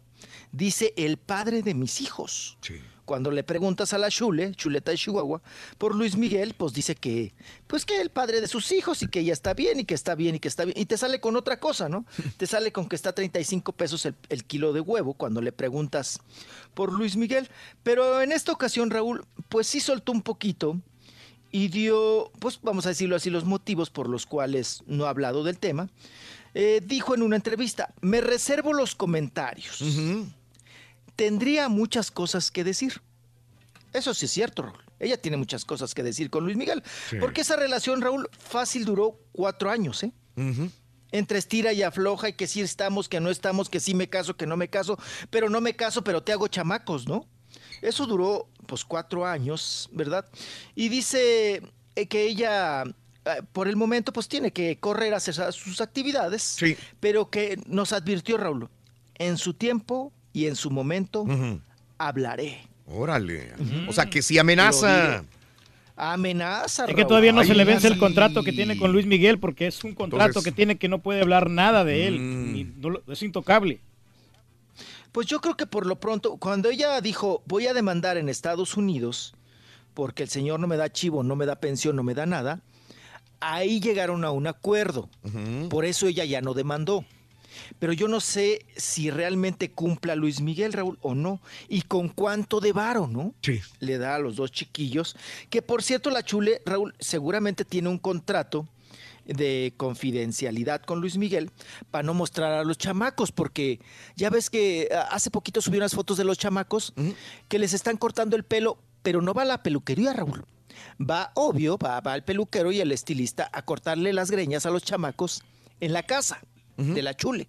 [0.51, 2.57] Dice el padre de mis hijos.
[3.05, 5.41] Cuando le preguntas a la Chule, Chuleta de Chihuahua,
[5.77, 7.33] por Luis Miguel, pues dice que,
[7.67, 10.15] pues que el padre de sus hijos y que ella está bien y que está
[10.15, 10.77] bien y que está bien.
[10.79, 12.05] Y te sale con otra cosa, ¿no?
[12.37, 15.51] Te sale con que está a 35 pesos el, el kilo de huevo cuando le
[15.51, 16.19] preguntas
[16.73, 17.49] por Luis Miguel.
[17.83, 20.79] Pero en esta ocasión, Raúl, pues sí soltó un poquito
[21.53, 25.43] y dio, pues vamos a decirlo así, los motivos por los cuales no ha hablado
[25.43, 25.87] del tema.
[26.55, 29.83] Eh, dijo en una entrevista, me reservo los comentarios.
[31.15, 33.01] Tendría muchas cosas que decir.
[33.93, 34.83] Eso sí es cierto, Raúl.
[34.99, 36.81] Ella tiene muchas cosas que decir con Luis Miguel.
[37.09, 37.17] Sí.
[37.19, 40.13] Porque esa relación, Raúl, fácil duró cuatro años, ¿eh?
[41.11, 44.35] Entre estira y afloja y que sí estamos, que no estamos, que sí me caso,
[44.35, 44.97] que no me caso,
[45.29, 47.27] pero no me caso, pero te hago chamacos, ¿no?
[47.81, 50.25] Eso duró pues cuatro años, ¿verdad?
[50.73, 51.61] Y dice
[51.95, 52.83] eh, que ella
[53.25, 56.57] eh, por el momento pues tiene que correr a hacer sus actividades,
[56.99, 58.69] pero que nos advirtió Raúl,
[59.15, 61.25] en su tiempo y en su momento
[61.97, 62.61] hablaré.
[62.87, 63.53] Órale.
[63.87, 65.23] O sea, que si amenaza.
[65.95, 67.99] Amenaza, Es que todavía no Ay, se le vence el sí.
[67.99, 70.99] contrato que tiene con Luis Miguel porque es un contrato Entonces- que tiene que no
[70.99, 72.51] puede hablar nada de él.
[72.53, 73.79] ni- no es intocable.
[75.11, 78.75] Pues yo creo que por lo pronto, cuando ella dijo, voy a demandar en Estados
[78.75, 79.35] Unidos,
[79.93, 82.61] porque el señor no me da chivo, no me da pensión, no me da nada,
[83.39, 85.09] ahí llegaron a un acuerdo.
[85.69, 87.05] Por eso ella ya no demandó.
[87.79, 91.41] Pero yo no sé si realmente cumpla Luis Miguel, Raúl, o no.
[91.67, 93.33] Y con cuánto de varo, ¿no?
[93.41, 93.61] Sí.
[93.79, 95.15] Le da a los dos chiquillos.
[95.49, 98.67] Que por cierto, la Chule, Raúl, seguramente tiene un contrato
[99.25, 101.49] de confidencialidad con Luis Miguel
[101.91, 103.79] para no mostrar a los chamacos, porque
[104.15, 106.93] ya ves que ah, hace poquito subí unas fotos de los chamacos
[107.47, 110.45] que les están cortando el pelo, pero no va a la peluquería, Raúl.
[110.99, 114.83] Va, obvio, va, va el peluquero y el estilista a cortarle las greñas a los
[114.83, 115.43] chamacos
[115.79, 116.41] en la casa
[116.77, 117.47] de la chule.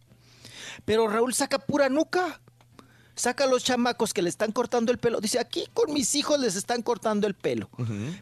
[0.84, 2.40] Pero Raúl saca pura nuca.
[3.16, 5.20] Saca a los chamacos que le están cortando el pelo.
[5.20, 7.70] Dice, aquí con mis hijos les están cortando el pelo.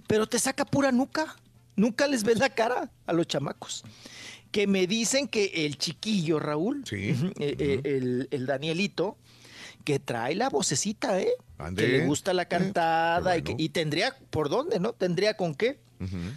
[0.06, 1.34] Pero te saca pura nuca.
[1.76, 3.84] Nunca les ves la cara a los chamacos.
[4.50, 9.16] Que me dicen que el chiquillo, Raúl, ujú, eh, eh, el, el Danielito,
[9.82, 11.32] que trae la vocecita, ¿eh?
[11.74, 14.92] Que le gusta la cantada y, que- y tendría, ¿por dónde, no?
[14.92, 15.80] Tendría con qué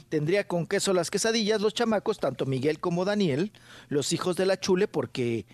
[0.10, 3.52] tendría con queso las quesadillas, los chamacos, tanto Miguel como Daniel,
[3.90, 5.46] los hijos de la chule, porque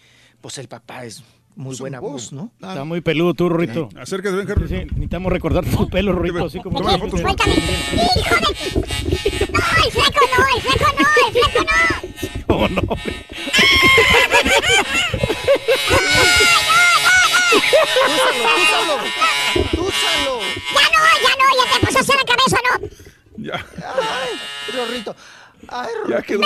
[0.41, 1.23] pues el papá es
[1.55, 2.51] muy buena voz, ¿no?
[2.61, 2.69] Ah.
[2.69, 3.89] Está muy peludo tú, Rorrito.
[3.95, 4.01] Eh.
[4.01, 4.69] Acércate, ven, Carlos.
[4.69, 6.81] Sí, necesitamos recordar tu pelo, Rorrito, así como...
[6.81, 7.53] ¡Toma ¡Suéltame!
[7.53, 8.51] ¡Hijo de...!
[9.51, 12.45] ¡No, el fleco no, el fleco no, el fleco no!
[12.47, 13.25] ¿Cómo oh, no, hombre?
[18.07, 18.95] ¡Úsalo, úsalo!
[19.73, 20.39] ¡Úsalo!
[20.73, 21.45] ¡Ya no, ya no!
[21.57, 23.10] ¡Ya te puso hacia la cabeza, no!
[23.41, 23.55] Ya.
[23.55, 24.29] Ay,
[24.75, 25.15] Rorrito.
[25.67, 26.09] Ay, Rorrito.
[26.09, 26.41] Ya quedó.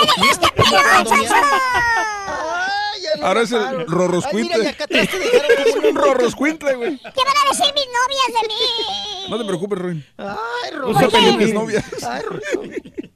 [2.26, 4.76] Ay, ya Ahora es el rorroscuintle.
[4.90, 6.98] Es un rorroscuintle, güey.
[6.98, 9.30] ¿Qué van a decir mis novias de mí?
[9.30, 10.06] No te preocupes, Ruin.
[10.16, 11.00] Ay, Rorrito.
[11.00, 11.84] No se novias.
[12.02, 13.06] Ay, Rorrito.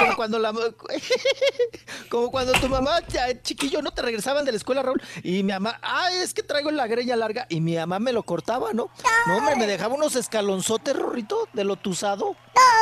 [0.00, 0.52] Como cuando la
[2.10, 5.52] como cuando tu mamá ya, chiquillo no te regresaban de la escuela Raúl y mi
[5.52, 8.90] mamá ay es que traigo la greña larga y mi mamá me lo cortaba no
[9.26, 12.36] no hombre me dejaba unos escalonzotes Rorrito de lo tusado.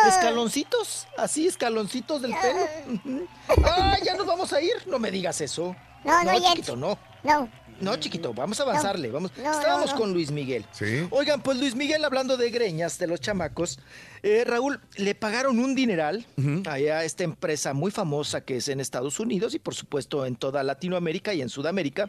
[0.09, 3.27] Escaloncitos así escaloncitos del pelo.
[3.73, 5.75] Ay ya nos vamos a ir no me digas eso.
[6.05, 6.99] No, no, ya- chiquito no.
[7.23, 7.49] No.
[7.81, 9.11] No, chiquito, vamos a avanzarle.
[9.11, 9.31] Vamos.
[9.37, 9.99] No, Estábamos no, no.
[10.01, 10.65] con Luis Miguel.
[10.73, 11.07] Sí.
[11.11, 13.79] Oigan, pues Luis Miguel, hablando de greñas de los chamacos,
[14.23, 16.25] eh, Raúl, le pagaron un dineral
[16.67, 20.37] allá a esta empresa muy famosa que es en Estados Unidos y por supuesto en
[20.37, 22.09] toda Latinoamérica y en Sudamérica.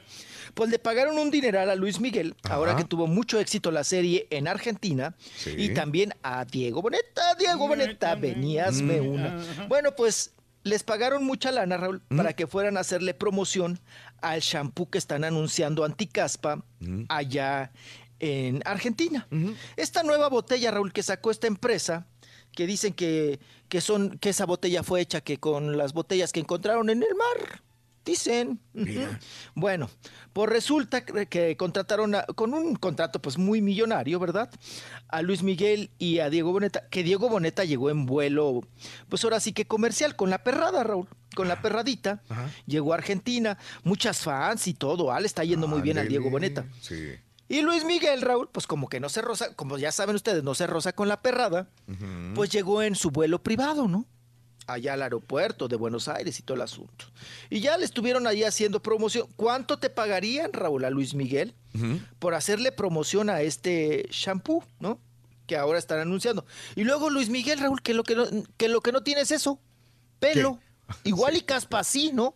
[0.53, 4.27] Pues le pagaron un dineral a Luis Miguel, ahora que tuvo mucho éxito la serie
[4.29, 5.53] en Argentina Sí.
[5.57, 7.35] y también a Diego Boneta.
[7.37, 9.37] Diego Boneta, veníasme una.
[9.67, 10.31] Bueno, pues
[10.65, 13.79] les pagaron mucha lana, Raúl, para que fueran a hacerle promoción
[14.21, 16.65] al shampoo que están anunciando anticaspa
[17.07, 17.71] allá
[18.19, 19.27] en Argentina.
[19.77, 22.07] Esta nueva botella, Raúl, que sacó esta empresa,
[22.51, 26.39] que dicen que, que son, que esa botella fue hecha que con las botellas que
[26.39, 27.61] encontraron en el mar.
[28.05, 28.59] Dicen.
[29.55, 29.89] Bueno,
[30.31, 34.49] pues resulta que contrataron a- con un contrato pues muy millonario, ¿verdad?
[35.07, 38.61] A Luis Miguel y a Diego Boneta, que Diego Boneta llegó en vuelo,
[39.09, 42.21] pues ahora sí que comercial, con la perrada, Raúl, con la perradita.
[42.67, 46.29] Llegó a Argentina, muchas fans y todo, ah, le está yendo muy bien a Diego
[46.29, 46.65] Boneta.
[46.81, 47.15] Sí.
[47.47, 50.53] Y Luis Miguel, Raúl, pues como que no se roza, como ya saben ustedes, no
[50.55, 51.67] se roza con la perrada,
[52.35, 54.05] pues llegó en su vuelo privado, ¿no?
[54.67, 57.05] Allá al aeropuerto de Buenos Aires y todo el asunto.
[57.49, 59.27] Y ya le estuvieron ahí haciendo promoción.
[59.35, 61.53] ¿Cuánto te pagarían, Raúl, a Luis Miguel
[62.19, 64.99] por hacerle promoción a este shampoo, ¿no?
[65.45, 66.45] Que ahora están anunciando.
[66.75, 68.25] Y luego Luis Miguel, Raúl, que lo que no,
[68.57, 69.59] que lo que no tiene es eso,
[70.19, 70.59] pelo.
[71.03, 72.35] Igual y caspa sí, ¿no?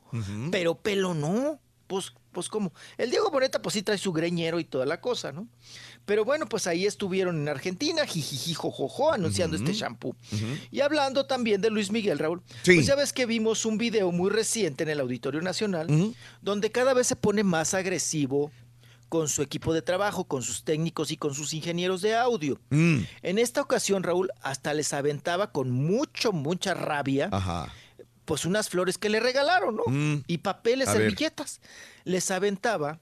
[0.51, 1.59] Pero pelo no.
[1.87, 2.73] Pues, pues cómo.
[2.97, 5.47] El Diego Boneta, pues sí trae su greñero y toda la cosa, ¿no?
[6.09, 10.15] Pero bueno, pues ahí estuvieron en Argentina, jijiji, jojojo, anunciando este shampoo.
[10.71, 12.73] Y hablando también de Luis Miguel, Raúl, Sí.
[12.73, 15.85] pues ya ves que vimos un video muy reciente en el Auditorio Nacional,
[16.41, 18.51] donde cada vez se pone más agresivo
[19.07, 22.59] con su equipo de trabajo, con sus técnicos y con sus ingenieros de audio.
[22.71, 23.01] Mm.
[23.21, 27.71] En esta ocasión, Raúl, hasta les aventaba con mucho, mucha rabia, Ajá.
[28.25, 29.83] pues unas flores que le regalaron, ¿no?
[29.85, 30.23] Mm.
[30.25, 31.01] Y papeles, A ver.
[31.11, 31.61] servilletas.
[32.03, 32.99] Les aventaba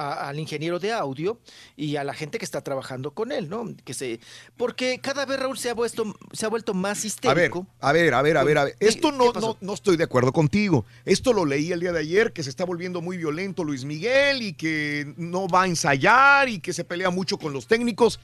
[0.00, 1.38] a- al ingeniero de audio
[1.76, 3.66] y a la gente que está trabajando con él, ¿no?
[3.84, 4.20] Que se,
[4.56, 7.66] porque cada vez Raúl se ha vuelto, se ha vuelto más histérico.
[7.80, 8.76] a ver, a ver, a ver, a ver.
[8.78, 10.84] ¿Qué- Esto no, no, no estoy de acuerdo contigo.
[11.04, 14.42] Esto lo leí el día de ayer, que se está volviendo muy violento Luis Miguel
[14.42, 18.20] y que no va a ensayar y que se pelea mucho con los técnicos.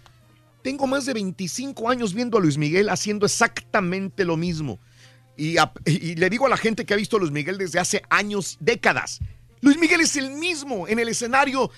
[0.62, 4.78] Tengo más de 25 años viendo a Luis Miguel haciendo exactamente lo mismo.
[5.36, 7.78] Y, a- y le digo a la gente que ha visto a Luis Miguel desde
[7.78, 9.20] hace años, décadas.
[9.60, 11.70] Luis Miguel es el mismo en el escenario.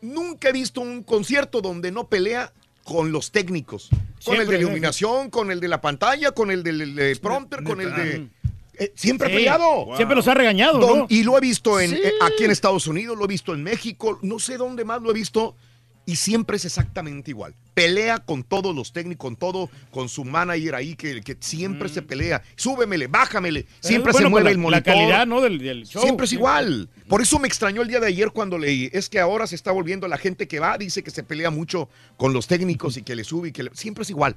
[0.00, 2.52] Nunca he visto un concierto donde no pelea
[2.84, 3.88] con los técnicos.
[4.24, 7.80] Con el de iluminación, con el de la pantalla, con el del eh, prompter, con
[7.80, 8.28] el de...
[8.78, 9.96] Eh, siempre Sí, ha peleado.
[9.96, 11.06] siempre los ha regañado, Don- ¿no?
[11.08, 11.96] Y lo he visto en, Sí.
[12.02, 15.10] eh, aquí en Estados Unidos, lo he visto en México, no sé dónde más lo
[15.10, 15.54] he visto.
[16.04, 17.54] Y siempre es exactamente igual.
[17.74, 22.02] Pelea con todos los técnicos, con todo, con su manager ahí, que, que siempre se
[22.02, 22.42] pelea.
[22.56, 23.66] Súbemele, bájamele.
[23.80, 24.12] Siempre Mm.
[24.14, 24.86] bueno, se mueve pues el la- monitor.
[24.94, 25.40] la calidad, ¿no?
[25.40, 26.02] del- del show.
[26.02, 26.88] Siempre es igual.
[27.08, 28.90] Por eso me extrañó el día de ayer cuando leí.
[28.92, 31.88] Es que ahora se está volviendo la gente que va, dice que se pelea mucho
[32.16, 34.36] con los técnicos y que le sube y que le- Siempre es igual.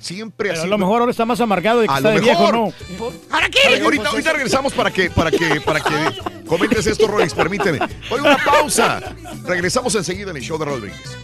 [0.00, 0.70] Siempre Pero a así.
[0.70, 2.54] lo mejor ahora está más amargado de que A está lo de viejo, mejor.
[2.54, 3.12] ¿no?
[3.28, 3.82] ¿Para qué?
[3.82, 5.92] ahorita, ahorita regresamos para que, para que, para que
[6.46, 7.78] comentes esto, Rolex, permíteme.
[8.10, 9.00] Oye, una pausa.
[9.44, 11.16] Regresamos enseguida en el show de Brindis.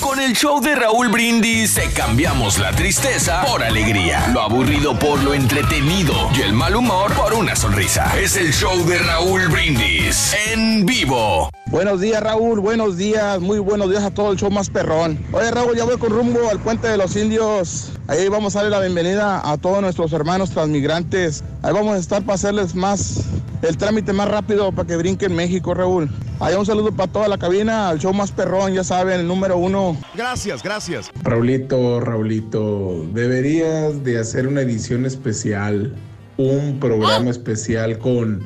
[0.00, 5.34] Con el show de Raúl Brindis cambiamos la tristeza por alegría, lo aburrido por lo
[5.34, 8.12] entretenido y el mal humor por una sonrisa.
[8.18, 11.50] Es el show de Raúl Brindis en vivo.
[11.66, 12.60] Buenos días, Raúl.
[12.60, 13.40] Buenos días.
[13.40, 15.18] Muy buenos días a todo el show más perrón.
[15.32, 17.90] Oye, Raúl, ya voy con rumbo al puente de los indios.
[18.06, 21.42] Ahí vamos a darle la bienvenida a todos nuestros hermanos transmigrantes.
[21.62, 23.24] Ahí vamos a estar para hacerles más,
[23.62, 26.10] el trámite más rápido para que brinquen México, Raúl.
[26.38, 29.56] Ahí un saludo para toda la cabina, al show más perrón, ya saben, el número
[29.56, 29.96] uno.
[30.14, 31.10] Gracias, gracias.
[31.22, 35.94] Raulito, Raulito, deberías de hacer una edición especial,
[36.36, 38.42] un programa especial con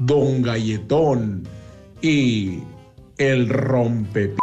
[0.00, 1.46] Don Galletón
[2.02, 2.64] y
[3.18, 4.34] el rompe.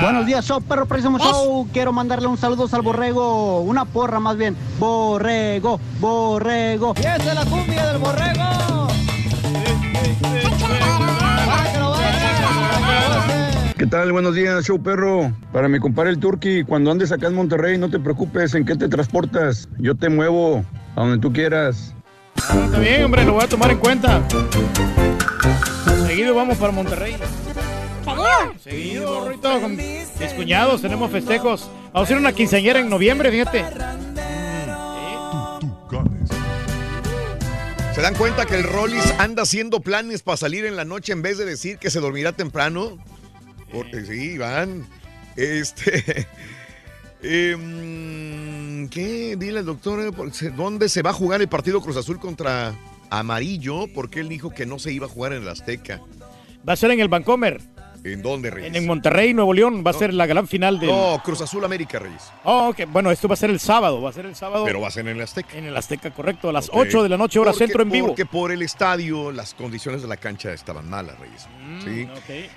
[0.00, 1.68] Buenos días, show, perro próximo show.
[1.72, 4.56] Quiero mandarle un saludo al borrego, una porra más bien.
[4.78, 6.94] Borrego, borrego.
[6.96, 8.88] Y esa es la cumbia del borrego.
[13.78, 14.10] ¿Qué tal?
[14.10, 15.32] Buenos días, show perro.
[15.52, 18.74] Para mi compadre el Turqui, cuando andes acá en Monterrey, no te preocupes en qué
[18.74, 19.68] te transportas.
[19.78, 20.64] Yo te muevo
[20.96, 21.94] a donde tú quieras.
[22.36, 24.22] Está bien, hombre, lo voy a tomar en cuenta.
[26.06, 27.16] Seguido vamos para Monterrey.
[28.06, 28.54] ¿Seguido?
[28.62, 31.68] Seguido, Rorrito, con mis cuñados tenemos festejos.
[31.86, 33.64] Vamos a hacer una quinceañera en noviembre, fíjate.
[37.94, 41.22] ¿Se dan cuenta que el Rollis anda haciendo planes para salir en la noche en
[41.22, 42.98] vez de decir que se dormirá temprano?
[43.72, 44.86] Porque sí, van.
[45.34, 46.28] Este.
[47.22, 49.36] em, ¿Qué?
[49.36, 52.74] Dile al doctor eh, dónde se va a jugar el partido Cruz Azul contra
[53.10, 56.00] Amarillo, porque él dijo que no se iba a jugar en el Azteca.
[56.68, 57.75] Va a ser en el Vancomer.
[58.12, 58.68] ¿En dónde, Reyes?
[58.70, 60.90] En, en Monterrey, Nuevo León, va a ser la gran final del...
[60.90, 62.22] No, Cruz Azul América, Reyes.
[62.44, 62.82] Oh, ok.
[62.88, 64.00] Bueno, esto va a ser el sábado.
[64.02, 64.64] Va a ser el sábado.
[64.64, 65.56] Pero va a ser en el Azteca.
[65.56, 66.48] En el Azteca, correcto.
[66.48, 66.76] A las Ok.
[66.76, 68.06] 8 de la noche, hora Porque- centro en vivo.
[68.08, 71.46] Porque por el estadio las condiciones de la cancha estaban malas, Reyes.
[71.66, 72.08] Mm, Sí.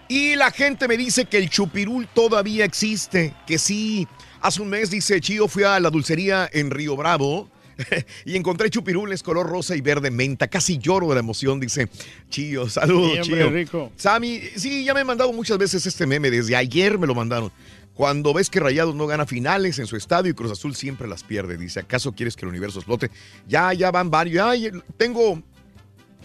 [0.07, 4.07] Y la gente me dice que el chupirul todavía existe, que sí.
[4.41, 7.49] Hace un mes, dice Chío, fui a la dulcería en Río Bravo
[8.25, 10.47] y encontré chupirules color rosa y verde menta.
[10.47, 11.89] Casi lloro de la emoción, dice
[12.29, 12.69] Chío.
[12.69, 13.49] Saludos, Sí, Chío.
[13.49, 13.91] rico.
[13.95, 16.29] Sammy, sí, ya me han mandado muchas veces este meme.
[16.31, 17.51] Desde ayer me lo mandaron.
[17.93, 21.23] Cuando ves que Rayados no gana finales en su estadio y Cruz Azul siempre las
[21.23, 23.11] pierde, dice, ¿acaso quieres que el universo explote?
[23.45, 24.45] Ya, ya van varios.
[24.45, 25.43] Ay, tengo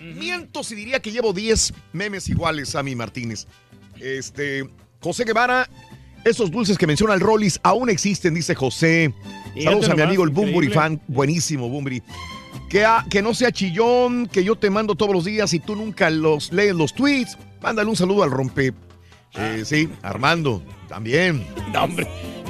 [0.01, 3.47] miento si diría que llevo 10 memes iguales, Sammy Martínez.
[4.01, 4.69] Este,
[5.01, 5.69] José Guevara,
[6.25, 9.13] esos dulces que menciona el Rollis aún existen, dice José.
[9.55, 12.03] Fíjate Saludos a mi amigo el Bumburi fan, buenísimo Bumburi.
[12.69, 16.53] Que, no sea chillón, que yo te mando todos los días y tú nunca los
[16.53, 17.39] lees los tweets.
[17.63, 18.75] Mándale un saludo al rompe.
[19.35, 21.47] Eh, sí, Armando, también.
[21.73, 22.09] No, hombre.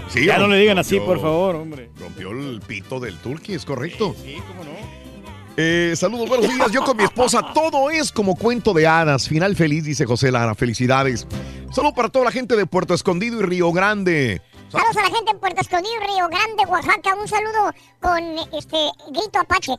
[0.08, 1.90] Sí, ya no le digan así, por favor, hombre.
[1.98, 4.14] Rompió el pito del turqui, es correcto.
[4.22, 5.03] Sí, cómo no.
[5.56, 6.70] Eh, saludos, buenos días.
[6.72, 9.28] Yo con mi esposa, todo es como cuento de hadas.
[9.28, 10.54] Final feliz, dice José Lara.
[10.54, 11.26] Felicidades.
[11.72, 14.42] Saludos para toda la gente de Puerto Escondido y Río Grande.
[14.70, 17.14] Saludos a la gente en Puerto Escondido, Río Grande, Oaxaca.
[17.14, 18.76] Un saludo con este
[19.12, 19.74] grito apache.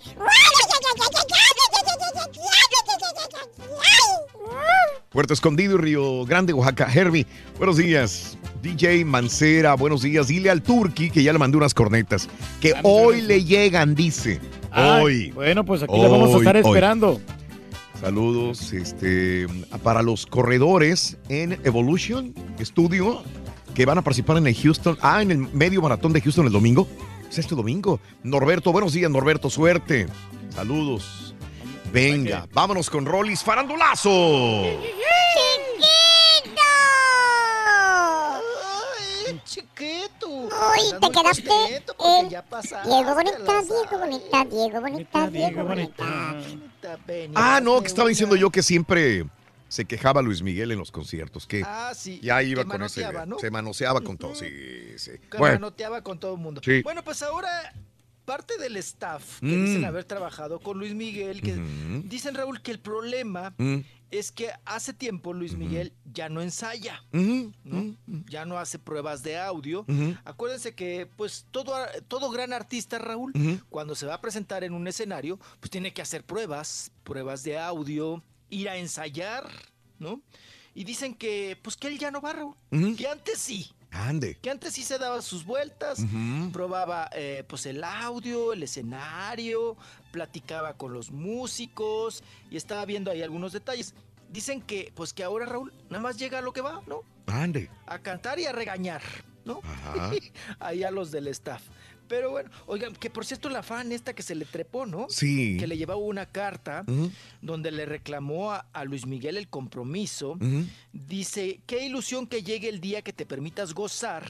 [5.10, 6.90] Puerto Escondido y Río Grande, Oaxaca.
[6.94, 8.38] Herbie, buenos días.
[8.62, 10.28] DJ Mancera, buenos días.
[10.28, 12.30] Dile al Turqui que ya le mandé unas cornetas.
[12.62, 14.40] Que hoy le llegan, dice.
[14.76, 15.32] Hoy.
[15.32, 16.62] Bueno, pues aquí la vamos a estar hoy.
[16.62, 17.22] esperando.
[18.00, 19.48] Saludos este,
[19.82, 23.24] para los corredores en Evolution Studio
[23.74, 26.52] que van a participar en el Houston, ah, en el medio maratón de Houston el
[26.52, 26.88] domingo.
[27.30, 28.00] Es este domingo.
[28.24, 30.08] Norberto, buenos días, Norberto, suerte.
[30.50, 31.36] Saludos.
[31.92, 34.10] Venga, vámonos con Rollis Farandulazo.
[40.72, 46.36] Uy, te quedaste en Diego Bonita, Diego Bonita, Diego Bonita, Diego Bonita.
[47.36, 49.26] Ah, no, que estaba diciendo yo que siempre
[49.68, 52.20] se quejaba Luis Miguel en los conciertos, que Ah, sí.
[52.22, 53.40] ya iba que con ese, ¿no?
[53.40, 54.48] se manoseaba con todo, sí,
[54.98, 55.12] sí.
[55.30, 56.62] Que Bueno, manoteaba con todo el mundo.
[56.64, 56.82] Sí.
[56.84, 57.50] Bueno, pues ahora
[58.24, 59.66] parte del staff que Mm.
[59.66, 62.02] dicen haber trabajado con Luis Miguel, que Ujú.
[62.06, 63.80] dicen Raúl que el problema Mm.
[64.12, 67.96] Es que hace tiempo Luis Miguel ya no ensaya, ¿no?
[68.30, 69.86] Ya no hace pruebas de audio.
[70.24, 71.74] Acuérdense que pues todo,
[72.08, 73.34] todo gran artista, Raúl,
[73.70, 77.58] cuando se va a presentar en un escenario, pues tiene que hacer pruebas, pruebas de
[77.58, 79.50] audio, ir a ensayar,
[80.00, 80.22] ¿no?
[80.74, 82.56] Y dicen que pues que él ya no va, Raúl,
[82.96, 83.70] que antes sí.
[83.96, 84.38] Ande.
[84.42, 86.04] Que antes sí se daba sus vueltas,
[86.52, 89.78] probaba eh, pues el audio, el escenario,
[90.12, 93.94] platicaba con los músicos y estaba viendo ahí algunos detalles.
[94.30, 97.02] Dicen que pues que ahora Raúl nada más llega a lo que va, ¿no?
[97.28, 97.70] Ande.
[97.86, 99.02] A cantar y a regañar,
[99.46, 99.62] ¿no?
[99.64, 100.12] Ajá.
[100.60, 101.64] ahí a los del staff.
[102.08, 105.08] Pero bueno, oigan, que por cierto la fan esta que se le trepó, ¿no?
[105.10, 105.58] Sí.
[105.60, 106.86] Que le llevaba una carta
[107.42, 110.38] donde le reclamó a, a Luis Miguel el compromiso.
[110.94, 114.24] Dice, qué ilusión que llegue el día que te permitas gozar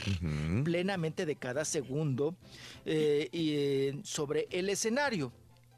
[0.63, 2.35] plenamente de cada segundo
[2.85, 5.31] eh, eh, sobre el escenario,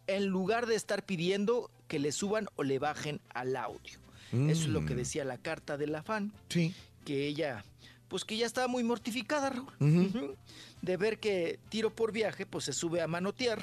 [0.08, 4.00] en lugar de estar pidiendo que le suban o le bajen al audio.
[4.32, 4.98] Eso es lo que Mm.
[4.98, 6.74] decía la carta de la fan, Sí.
[7.06, 7.64] que ella,
[8.08, 10.36] pues que ya estaba muy mortificada, Raúl,
[10.82, 13.60] de ver que tiro por viaje, pues se sube a manotear,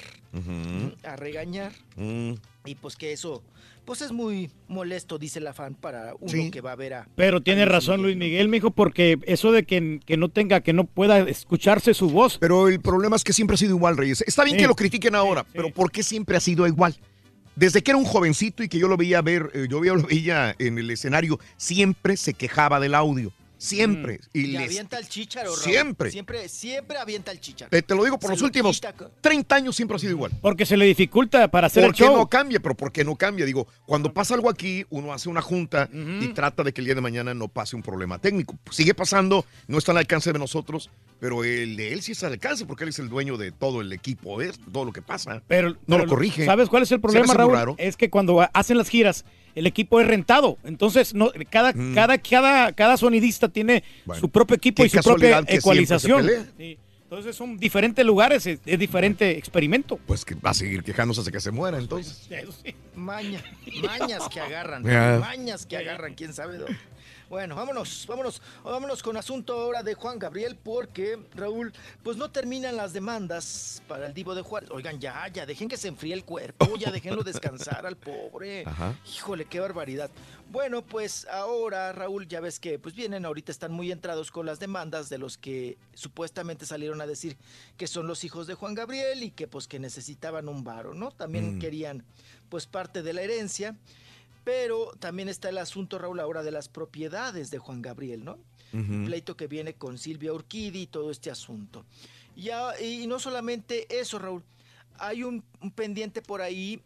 [1.03, 3.41] a regañar, y pues que eso,
[3.85, 6.51] pues es muy molesto, dice la fan, para uno Sí.
[6.51, 7.07] que va a ver a...
[7.15, 8.25] Pero a tiene Luis razón Miguel, Luis ¿no?
[8.25, 12.37] Miguel, mijo, porque eso de que, que no tenga, que no pueda escucharse su voz.
[12.39, 14.23] Pero el problema es que siempre ha sido igual, Reyes.
[14.27, 14.61] Está bien Sí.
[14.63, 16.95] que lo critiquen ahora, pero ¿por qué siempre ha sido igual?
[17.55, 20.55] Desde que era un jovencito y que yo lo veía ver, eh, yo lo veía
[20.59, 23.31] en el escenario, siempre se quejaba del audio.
[23.65, 24.19] Siempre.
[24.33, 25.63] Y, Y les- avienta el chícharo, Raúl.
[25.63, 26.11] Siempre.
[26.11, 27.69] Siempre, siempre avienta el chícharo.
[27.69, 29.99] Te, te lo digo por Se los lo últimos quita co- 30 años siempre ha
[29.99, 30.31] sido igual.
[30.41, 32.15] Porque se le dificulta para hacer ¿Por el qué show.
[32.15, 32.59] no cambia?
[32.59, 33.45] Pero ¿por qué no cambia?
[33.45, 36.95] Digo, cuando pasa algo aquí, uno hace una junta y trata de que el día
[36.95, 38.57] de mañana no pase un problema técnico.
[38.71, 42.33] Sigue pasando, no está al alcance de nosotros, pero el de él sí está al
[42.33, 44.59] alcance porque él es el dueño de todo el equipo, ¿ves?
[44.71, 45.41] Todo lo que pasa.
[45.47, 46.45] Pero, no pero lo corrige.
[46.45, 47.53] ¿Sabes cuál es el problema, Raúl?
[47.53, 47.75] raro.
[47.77, 50.57] Es que cuando hacen las giras, el equipo es rentado.
[50.63, 51.95] Entonces, no, cada, Mm.
[51.95, 53.83] cada, cada, cada sonidista tiene
[54.19, 56.29] su propio equipo y su propia ecualización.
[56.57, 56.77] Sí.
[57.03, 59.97] Entonces son diferentes lugares, es, es diferente experimento.
[60.07, 62.27] Pues que va a seguir quejándose hasta que se muera, entonces.
[62.95, 63.41] Maña,
[63.83, 66.77] mañas que agarran, mañas que agarran, quién sabe dónde.
[67.29, 71.73] Bueno, vámonos, vámonos, vámonos con asunto ahora de Juan Gabriel, porque Raúl,
[72.03, 74.69] pues no terminan las demandas para el Divo de Juárez.
[74.71, 78.63] Oigan, ya, ya, dejen que se enfríe el cuerpo, ya déjenlo descansar al pobre.
[78.67, 78.95] Ajá.
[79.15, 80.11] Híjole, qué barbaridad.
[80.51, 84.59] Bueno, pues ahora, Raúl, ya ves que pues vienen ahorita, están muy entrados con las
[84.59, 87.37] demandas de los que supuestamente salieron a decir
[87.75, 91.09] que son los hijos de Juan Gabriel y que pues que necesitaban un varo, ¿no?
[91.11, 91.59] También Mm.
[91.59, 92.05] querían
[92.49, 93.75] pues parte de la herencia,
[94.45, 98.37] pero también está el asunto, Raúl, ahora de las propiedades de Juan Gabriel, ¿no?
[98.73, 99.05] Ujú.
[99.05, 101.85] pleito que viene con Silvia Urquidi y todo este asunto.
[102.35, 104.43] Ya, y no solamente eso, Raúl.
[104.97, 106.81] Hay un, un pendiente por ahí,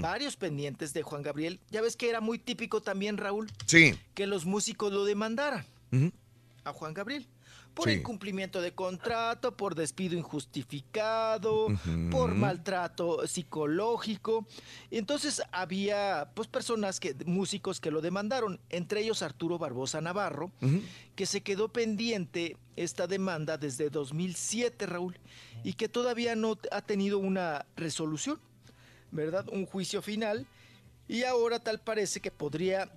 [0.00, 1.60] varios pendientes de Juan Gabriel.
[1.70, 3.94] Ya ves que era muy típico también, Raúl, Sí.
[4.14, 5.64] que los músicos lo demandaran
[6.64, 7.26] a Juan Gabriel.
[7.74, 7.96] Por Sí.
[7.96, 11.66] incumplimiento de contrato, por despido injustificado,
[12.10, 14.46] por maltrato psicológico.
[14.90, 20.52] Entonces había pues personas que, músicos que lo demandaron, entre ellos Arturo Barbosa Navarro,
[21.16, 25.16] que se quedó pendiente esta demanda desde 2007, Raúl,
[25.64, 28.38] y que todavía no ha tenido una resolución,
[29.10, 29.46] ¿verdad?
[29.50, 30.46] Un juicio final.
[31.08, 32.90] Y ahora tal parece que podría,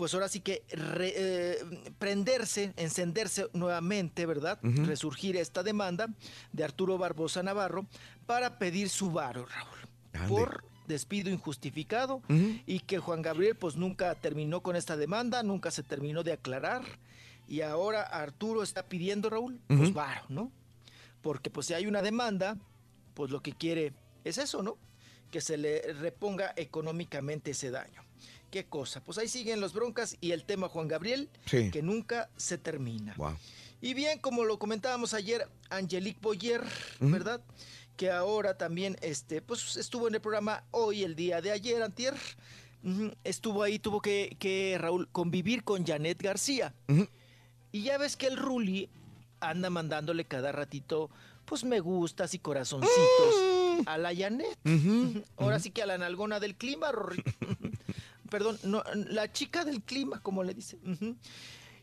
[0.00, 4.58] pues ahora sí que re- eh, prenderse, encenderse nuevamente, ¿verdad?
[4.86, 6.08] Resurgir esta demanda
[6.52, 7.86] de Arturo Barbosa Navarro
[8.24, 9.78] para pedir su varo, Raúl,
[10.30, 12.22] por despido injustificado
[12.66, 16.80] y que Juan Gabriel pues nunca terminó con esta demanda, nunca se terminó de aclarar
[17.46, 20.50] y ahora Arturo está pidiendo, Raúl, pues varo, ¿no?
[21.20, 22.56] Porque pues si hay una demanda,
[23.12, 23.92] pues lo que quiere
[24.24, 24.78] es eso, ¿no?
[25.30, 28.02] Que se le reponga económicamente ese daño.
[28.50, 29.02] ¿Qué cosa?
[29.04, 31.70] Pues ahí siguen los broncas y el tema Juan Gabriel, Sí.
[31.70, 33.14] que nunca se termina.
[33.16, 33.36] Wow.
[33.80, 36.62] Y bien, como lo comentábamos ayer, Angelique Boyer.
[37.00, 37.40] ¿verdad?
[37.96, 42.14] Que ahora también este, pues, estuvo en el programa hoy, el día de ayer, antier.
[43.24, 46.74] Estuvo ahí, tuvo que, que, Raúl, convivir con Janet García.
[47.72, 48.88] Y ya ves que el Ruli
[49.38, 51.10] anda mandándole cada ratito,
[51.44, 53.34] pues me gustas y corazoncitos
[53.86, 54.58] a la Janet.
[55.36, 57.22] Ahora sí que a la nalgona del clima, Rory.
[58.30, 60.78] Perdón, no, la chica del clima, como le dice.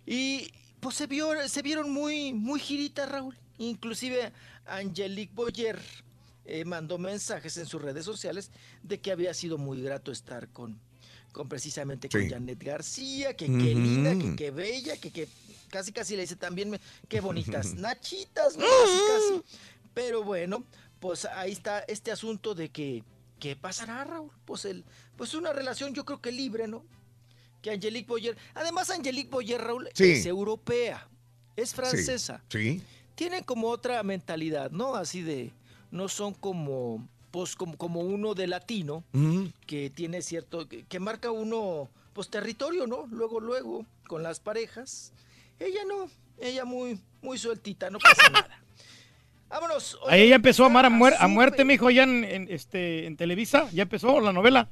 [0.06, 3.38] Y pues se, vio, se vieron muy, muy giritas, Raúl.
[3.58, 4.32] Inclusive
[4.66, 5.80] Angelique Boyer
[6.45, 8.51] eh, mandó mensajes en sus redes sociales
[8.84, 10.80] de que había sido muy grato estar con,
[11.32, 12.30] con precisamente con.
[12.30, 15.27] Janet García, que qué linda, que qué bella, que, que
[15.69, 18.64] casi casi le dice también me- qué bonitas nachitas, ¿no?
[18.66, 18.98] Casi
[19.42, 19.59] casi.
[19.93, 20.64] Pero bueno,
[21.00, 23.03] pues ahí está este asunto de que
[23.40, 24.32] ¿qué pasará, Raúl?
[24.45, 24.83] Pues el
[25.16, 26.83] pues una relación yo creo que libre, ¿no?
[27.61, 30.11] Que Angelique Boyer, además Angelique Boyer, Raúl, Sí.
[30.11, 31.07] es europea,
[31.56, 32.82] es francesa Sí.
[33.16, 34.95] tienen como otra mentalidad, ¿no?
[34.95, 35.51] Así de,
[35.91, 39.51] no son como, pues como, como uno de latino, Ujú.
[39.66, 43.07] que tiene cierto, que, que marca uno, pues territorio, ¿no?
[43.07, 45.14] Luego, luego, con las parejas.
[45.59, 46.09] Ella no,
[46.40, 48.61] ella muy, muy sueltita, no pasa nada.
[49.50, 49.98] Vámonos.
[50.08, 53.16] Ahí ella empezó a amar a, muer- a muerte, mijo, ya en, en, este, en
[53.16, 53.69] Televisa.
[53.72, 54.69] Ya empezó la novela.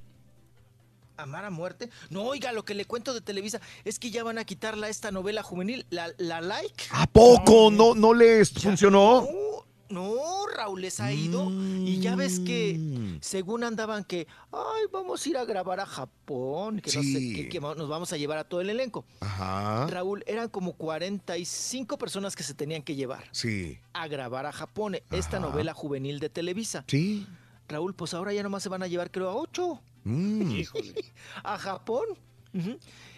[1.18, 1.90] Amar a muerte.
[2.10, 5.12] No, oiga, lo que le cuento de Televisa es que ya van a quitarla esta
[5.12, 6.84] novela juvenil, la, la Like.
[6.92, 9.22] ¿A poco no, no les funcionó?
[9.22, 9.55] No,
[9.90, 11.50] Raúl les ha ido.
[11.52, 12.80] Y ya ves que
[13.22, 17.50] según andaban que, ay, vamos a ir a grabar a Japón, que, no sé qué,
[17.50, 19.06] que nos vamos a llevar a todo el elenco.
[19.20, 19.88] Ajá.
[19.88, 23.78] Raúl, eran como 45 personas que se tenían que llevar Sí.
[23.94, 26.84] a grabar a Japón, esta novela juvenil de Televisa.
[26.88, 27.28] Sí.
[27.68, 30.62] Raúl, pues ahora ya nomás se van a llevar, creo, a 8 Mm.
[31.44, 32.06] a Japón.
[32.54, 32.78] Ujú.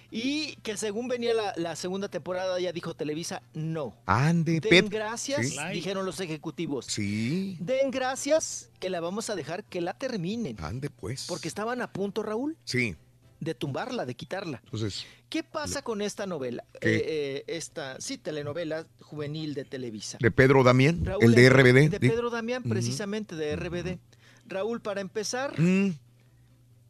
[0.09, 3.93] Y que según venía la, la segunda temporada, ya dijo Televisa, no.
[4.05, 4.89] Ande, Den Pep.
[4.89, 5.57] gracias, Sí.
[5.73, 6.85] dijeron los ejecutivos.
[6.85, 7.57] Sí.
[7.59, 10.55] Den gracias que la vamos a dejar que la terminen.
[10.63, 11.25] Ande, pues.
[11.27, 12.95] Porque estaban a punto, Raúl, Sí.
[13.41, 14.61] de tumbarla, de quitarla.
[14.63, 16.63] Entonces, ¿Qué pasa con esta novela?
[16.75, 20.17] Eh, eh, esta, sí, telenovela juvenil de Televisa.
[20.21, 21.89] de Pedro Damián, Raúl, el de RBD.
[21.89, 23.99] De Pedro Damián, precisamente de RBD.
[24.45, 25.95] Raúl, para empezar, Mm.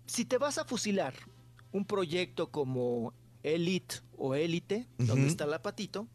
[0.05, 1.15] si te vas a fusilar
[1.71, 3.13] un proyecto como
[3.43, 5.07] Elite o Élite, Ujú.
[5.07, 6.07] donde está la patito,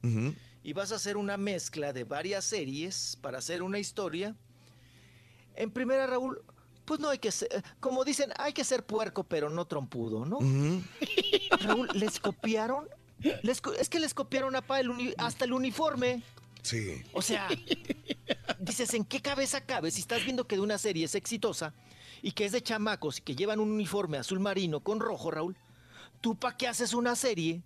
[0.65, 4.35] y vas a hacer una mezcla de varias series para hacer una historia.
[5.57, 6.43] En primera, Raúl,
[6.85, 7.49] pues no hay que ser,
[7.81, 10.39] como dicen, hay que ser puerco, pero no trompudo, ¿no?
[11.61, 12.89] Raúl, les copiaron,
[13.43, 16.23] les es que les copiaron apa, el uni- hasta el uniforme.
[16.63, 17.03] Sí.
[17.13, 17.49] O sea,
[18.61, 21.75] dices, ¿en qué cabeza cabe si estás viendo que de una serie es exitosa
[22.23, 25.57] y que es de chamacos y que llevan un uniforme azul marino con rojo, Raúl?
[26.21, 27.63] ¿Tú para qué haces una serie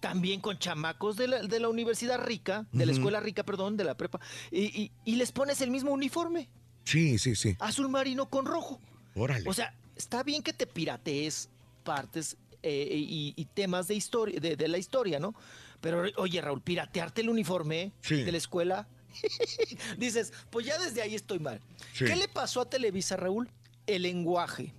[0.00, 3.84] también con chamacos de la, de la universidad rica, de la escuela rica, perdón, de
[3.84, 6.48] la prepa, y, y- y les pones el mismo uniforme,
[6.84, 7.56] Sí, sí, sí.
[7.58, 8.80] azul marino con rojo?
[9.14, 9.48] Órale.
[9.48, 11.48] O sea, está bien que te piratees
[11.84, 15.34] partes eh, y, y temas de historia, de, de la historia, ¿no?
[15.80, 18.22] Pero oye, Raúl, piratearte el uniforme Sí.
[18.22, 18.86] de la escuela,
[19.98, 21.60] dices, pues ya desde ahí estoy mal.
[21.94, 22.04] Sí.
[22.04, 23.50] ¿Qué le pasó a Televisa, Raúl?
[23.86, 24.72] El lenguaje.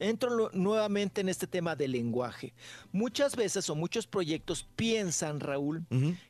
[0.00, 2.52] Entro nuevamente en este tema del lenguaje.
[2.92, 5.84] Muchas veces o muchos proyectos piensan, Raúl,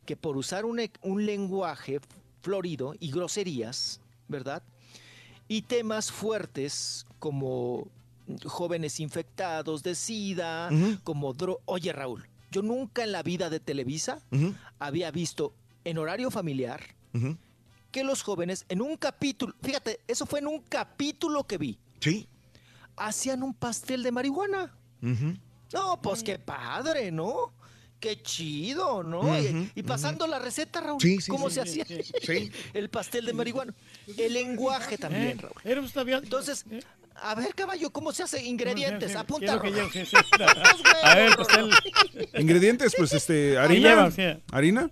[0.06, 2.00] que por usar un, un lenguaje
[2.40, 4.62] florido y groserías, ¿verdad?
[5.48, 7.88] Y temas fuertes como
[8.44, 10.70] jóvenes infectados de SIDA,
[11.04, 11.60] como dro...
[11.66, 14.22] Oye, Raúl, yo nunca en la vida de Televisa
[14.78, 15.52] había visto
[15.84, 16.80] en horario familiar.
[17.90, 22.28] Que los jóvenes en un capítulo, fíjate, eso fue en un capítulo que vi, Sí.
[22.96, 24.74] hacían un pastel de marihuana.
[25.72, 27.52] No, pues qué padre, ¿no?
[28.00, 29.36] Qué chido, ¿no?
[29.40, 32.52] Y, y pasando la receta, Raúl, Sí, sí, ¿cómo sí, se sí, hacía Sí.
[32.72, 33.74] el pastel de marihuana?
[34.16, 36.12] El lenguaje también, Eh, Raúl.
[36.22, 36.64] Entonces,
[37.16, 39.16] a ver, caballo, ¿cómo se hace ingredientes?
[39.16, 39.54] Apunta.
[41.02, 41.70] A ver, pastel.
[42.38, 44.10] Ingredientes, pues este, harina.
[44.52, 44.90] Harina.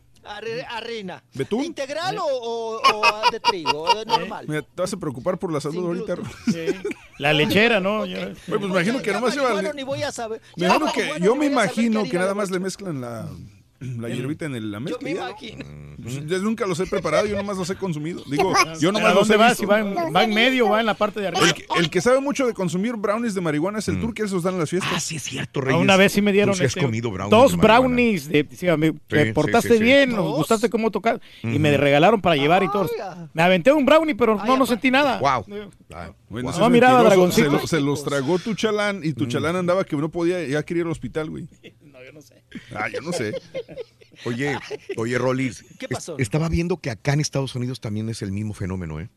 [0.68, 1.22] Harina.
[1.34, 1.64] ¿Betún?
[1.64, 3.82] ¿Integral o, o- o de trigo?
[3.82, 4.46] o de normal?
[4.48, 6.14] Mira, te vas a preocupar por la salud ahorita.
[6.14, 6.82] gluten.
[7.18, 8.00] La lechera, ¿no?
[8.00, 9.48] Oye, pues me imagino que nomás lleva...
[9.48, 10.42] marihuano ni voy a saber.
[10.56, 13.26] Me imagino que, yo me imagino que nada más le mezclan la,
[14.00, 14.98] la hierbita en el, la Yo mezcla.
[15.02, 15.28] me y ya, ¿no?
[15.30, 15.64] imagino.
[16.02, 18.22] Pues, yo nunca los he preparado, yo nomás los he consumido.
[18.30, 19.48] Digo, yo ¿A nomás los dónde he va?
[19.48, 19.60] visto.
[19.62, 21.46] Si va en, va en medio o va en la parte de arriba.
[21.46, 24.22] El, que- el que sabe mucho de consumir brownies de marihuana es el tour que
[24.24, 24.92] esos dan en las fiestas.
[24.94, 25.80] Ah, sí es cierto, Reyes.
[25.80, 28.28] Una vez sí me dieron has este, comido brownies dos de brownies.
[28.28, 29.82] De, sí, me- te portaste sí, sí.
[29.84, 31.20] bien, nos gustaste cómo tocar.
[31.42, 32.88] Y me regalaron para llevar y todo.
[33.34, 35.18] Me aventé un brownie, pero Ay, no, no sentí nada.
[35.18, 35.44] Wow.
[36.28, 37.50] Bueno, No, miraba, se, dragoncito.
[37.50, 39.28] lo- se los tragó tu chalán y tu Mm.
[39.28, 41.46] chalán andaba que no podía, ya quería ir al hospital, güey.
[42.06, 42.42] Yo no sé.
[42.72, 43.34] Ah, yo no sé.
[44.24, 44.56] Oye,
[44.96, 45.64] oye, Rolis.
[45.78, 46.14] ¿Qué pasó?
[46.16, 49.10] es- estaba viendo que acá en Estados Unidos también es el mismo fenómeno, ¿eh?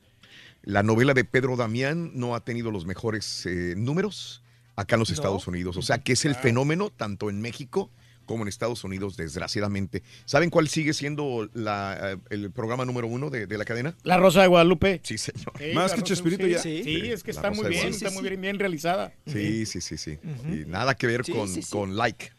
[0.64, 4.44] La novela de Pedro Damián no ha tenido los mejores eh, números
[4.76, 5.14] acá en los No.
[5.14, 5.78] Estados Unidos.
[5.78, 7.92] O sea, que es el fenómeno tanto en México
[8.26, 10.04] como en Estados Unidos, desgraciadamente.
[10.26, 13.96] ¿Saben cuál sigue siendo la, eh, el programa número uno de, de la cadena?
[14.04, 15.00] La Rosa de Guadalupe.
[15.04, 15.54] Sí, señor.
[15.58, 16.60] Sí, Más que Chespirito sí, ya.
[16.60, 16.96] Sí, Sí.
[17.12, 19.14] es que La está Rosa muy bien, está muy bien, bien realizada.
[19.28, 20.20] Sí, sí, sí, sí.
[20.46, 21.72] Y nada que ver Sí, con, sí, sí.
[21.72, 22.32] con like.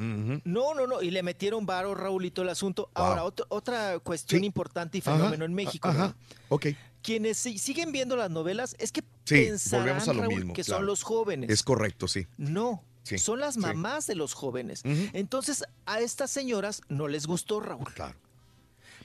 [0.00, 1.02] No, no, no.
[1.02, 2.90] Y le metieron varo, Raulito, el asunto.
[2.94, 3.04] Wow.
[3.04, 4.46] Ahora, otro- otra cuestión Sí.
[4.46, 5.88] importante y Ajá, fenómeno en México.
[5.88, 6.16] Ajá,
[6.48, 6.66] ok.
[7.02, 10.52] Quienes si- siguen viendo las novelas es que Sí, pensarán, volvemos a lo Raúl, mismo,
[10.54, 10.78] que claro.
[10.80, 11.50] son los jóvenes.
[11.50, 12.26] Es correcto, sí.
[12.38, 14.82] No, Sí, son las mamás de los jóvenes.
[14.84, 17.84] Entonces, a estas señoras no les gustó, Raúl.
[17.94, 18.14] Claro.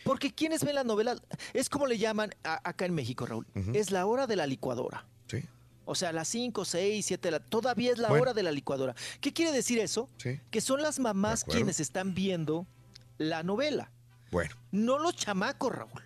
[0.03, 1.21] Porque quienes ven las novelas,
[1.53, 3.47] es como le llaman a- acá en México, Raúl.
[3.73, 5.05] Es la hora de la licuadora.
[5.27, 5.43] Sí,
[5.85, 7.39] O sea, las 5, 6, 7 de la...
[7.39, 8.23] Todavía es la Bueno.
[8.23, 8.95] hora de la licuadora.
[9.21, 10.09] ¿Qué quiere decir eso?
[10.17, 10.39] sí.
[10.51, 12.65] Que son las mamás quienes están viendo
[13.17, 13.91] la novela,
[14.31, 16.01] Bueno, no los chamacos, Raúl.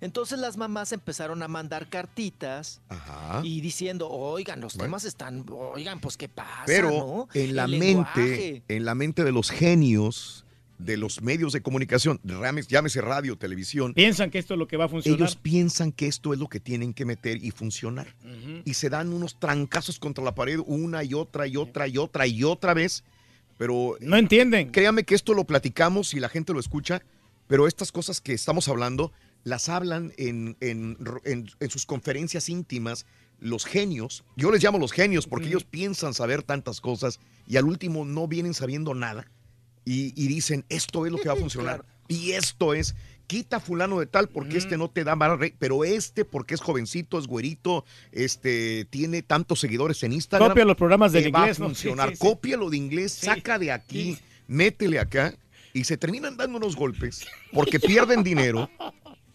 [0.00, 3.40] Entonces las mamás empezaron a mandar cartitas ajá.
[3.44, 4.84] y diciendo, oigan, los Bueno.
[4.86, 7.28] temas están, oigan, pues qué pasa, Pero ¿no?
[7.34, 8.62] en la El mente, lenguaje.
[8.68, 10.44] en la mente de los genios
[10.84, 12.20] de los medios de comunicación,
[12.68, 15.18] llámese radio, televisión, Piensan que esto es lo que va a funcionar.
[15.20, 18.14] ellos piensan que esto es lo que tienen que meter y funcionar.
[18.64, 22.26] Y se dan unos trancazos contra la pared una y otra y otra y otra
[22.26, 23.04] y otra vez.
[23.58, 24.70] Pero No entienden.
[24.70, 27.02] créame que esto lo platicamos y la gente lo escucha,
[27.46, 29.12] pero estas cosas que estamos hablando
[29.44, 33.06] las hablan en, en- en- en sus conferencias íntimas
[33.38, 34.22] los genios.
[34.36, 38.28] Yo les llamo los genios porque ellos piensan saber tantas cosas y al último no
[38.28, 39.30] vienen sabiendo nada
[39.84, 41.84] y, y dicen, esto es lo que va a funcionar.
[42.08, 42.96] Y esto es,
[43.30, 46.54] quita a fulano de tal porque este no te da mal rey, pero este porque
[46.54, 50.48] es jovencito, es güerito, este tiene tantos seguidores en Instagram.
[50.48, 51.68] Copia los programas del te va a inglés, ¿no?
[51.68, 52.08] Sí, funcionar.
[52.08, 52.20] sí, sí.
[52.20, 54.18] Cópialo de inglés, saca de aquí,
[54.48, 55.32] métele acá
[55.72, 58.68] y se terminan dando unos golpes porque pierden dinero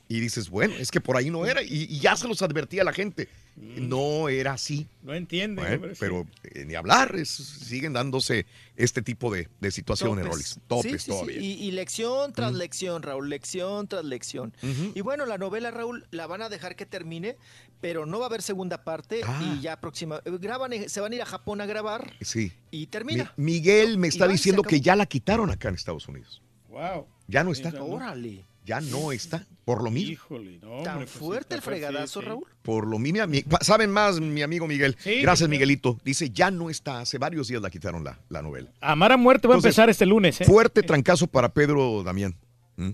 [0.08, 1.64] Y dices, bueno, es que por ahí no era.
[1.64, 3.27] Y, y ya se los advertía a la gente.
[3.56, 4.85] No era así.
[5.01, 5.61] No entiende.
[5.77, 10.32] Bueno, pero eh, ni hablar, es- siguen dándose este tipo de, de situaciones, Topes.
[10.35, 10.59] Rolis.
[10.67, 11.09] Topes Sí, sí, sí.
[11.11, 11.38] todavía.
[11.40, 14.53] Y, y lección tras lección, Raúl, lección tras lección.
[14.93, 17.38] Y bueno, la novela, Raúl, la van a dejar que termine,
[17.82, 19.56] pero no va a haber segunda parte Ah.
[19.58, 20.22] y ya próxima.
[20.25, 22.51] eh, Graban, eh, se van a ir a Japón a grabar Sí.
[22.72, 23.34] y termina.
[23.38, 26.43] Mi- Miguel me está diciendo que ya la quitaron acá en Estados Unidos.
[26.69, 27.08] Wow.
[27.27, 27.69] Ya no está.
[27.82, 28.45] Órale.
[28.66, 29.45] Ya no está.
[29.64, 30.11] Por lo mismo.
[30.11, 32.26] Híjole, no, Tan hombre, pues fuerte el fregadazo, sí, sí.
[32.30, 32.45] Raúl.
[32.64, 33.19] Por lo mismo.
[33.61, 34.95] Saben más, mi amigo Miguel.
[35.00, 36.00] Sí, Gracias, Miguelito.
[36.03, 37.00] Dice, ya no está.
[37.02, 38.72] Hace varios días la quitaron la, la novela.
[38.82, 40.45] Amar a muerte va a empezar este lunes, ¿eh?
[40.45, 42.35] Fuerte trancazo para Pedro Damián.
[42.77, 42.92] ¿Mm?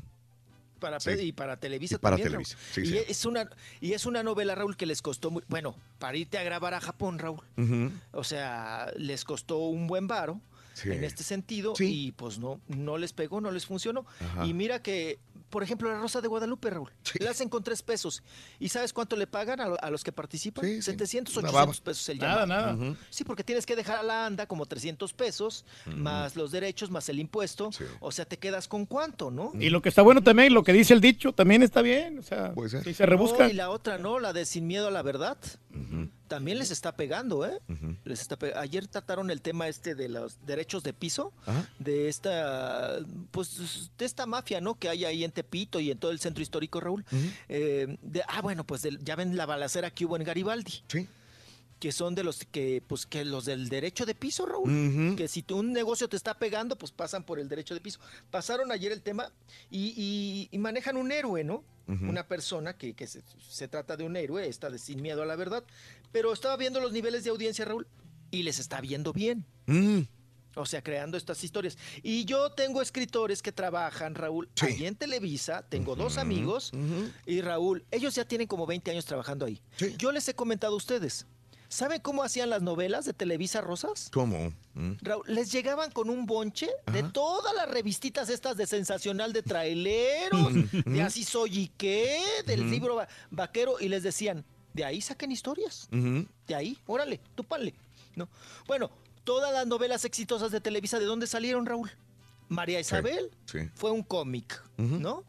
[0.80, 1.12] Para Sí.
[1.12, 2.86] Pe- y para Televisa Y para también, Televisa, Raúl.
[2.88, 2.98] y sí.
[3.08, 3.50] es una
[3.82, 6.82] y es una novela Raúl que les costó muy bueno para irte a grabar a
[6.82, 7.40] Japón Raúl
[8.12, 10.42] o sea les costó un buen varo
[10.74, 10.90] Sí.
[10.90, 12.08] en este sentido Sí.
[12.08, 14.48] y pues no no les pegó no les funcionó Ajá.
[14.48, 15.20] y mira que
[15.52, 18.24] por ejemplo la Rosa de Guadalupe Raúl la hacen con tres pesos
[18.60, 21.86] y sabes cuánto le pagan a, lo- a los que participan 700 Una 800 baba.
[21.86, 22.78] pesos el Nada, llamado.
[22.78, 22.96] nada.
[23.12, 27.08] Sí, porque tienes que dejar a la anda como 300 pesos, más los derechos, más
[27.10, 27.70] el impuesto.
[28.00, 29.52] O sea, te quedas con cuánto, ¿no?
[29.60, 32.18] Y lo que está bueno también, lo que dice el dicho, también está bien.
[32.20, 33.44] O sea, si se rebusca.
[33.44, 34.20] No, y la otra, ¿no?
[34.20, 35.38] La de Sin Miedo a la Verdad.
[36.28, 37.60] También les está pegando, ¿eh?
[38.06, 41.34] Les está pe- Ayer trataron el tema este de los derechos de piso,
[41.80, 43.00] de esta,
[43.32, 44.76] pues, de esta mafia, ¿no?
[44.76, 47.04] Que hay ahí en Tepito y en todo el centro histórico, Raúl.
[47.50, 50.84] Eh, de- ah, bueno, pues del- ya ven la balacera que hubo en Garibaldi.
[50.88, 51.08] Sí.
[51.82, 55.16] Que son de los que, pues, que los del derecho de piso, Raúl.
[55.18, 58.00] Que si un negocio te está pegando, pues pasan por el derecho de piso.
[58.30, 59.32] Pasaron ayer el tema
[59.72, 61.64] y, y- y manejan un héroe, ¿no?
[61.88, 65.26] Una persona que, que se, se trata de un héroe, está de sin miedo a
[65.26, 65.64] la verdad.
[66.14, 67.86] Pero estaba viendo los niveles de audiencia, Raúl,
[68.30, 69.44] y les está viendo bien.
[69.66, 70.02] Mm.
[70.56, 71.78] O sea, creando estas historias.
[72.04, 75.64] Y yo tengo escritores que trabajan, Raúl, ahí en Televisa.
[75.68, 76.72] Tengo dos amigos.
[77.26, 79.60] Y Raúl, ellos ya tienen como 20 años trabajando ahí.
[79.98, 81.26] Yo les he comentado a ustedes.
[81.72, 84.10] ¿Saben cómo hacían las novelas de Televisa Rosas?
[84.12, 84.52] ¿Cómo?
[84.74, 84.92] Mm.
[85.02, 90.52] Raúl, les llegaban con un bonche de todas las revistitas estas de sensacional de traileros,
[90.86, 94.44] de así soy y qué, del libro va- vaquero, y les decían,
[94.74, 97.74] de ahí saquen historias, de ahí, órale, tú panle.
[98.18, 98.28] ¿No?
[98.68, 98.92] Bueno,
[99.24, 101.90] todas las novelas exitosas de Televisa, ¿de dónde salieron, Raúl?
[102.50, 103.60] María Isabel Sí.
[103.76, 105.24] fue un cómic, ¿no?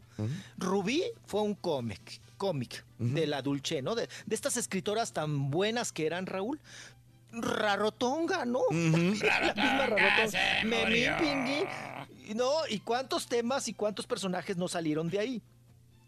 [0.57, 3.95] Rubí fue un cómic, cómic de la Dulce, ¿no?
[3.95, 6.59] De, de estas escritoras tan buenas que eran, Raúl.
[7.31, 8.59] Rarotonga, ¿no?
[8.71, 10.39] La misma Rarotonga.
[10.65, 12.35] Memín Pingui.
[12.35, 12.51] ¿No?
[12.69, 15.41] ¿Y cuántos temas y cuántos personajes no salieron de ahí?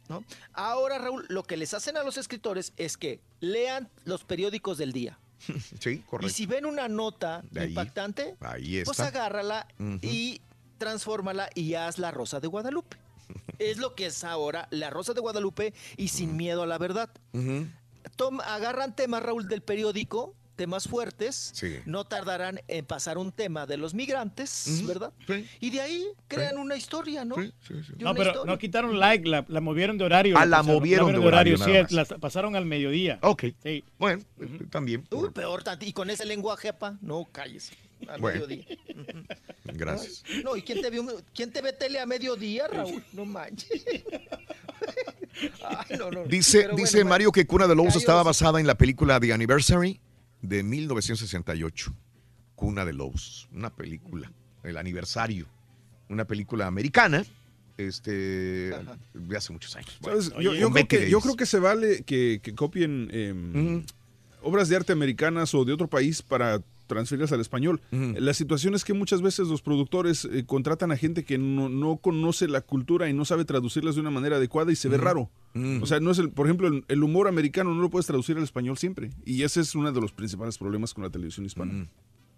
[0.10, 0.24] ¿No?
[0.54, 4.92] Ahora, Raúl, lo que les hacen a los escritores es que lean los periódicos del
[4.92, 5.18] día.
[5.80, 6.34] Sí, Y correcto.
[6.36, 7.70] si ven una nota ahí.
[7.70, 9.68] impactante, Ahí pues agárrala
[10.02, 10.42] y
[10.78, 12.98] transfórmala y haz la Rosa de Guadalupe.
[13.59, 17.09] Es lo que es ahora la Rosa de Guadalupe y sin miedo a la verdad.
[18.16, 21.80] Tom- agarran temas, Raúl, del periódico, temas fuertes, Sí.
[21.85, 25.11] no tardarán en pasar un tema de los migrantes, ¿verdad?
[25.59, 27.35] Y de ahí crean una historia, ¿no?
[27.35, 28.43] No, pero historia.
[28.45, 30.38] no quitaron like, la, la movieron de horario.
[30.38, 31.92] Ah, la pasaron- movieron de horario, sí, nada más.
[31.92, 33.19] la pasaron al mediodía.
[33.22, 33.45] Ok.
[33.64, 33.84] Sí.
[34.00, 34.24] Bueno,
[34.69, 35.06] también.
[35.11, 37.72] Uy, peor, tant- y con ese lenguaje, pa, no calles.
[38.19, 38.48] Bueno.
[38.48, 38.65] mediodía.
[39.74, 40.24] Gracias.
[40.43, 43.03] No, ¿y quién te, vio, quién te ve tele a mediodía, Raúl?
[43.14, 43.83] No manches.
[45.64, 46.24] Ay, no, no.
[46.25, 49.33] Dice, Pero dice bueno, Mario que Cuna de Lobos estaba basada en la película The
[49.33, 49.99] Anniversary
[50.41, 51.93] de 1968.
[52.56, 54.32] Cuna de Lobos, una película,
[54.64, 55.48] el aniversario,
[56.07, 57.25] una película americana,
[57.77, 58.11] este,
[59.14, 59.99] de hace muchos años.
[60.01, 61.24] Yo, creo que, yo Davis.
[61.24, 63.85] creo que se vale que, que copien em,
[64.41, 67.82] obras de arte americanas o de otro país para transferirlas al español.
[67.92, 71.98] La situación es que muchas veces los productores eh, contratan a gente que no, no
[71.98, 75.30] conoce la cultura y no sabe traducirlas de una manera adecuada y se ve raro.
[75.82, 78.38] O sea, no es el, por ejemplo, el, el humor americano no lo puedes traducir
[78.38, 79.12] al español siempre.
[79.26, 81.88] Y ese es uno de los principales problemas con la televisión hispana.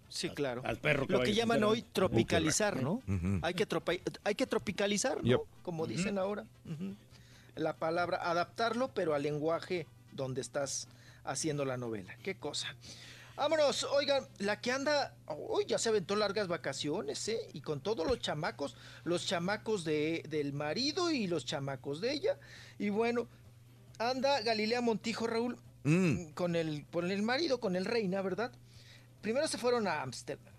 [0.08, 0.62] Sí, claro.
[0.80, 3.02] perro que Lo que llaman hoy tropicalizar, ¿no?
[3.42, 5.22] Hay que, tropa- hay que tropicalizar, ¿no?
[5.24, 5.40] Yep.
[5.62, 6.44] Como dicen ahora.
[7.56, 10.88] La palabra, adaptarlo, pero al lenguaje donde estás
[11.24, 12.16] haciendo la novela.
[12.22, 12.68] Qué cosa.
[13.38, 17.38] Vámonos, oigan, la que anda, uy, ya se aventó largas vacaciones, ¿eh?
[17.52, 22.36] Y con todos los chamacos, los chamacos de, del marido y los chamacos de ella.
[22.80, 23.28] Y bueno,
[23.98, 26.32] anda Galilea Montijo, Raúl, Mm.
[26.34, 28.50] con el, con el marido, con el reina, ¿verdad?
[29.22, 30.52] Primero se fueron a Ámsterdam.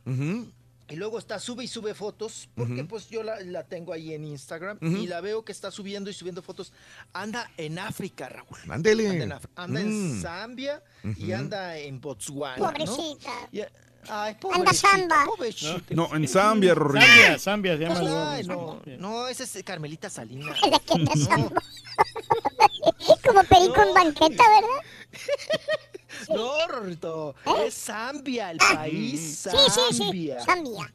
[0.90, 4.24] Y luego está, sube y sube fotos, porque pues yo la, la tengo ahí en
[4.26, 6.74] Instagram y la veo que está subiendo y subiendo fotos.
[7.14, 8.58] Anda en África, Raúl.
[8.70, 9.08] Ándele.
[9.10, 10.22] Anda en, Af- anda en Mm.
[10.22, 10.84] Zambia
[11.18, 12.58] y anda en Botswana.
[12.58, 12.66] ¿no?
[12.66, 13.30] Pobrecita.
[13.52, 13.70] Y- ay,
[14.10, 15.82] Anda pobrecita, pobrecita.
[15.96, 17.06] No, en Zambia, Rorrito.
[17.06, 18.32] Zambia, Zambia se llama.
[18.34, 20.58] Ay, no, no, ese es Carmelita Salinas.
[20.64, 21.52] ¿De qué te No.
[23.26, 24.82] Como perico en banqueta, ¿verdad?
[26.30, 29.52] No, Rorrito, es Zambia, el país ¿Eh?
[29.52, 30.04] Sí, sí, sí.
[30.04, 30.40] Zambia.
[30.42, 30.92] Zambia.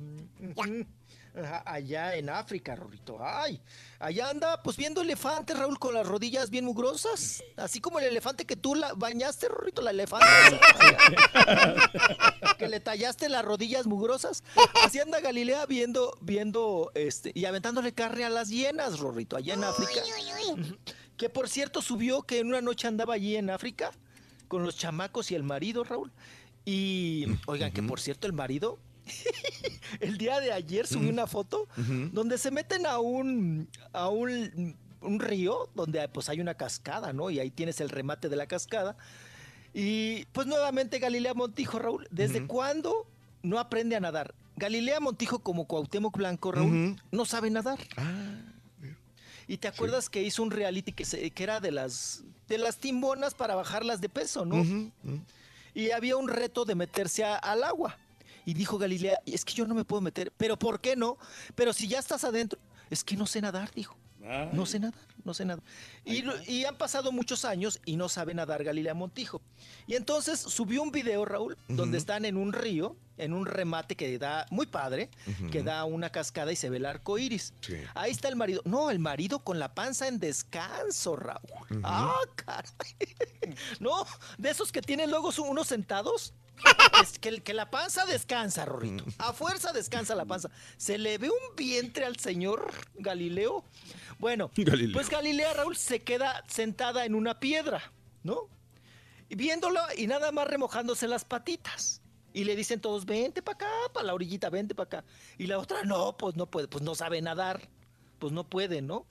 [1.65, 3.19] Allá en África, Rorrito.
[3.21, 3.61] Ay,
[3.99, 7.43] allá anda pues viendo elefantes, Raúl, con las rodillas bien mugrosas.
[7.57, 10.27] Así como el elefante que tú la bañaste, Rorrito, la elefante.
[12.59, 14.45] que le tallaste las rodillas mugrosas.
[14.85, 19.65] Así anda Galilea viendo, viendo, este, y aventándole carne a las hienas, Rorrito, allá en
[19.65, 20.03] África.
[21.17, 23.91] Que por cierto subió que en una noche andaba allí en África
[24.49, 26.11] con los chamacos y el marido, Raúl.
[26.65, 28.79] Y, oigan, que por cierto el marido,
[30.01, 31.69] el día de ayer subió una foto
[32.13, 37.29] donde se meten a un, a un, un río donde pues hay una cascada, ¿no?
[37.31, 38.97] Y ahí tienes el remate de la cascada.
[39.75, 43.07] Y pues nuevamente Galilea Montijo, Raúl, ¿desde cuándo
[43.43, 44.35] no aprende a nadar?
[44.57, 47.81] Galilea Montijo como Cuauhtémoc Blanco, Raúl, no sabe nadar.
[49.47, 52.77] Y te acuerdas que hizo un reality que, se- que era de las de las
[52.77, 54.57] timbonas para bajarlas de peso, ¿no?
[55.75, 57.97] Y había un reto de meterse a- al agua.
[58.47, 60.33] Y dijo Galilea, es que yo no me puedo meter.
[60.37, 61.17] ¿Pero por qué no?
[61.55, 62.59] Pero si ya estás adentro.
[62.91, 63.97] Es que no sé nadar, dijo.
[64.53, 65.63] No sé nadar, no sé nadar.
[66.05, 69.43] Y, lo- y han pasado muchos años y no sabe nadar Galilea Montijo.
[69.87, 74.19] Y entonces subió un video, Raúl, donde están en un río, en un remate que
[74.19, 75.11] da, muy padre,
[75.53, 77.53] que da una cascada y se ve el arco iris.
[77.95, 78.63] Ahí está el marido.
[78.65, 81.81] No, el marido con la panza en descanso, Raúl.
[81.83, 82.71] Ah, caray.
[83.79, 84.07] No,
[84.39, 86.33] de esos que tienen luego unos sentados.
[87.03, 89.05] Es que, que la panza descansa, Rorrito.
[89.19, 90.51] A fuerza descansa la panza.
[90.77, 93.65] Se le ve un vientre al señor Galileo.
[94.19, 94.93] Bueno, Galileo.
[94.93, 98.49] pues Galilea Raúl se queda sentada en una piedra, ¿no?
[99.29, 102.01] Y viéndolo y nada más remojándose las patitas.
[102.33, 105.05] Y le dicen todos, vente para acá, para la orillita, vente para acá.
[105.39, 107.69] Y la otra, no, pues no puede, pues no sabe nadar.
[108.19, 109.07] Pues no puede, ¿no?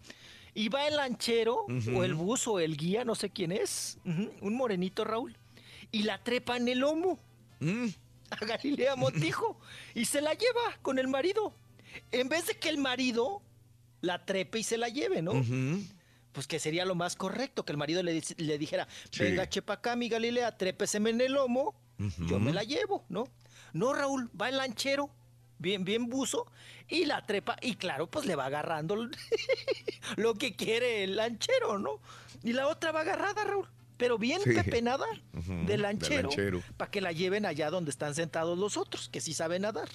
[0.53, 1.65] Y va el lanchero,
[1.95, 5.35] o el buzo, o el guía, no sé quién es, un morenito Raúl,
[5.91, 7.19] y la trepa en el lomo
[8.29, 9.57] a Galilea Montijo
[9.95, 11.53] y se la lleva con el marido.
[12.11, 13.41] En vez de que el marido
[14.03, 15.31] la trepe y se la lleve, ¿no?
[16.33, 18.13] Pues que sería lo más correcto, que el marido le,
[18.57, 19.23] dijera, Sí.
[19.23, 21.73] venga, chepa acá, mi Galilea, trépeseme en el lomo,
[22.27, 23.23] yo me la llevo, ¿no?
[23.71, 25.09] No, Raúl, va el lanchero,
[25.57, 26.45] bien, bien buzo,
[26.89, 28.95] y la trepa, y claro, pues le va agarrando
[30.17, 31.99] lo que quiere el lanchero, ¿no?
[32.43, 33.67] Y la otra va agarrada, Raúl,
[33.97, 34.51] pero bien Sí.
[34.53, 36.61] pepenada del del lanchero, lanchero.
[36.75, 39.87] para que la lleven allá donde están sentados los otros, que sí saben nadar.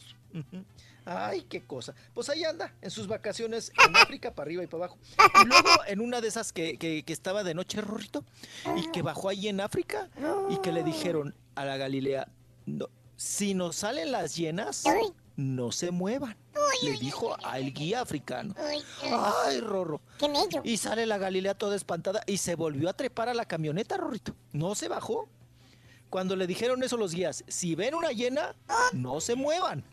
[1.10, 1.94] Ay, qué cosa.
[2.12, 4.98] Pues ahí anda, en sus vacaciones en África, para arriba y para abajo.
[5.42, 8.24] Y luego en una de esas que, que- que estaba de noche, Rorrito,
[8.76, 10.10] y que bajó ahí en África,
[10.50, 12.28] y que le dijeron a la Galilea,
[12.66, 14.84] "No, si nos salen las llenas,
[15.36, 16.36] no se muevan.
[16.82, 18.54] Le dijo al guía africano.
[19.46, 20.00] Ay, Rorro.
[20.64, 24.34] Y sale la Galilea toda espantada y se volvió a trepar a la camioneta, Rorrito.
[24.52, 25.28] No se bajó.
[26.10, 28.54] Cuando le dijeron eso los guías, si ven una llena,
[28.92, 29.84] no se muevan.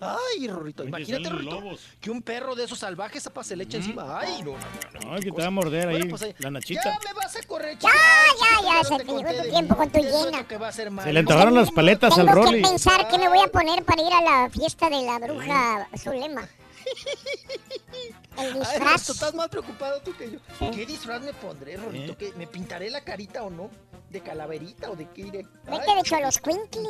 [0.00, 1.60] Ay, Rorrito, imagínate, Rorrito,
[2.00, 4.18] que un perro de esos salvajes apa, se le echa encima.
[4.20, 6.50] Ay, no, no, no, no, Ay, que te va a morder ahí Bueno, pues la
[6.50, 6.82] nachita.
[6.84, 7.90] Ya me vas a correr, Ya.
[7.90, 10.48] Ay, ya, ya, se te te llegó conté tu tiempo con tu de eso llena.
[10.48, 12.62] que va a ser Se le antojaron las paletas al Tengo que Rolly.
[12.62, 16.48] pensar qué me voy a poner para ir a la fiesta de la bruja Zulema.
[18.38, 18.78] El Ay, disfraz.
[18.80, 20.38] Rorrito, estás más preocupado tú que yo.
[20.72, 22.12] ¿Qué disfraz me pondré, Rorrito?
[22.12, 22.16] ¿Eh?
[22.18, 23.70] ¿Qué, ¿Me pintaré la carita o no?
[24.14, 25.46] ¿De calaverita o de qué iré?
[25.68, 26.88] Vete de Choloscuincle.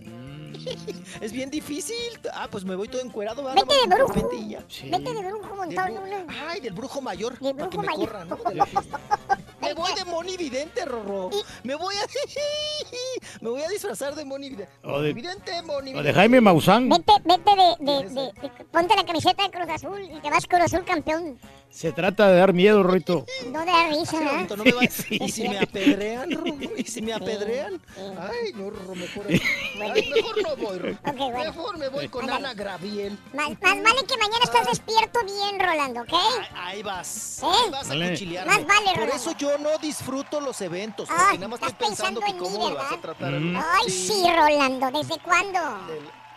[1.22, 2.20] Es bien difícil.
[2.34, 3.42] Ah, pues me voy todo encuerado.
[3.54, 4.30] Vete de brujo.
[4.46, 4.62] ya.
[4.84, 5.66] Vete de brujo una.
[5.88, 7.38] bru- Ay, del brujo mayor.
[7.38, 8.08] Del para que brujo me mayor.
[8.10, 8.36] corran, ¿no?
[8.36, 8.66] De la.
[9.70, 11.30] Me voy de Moni Vidente, Rorro.
[11.62, 12.00] Me voy a.
[13.40, 14.72] Me voy a disfrazar de Moni Vidente.
[14.82, 16.12] O de- Vidente, Moni O de.
[16.12, 16.88] Jaime Maussan.
[16.88, 20.46] Vete, vete de, de, de- de- Ponte la camiseta de Cruz Azul y te vas
[20.46, 21.38] Cruz Azul campeón.
[21.70, 23.24] Se trata de dar miedo, Rorrito.
[23.52, 24.56] No de risa, Ay, ¿eh?
[24.56, 26.56] No me va- Sí, Y si me apedrean, Rorro.
[26.76, 27.80] Y si me apedrean.
[27.96, 29.26] Ay, no, Rorro, mejor.
[29.28, 30.98] Ay, mejor no voy, Rorro.
[31.06, 31.38] Ok, bueno.
[31.38, 32.28] Mejor me voy con.
[32.28, 33.16] Ana Graviel.
[33.34, 36.12] Más, más vale que mañana estés despierto bien, Rolando, ¿ok?
[36.54, 37.40] Ahí vas.
[37.42, 37.46] ¿Eh?
[37.46, 38.06] Ahí vas Vale.
[38.40, 38.44] a.
[38.46, 39.14] Más vale, Por Rolando.
[39.14, 41.08] eso yo no disfruto los eventos.
[41.10, 42.96] Ay, Porque nada más estás estoy pensando, pensando que en mí, cómo me vas a
[42.96, 43.00] ¿verdad?
[43.02, 43.32] tratar.
[43.32, 43.56] Mm.
[43.56, 44.90] Ay, sí, Rolando.
[44.98, 45.58] ¿Desde cuándo?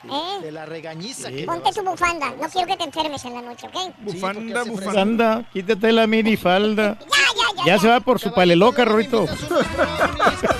[0.05, 0.41] ¿Eh?
[0.41, 2.29] De la regañiza que me Ponte tu a- bufanda.
[2.31, 3.93] No quiero que te enfermes en la noche, ¿ok?
[3.99, 5.01] Bufanda, bufanda.
[5.01, 6.97] Anda, quítate la minifalda.
[7.07, 7.65] Ya, ya, ya.
[7.75, 9.25] Ya se va por su paleloca, Rorrito.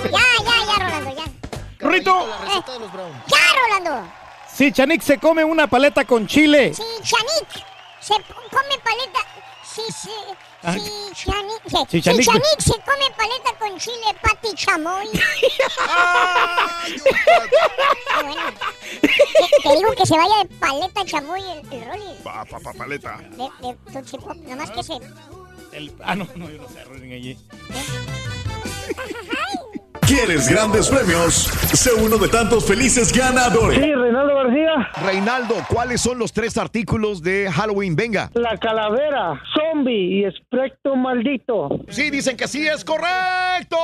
[0.04, 1.24] Ya, ya, ya, Rolando, ya.
[2.78, 3.22] Los brownies.
[3.26, 3.36] Ya,
[3.78, 4.08] Rolando.
[4.52, 6.72] si Chanik se come una paleta con chile.
[6.74, 7.64] Si Chanik
[8.00, 9.20] se come paleta.
[9.62, 10.10] Si, si,
[10.64, 15.08] Si Chanik- Chanik se come paleta con chile, Pati Chamoy.
[15.86, 16.82] Ah,
[18.22, 18.52] bueno.
[19.00, 22.14] Te, te digo que se vaya de paleta chamoy el, el Rolly.
[22.22, 23.18] Pa, pa, pa, paleta.
[23.18, 24.36] De, de Tootsie Pop.
[24.36, 24.94] Nomás que se.
[25.72, 27.38] El, ah, no, no, yo no sé, Rolling allí.
[30.06, 31.50] ¿Quieres grandes premios?
[31.72, 33.78] Sé uno de tantos felices ganadores.
[33.78, 34.90] Reinaldo García.
[35.02, 37.96] Reinaldo, ¿cuáles son los tres artículos de Halloween?
[37.96, 38.30] Venga.
[38.34, 41.80] La calavera, zombie y espectro maldito.
[41.88, 43.78] Sí, dicen que sí es correcto.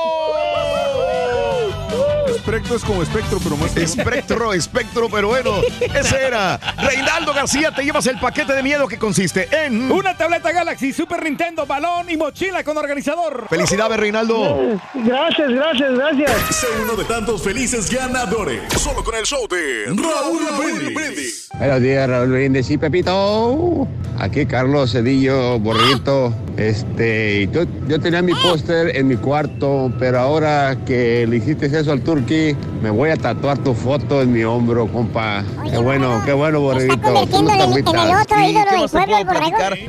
[2.27, 3.75] Espectro es como espectro, pero más.
[3.75, 6.59] Espectro, espectro, pero bueno, ese era.
[6.77, 9.91] Reinaldo García, te llevas el paquete de miedo que consiste en.
[9.91, 13.47] Una tableta Galaxy, Super Nintendo, balón y mochila con organizador.
[13.49, 14.79] Felicidades, Reinaldo.
[14.93, 16.10] Gracias, gracias, gracias.
[16.11, 18.61] Sé uno de tantos felices ganadores.
[18.77, 21.47] Solo con el show de Raúl Brindis.
[21.57, 23.87] Buenos días, Raúl Brindis y Pepito.
[24.19, 26.33] Aquí Carlos Cedillo, Borrito.
[26.57, 31.91] Este, yo, yo tenía mi póster en mi cuarto, pero ahora que le hiciste eso
[31.91, 35.43] al Turqui, me voy a tatuar tu foto en mi hombro, compa.
[35.71, 37.25] Qué bueno, qué bueno, Borrito.
[37.31, 38.21] Tú no te agüitas.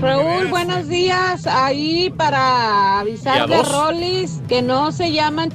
[0.01, 1.47] Raúl, buenos días.
[1.47, 3.73] Ahí para avisar ¿Y a de dos?
[3.73, 5.51] Rolis que no se llaman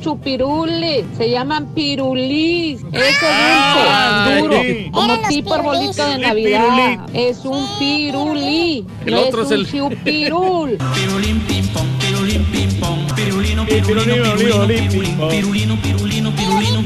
[0.66, 2.82] se llaman pirulís.
[2.92, 4.90] Eso Ah, dulce, duro, sí.
[4.92, 6.18] como tipo arbolito de.
[6.18, 7.08] Navidad.
[7.14, 8.86] Es un pirulí.
[9.06, 10.78] El no otro es es un el- chupirul.
[10.96, 16.82] Pirulín ping pong, pirulín ping pong, pirulino, pirulino, pirulino, pirulino, pirulino, pirulino, pirulino, pirulino,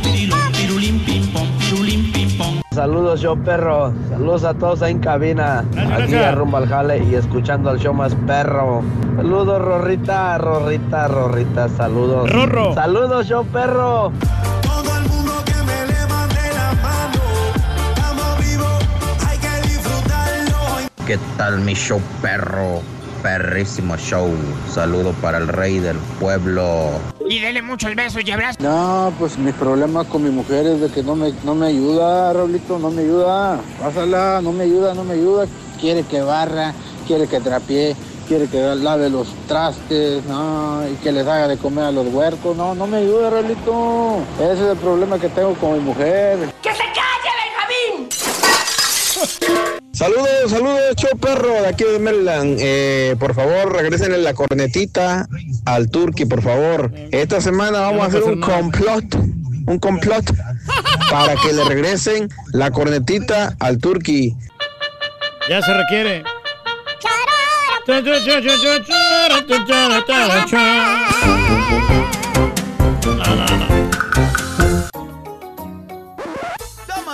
[2.73, 3.91] Saludos, show perro.
[4.09, 5.59] Saludos a todos ahí en cabina.
[5.59, 6.25] Aquí gracias.
[6.25, 8.81] a rumbo al jale y escuchando al show más perro.
[9.17, 11.67] Saludos, Rorrita, Rorrita, Rorrita.
[11.67, 12.31] Saludos.
[12.31, 12.73] Rorro.
[12.73, 14.13] Saludos, show perro.
[14.61, 17.21] Todo el mundo que me levante la mano.
[17.93, 18.85] Estamos vivos,
[19.27, 20.89] hay que disfrutarlo.
[21.05, 22.79] ¿Qué tal mi show perro?
[23.21, 24.29] Perrísimo show.
[24.73, 26.89] Saludo para el rey del pueblo.
[27.29, 28.59] Y dele muchos besos y abrazos.
[28.61, 32.33] No, pues mi problema con mi mujer es de que no me, no me ayuda,
[32.33, 33.59] Raulito, no me ayuda.
[33.79, 35.45] Pásala, no me ayuda, no me ayuda.
[35.79, 36.73] Quiere que barra,
[37.07, 37.95] quiere que trapee,
[38.27, 42.57] quiere que lave los trastes, no, y que les haga de comer a los huercos.
[42.57, 44.17] No, no me ayuda, Raulito.
[44.39, 46.39] Ese es el problema que tengo con mi mujer.
[46.61, 47.29] ¡Que se calle,
[48.09, 49.80] Benjamín!
[49.93, 52.57] Saludos, saludos, show perro de aquí de Maryland.
[52.59, 55.27] Eh, por favor, regresen la cornetita
[55.65, 56.91] al Turqui, por favor.
[57.11, 59.15] Esta semana vamos a hacer un complot,
[59.67, 60.33] un complot
[61.09, 64.35] para que le regresen la cornetita al Turqui.
[65.49, 66.23] Ya se requiere.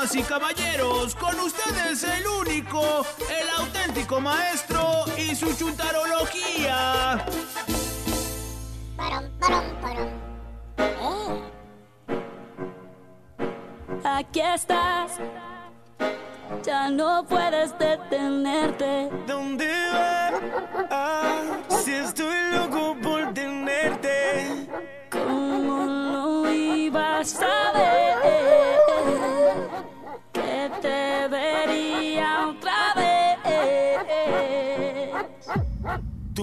[0.07, 7.25] Damas y caballeros, con ustedes el único, el auténtico maestro y su chuntarología.
[14.03, 15.19] Aquí estás,
[16.63, 19.09] ya no puedes detenerte.
[19.25, 20.33] ¿Dónde vas?
[20.89, 21.41] Ah,
[21.83, 24.67] si estoy loco por tenerte.
[25.11, 27.97] ¿Cómo lo ibas a ver?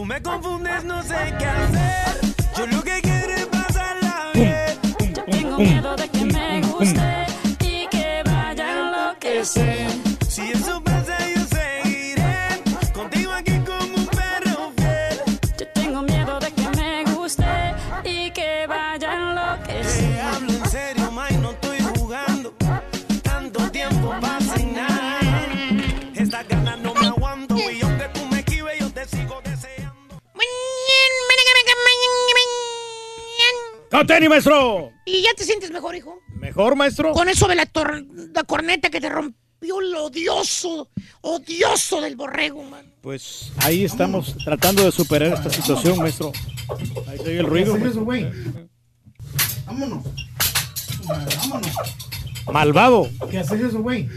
[0.05, 2.35] Me confundes, no sé qué hacer.
[2.59, 5.15] Yo lo que quiero es pasarla bien.
[5.31, 7.27] Tengo miedo de que me guste
[7.61, 10.04] y que vaya a enloquecer.
[33.95, 34.91] ¡No tenis, maestro!
[35.07, 36.19] ¿Y ya te sientes mejor, hijo?
[36.41, 37.13] ¿Mejor, maestro?
[37.13, 40.91] Con eso de la, tor- la corneta que te rompió el odioso,
[41.21, 42.93] odioso del borrego, man.
[43.01, 46.33] Pues ahí estamos tratando de superar esta situación, maestro.
[47.07, 47.75] Ahí se oye el ruido.
[47.75, 48.69] ¿Qué haces eso, maestro.
[49.67, 50.05] Vámonos.
[51.07, 51.71] Vámonos.
[52.53, 53.09] Malvado.
[53.31, 54.09] ¿Qué haces eso, güey?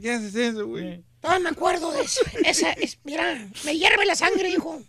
[0.00, 1.04] ¿Qué haces eso, güey?
[1.22, 2.22] No me acuerdo de eso.
[2.44, 4.80] Esa es, mira, me hierve la sangre, hijo.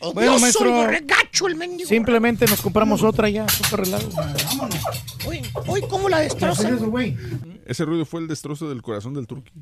[0.00, 1.88] Odioso Bueno, maestro, el borregacho, el mendigo.
[1.88, 4.08] Simplemente nos compramos otra ya, súper relajo.
[5.26, 6.68] Uy, uy, cómo la destroza.
[7.66, 9.52] Ese ruido fue el destrozo del corazón del turqui.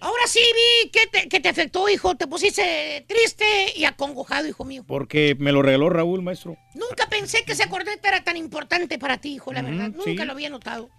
[0.00, 2.16] Ahora sí vi que te, que te afectó, hijo.
[2.16, 3.44] Te pusiste triste
[3.76, 4.82] y acongojado, hijo mío.
[4.84, 6.56] Porque me lo regaló Raúl, maestro.
[6.74, 9.92] Nunca pensé que esa corneta era tan importante para ti, hijo, la verdad.
[10.02, 10.10] sí.
[10.10, 10.90] Nunca lo había notado.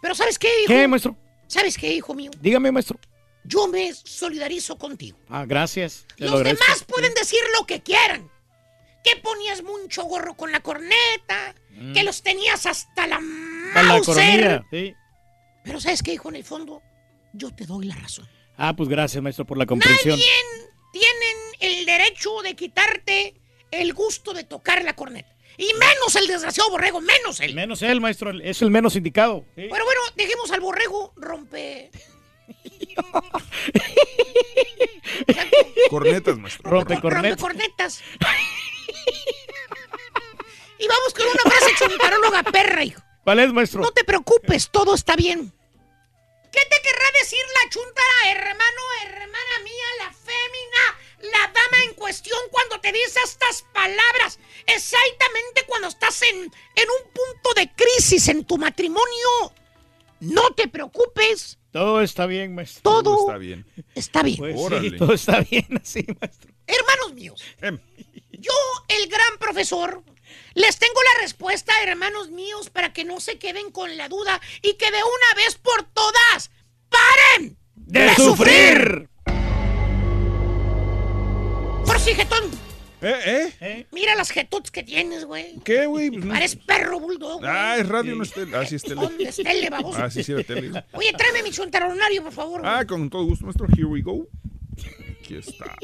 [0.00, 0.68] Pero ¿sabes qué, hijo?
[0.72, 1.16] ¿Qué, maestro?
[1.48, 2.30] ¿Sabes qué, hijo mío?
[2.40, 2.98] Dígame, maestro.
[3.44, 5.18] Yo me solidarizo contigo.
[5.28, 6.06] Ah, gracias.
[6.16, 8.30] te Los demás pueden decir lo que quieran.
[9.04, 11.92] Que ponías mucho gorro con la corneta, Mm.
[11.92, 14.62] que los tenías hasta la Mauser.
[14.70, 14.94] sí.
[15.64, 16.28] Pero ¿sabes qué, hijo?
[16.28, 16.82] En el fondo,
[17.32, 18.28] yo te doy la razón.
[18.56, 20.18] Ah, pues gracias, maestro, por la comprensión.
[20.18, 20.30] Nadie
[20.92, 21.36] tienen
[21.78, 23.34] el derecho de quitarte
[23.70, 25.34] el gusto de tocar la corneta.
[25.56, 27.54] Y menos el desgraciado borrego, menos él.
[27.54, 29.44] Menos él, maestro, es el menos indicado.
[29.54, 29.66] Sí.
[29.70, 31.90] Pero bueno, dejemos al borrego rompe.
[35.90, 36.70] Cornetas, maestro.
[36.70, 37.40] Rompe Rompe cornetas.
[37.40, 38.02] cornetas.
[40.78, 43.02] y vamos con una frase chuntaróloga perra, hijo.
[43.24, 43.82] ¿Cuál es, maestro?
[43.82, 45.52] No te preocupes, todo está bien.
[46.52, 52.38] ¿Qué te querrá decir la chuntara, hermano, hermana mía, la fémina, la dama en cuestión
[52.50, 54.38] cuando te dice estas palabras?
[54.66, 59.52] Exactamente cuando estás en, en un punto de crisis en tu matrimonio.
[60.20, 62.82] No te preocupes, Todo está bien, maestro.
[62.82, 63.66] Todo Está bien.
[63.96, 64.36] está bien.
[64.38, 64.90] Pues Órale.
[64.90, 66.52] sí, todo está bien así, maestro.
[66.68, 67.80] Hermanos míos, Em,
[68.30, 68.52] yo,
[68.86, 70.04] el gran profesor,
[70.54, 74.74] les tengo la respuesta, hermanos míos, para que no se queden con la duda y
[74.74, 76.52] que de una vez por todas
[76.88, 79.08] paren ¡De, sufrir!
[81.84, 82.50] Por si, jetón,
[83.04, 83.52] ¿Eh, eh?
[83.60, 83.86] ¿Eh?
[83.92, 85.56] mira las jetots que tienes, güey.
[85.64, 86.10] ¿Qué, güey?
[86.10, 87.50] Pues Pares perro bulldog, güey.
[87.52, 88.56] Ah, es radio, no es tele.
[88.56, 88.96] Ah, sí, es tele.
[89.00, 89.98] ¿Dónde es tele, baboso?
[90.02, 90.84] Ah, sí, sí, era tele.
[90.92, 92.60] Oye, tráeme mi chuntaronario, por favor.
[92.62, 92.72] güey.
[92.74, 93.66] Ah, con todo gusto, maestro.
[93.68, 94.26] Here we go.
[95.20, 95.76] Aquí está.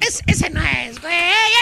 [0.00, 1.14] Es- ese no es, güey,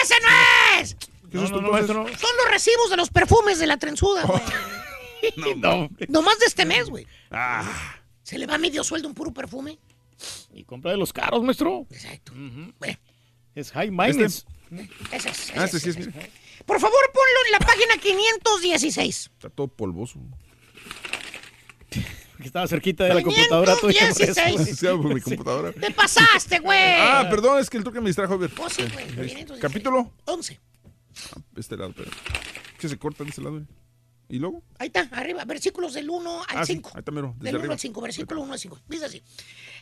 [0.02, 0.94] ese no es.
[0.94, 1.96] ¿Qué es No, esto, no, no, entonces?
[1.96, 2.18] maestro.
[2.28, 4.40] Son los recibos de los perfumes de la trenzuda, güey.
[5.36, 5.90] No, No.
[6.08, 7.06] Nomás de este mes, güey.
[7.30, 9.78] Ah, Se le va medio sueldo un puro perfume.
[10.54, 11.86] Y compra de los caros, maestro.
[11.90, 12.32] Exacto.
[12.78, 12.98] Bueno,
[13.54, 14.44] Es high maintenance.
[15.12, 15.52] Ese es.
[15.56, 16.12] ah, ese este sí es, mira.
[16.64, 19.30] Por favor, ponlo en la página 516.
[19.36, 20.20] Está todo polvoso.
[22.38, 24.10] Que estaba cerquita de la computadora tuya.
[24.12, 24.34] por eso.
[24.34, 24.78] 516.
[24.78, 25.72] Sí, por mi computadora.
[25.72, 26.78] Te pasaste, güey.
[26.98, 28.34] Ah, perdón, es que el toque me distrajo.
[28.34, 28.50] A ver.
[28.58, 29.60] Oh, sí, güey, 516.
[29.60, 30.12] Capítulo.
[30.26, 30.60] 11.
[31.56, 32.10] Este lado, pero.
[32.78, 33.58] Que se corta de ese lado.
[33.58, 33.64] eh.
[34.28, 34.62] ¿Y luego?
[34.78, 35.44] Ahí está, arriba.
[35.44, 36.90] Versículos del 1 al Ah, sí, 5.
[36.94, 37.74] ahí está mero, Del 1 arriba.
[37.74, 38.80] al 5, versículo 1 al 5.
[38.88, 39.22] Dice así.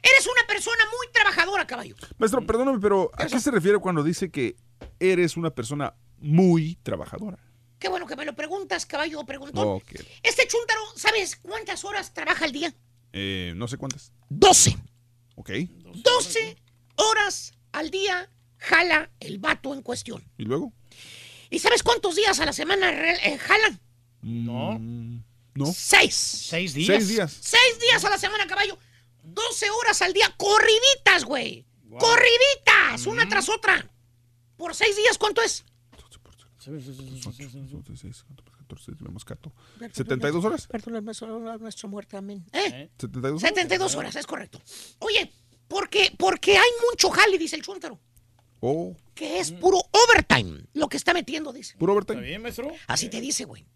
[0.02, 1.96] Eres una persona muy trabajadora, caballo.
[2.18, 4.56] Maestro, perdóname, pero ¿a qué se refiere cuando dice que
[5.00, 7.38] eres una persona muy trabajadora?
[7.78, 9.82] Qué bueno que me lo preguntas, caballo preguntón.
[10.22, 12.74] Este chúntaro, ¿sabes cuántas horas trabaja al día?
[13.12, 14.12] Eh, no sé cuántas.
[14.28, 14.76] 12.
[15.36, 15.50] Ok.
[15.94, 16.56] 12
[16.96, 20.22] horas al día jala el vato en cuestión.
[20.38, 20.72] ¿Y luego?
[21.50, 23.80] ¿Y sabes cuántos días a la semana eh, jalan?
[24.24, 24.78] No.
[24.78, 25.22] Mm,
[25.54, 25.66] No.
[25.66, 26.14] Seis.
[26.14, 26.86] Seis días.
[26.88, 27.38] Seis días.
[27.40, 28.76] Seis días a la semana, caballo.
[29.22, 31.64] 12 horas al día, corriditas, güey.
[31.98, 33.88] Corriditas, una tras otra.
[34.56, 35.64] Por seis días, ¿cuánto es?
[39.92, 40.66] 72 horas.
[40.66, 42.44] Perdón, nuestro, muerto, amén.
[42.52, 42.90] ¿Eh?
[42.98, 43.54] 72 horas.
[43.54, 44.60] 72 horas, es correcto.
[45.00, 45.30] Oye,
[45.68, 48.00] porque, porque hay mucho jale, dice el chúntaro.
[48.60, 51.76] Oh, Que es puro overtime lo que está metiendo, dice.
[51.76, 52.26] puro ¿Está overtime.
[52.26, 52.72] bien, maestro?
[52.86, 53.66] Así te dice, güey.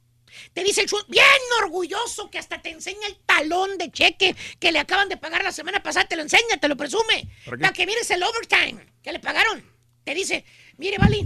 [0.53, 1.25] Te dice el bien
[1.63, 5.53] orgulloso, que hasta te enseña el talón de cheque que le acaban de pagar la
[5.53, 6.07] semana pasada.
[6.07, 7.29] Te lo enseña, te lo presume.
[7.45, 9.65] Para que mires el overtime que le pagaron.
[10.05, 10.45] Te dice,
[10.77, 11.25] mire, Vali,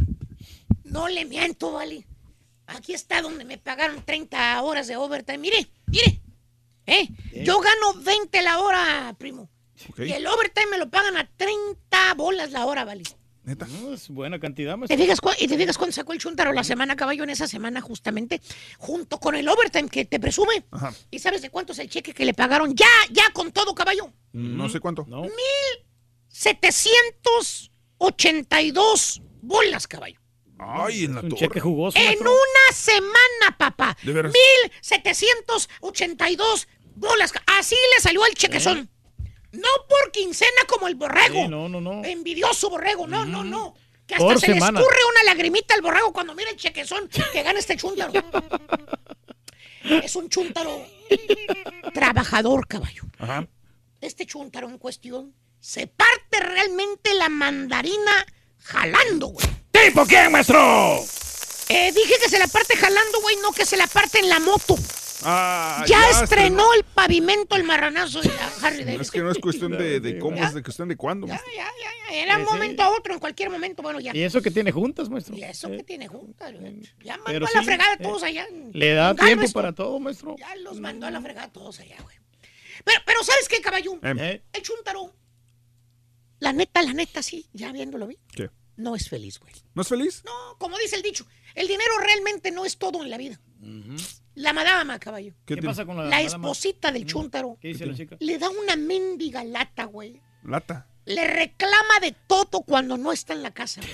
[0.85, 2.05] no le miento, Vali.
[2.67, 5.39] Aquí está donde me pagaron 30 horas de overtime.
[5.39, 6.21] Mire, mire.
[6.87, 7.09] ¿Eh?
[7.45, 9.49] Yo gano 20 la hora, primo.
[9.99, 13.05] Y el overtime me lo pagan a 30 bolas la hora, Vali.
[13.45, 13.67] Neta.
[13.67, 16.95] No, es buena cantidad, ¿Te fijas, ¿Y te fijas cuándo sacó el chuntaro la semana
[16.95, 18.41] caballo en esa semana justamente?
[18.79, 20.63] Junto con el overtime que te presume.
[20.71, 20.95] Ajá.
[21.11, 22.73] ¿Y sabes de cuánto es el cheque que le pagaron?
[22.77, 24.13] Ya, ya con todo caballo.
[24.33, 25.05] No sé cuánto.
[25.09, 25.25] No.
[26.29, 30.19] 782 bolas, caballo.
[30.59, 31.41] Ay, en la Un torre.
[31.41, 32.31] cheque jugoso, En maestro.
[32.31, 33.97] una semana, papá.
[34.05, 34.33] ¿De veras?
[34.33, 37.33] 1782 bolas.
[37.47, 38.89] Así le salió el chequezón.
[39.53, 41.43] No por quincena como el borrego.
[41.43, 42.05] Sí, no, no, no.
[42.05, 43.07] Envidioso borrego.
[43.07, 43.75] No, no, no.
[44.07, 44.81] Que hasta Por se semana.
[44.81, 48.13] le escurre una lagrimita al borrego cuando mira el chequezón que gana este chúntaro.
[49.85, 50.85] es un chúntaro
[51.93, 53.03] trabajador, caballo.
[53.19, 53.47] Ajá.
[54.01, 58.27] Este chúntaro en cuestión se parte realmente la mandarina
[58.59, 59.47] jalando, güey.
[59.71, 60.99] ¿Tipo quién, maestro?
[61.69, 64.41] Eh, dije que se la parte jalando, güey, no que se la parte en la
[64.41, 64.77] moto.
[65.25, 69.13] Ah, ya, estrenó el pavimento el marranazo de la Harley Es Davidson.
[69.13, 71.27] que no es cuestión de, de cómo, es de cuestión de cuándo.
[71.27, 72.15] Ya, ya, ya, ya.
[72.23, 72.53] Era un Sí, sí.
[72.55, 74.15] momento a otro, en cualquier momento, bueno, ya.
[74.15, 75.37] Y eso que tiene juntas, maestro.
[75.37, 76.81] Y eso que tiene juntas, güey.
[77.03, 78.47] Ya mandó Pero a la sí, fregada a eh, todos allá.
[78.73, 80.37] Le da tiempo para todo, maestro.
[80.39, 82.17] Ya los mandó a la fregada a todos allá, güey.
[82.85, 83.99] Pero, pero ¿sabes qué, caballón?
[84.03, 85.15] Em, Eh, El chuntaro,
[86.41, 88.51] la neta, la neta, sí, ya viéndolo bien, ¿Qué?
[88.77, 89.55] no es feliz, güey.
[89.75, 90.23] ¿No es feliz?
[90.25, 93.41] No, como dice el dicho, el dinero realmente no es todo en la vida.
[94.35, 95.35] La madama, caballo.
[95.45, 96.27] ¿Qué, pasa con la La madama?
[96.27, 98.17] esposita del chúntaro ¿Qué dice la chica?
[98.19, 100.21] le da una mendiga lata, güey.
[100.45, 100.87] Lata.
[101.05, 103.93] Le reclama de todo cuando no está en la casa, güey.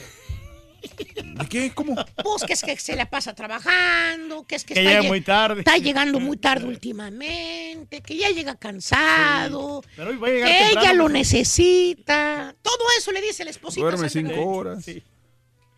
[1.34, 1.73] ¿De qué?
[1.75, 1.97] ¿Cómo?
[2.23, 5.08] Pues que es que se la pasa trabajando, que es que, Que está, llega lle-
[5.08, 5.60] muy tarde.
[5.60, 10.58] está llegando muy tarde últimamente, que ya llega cansado, Pero hoy va a llegar que
[10.58, 12.55] temprano, ella lo necesita.
[12.62, 13.81] Todo eso le dice la esposita.
[13.83, 14.34] Duerme Sandra.
[14.36, 14.84] cinco horas.
[14.84, 15.02] Sí.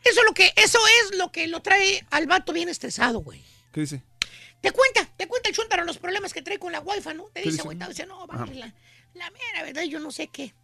[0.05, 3.43] Eso es lo que, eso es lo que lo trae al vato bien estresado, güey.
[3.73, 4.03] ¿Qué dice?
[4.61, 7.25] Te cuenta, te cuenta el chuntaro los problemas que trae con la wifi, ¿no?
[7.33, 8.75] Te ¿Qué dice, güey, dice, no, vale, la,
[9.15, 10.55] la mera verdad, yo no sé qué.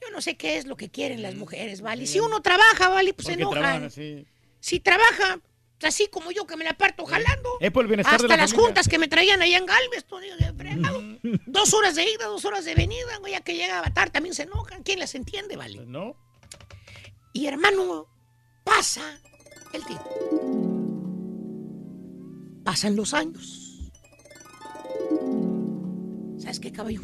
[0.00, 2.06] Yo no sé qué es lo que quieren las mujeres, ¿vale?
[2.06, 3.14] Si uno trabaja, ¿vale?
[3.14, 3.62] Pues se enojan.
[3.62, 4.26] trabaja, sí.
[4.60, 5.40] Si trabaja,
[5.82, 7.56] así como yo que me la parto jalando.
[7.60, 8.66] Es por el bienestar Hasta de la las familia.
[8.68, 10.04] juntas que me traían allá en Galvez,
[10.56, 11.02] fregado.
[11.46, 14.42] Dos horas de ida, dos horas de venida, güey, ya que llega Avatar también se
[14.44, 14.82] enojan.
[14.82, 15.76] ¿Quién las entiende, vale?
[15.76, 16.16] Pues No.
[17.32, 18.06] Y hermano,
[18.62, 19.18] pasa
[19.72, 20.33] el tiempo.
[22.74, 23.92] Pasan los años.
[26.40, 27.02] ¿Sabes qué, caballo?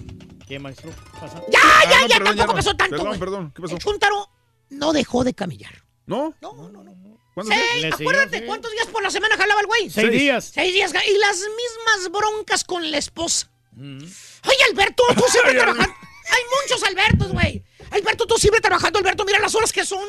[0.48, 0.90] ¿Qué, maestro?
[1.20, 1.40] Pasa.
[1.48, 2.16] ¡Ya, Ah, ya, no, ya!
[2.18, 2.54] perdón, tampoco no.
[2.56, 3.52] pasó tanto, Perdón, perdón.
[3.54, 3.74] ¿Qué pasó?
[3.76, 4.28] El chúntaro
[4.70, 5.84] no dejó de camellar.
[6.06, 6.34] ¿No?
[6.42, 7.20] No, no, no.
[7.34, 7.66] ¿Cuántos días?
[7.82, 8.46] Seis, acuérdate sí.
[8.46, 9.90] cuántos días por la semana jalaba el güey.
[9.90, 10.50] Seis días.
[10.52, 10.92] Seis días.
[10.92, 13.48] Y las mismas broncas con la esposa.
[13.78, 15.94] Oye, Alberto, tú siempre trabajando.
[16.32, 17.64] Hay muchos Albertos, güey.
[17.92, 19.24] Alberto, tú siempre trabajando, Alberto.
[19.24, 20.02] Mira las horas que son.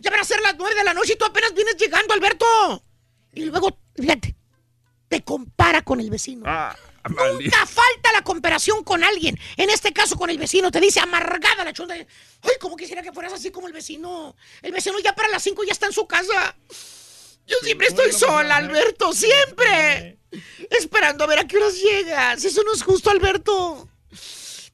[0.00, 2.46] Ya van a ser las nueve de la noche y tú apenas vienes llegando, Alberto.
[3.34, 4.36] Y luego, fíjate,
[5.12, 6.44] te compara con el vecino.
[6.46, 6.74] Ah,
[7.04, 7.54] maldito.
[7.54, 9.38] Nunca falta la comparación con alguien.
[9.58, 10.70] En este caso con el vecino.
[10.70, 11.94] Te dice amargada la chunda.
[11.94, 14.34] Ay, como quisiera que fueras así como el vecino.
[14.62, 16.56] El vecino ya para las cinco ya está en su casa.
[17.46, 19.12] Yo siempre estoy sola, Alberto.
[19.12, 20.18] Siempre.
[20.70, 22.42] Esperando a ver a qué horas llegas.
[22.42, 23.86] Eso no es justo, Alberto.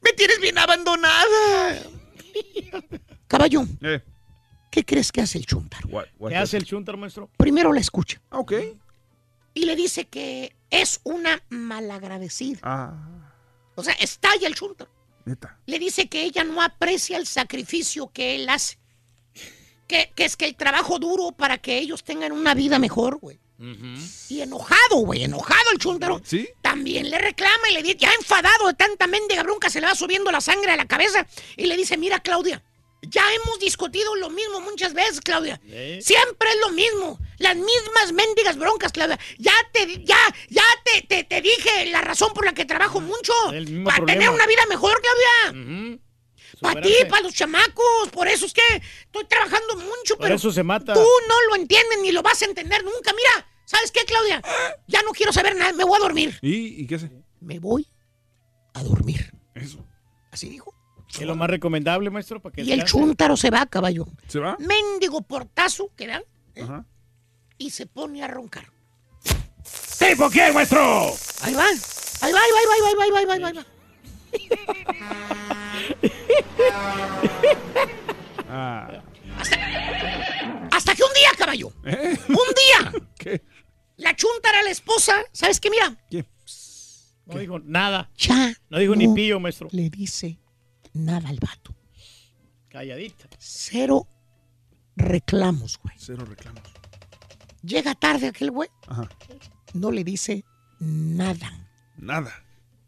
[0.02, 1.82] Me tienes bien abandonada.
[3.26, 4.00] Caballo, Eh,
[4.70, 5.46] ¿qué crees que hace el
[5.88, 7.28] what- what ¿Qué hace el chuntar, maestro?
[7.36, 8.20] Primero la escucha.
[8.30, 8.52] Ah, ok.
[9.54, 12.60] Y le dice que es una malagradecida.
[12.62, 13.32] Ah,
[13.74, 14.90] O sea, estalla el chuntaro.
[15.24, 15.58] neta.
[15.66, 18.78] le dice que ella no aprecia el sacrificio que él hace.
[19.86, 23.38] Que, que es que el trabajo duro para que ellos tengan una vida mejor, güey.
[24.28, 26.20] Y enojado, güey, enojado el chúntaro.
[26.24, 26.48] ¿Sí?
[26.62, 29.96] También le reclama y le dice, ya enfadado de tanta mendiga bronca, se le va
[29.96, 31.26] subiendo la sangre a la cabeza.
[31.56, 32.62] Y le dice, mira, Claudia,
[33.02, 35.60] ya hemos discutido lo mismo muchas veces, Claudia.
[35.66, 36.00] ¿Eh?
[36.02, 37.18] Siempre es lo mismo.
[37.38, 39.18] Las mismas mendigas broncas, Claudia.
[39.38, 40.18] Ya te, ya,
[40.48, 43.32] ya te, te, te dije la razón por la que trabajo mucho.
[43.52, 45.98] El mismo Para tener una vida mejor, Claudia.
[46.60, 48.08] Para ti, para los chamacos.
[48.12, 48.62] Por eso es que
[49.02, 50.92] estoy trabajando mucho, Por pero eso se mata.
[50.94, 53.12] tú no lo entiendes ni lo vas a entender nunca.
[53.12, 54.42] Mira, ¿sabes qué, Claudia?
[54.88, 56.36] Ya no quiero saber nada, me voy a dormir.
[56.42, 57.10] ¿Y, y qué hace?
[57.40, 57.86] Me voy
[58.74, 59.32] a dormir.
[59.54, 59.84] Eso.
[60.32, 60.74] Así dijo.
[61.14, 64.06] Es lo más recomendable, maestro, para que Y el chúntaro se va, caballo.
[64.28, 64.56] ¿Se va?
[64.58, 66.22] Mendigo portazo que dan
[66.62, 66.84] Ajá.
[67.56, 68.66] y se pone a roncar.
[69.98, 70.80] ¿Tipo quién, maestro?
[71.42, 71.64] Ahí va.
[72.20, 73.54] Ahí va, ahí va, ahí va, ahí va, ahí va, ahí va, ahí va, ahí
[73.54, 73.66] va.
[78.48, 79.02] Ah.
[80.72, 81.72] Hasta que un día, caballo.
[81.84, 82.18] ¿Eh?
[82.28, 82.92] Un día.
[83.18, 83.42] ¿Qué?
[83.96, 85.70] La chuntara, la esposa, ¿sabes qué?
[85.70, 85.96] Mira,
[87.26, 88.10] No dijo nada.
[88.16, 89.68] ya No dijo ni pillo, maestro.
[89.72, 90.38] le dice
[90.98, 91.74] nada al vato.
[92.68, 93.28] Calladita.
[93.38, 94.06] Cero
[94.96, 95.94] reclamos, güey.
[95.98, 96.62] Cero reclamos.
[97.62, 99.08] Llega tarde aquel güey, Ajá.
[99.74, 100.44] no le dice
[100.78, 101.50] nada.
[101.96, 102.32] Nada.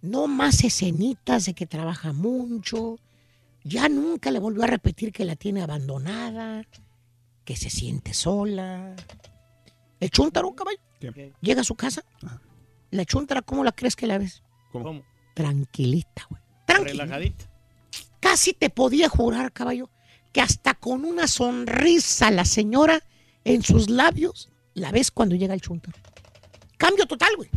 [0.02, 2.98] No más escenitas de que trabaja mucho.
[3.64, 6.64] Ya nunca le volvió a repetir que la tiene abandonada,
[7.44, 8.94] que se siente sola.
[9.98, 11.34] El chúntaro, caballo, ¿Qué?
[11.42, 12.02] llega a su casa.
[12.90, 14.42] La chúntara, ¿cómo la crees que la ves?
[14.72, 15.02] ¿Cómo?
[15.34, 16.40] Tranquilita, güey.
[16.66, 17.04] Tranquila.
[17.04, 17.49] Relajadita.
[18.20, 19.90] Casi te podía jurar, caballo,
[20.32, 23.02] que hasta con una sonrisa la señora
[23.44, 25.98] en sus labios la ves cuando llega el chúntaro.
[26.76, 27.50] Cambio total, güey.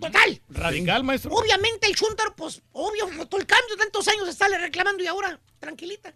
[0.00, 0.40] Total.
[0.50, 1.32] Radical, maestro.
[1.32, 3.76] Obviamente el chúntaro, pues, obvio, notó el cambio.
[3.76, 6.14] Tantos años estarle reclamando y ahora, tranquilita.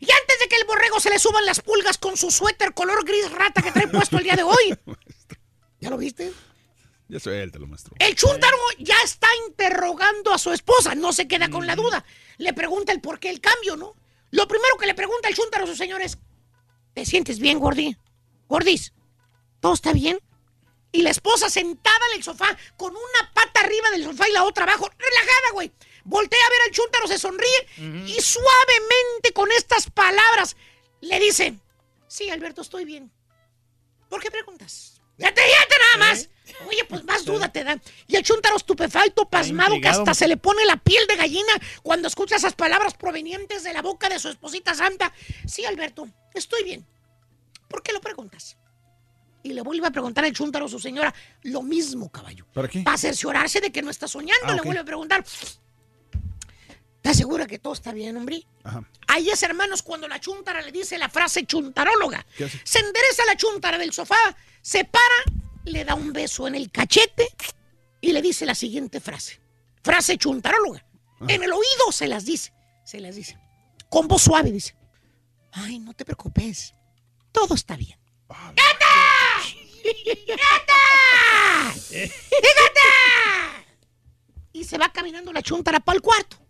[0.00, 3.04] Y antes de que el borrego se le suban las pulgas con su suéter color
[3.04, 4.76] gris rata que trae puesto el día de hoy.
[5.80, 6.32] ¿Ya lo viste?
[7.08, 7.94] Ya suéltalo, maestro.
[7.98, 12.04] El chúntaro ya está interrogando a su esposa, no se queda con la duda.
[12.38, 13.94] Le pregunta el por qué el cambio, ¿no?
[14.30, 16.18] Lo primero que le pregunta el chúntaro a su señor es,
[16.94, 17.96] ¿te sientes bien, Gordi?
[18.48, 18.92] Gordis,
[19.60, 20.18] ¿todo está bien?
[20.92, 24.44] Y la esposa sentada en el sofá, con una pata arriba del sofá y la
[24.44, 25.72] otra abajo, relajada, güey.
[26.04, 27.66] Voltea a ver al chúntaro, se sonríe
[28.06, 30.56] y suavemente con estas palabras
[31.00, 31.58] le dice,
[32.08, 33.10] sí, Alberto, estoy bien.
[34.08, 34.93] ¿Por qué preguntas?
[35.18, 36.28] Ya te, ya te nada más.
[36.68, 37.80] Oye, pues más duda te da.
[38.06, 41.52] Y el chúntaro estupefacto, pasmado, que hasta se le pone la piel de gallina
[41.82, 45.12] cuando escucha esas palabras provenientes de la boca de su esposita santa.
[45.46, 46.86] Sí, Alberto, estoy bien.
[47.68, 48.56] ¿Por qué lo preguntas?
[49.42, 51.12] Y le vuelve a preguntar el chúntaro a su señora
[51.42, 52.46] lo mismo, caballo.
[52.54, 52.80] ¿Para qué?
[52.80, 54.46] Para cerciorarse de que no está soñando.
[54.46, 54.64] Ah, Le ok.
[54.64, 55.24] vuelve a preguntar.
[57.04, 58.46] ¿Estás segura que todo está bien, hombre?
[58.62, 58.82] Ajá.
[59.08, 62.24] Ahí es, hermanos, cuando la chuntara le dice la frase chuntaróloga.
[62.64, 65.14] Se endereza la chuntara del sofá, se para,
[65.66, 67.28] le da un beso en el cachete
[68.00, 69.38] y le dice la siguiente frase.
[69.82, 70.82] Frase chuntaróloga.
[71.28, 72.54] En el oído se las dice,
[72.86, 73.38] se las dice.
[73.90, 74.74] Con voz suave dice,
[75.52, 76.74] ay, no te preocupes,
[77.32, 77.98] todo está bien.
[79.82, 80.72] ¡Fíjate!
[84.54, 86.43] Y se va caminando la chuntara para el cuarto.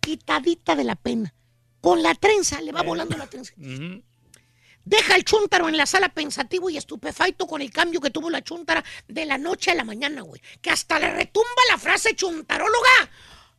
[0.00, 1.34] Quitadita de la pena.
[1.80, 3.52] Con la trenza, le va volando la trenza.
[4.84, 8.42] Deja el chuntaro en la sala pensativo y estupefacto con el cambio que tuvo la
[8.42, 10.40] chuntara de la noche a la mañana, güey.
[10.60, 13.10] Que hasta le retumba la frase chuntaróloga.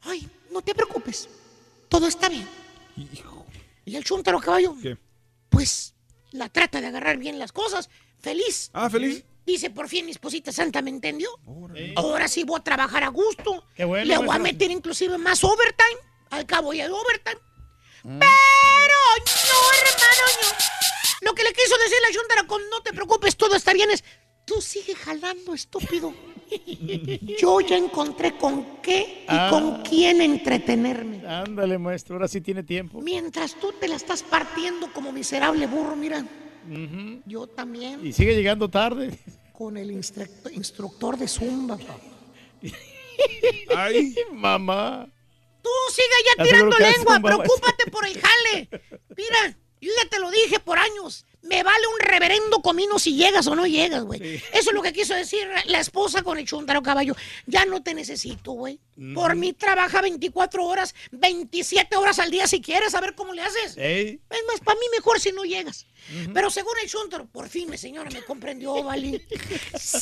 [0.02, 1.30] Ay, no te preocupes.
[1.90, 2.48] Todo está bien.
[3.86, 4.98] Y el chuntaro caballo, ¿Qué?
[5.50, 5.94] pues
[6.32, 7.90] la trata de agarrar bien las cosas.
[8.20, 8.70] Feliz.
[8.74, 9.24] Ah, feliz.
[9.46, 11.30] Dice, por fin mi esposita santa me entendió.
[11.96, 13.66] Ahora sí voy a trabajar a gusto.
[13.76, 16.00] Qué bueno, Le voy a meter inclusive más overtime.
[16.32, 17.40] Al cabo ya hay overtime.
[18.04, 18.20] Mm.
[18.20, 21.28] Pero no, hermano, no.
[21.28, 24.04] Lo que le quiso decir la Chuntara con no te preocupes, todo está bien es,
[24.46, 26.14] tú sigue jalando, estúpido.
[27.40, 29.48] Yo ya encontré con qué y Ah.
[29.52, 31.26] con quién entretenerme.
[31.28, 33.00] Ándale, maestro, ahora sí tiene tiempo.
[33.02, 36.26] Mientras tú te la estás partiendo como miserable burro, mira,
[37.26, 39.18] yo también Y sigue llegando tarde.
[39.54, 41.78] con el instructor de Zumba.
[43.76, 45.08] Ay, mamá.
[45.62, 46.08] Tú sigue
[46.38, 48.70] ya tirando lengua, preocúpate por el jale.
[49.16, 51.26] Mira, yo ya te lo dije por años.
[51.44, 54.36] Me vale un reverendo comino si llegas o no llegas, güey.
[54.54, 57.16] Eso es lo que quiso decir la esposa con el chuntaro caballo.
[57.48, 58.80] Ya no te necesito, güey.
[59.16, 63.42] Por mí trabaja 24 horas, 27 horas al día si quieres, a ver cómo le
[63.42, 63.76] haces.
[63.76, 64.22] Ey.
[64.30, 65.88] Es más, para mí mejor si no llegas.
[66.32, 69.26] Pero según el chuntaro, por fin mi señora me comprendió, ¿vale?
[69.80, 70.00] ¡Sí!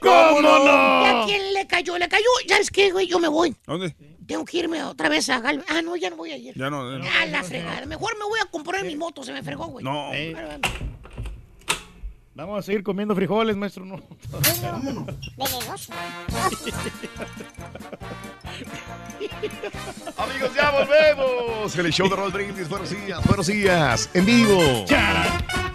[0.00, 0.64] ¿Cómo no?
[0.64, 1.96] ¿Y a quién le cayó?
[1.98, 2.26] ¿Le cayó?
[2.48, 3.54] Ya es que, güey, yo me voy.
[3.66, 3.94] ¿a dónde?
[4.26, 5.66] Tengo que irme otra vez a Galvez.
[5.68, 6.54] Ah, no, ya no voy a ir.
[6.56, 6.90] Ya no.
[6.90, 7.04] ya no.
[7.20, 7.86] A la fregada.
[7.86, 9.84] Mejor me voy a comprar mi moto, se me fregó, güey.
[9.84, 10.08] No.
[10.08, 10.68] Bueno, bueno.
[12.34, 13.84] Vamos a seguir comiendo frijoles, maestro.
[13.84, 14.00] No.
[15.36, 15.92] Venenoso.
[20.16, 21.76] Amigos, ya volvemos.
[21.76, 22.68] El show de Raúl Brindis.
[22.68, 24.10] Buenos días, buenos días.
[24.14, 24.84] En vivo.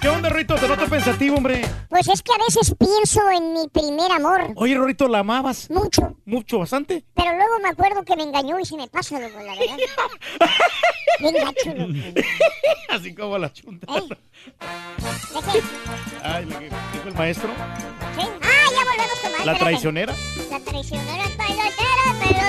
[0.02, 0.56] ¿Qué onda, Rorito?
[0.56, 1.62] Te noto pensativo, hombre.
[1.90, 4.54] Pues es que a veces pienso en mi primer amor.
[4.56, 5.70] Oye, Rorito, ¿la amabas?
[5.70, 6.16] Mucho.
[6.26, 7.04] Mucho, bastante.
[7.14, 9.78] Pero luego me acuerdo que me engañó y se me pasa, loco, la verdad.
[11.20, 11.94] Bien gacho, loco.
[12.90, 13.88] Así como la chunta.
[13.94, 14.02] ¿Eh?
[14.08, 15.62] ¿De qué?
[16.24, 17.50] Ay, dijo el maestro.
[18.16, 18.28] ¿Sí?
[18.42, 19.46] Ah, ya volvemos con más.
[19.46, 20.14] La traicionera.
[20.50, 22.40] La traicionera, traicionera, pero.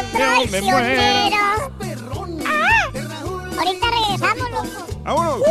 [2.47, 2.91] Ah,
[3.59, 5.01] ahorita regresamos, loco.
[5.05, 5.43] ¡Vámonos!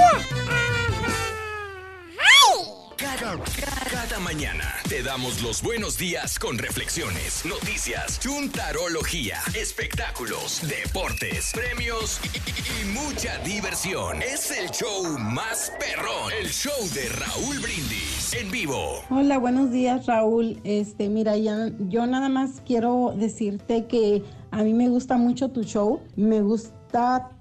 [3.00, 12.84] Cada, mañana te damos los buenos días con reflexiones, noticias, chuntarología, espectáculos, deportes, premios y-
[12.84, 14.22] y mucha diversión.
[14.22, 19.02] Es el show más perrón, el show de Raúl Brindis en vivo.
[19.10, 20.60] Hola, buenos días Raúl.
[20.66, 25.64] Este, mira, ya, yo nada más quiero decirte que a mí me gusta mucho tu
[25.64, 26.78] show, me gusta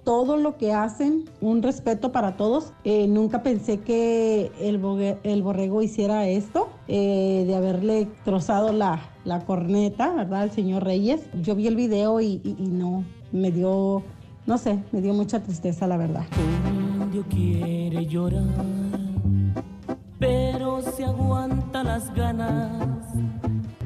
[0.05, 2.73] todo lo que hacen, un respeto para todos.
[2.85, 4.81] Eh, nunca pensé que el,
[5.23, 10.43] el borrego hiciera esto, eh, de haberle trozado la, la corneta, ¿verdad?
[10.43, 11.29] Al señor Reyes.
[11.43, 14.03] Yo vi el video y, no, me dio,
[14.47, 16.25] no sé, me dio mucha tristeza, la verdad.
[17.03, 18.43] Indio quiere llorar,
[20.19, 23.28] pero se aguanta las ganas.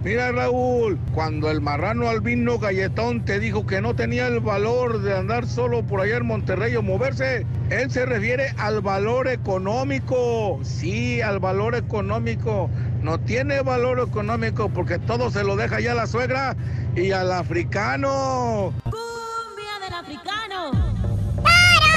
[0.05, 5.17] Mira Raúl, cuando el marrano albino galletón te dijo que no tenía el valor de
[5.17, 10.59] andar solo por allá en Monterrey o moverse, él se refiere al valor económico.
[10.65, 12.69] Sí, al valor económico.
[13.01, 16.57] No tiene valor económico porque todo se lo deja ya a la suegra
[16.97, 18.75] y al africano.
[18.83, 20.73] Cumbia del africano.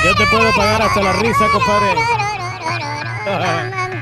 [0.03, 1.95] Yo te puedo pagar hasta la risa, compadre.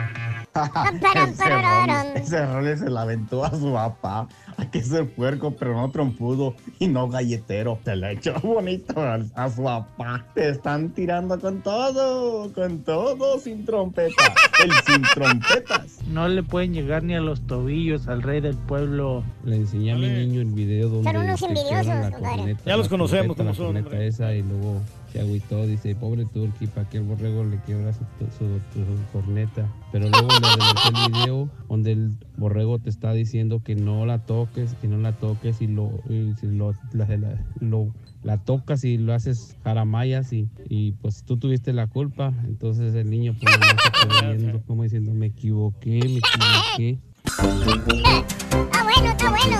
[2.15, 4.27] ese, rol, se la aventó a su papá.
[4.57, 7.79] Hay que ser puerco, pero no trompudo y no galletero.
[7.83, 10.25] Se le echó bonito a, a su papá.
[10.35, 14.33] Te están tirando con todo, con todo, sin trompeta.
[14.63, 15.99] El sin trompetas.
[16.07, 19.23] No le pueden llegar ni a los tobillos al rey del pueblo.
[19.43, 23.37] Le enseñé a mi niño el video donde Son unos se envidiosos, Ya los conocemos
[23.37, 24.81] la son, corneta esa y luego
[25.13, 27.99] se agüitó, dice, pobre Turki, ¿para qué el borrego le quiebra su,
[28.37, 29.67] su- su corneta?
[29.91, 34.17] Pero luego le regresé el video donde el borrego te está diciendo que no la
[34.25, 37.93] toques, que no la toques y lo, y si lo, la, la- lo-
[38.23, 42.33] la tocas y lo haces jaramayas y, y pues tú tuviste la culpa.
[42.45, 43.55] Entonces el niño pues
[44.37, 46.99] viendo como diciendo, me equivoqué, me equivoqué.
[47.25, 49.57] Está bueno, está bueno.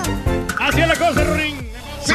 [0.62, 1.56] Así es la cosa, Rorín.
[2.02, 2.14] Sí,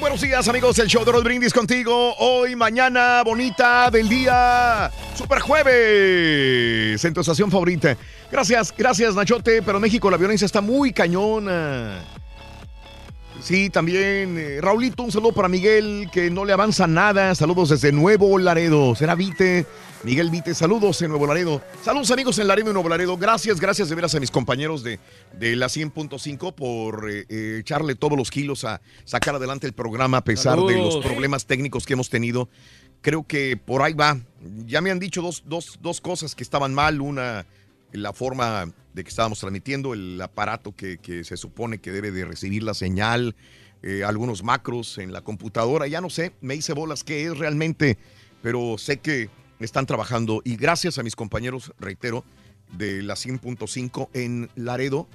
[0.00, 2.14] buenos días amigos, el show de Raúl Brindis contigo.
[2.18, 4.90] Hoy, mañana, bonita del día.
[5.14, 7.04] Super jueves.
[7.04, 7.14] En
[7.50, 7.96] favorita.
[8.30, 9.62] Gracias, gracias Nachote.
[9.62, 12.04] Pero en México la violencia está muy cañona.
[13.40, 14.36] Sí, también.
[14.38, 17.34] eh, Raulito, un saludo para Miguel, que no le avanza nada.
[17.34, 18.94] Saludos desde Nuevo Laredo.
[18.94, 19.66] ¿Será Vite?
[20.04, 21.60] Miguel Vite, saludos en Nuevo Laredo.
[21.82, 23.16] Saludos amigos en Laredo y Nuevo Laredo.
[23.16, 25.00] Gracias, gracias de veras a mis compañeros de,
[25.38, 30.18] de la 100.5 por eh, eh, echarle todos los kilos a sacar adelante el programa
[30.18, 32.48] a pesar de los problemas técnicos que hemos tenido.
[33.00, 34.18] Creo que por ahí va.
[34.66, 37.00] Ya me han dicho dos, dos, dos cosas que estaban mal.
[37.00, 37.44] Una,
[37.90, 42.24] la forma de que estábamos transmitiendo, el aparato que, que se supone que debe de
[42.24, 43.34] recibir la señal,
[43.82, 45.88] eh, algunos macros en la computadora.
[45.88, 47.98] Ya no sé, me hice bolas qué es realmente,
[48.42, 49.28] pero sé que
[49.60, 50.40] están trabajando.
[50.44, 52.24] Y gracias a mis compañeros, reitero,
[52.76, 55.08] de la 100.5 en Laredo,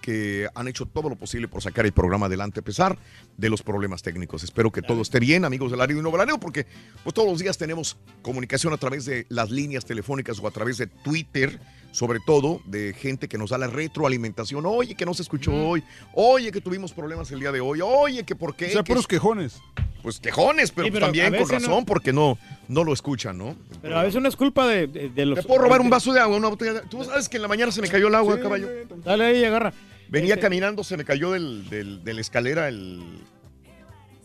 [0.00, 2.98] que han hecho todo lo posible por sacar el programa adelante a pesar
[3.36, 4.42] de los problemas técnicos.
[4.42, 6.66] Espero que todo esté bien, amigos del área de Nuevo Laredo, porque
[7.02, 10.78] pues, todos los días tenemos comunicación a través de las líneas telefónicas o a través
[10.78, 11.60] de Twitter,
[11.92, 14.64] sobre todo de gente que nos da la retroalimentación.
[14.66, 15.82] Oye, que no se escuchó hoy.
[16.14, 17.80] Oye, que tuvimos problemas el día de hoy.
[17.82, 18.66] Oye, que por qué.
[18.66, 19.60] O sea, que- puros quejones.
[20.02, 22.38] Pues quejones, pero, Sí, pero también con no- razón, porque no,
[22.68, 23.54] no lo escuchan, ¿no?
[23.82, 25.40] Pero a veces no es culpa de, de- de los...
[25.40, 27.48] ¿Te puedo robar un vaso de agua, una botella de Tú sabes que en la
[27.48, 28.66] mañana se me cayó el agua, Sí, caballo.
[29.04, 29.74] Dale ahí, agarra.
[30.08, 33.02] Venía Este- caminando, se me cayó del, del- de la escalera el,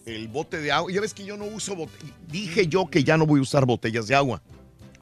[0.06, 0.92] el bote de agua.
[0.94, 2.14] Ya ves que yo no uso botellas.
[2.27, 4.42] Dije yo que ya no voy a usar botellas de agua.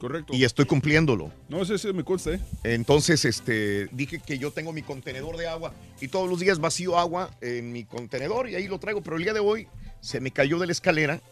[0.04, 0.34] Correcto.
[0.34, 1.32] Y estoy cumpliéndolo.
[1.48, 2.40] No, ese, ese me consta, ¿eh?
[2.62, 6.98] Entonces, este, dije que yo tengo mi contenedor de agua y todos los días vacío
[6.98, 9.00] agua en mi contenedor y ahí lo traigo.
[9.02, 9.66] Pero el día de hoy
[10.02, 11.22] se me cayó de la escalera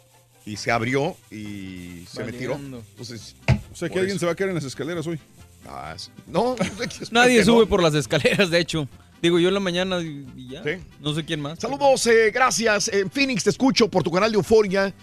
[0.47, 2.55] y se abrió y se me tiró.
[2.55, 3.37] Entonces,
[3.71, 4.21] O sea, que alguien eso.
[4.21, 5.21] se va a caer en las escaleras hoy.
[5.69, 6.11] Ah, sí.
[6.27, 6.57] no,
[7.11, 7.69] Nadie sube no.
[7.69, 8.89] por las escaleras, de hecho.
[9.21, 10.63] Digo, yo en la mañana y ya.
[10.99, 11.59] No sé quién más.
[11.59, 12.89] Saludos, eh, gracias.
[12.89, 14.95] En Phoenix te escucho por tu canal de Euforia.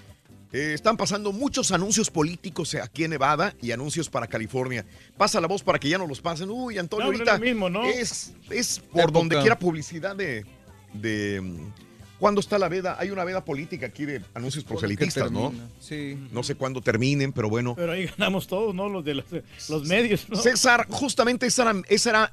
[0.52, 4.84] Eh, están pasando muchos anuncios políticos eh, aquí en Nevada y anuncios para California.
[5.16, 6.50] Pasa la voz para que ya no los pasen.
[6.50, 7.84] Uy, Antonio, No, ahorita es lo mismo, ¿no?
[7.86, 9.20] es, es por Época.
[9.20, 10.46] donde quiera publicidad de...
[10.94, 11.58] de
[12.18, 12.98] ¿Cuándo está la veda?
[13.00, 15.54] Hay una veda política aquí de anuncios proselitistas, ¿no?
[15.80, 16.18] Sí.
[16.34, 17.76] No sé cuándo terminen, pero bueno.
[17.78, 18.90] Pero ahí ganamos todos, ¿no?
[18.90, 19.26] Los de los,
[19.70, 20.36] los medios, ¿no?
[20.36, 22.32] César, justamente esa, era- esa, era-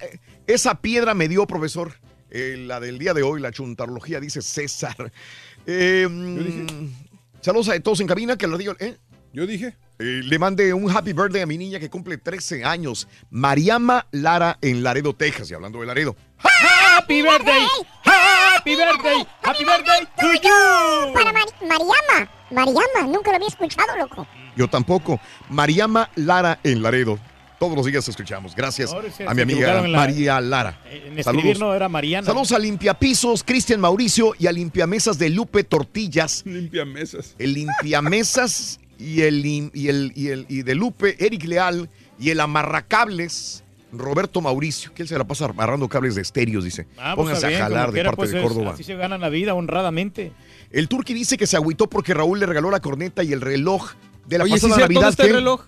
[0.48, 1.92] esa piedra me dio, profesor.
[2.32, 5.12] Eh, la del día de hoy, la chuntarología, dice César.
[5.68, 6.66] Eh, mm,
[7.40, 8.74] saludos a todos en cabina, que lo digo.
[8.78, 8.96] ¿eh?
[9.32, 9.76] Yo dije.
[9.98, 14.82] le mande un happy birthday a mi niña que cumple 13 años, Mariama Lara en
[14.82, 15.50] Laredo, Texas.
[15.50, 16.16] Y hablando de Laredo.
[16.38, 17.66] ¡Happy birthday!
[18.04, 19.26] ¡Happy birthday!
[19.42, 21.12] ¡Happy birthday to you!
[21.14, 22.30] Para Mari- Mariama.
[22.50, 24.26] Mariama, nunca lo había escuchado, loco.
[24.56, 25.20] Yo tampoco.
[25.50, 27.18] Mariama Lara en Laredo.
[27.58, 28.54] Todos los días escuchamos.
[28.54, 28.92] Gracias
[29.26, 30.78] a mi amiga la- María Lara.
[30.90, 32.26] En escribir no era Mariana.
[32.26, 36.42] Saludos a Limpiapisos, Cristian Mauricio y a Limpiamesas de Lupe Tortillas.
[36.44, 37.34] Limpiamesas.
[37.38, 42.40] El Limpiamesas y el, y el, y el y de Lupe, Eric Leal y el
[42.40, 43.62] Amarracables.
[43.92, 46.86] Roberto Mauricio, que él se la pasa amarrando cables de estéreos, dice.
[46.98, 48.72] Ah, pues Pónganse bien, a jalar de quiera, parte pues, de es- Córdoba.
[48.74, 50.32] Así se ganan la vida honradamente.
[50.70, 53.92] El Turqui dice que se agüitó porque Raúl le regaló la corneta y el reloj
[54.26, 54.84] de la Oye, pasada ¿sí es?
[54.84, 55.00] Navidad.
[55.00, 55.60] ¿Dónde está el que- reloj?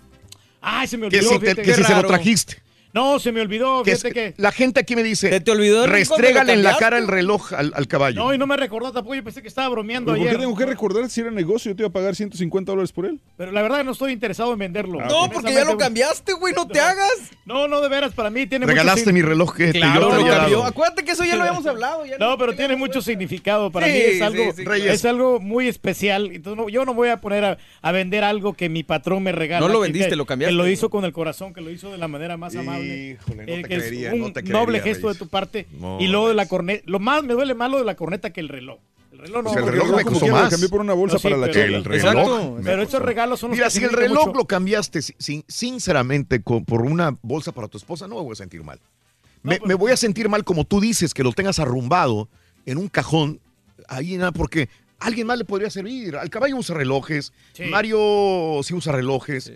[0.61, 1.33] Ay, se me Que olvidó.
[1.33, 2.63] si, te- que si se lo trajiste.
[2.95, 3.83] No, se me olvidó.
[3.83, 4.43] Que Fíjate es- que...
[4.43, 7.87] La gente aquí me dice, te olvidó restrégale en la cara el reloj al, al
[7.87, 8.23] caballo.
[8.25, 9.15] No, y no me recordó tampoco.
[9.15, 10.37] Yo pensé que estaba bromeando ¿Pero por ayer.
[10.39, 11.71] qué tengo que recordar si era negocio?
[11.73, 13.21] Yo te iba a pagar 150 dólares por él.
[13.37, 15.01] Pero la verdad no estoy interesado en venderlo.
[15.03, 17.13] No, porque ya lo cambiaste, güey, no te hagas.
[17.45, 20.17] No, no, de veras, para mí tiene mucho Regalaste mi reloj que te- Claro, yo
[20.17, 20.65] te lo cambió.
[20.65, 22.07] Acuérdate que eso ya lo habíamos hablado.
[22.07, 23.71] ya No, pero tiene mucho significado.
[23.71, 24.85] Para Sí, mí es algo, sí, sí, claro.
[24.85, 26.31] es algo muy especial.
[26.33, 29.33] Entonces, no- yo no voy a poner a, a vender algo que mi patrón me
[29.33, 29.67] regala.
[29.67, 30.53] No lo vendiste, que- lo cambiaste.
[30.53, 32.79] Que lo hizo con el corazón, que lo hizo de la manera más amable.
[32.89, 35.19] Híjole, no Eh, te que es creería, un no te noble creería, gesto Reyes.
[35.19, 35.67] de tu parte.
[35.79, 36.83] No, y luego de la corneta.
[36.87, 38.79] Lo más me duele más lo de la corneta que el reloj.
[39.13, 39.51] El reloj no.
[39.53, 40.45] Pues el reloj me costó más.
[40.45, 42.09] lo cambié por una bolsa No, sí, para la pero- El reloj.
[42.13, 42.59] Exacto.
[42.63, 43.07] Pero esos costó.
[43.07, 44.39] regalos son los Mira, que si el reloj mucho.
[44.39, 48.33] lo cambiaste si- sin- sinceramente co- por una bolsa para tu esposa, no me voy
[48.33, 48.79] a sentir mal.
[49.43, 52.29] Me, me voy a sentir mal como tú dices, que lo tengas arrumbado
[52.67, 53.41] en un cajón,
[53.89, 54.69] ahí nada, porque
[54.99, 56.17] alguien más le podría servir.
[56.17, 57.65] Al caballo usa relojes, Sí.
[57.65, 59.53] Mario sí usa relojes.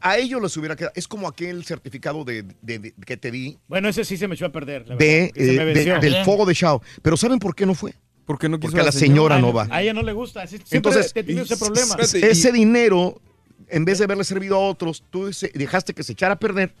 [0.00, 0.92] A ellos les hubiera quedado.
[0.96, 4.34] Es como aquel certificado de, de- de- que te di Bueno, ese sí se me
[4.34, 4.86] echó a perder.
[4.88, 5.98] la de, verdad, que se eh, me de- venció.
[6.00, 6.82] del fuego de Shao.
[7.02, 7.94] Pero ¿saben por qué no fue?
[8.26, 9.66] Porque no quiso Porque la señora no va.
[9.70, 10.46] A ella no le gusta.
[10.46, 11.96] Siempre Entonces, he tenido ese problema.
[12.00, 13.20] ese dinero,
[13.68, 16.74] en vez de haberle servido a otros, tú se- dejaste que se echara a perder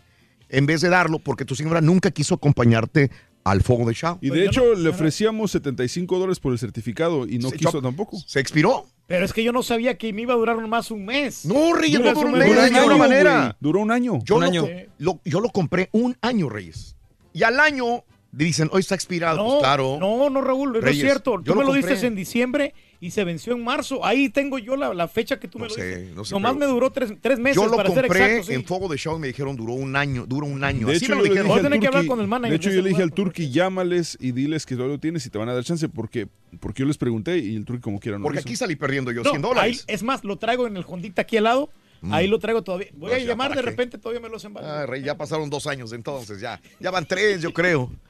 [0.50, 3.10] en vez de darlo porque tu señora nunca quiso acompañarte
[3.50, 4.18] al fuego de Shao.
[4.20, 7.82] Y de hecho le ofrecíamos 75 dólares por el certificado y no Se quiso echó-
[7.82, 8.18] tampoco.
[8.26, 8.86] Se expiró.
[9.06, 11.44] Pero es que yo no sabía que me iba a durar más un mes.
[11.46, 13.56] No, Reyes, no duró un mes, de ninguna manera.
[13.58, 14.18] Duró un año.
[14.24, 14.62] Yo, Un lo, año.
[14.62, 14.68] co-
[14.98, 16.94] lo- yo lo compré un año, Reyes.
[17.32, 19.38] Y al año dicen, hoy está expirado.
[19.38, 19.96] No, Pues claro.
[20.00, 21.36] no, no, Raúl, no Reyes, es cierto.
[21.38, 24.04] yo Tú me lo lo en diciembre y se venció en marzo.
[24.04, 26.14] Ahí tengo yo la, la fecha que tú me lo sé, dices.
[26.16, 28.46] no sé, Nomás pero- me duró tres, tres meses Yo lo para ser compré exacto.
[28.48, 28.54] sí.
[28.54, 30.86] en Fuego de Show y me dijeron duró un año, dura un año.
[30.88, 31.34] De Así hecho, me yo lo dijeron.
[31.34, 32.88] dije al Voy a tener que hablar Turqui- con el manager De hecho, yo le
[32.90, 35.64] dije al Turqui, llámales y diles que todavía lo tienes y te van a dar
[35.64, 36.28] chance porque,
[36.60, 39.22] porque yo les pregunté y el Turqui como quiera no Porque aquí salí perdiendo yo
[39.22, 39.84] No, 100 dólares.
[39.88, 41.70] ahí- es más, lo traigo en el Hondita aquí al lado.
[42.00, 42.12] Mm.
[42.12, 42.88] Ahí lo traigo todavía.
[42.94, 43.70] Voy a Pues llamar ¿para de qué?
[43.70, 44.68] repente, todavía me los embargo.
[44.70, 46.60] Ah, rey, ya pasaron dos años entonces, ya.
[46.80, 47.90] Ya van tres, yo creo.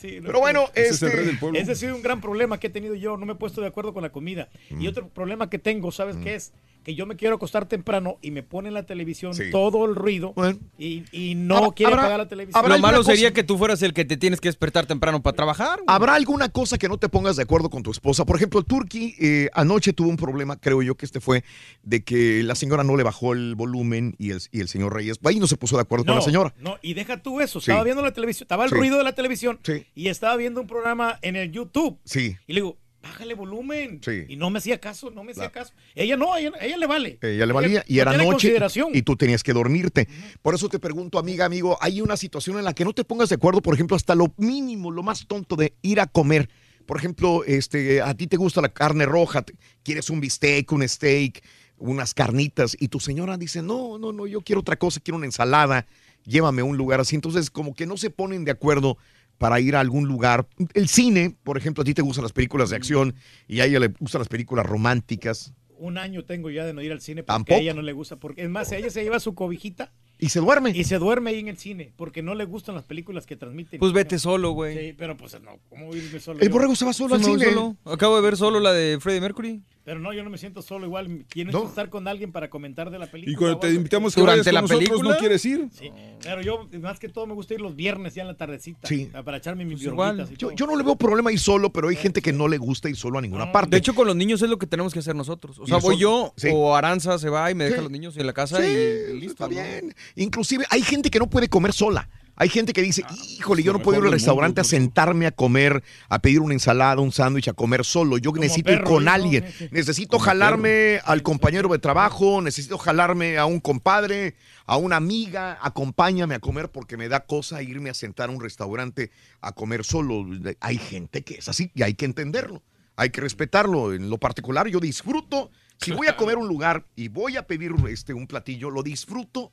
[0.00, 1.36] Sí, no, Pero bueno, Ese es este...
[1.38, 1.58] pueblo.
[1.58, 3.16] Ese ha sido un gran problema que he tenido yo.
[3.16, 4.50] No me he puesto de acuerdo con la comida.
[4.68, 4.82] Mm.
[4.82, 6.52] Y otro problema que tengo, ¿sabes qué es?
[6.84, 9.44] Que yo me quiero acostar temprano y me ponen la televisión Sí.
[9.50, 10.58] todo el ruido Bueno.
[10.78, 12.58] y, y no Habrá- quiere habrá- apagar la televisión.
[12.64, 15.22] habrá Lo malo cosa- sería que tú fueras el que te tienes que despertar temprano
[15.22, 15.76] para trabajar.
[15.80, 15.84] güey.
[15.88, 18.24] ¿Habrá alguna cosa que no te pongas de acuerdo con tu esposa?
[18.24, 21.42] Por ejemplo, el Turqui eh, anoche tuvo un problema, creo yo que este fue,
[21.82, 25.18] de que la señora no le bajó el volumen y el, y el señor Reyes,
[25.24, 26.54] ahí no se puso de acuerdo con la señora.
[26.60, 27.60] No, y deja tú eso.
[27.60, 27.70] Sí.
[27.70, 28.76] Estaba viendo la televisión, estaba el Sí.
[28.76, 29.86] ruido de la televisión Sí.
[29.94, 31.98] y estaba viendo un programa en el YouTube.
[32.04, 32.36] Sí.
[32.46, 34.00] Y le digo, bájale volumen.
[34.02, 34.24] Sí.
[34.28, 35.72] Y no me hacía caso, no me hacía caso.
[35.94, 37.18] Ella no, ella, ella le vale.
[37.20, 38.56] Ella le valía y era noche
[38.92, 40.08] y tú tenías que dormirte.
[40.42, 43.28] Por eso te pregunto, amiga, amigo, hay una situación en la que no te pongas
[43.28, 46.48] de acuerdo, por ejemplo, hasta lo mínimo, lo más tonto de ir a comer.
[46.86, 49.44] Por ejemplo, este, a ti te gusta la carne roja,
[49.82, 51.42] quieres un bistec, un steak,
[51.78, 55.26] unas carnitas y tu señora dice, no, no, no, yo quiero otra cosa, quiero una
[55.26, 55.86] ensalada,
[56.24, 57.14] llévame a un lugar así.
[57.14, 58.96] Entonces, como que no se ponen de acuerdo
[59.38, 60.46] para ir a algún lugar.
[60.74, 63.14] El cine, por ejemplo, a ti te gustan las películas de acción
[63.48, 65.52] y a ella le gustan las películas románticas.
[65.76, 67.54] Un año tengo ya de no ir al cine porque ¿Tampoco?
[67.58, 68.16] a ella no le gusta.
[68.16, 70.70] Porque, es más, ella se lleva su cobijita Y se duerme.
[70.70, 73.80] y se duerme ahí en el cine porque no le gustan las películas que transmiten.
[73.80, 74.78] Pues vete solo, güey.
[74.90, 76.40] Sí, pero pues no, ¿cómo irme solo?
[76.40, 77.46] El borrego se va solo al cine.
[77.46, 77.76] solo.
[77.84, 79.62] Acabo de ver solo la de Freddie Mercury.
[79.84, 81.26] Pero no, yo no me siento solo igual.
[81.28, 81.60] Tienes No.
[81.62, 83.32] que estar con alguien para comentar de la película.
[83.34, 85.10] Y cuando te invitamos que ¿Durante la nosotros, película?
[85.12, 85.68] ¿no quieres ir?
[85.72, 85.90] Sí,
[86.22, 88.88] pero yo más que todo me gusta ir los viernes ya en la tardecita.
[88.88, 89.10] Sí.
[89.24, 92.32] Para echarme mis Pues Yo, no le veo problema ir solo, pero hay gente que
[92.32, 93.70] no le gusta ir solo a ninguna parte.
[93.72, 95.58] De hecho, con los niños es lo que tenemos que hacer nosotros.
[95.58, 96.48] O sea, voy yo Sí.
[96.52, 97.80] o Aranza se va y me deja Sí.
[97.80, 99.32] a los niños en la casa Sí, y listo.
[99.32, 99.50] está ¿no?
[99.50, 99.94] bien.
[100.16, 102.08] Inclusive hay gente que no puede comer sola.
[102.36, 105.30] Hay gente que dice, Ah, híjole, yo no puedo ir al restaurante a sentarme a
[105.30, 108.18] comer, a pedir una ensalada, un sándwich, a comer solo.
[108.18, 109.12] Yo necesito ir con ¿no?
[109.12, 109.44] alguien.
[109.70, 114.34] Necesito jalarme al compañero de trabajo, necesito jalarme a un compadre,
[114.66, 118.40] a una amiga, acompáñame a comer porque me da cosa irme a sentar a un
[118.40, 120.26] restaurante a comer solo.
[120.60, 122.62] Hay gente que es así y hay que entenderlo.
[122.96, 123.92] Hay que respetarlo.
[123.92, 125.50] En lo particular, yo disfruto.
[125.78, 129.52] Si voy a comer un lugar y voy a pedir este, un platillo, lo disfruto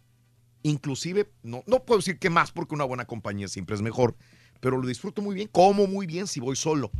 [0.63, 4.15] inclusive, no, no puedo decir que más porque una buena compañía siempre es mejor,
[4.59, 6.91] pero lo disfruto muy bien, como muy bien si voy solo.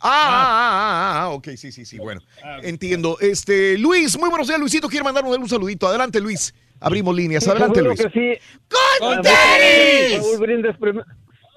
[0.00, 2.20] Ah, ah, ah, ah, ok, sí, sí, sí, bueno.
[2.62, 3.16] Entiendo.
[3.20, 4.88] Este, Luis, muy buenos días, Luisito.
[4.88, 5.88] Quiere mandarnos un saludito.
[5.88, 6.54] Adelante, Luis.
[6.80, 7.46] Abrimos líneas.
[7.48, 8.00] Adelante, Luis.
[8.00, 8.38] que sí.
[9.00, 10.76] ¡Con Raúl Brindis,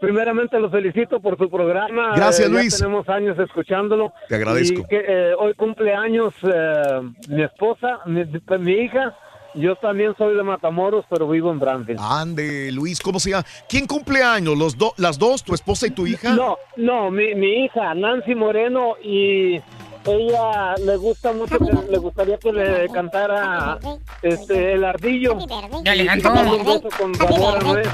[0.01, 2.13] primeramente lo felicito por su programa.
[2.15, 2.77] Gracias, Eh, ya Luis.
[2.77, 4.11] tenemos años escuchándolo.
[4.27, 4.81] Te agradezco.
[4.81, 8.23] Y que, eh, hoy cumple años eh, mi esposa, mi,
[8.59, 9.15] mi hija.
[9.53, 11.97] Yo también soy de Matamoros, pero vivo en Brandon.
[11.99, 13.43] Ande, Luis, ¿cómo se llama?
[13.69, 14.57] ¿Quién cumple años?
[14.57, 16.33] ¿Los do- ¿Las dos, tu esposa y tu hija?
[16.33, 19.59] No, no, mi, mi hija, Nancy Moreno, y
[20.05, 23.77] ella le gusta mucho, que- le gustaría que le cantara
[24.21, 25.37] este, el ardillo.
[25.83, 26.29] Ya le Y cantó.
[26.31, 27.87] mandar un beso con sabor a nuez.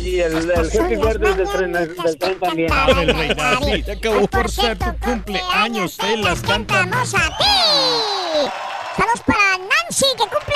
[0.00, 2.68] Y el, el Happy Verde del tren, del tren también.
[2.70, 3.82] Dale, rey.
[3.86, 7.12] Ya acabó por ser tu cumpleaños, te las cantamos.
[7.12, 8.50] ¡Cantamos a ti!
[8.96, 10.54] Saludos para Nancy, que cumple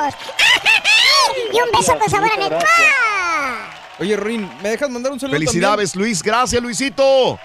[0.00, 0.14] años.
[1.52, 2.66] Y un beso con sabor a Nectar.
[3.98, 6.22] Oye, Rin, ¿me dejas mandar un saludo Felicidades, Luis.
[6.22, 7.38] Gracias, Luisito.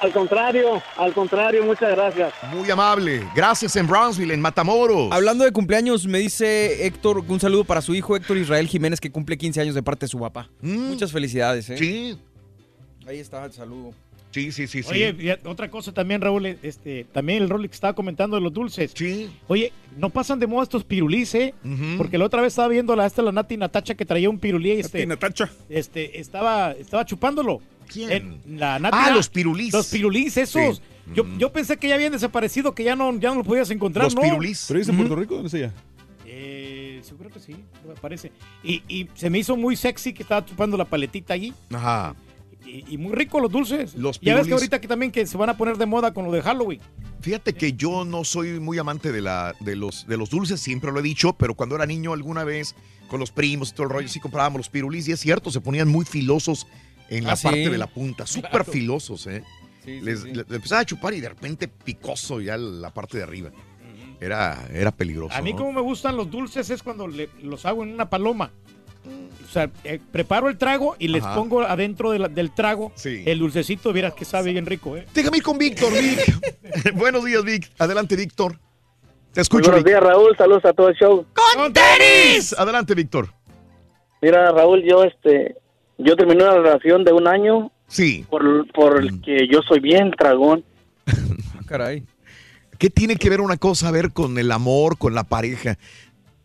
[0.00, 2.32] Al contrario, al contrario, muchas gracias.
[2.52, 3.28] Muy amable.
[3.34, 5.12] Gracias en Brownsville, en Matamoros.
[5.12, 9.12] Hablando de cumpleaños, me dice Héctor, un saludo para su hijo Héctor Israel Jiménez, que
[9.12, 10.50] cumple 15 años de parte de su papá.
[10.60, 11.74] Muchas felicidades, ¿eh?
[11.74, 11.78] Mm.
[11.78, 12.18] Sí.
[13.06, 13.92] Ahí está el saludo.
[14.32, 14.88] Sí, sí, sí, sí.
[14.90, 18.52] Oye, y otra cosa también, Raúl, este, también el Rolly que estaba comentando de los
[18.52, 18.92] dulces.
[18.94, 19.30] Sí.
[19.46, 21.54] Oye, no pasan de moda estos pirulís, ¿eh?
[21.98, 24.72] Porque la otra vez estaba viendo la, esta, la Nati Natacha que traía un pirulí
[24.72, 25.50] y este, Natacha.
[25.68, 27.60] este, estaba, estaba chupándolo.
[27.92, 28.10] ¿Quién?
[28.46, 29.72] En la Nati, Ah, los pirulís.
[29.74, 30.76] Los pirulís, esos.
[30.78, 30.82] Sí.
[31.14, 34.04] Yo, yo pensé que ya habían desaparecido, que ya no, ya no lo podías encontrar,
[34.06, 34.22] Los ¿no?
[34.22, 34.64] pirulís.
[34.68, 35.34] ¿Pero es en Puerto Rico?
[35.34, 35.72] ¿Dónde es ella?
[36.26, 37.54] Eh, seguro que sí,
[37.86, 38.32] me parece.
[38.64, 41.52] Y, y se me hizo muy sexy que estaba chupando la paletita allí.
[41.70, 42.14] Ajá.
[42.66, 43.94] Y, y muy ricos los dulces.
[43.94, 46.24] Los ya ves que ahorita que también que se van a poner de moda con
[46.24, 46.80] lo de Halloween.
[47.20, 50.90] Fíjate que yo no soy muy amante de, la, de, los, de los dulces, siempre
[50.90, 52.74] lo he dicho, pero cuando era niño alguna vez
[53.08, 55.60] con los primos y todo el rollo, sí comprábamos los pirulis y es cierto, se
[55.60, 56.66] ponían muy filosos
[57.08, 57.44] en la Ah, sí.
[57.44, 58.64] parte de la punta, súper Claro.
[58.64, 59.44] filosos, ¿eh?
[59.84, 60.30] Sí, Les, sí.
[60.30, 63.50] empezaba a chupar y de repente picoso ya la parte de arriba.
[64.20, 65.34] Era, era peligroso.
[65.34, 65.58] A mí ¿no?
[65.58, 68.52] como me gustan los dulces es cuando le- los hago en una paloma.
[69.46, 71.34] O sea, eh, preparo el trago y les Ajá.
[71.34, 73.22] pongo adentro de la- del trago Sí.
[73.26, 75.06] el dulcecito, vieras que sabe bien rico, ¿eh?
[75.14, 76.18] Déjame ir con Víctor, Vic.
[76.94, 77.70] Buenos días, Vic.
[77.78, 78.58] Adelante, Víctor.
[79.32, 79.92] Te escucho, buenos Vic.
[79.92, 80.36] días, Raúl.
[80.36, 81.24] Saludos a todo el show.
[81.56, 82.54] ¡Con tenis!
[82.58, 83.28] Adelante, Víctor.
[84.20, 85.56] Mira, Raúl, yo este,
[85.98, 87.72] yo terminé una relación de un año.
[87.88, 88.24] Sí.
[88.30, 90.64] Por, por el que yo soy bien tragón.
[91.66, 92.04] Caray.
[92.78, 95.78] ¿Qué tiene que ver una cosa a ver con el amor, con la pareja?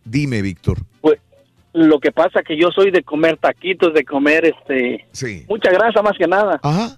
[0.06, 0.77] Dime, Víctor.
[1.01, 1.19] Pues
[1.74, 5.46] lo que pasa que yo soy de comer taquitos, de comer este, Sí.
[5.48, 6.60] mucha grasa más que nada.
[6.64, 6.98] Ajá.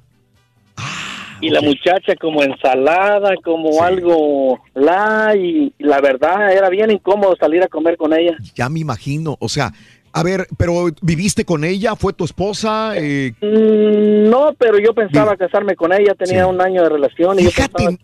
[1.41, 7.63] y la muchacha como ensalada, como algo la y la verdad era bien incómodo salir
[7.63, 8.35] a comer con ella.
[8.55, 9.37] Ya me imagino.
[9.39, 9.71] O sea,
[10.11, 11.95] a ver, pero ¿viviste con ella?
[11.95, 12.93] ¿Fue tu esposa?
[12.95, 17.43] Eh, Mm, No, pero yo pensaba casarme con ella, tenía un año de relación y
[17.43, 17.51] yo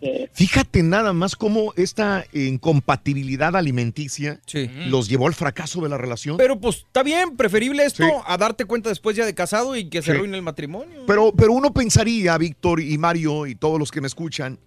[0.00, 4.40] que Fíjate nada más cómo esta incompatibilidad alimenticia
[4.88, 6.36] los llevó al fracaso de la relación.
[6.36, 8.10] Pero pues está bien, preferible esto Sí.
[8.26, 10.16] a darte cuenta después ya de casado y que se Sí.
[10.16, 11.04] arruine el matrimonio.
[11.06, 14.58] Pero, pero uno pensaría, Víctor y Mario y todos los que me escuchan,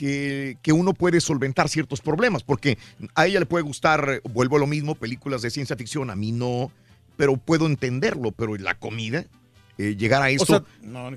[0.00, 2.78] que, que uno puede solventar ciertos problemas, porque
[3.14, 6.32] a ella le puede gustar, vuelvo a lo mismo, películas de ciencia ficción, a mí
[6.32, 6.72] no,
[7.18, 9.26] pero puedo entenderlo, pero la comida,
[9.76, 10.62] eh, llegar a sea,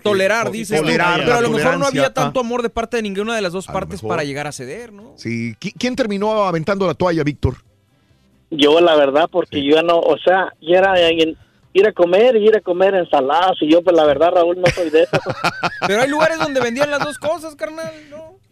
[0.04, 3.42] Tolerar, tolerar, pero a lo mejor no había tanto amor de parte de ninguna de
[3.42, 4.10] las dos partes mejor.
[4.10, 5.14] para llegar a ceder, ¿no?
[5.16, 5.56] Sí.
[5.62, 7.56] ¿Qui- ¿Quién terminó aventando la toalla, Víctor?
[8.56, 11.38] yo la verdad porque yo ya no, o sea, ya era en-
[11.74, 14.68] ir a comer y ir a comer ensaladas y yo pues la verdad Raúl no
[14.76, 15.12] soy de eso.
[15.88, 17.92] Pero hay lugares donde vendían las dos cosas, carnal.
[18.12, 18.43] ¿no?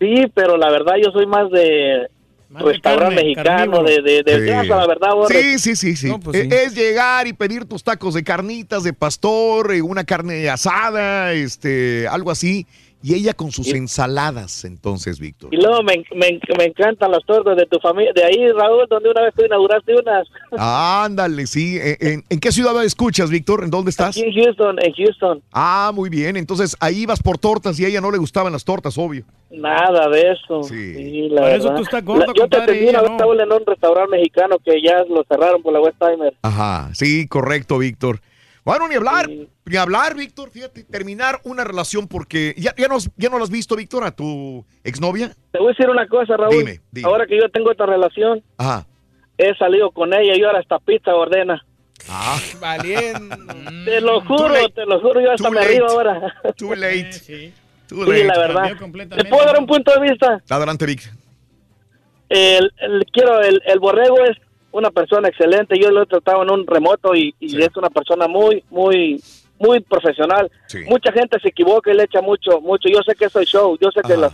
[0.00, 2.08] Sí, pero la verdad yo soy más de
[2.50, 2.80] restaurante
[3.16, 3.82] carne, mexicano, carnívoro.
[3.84, 4.46] de, de, de Sí.
[4.46, 5.14] grasa, la verdad.
[5.14, 5.34] Borre.
[5.42, 6.08] Sí, sí, sí, sí.
[6.08, 6.48] No, pues sí.
[6.50, 12.06] Es llegar y pedir tus tacos de carnitas, de pastor, eh, una carne asada, este,
[12.08, 12.66] algo así.
[13.06, 15.52] Y ella con sus ensaladas, entonces, Víctor.
[15.52, 19.10] Y luego me, me, me encantan las tortas de tu familia, de ahí Raúl, donde
[19.10, 20.26] una vez tú inauguraste unas.
[20.56, 21.76] Ándale, sí.
[21.78, 23.62] Eh, ¿En, en qué ciudad escuchas, Víctor?
[23.62, 24.16] ¿En dónde estás?
[24.16, 25.42] Aquí en Houston, en Houston.
[25.52, 26.38] Ah, muy bien.
[26.38, 29.24] Entonces ahí ibas por tortas y a ella no le gustaban las tortas, obvio.
[29.50, 30.62] Nada de eso.
[30.62, 31.76] Sí, la Por eso verdad.
[31.76, 33.34] tú estás gordo, La- yo te atendí una vez, no.
[33.34, 36.34] En un restaurante mexicano que ya lo cerraron por la West Timer.
[36.42, 38.20] Ajá, sí, correcto, Víctor.
[38.64, 39.28] Bueno, ni hablar,
[39.66, 43.44] ni hablar, Víctor, fíjate, terminar una relación porque ya, ya, no, has- ya no la
[43.44, 45.34] has visto, Víctor, a tu exnovia.
[45.52, 46.56] Te voy a decir una cosa, Raúl.
[46.56, 47.06] Dime, dime.
[47.08, 48.86] Ahora que yo tengo esta relación, Ajá.
[49.36, 51.62] he salido con ella y ahora hasta pizza ordena.
[52.08, 52.38] Ah.
[52.60, 53.36] Valiendo.
[53.84, 55.72] Te lo juro, te lo juro, yo hasta Too me late.
[55.72, 56.34] río ahora.
[56.56, 57.12] Too late.
[57.12, 57.52] Sí,
[57.86, 58.24] Too late.
[58.24, 58.62] la verdad.
[59.16, 60.42] ¿Te puedo dar un punto de vista?
[60.48, 61.02] Adelante, Vic.
[62.30, 64.36] El, el- quiero, el, el borrego es
[64.74, 65.78] una persona excelente.
[65.80, 69.22] Yo lo he tratado en un remoto y, y es una persona muy, muy,
[69.58, 70.50] muy profesional.
[70.88, 72.88] Mucha gente se equivoca y le echa mucho, mucho.
[72.88, 74.32] Yo sé que soy show, yo sé que las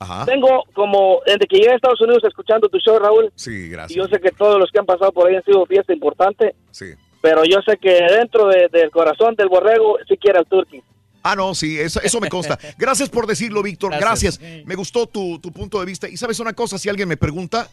[0.00, 0.24] Ajá.
[0.26, 3.96] Tengo como, desde que llegué a Estados Unidos escuchando tu show, Raúl, Sí, y gracias.
[3.96, 6.94] yo sé que todos los que han pasado por ahí han sido fiesta importante, Sí.
[7.20, 10.82] pero yo sé que dentro de- del corazón del borrego sí quiere al turkey.
[11.24, 12.56] Ah, no, sí, eso, eso me consta.
[12.78, 13.90] Gracias por decirlo, Víctor.
[13.98, 14.38] Gracias.
[14.38, 14.66] Gracias.
[14.66, 16.08] Me gustó tu, tu punto de vista.
[16.08, 17.68] Y sabes una cosa, si alguien me pregunta,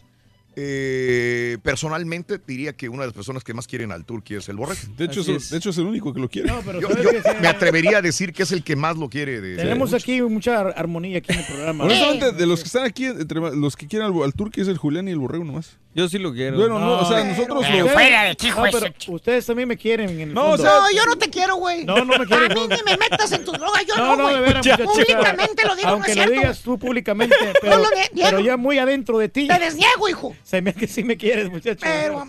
[0.58, 4.56] eh, personalmente diría que una de las personas que más quieren al turqui es el
[4.56, 4.80] borrego.
[4.96, 6.50] De hecho, es, de hecho es el único que lo quiere.
[6.64, 7.20] pero Yo, ¿sabes yo qué?
[7.22, 7.28] Sí.
[7.42, 9.40] me atrevería a decir que es el que más lo quiere.
[9.40, 11.84] De, Tenemos de- aquí mucha ar- armonía aquí en el programa.
[11.84, 14.78] Honestamente, de los que están aquí, entre los que quieren al, al turqui es el
[14.78, 15.78] Julián y el borrego nomás.
[15.96, 16.58] Yo sí lo quiero.
[16.58, 17.92] Bueno, no, o sea, nosotros Pero los...
[17.94, 18.74] fuera de aquí, juez.
[19.08, 20.54] ustedes también me quieren en el No, fondo.
[20.54, 21.86] o sea- No, yo no te quiero, güey.
[21.86, 22.76] No, no me quieres, A mí no.
[22.76, 24.34] ni me metas en tus drogas, yo No, no, no, güey.
[24.34, 24.84] de veras, muchacha.
[24.84, 28.28] Públicamente lo digo, Aunque no es lo digas tú públicamente, pero, lo niego.
[28.30, 29.48] pero ya muy adentro de ti.
[29.48, 30.36] Te desniego, hijo.
[30.42, 31.80] Se me que sí me quieres, muchacho.
[31.82, 32.28] Pero,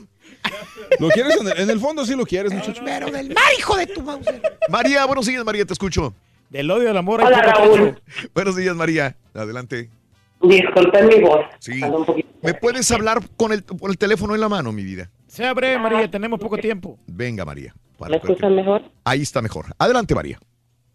[0.99, 1.35] ¿Lo quieres?
[1.41, 2.81] En el, en el fondo sí lo quieres, muchacho.
[2.85, 4.25] pero del mar, hijo de tu mouse.
[4.69, 6.13] María, buenos días, María, te escucho.
[6.49, 7.21] Del odio al amor.
[7.21, 8.01] Hola, Raúl.
[8.33, 9.17] Buenos días, María.
[9.33, 9.89] Adelante.
[10.41, 11.45] Disculpen mi voz.
[11.59, 11.81] Sí.
[12.41, 15.09] ¿Me puedes hablar con el, con el teléfono en la mano, mi vida?
[15.27, 16.97] Sea breve, María, tenemos poco tiempo.
[17.07, 17.73] Venga, María.
[17.97, 18.83] para ¿Me escuchan mejor?
[19.03, 19.65] Ahí está mejor.
[19.77, 20.39] Adelante, María.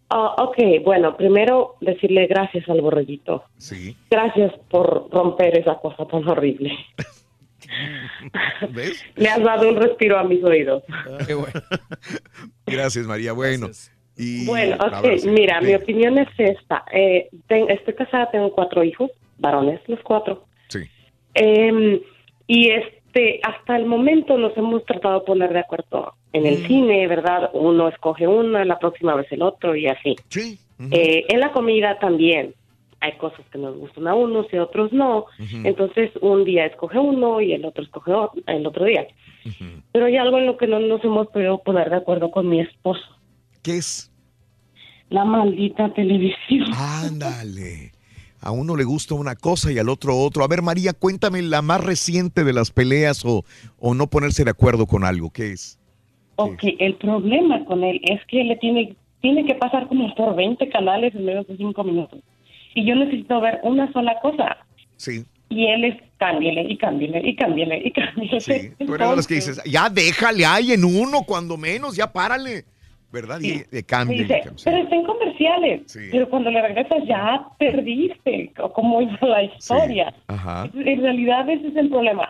[0.09, 3.43] Ah, ok, bueno, primero decirle gracias al borreguito.
[3.57, 3.97] Sí.
[4.09, 6.71] Gracias por romper esa cosa tan horrible.
[8.71, 9.03] ¿Ves?
[9.15, 10.83] Le has dado un respiro a mis oídos.
[11.25, 11.53] Qué bueno.
[12.65, 13.33] Gracias, María.
[13.33, 13.69] Bueno.
[14.15, 16.83] Y Bueno, ok, mira, mi opinión es esta.
[16.93, 20.45] Eh, ten- estoy casada, tengo cuatro hijos, varones los cuatro.
[20.69, 20.79] Sí.
[21.35, 22.01] Eh,
[22.47, 26.65] y es, Este, hasta el momento nos hemos tratado de poner de acuerdo en el
[26.65, 27.51] cine, ¿verdad?
[27.53, 30.15] Uno escoge una, la próxima vez el otro y así.
[30.29, 30.57] Sí.
[30.89, 32.55] Eh, en la comida también.
[33.01, 35.25] Hay cosas que nos gustan a unos y a otros no.
[35.63, 39.05] Entonces, un día escoge uno y el otro escoge o- el otro día.
[39.91, 42.61] Pero hay algo en lo que no nos hemos podido poner de acuerdo con mi
[42.61, 43.05] esposo.
[43.61, 44.11] ¿Qué es?
[45.11, 46.65] La maldita televisión.
[46.73, 47.91] Ándale.
[48.43, 50.43] A uno le gusta una cosa y al otro otro.
[50.43, 53.45] A ver, María, cuéntame la más reciente de las peleas o,
[53.79, 55.29] o no ponerse de acuerdo con algo.
[55.29, 55.79] ¿Qué es?
[56.35, 60.67] Ok, el problema con él es que le tiene, tiene que pasar como por 20
[60.69, 62.19] canales en menos de 5 minutos.
[62.75, 64.57] Y yo necesito ver una sola cosa.
[64.97, 65.23] Sí.
[65.49, 68.41] Y él es cámbiale y cámbiale y cámbiale y cámbiale.
[68.41, 68.71] Sí.
[68.85, 72.65] Tú eres de las que dices, ya déjale ahí en uno, cuando menos, ya párale.
[73.13, 73.39] ¿Verdad?
[73.41, 74.23] Y de cambio.
[74.23, 75.99] dice, pero está en comerciales.
[76.11, 80.13] Pero cuando le regresas ya perdiste cómo iba la historia.
[80.27, 80.67] Ajá.
[80.73, 82.27] En realidad ese es el problema.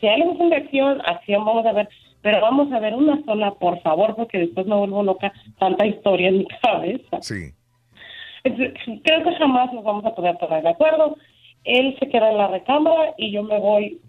[0.00, 1.88] Si a él le gusta de acción, acción vamos a ver.
[2.22, 6.28] Pero vamos a ver una sola, por favor, porque después me vuelvo loca tanta historia
[6.28, 7.22] en mi cabeza.
[7.22, 7.52] Sí.
[8.42, 11.16] Creo que jamás nos vamos a poder poner de acuerdo.
[11.62, 14.00] Él se queda en la recámara y yo me voy,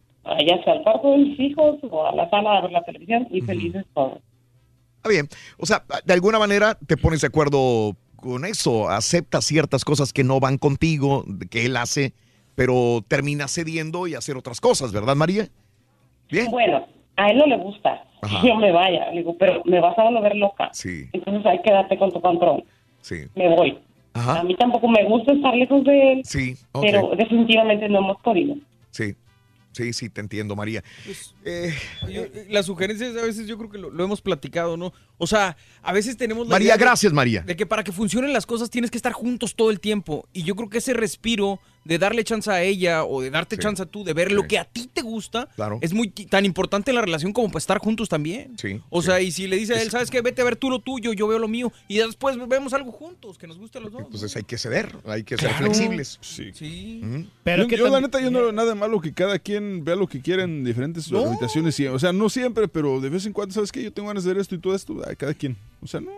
[0.48, 3.28] ya sea al cuarto de mis hijos o a la sala a ver la televisión
[3.30, 4.20] y felices todos.
[5.08, 5.28] Está bien.
[5.58, 8.90] O sea, de alguna manera te pones de acuerdo con eso.
[8.90, 12.14] Aceptas ciertas cosas que no van contigo, que él hace,
[12.56, 15.48] pero termina cediendo y hacer otras cosas, ¿verdad, María?
[16.30, 16.52] Bien.
[16.52, 18.42] Bueno, a él no le gusta Ajá.
[18.42, 19.10] que yo me vaya.
[19.12, 20.70] Le digo, pero me vas a volver loca.
[20.74, 22.64] Sí, Entonces hay que darte con tu control.
[23.02, 23.26] sí.
[23.36, 23.80] Me voy.
[24.14, 24.40] Ajá.
[24.40, 28.56] A mí tampoco me gusta estar lejos de él, Sí, pero definitivamente no hemos podido.
[28.90, 29.14] Sí,
[29.78, 30.84] sí, sí, te entiendo, María.
[31.46, 31.74] Eh,
[32.10, 34.92] Yo- las sugerencias a veces yo creo que lo, lo hemos platicado, ¿no?
[35.18, 37.42] O sea, a veces tenemos la María, de- gracias, María.
[37.42, 40.28] De que para que funcionen las cosas tienes que estar juntos todo el tiempo.
[40.34, 43.82] Y yo creo que ese respiro de darle chance a ella o de darte chance
[43.82, 45.80] a tú de ver lo que a ti te gusta Claro.
[45.82, 48.58] es muy tan importante en la relación como para estar juntos también.
[48.60, 48.82] Sí.
[48.90, 50.22] O sea, y si le dice a él, ¿sabes qué?
[50.22, 51.72] Vete a ver tú lo tuyo, yo veo lo mío.
[51.88, 54.02] Y después vemos algo juntos que nos guste a los dos.
[54.04, 56.20] Entonces hay que ceder, hay que ser flexibles.
[56.22, 56.52] Sí.
[57.44, 59.96] Pero yo, que yo, la neta, yo no veo nada malo que cada quien vea
[59.96, 61.80] lo que quiera en diferentes habitaciones.
[61.80, 63.82] y- o sea, no siempre, pero de vez en cuando, ¿sabes qué?
[63.84, 64.96] Yo tengo ganas de ver esto y todo esto.
[65.08, 65.56] Ay, cada quien.
[65.82, 66.12] O sea, no.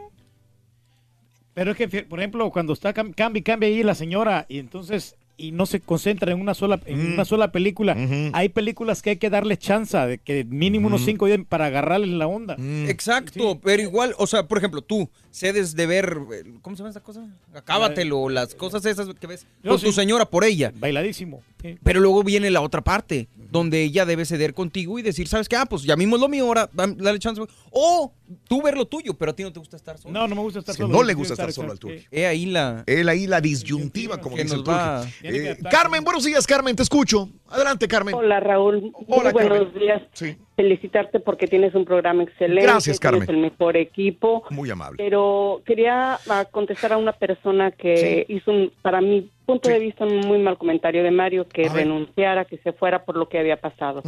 [1.54, 4.60] Pero es que, por ejemplo, cuando está cam- cambia y cambia ahí la señora y
[4.60, 7.14] entonces y no se concentra en una sola en Mm.
[7.14, 7.96] una sola película,
[8.34, 12.08] hay películas que hay que darle chance de que mínimo unos cinco días para agarrarle
[12.08, 12.58] la onda.
[12.88, 16.90] Exacto, pero igual, o sea, por ejemplo, tú cedes de ver, eh, ¿cómo se llama
[16.90, 17.28] esta cosa?
[17.54, 19.86] Acábatelo, las cosas esas que ves Yo con sí.
[19.88, 20.72] tu señora por ella.
[20.76, 21.42] Bailadísimo.
[21.84, 25.58] Pero luego viene la otra parte, donde ella debe ceder contigo y decir, ¿sabes qué?
[25.58, 27.42] Ah, pues ya mismo es lo mío, ahora dale chance.
[27.72, 28.14] O
[28.48, 30.14] tú ver lo tuyo, pero a ti no te gusta estar solo.
[30.14, 32.02] No, no me gusta estar Sí, no le gusta estar solo al tuyo.
[32.12, 32.84] He ahí la...
[32.88, 35.06] Él ahí la disyuntiva, como Que dice el turco.
[35.24, 35.58] Eh.
[35.70, 37.30] Carmen, buenos días, Carmen, te escucho.
[37.50, 38.16] Adelante, Carmen.
[38.16, 39.80] Hola Raúl, Hola, Muy buenos Carmen.
[39.80, 40.02] días.
[40.14, 40.38] Sí.
[40.60, 42.64] Felicitarte porque tienes un programa excelente.
[42.64, 43.26] Gracias, Carmen.
[43.26, 44.44] Tienes el mejor equipo.
[44.50, 44.98] Muy amable.
[44.98, 50.04] Pero quería ah, contestar a una persona que hizo, un, para mi punto de vista,
[50.04, 51.84] un muy mal comentario de Mario, que A ver.
[51.86, 54.04] renunciara, que se fuera por lo que había pasado.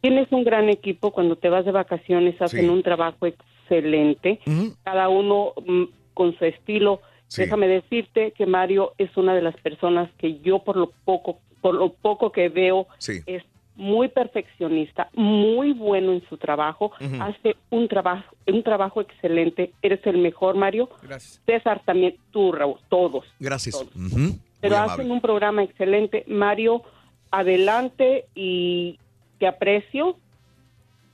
[0.00, 2.68] Tienes un gran equipo, cuando te vas de vacaciones hacen Sí.
[2.68, 4.40] un trabajo excelente,
[4.82, 7.02] cada uno mm, con su estilo.
[7.36, 11.76] Déjame decirte que Mario es una de las personas que yo por lo poco, por
[11.76, 13.20] lo poco que veo, Sí.
[13.26, 13.44] es
[13.76, 19.72] muy perfeccionista, muy bueno en su trabajo, hace un trabajo, un trabajo excelente.
[19.82, 20.88] Eres el mejor, Mario.
[21.02, 21.40] Gracias.
[21.44, 23.24] César también, tú, Raúl, todos.
[23.40, 23.74] Gracias.
[23.74, 23.94] Todos.
[23.96, 24.38] Ujú.
[24.60, 25.12] Pero Muy hacen amable.
[25.12, 26.24] un programa excelente.
[26.28, 26.82] Mario,
[27.30, 28.98] adelante y
[29.38, 30.16] te aprecio.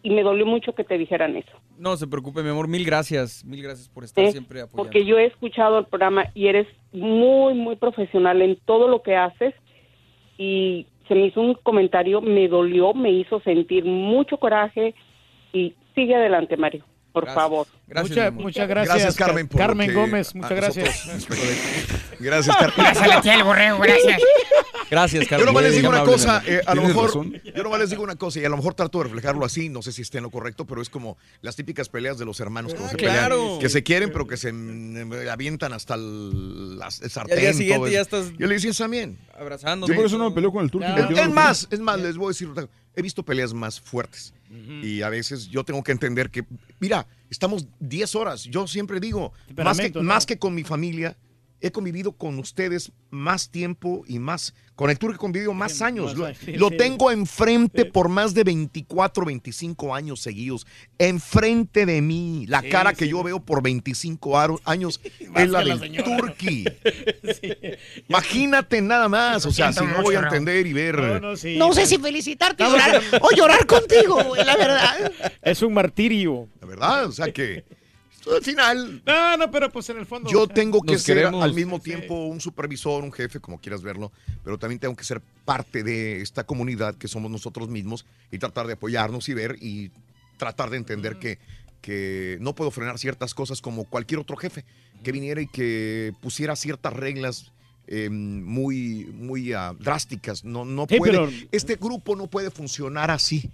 [0.03, 1.53] Y me dolió mucho que te dijeran eso.
[1.79, 4.33] No se preocupe, mi amor, mil gracias, mil gracias por estar ¿eh?
[4.33, 4.83] siempre apoyando.
[4.83, 9.17] Porque yo he escuchado el programa y eres muy, muy profesional en todo lo que
[9.17, 9.55] haces.
[10.39, 14.95] Y se me hizo un comentario, me dolió, me hizo sentir mucho coraje.
[15.53, 17.67] Y sigue adelante, Mario, por favor.
[17.89, 18.95] Mucha- muchas gracias.
[18.95, 19.49] Gracias, Carmen.
[19.49, 21.05] por Carmen que Gómez, muchas gracias.
[22.21, 22.75] Gracias, Carmen.
[22.85, 24.21] Gracias a la tía del borrego, gracias.
[24.91, 25.47] Gracias, Yo Carmen.
[25.47, 27.41] nomás les Muy digo una cosa, eh, a lo mejor, razón.
[27.57, 29.81] yo nomás les digo una cosa y a lo mejor trato de reflejarlo así, no
[29.83, 32.73] sé si esté en lo correcto, pero es como las típicas peleas de los hermanos
[32.75, 33.37] cuando Ah, se claro.
[33.39, 37.39] pelean, que se quieren pero que se mm, avientan hasta el, el sartén.
[37.39, 39.19] día siguiente ya estás Yo le decía también.
[39.39, 39.87] Abrazando.
[39.87, 40.87] Yo por eso no me peleo con el turco.
[40.87, 42.75] Es, yo no- más, es más, les voy a decir, otra cosa.
[42.95, 44.35] He visto peleas más fuertes.
[44.83, 46.45] Y a veces yo tengo que entender que,
[46.81, 51.17] mira, estamos 10 horas, yo siempre digo, más que, más que con mi familia,
[51.61, 56.07] he convivido con ustedes más tiempo y más, con el tour he convivido más años.
[56.07, 56.77] más Lo, años, sí, lo sí.
[56.79, 60.67] tengo enfrente por más de 24, 25 años seguidos.
[60.99, 62.47] Enfrente de mí.
[62.49, 66.05] La Sí, cara que yo veo por 25 aro- años es la la del señora.
[66.05, 66.65] Turkey.
[68.09, 69.45] Imagínate nada más.
[69.47, 70.97] O sea, si no voy a entender y ver.
[70.99, 75.13] No, no, sí, No sé si felicitarte o llorar, o llorar contigo, güey, la verdad.
[75.43, 76.49] Es un martirio.
[76.61, 77.65] La verdad, o sea que
[78.35, 80.31] al final No, no, pero pues en el fondo.
[80.31, 81.43] yo o sea, tengo que ser queremos.
[81.43, 84.13] al mismo tiempo un supervisor, un jefe, como quieras verlo,
[84.45, 88.67] pero también tengo que ser parte de esta comunidad que somos nosotros mismos y tratar
[88.67, 89.91] de apoyarnos y ver y
[90.37, 91.39] tratar de entender que,
[91.81, 94.65] que no puedo frenar ciertas cosas como cualquier otro jefe
[95.03, 97.53] que viniera y que pusiera ciertas reglas
[97.87, 100.45] eh, muy, muy ah, drásticas.
[100.45, 103.51] No, no Sí, puede, pero- Este grupo no puede funcionar así.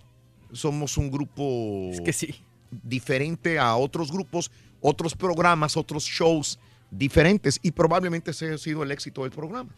[0.52, 2.34] Somos un grupo Es que sí.
[2.70, 6.58] Diferente a otros grupos, otros programas, otros shows
[6.90, 9.70] diferentes y probablemente ese ha sido el éxito del programa.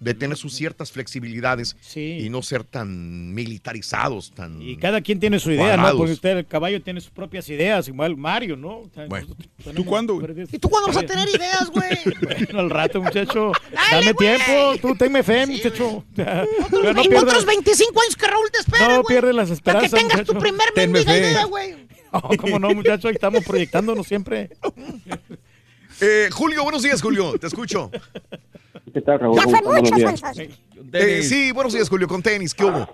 [0.00, 4.60] De tener sus ciertas flexibilidades y no ser tan militarizados, tan...
[4.60, 5.96] Y cada quien tiene su idea, ¿no?
[5.96, 8.78] Porque usted, el caballo, tiene sus propias ideas, igual Mario, ¿no?
[8.78, 9.28] O sea, Bueno.
[9.76, 10.20] ¿Tú cuándo?
[10.50, 11.88] ¿Y tú cuándo vas a tener ideas, güey?
[12.20, 13.52] Bueno, al rato, muchacho.
[13.72, 14.36] Dale, Dame güey.
[14.36, 16.04] tiempo, tú tenme fe, muchacho.
[16.16, 16.44] Pero
[16.94, 19.04] no pierdas- otros 25 años que Raúl te espera, No güey.
[19.06, 20.32] pierdes las Para que esperanzas, tengas muchacho.
[20.32, 21.76] tu primer mendiga idea, güey.
[22.12, 24.50] No, cómo no, muchacho, ahí estamos proyectándonos siempre.
[26.00, 27.88] Eh, Julio, buenos días, Julio, te escucho.
[28.92, 29.36] ¿Qué tal, Raúl?
[29.36, 29.94] Ya ¿Cómo fue mucho.
[30.94, 32.88] Eh, sí, buenos días, Julio, con tenis, ¿qué hubo?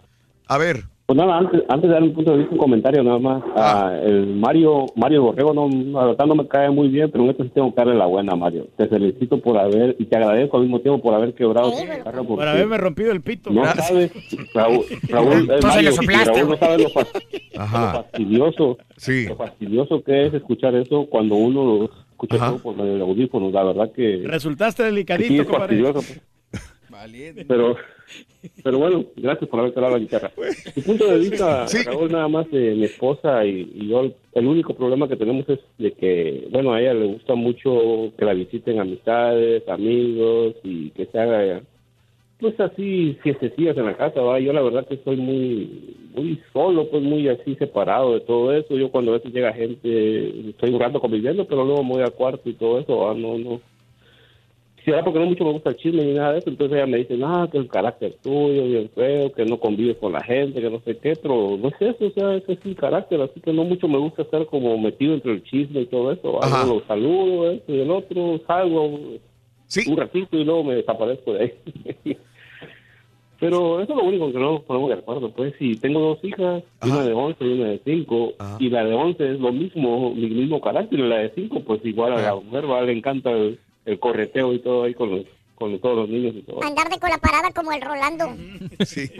[0.48, 0.84] A ver.
[1.06, 3.42] Pues nada, antes, antes de dar un punto de vista, un comentario nada más.
[3.56, 5.66] Ah, el Mario Mario Borrego, no,
[5.98, 8.04] la verdad no me cae muy bien, pero en esto sí tengo que darle la
[8.04, 8.66] buena, Mario.
[8.76, 12.24] Te felicito por haber, y te agradezco al mismo tiempo por haber quebrado tu carro.
[12.24, 13.48] Por haberme rompido el pito.
[13.50, 14.10] No sabes,
[14.52, 15.90] Raúl, Raúl, eh, Mario,
[16.26, 17.12] Raúl no sabe lo, fas-
[17.56, 17.80] Ajá.
[17.86, 19.26] lo fastidioso, Sí.
[19.28, 23.50] lo fastidioso que es escuchar eso cuando uno lo escucha todo por medio de audífonos.
[23.54, 25.82] La verdad que Resultaste sí delicadito, es compadre.
[27.46, 27.76] Pero,
[28.64, 30.32] pero bueno, gracias por haber tocado la guitarra.
[30.74, 34.74] Mi punto de vista, Raúl, nada más de mi esposa y, y yo, el único
[34.74, 38.80] problema que tenemos es de que, bueno, a ella le gusta mucho que la visiten
[38.80, 41.62] amistades, amigos y que se haga,
[42.40, 44.40] pues así, fiestecillas en la casa, ¿va?
[44.40, 48.76] Yo la verdad que soy muy, muy solo, pues muy así separado de todo eso.
[48.76, 52.12] Yo cuando a veces llega gente, estoy un rato conviviendo, pero luego me voy al
[52.12, 53.14] cuarto y todo eso, ¿va?
[53.14, 53.60] No, no,
[55.04, 57.18] porque no mucho me gusta el chisme ni nada de eso, entonces ella me dice,
[57.24, 60.80] ah, que el carácter tuyo, bien feo, que no convives con la gente, que no
[60.80, 63.64] sé qué, pero no es eso, o sea, ese es el carácter, así que no
[63.64, 66.64] mucho me gusta estar como metido entre el chisme y todo eso, Ajá.
[66.66, 71.42] Yo lo saludo, esto y el otro, salgo un ratito y luego me desaparezco de
[71.44, 72.16] ahí.
[73.40, 75.30] Pero eso es lo único que no nos ponemos de acuerdo.
[75.30, 78.94] Pues si tengo dos hijas, una de 11 y una de 5, y la de
[78.94, 82.34] 11 es lo mismo, mi mismo carácter, y la de 5, pues igual a la
[82.34, 82.82] mujer ¿va?
[82.82, 86.42] le encanta el, el correteo y todo ahí con, los, con todos los niños y
[86.42, 86.62] todo.
[86.62, 88.36] Andar de cola parada como el Rolando.
[88.86, 89.10] Sí.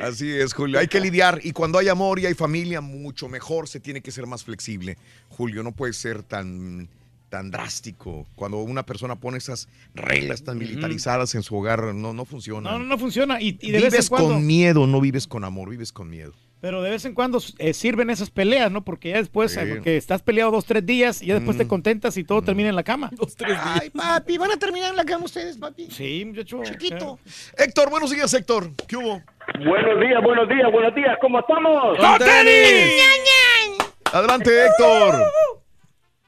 [0.00, 0.78] Así es, Julio.
[0.78, 1.40] Hay que lidiar.
[1.42, 3.68] Y cuando hay amor y hay familia, mucho mejor.
[3.68, 4.96] Se tiene que ser más flexible.
[5.28, 6.88] Julio, no puede ser tan,
[7.28, 8.26] tan drástico.
[8.34, 12.70] Cuando una persona pone esas reglas tan militarizadas en su hogar, no, no funciona.
[12.70, 13.42] No, no, no funciona.
[13.42, 14.30] Y, y de vez en vives cuando.
[14.30, 16.32] con miedo, no vives con amor, vives con miedo.
[16.64, 18.82] Pero de vez en cuando eh, sirven esas peleas, ¿no?
[18.82, 19.60] Porque ya después, Sí.
[19.60, 22.70] eh, porque estás peleado dos, tres días y ya después te contentas y todo termina
[22.70, 23.10] en la cama.
[23.18, 25.90] Dos, tres Ay, papi, van a terminar en la cama ustedes, papi.
[25.90, 26.62] Sí, muchacho.
[26.62, 27.18] Chiquito.
[27.58, 28.70] Héctor, buenos días, Héctor.
[28.88, 29.20] ¿Qué hubo?
[29.58, 31.98] Buenos días, buenos días, buenos días, ¿cómo estamos?
[31.98, 33.02] ¡Con tenis!
[34.10, 35.22] Adelante, Héctor.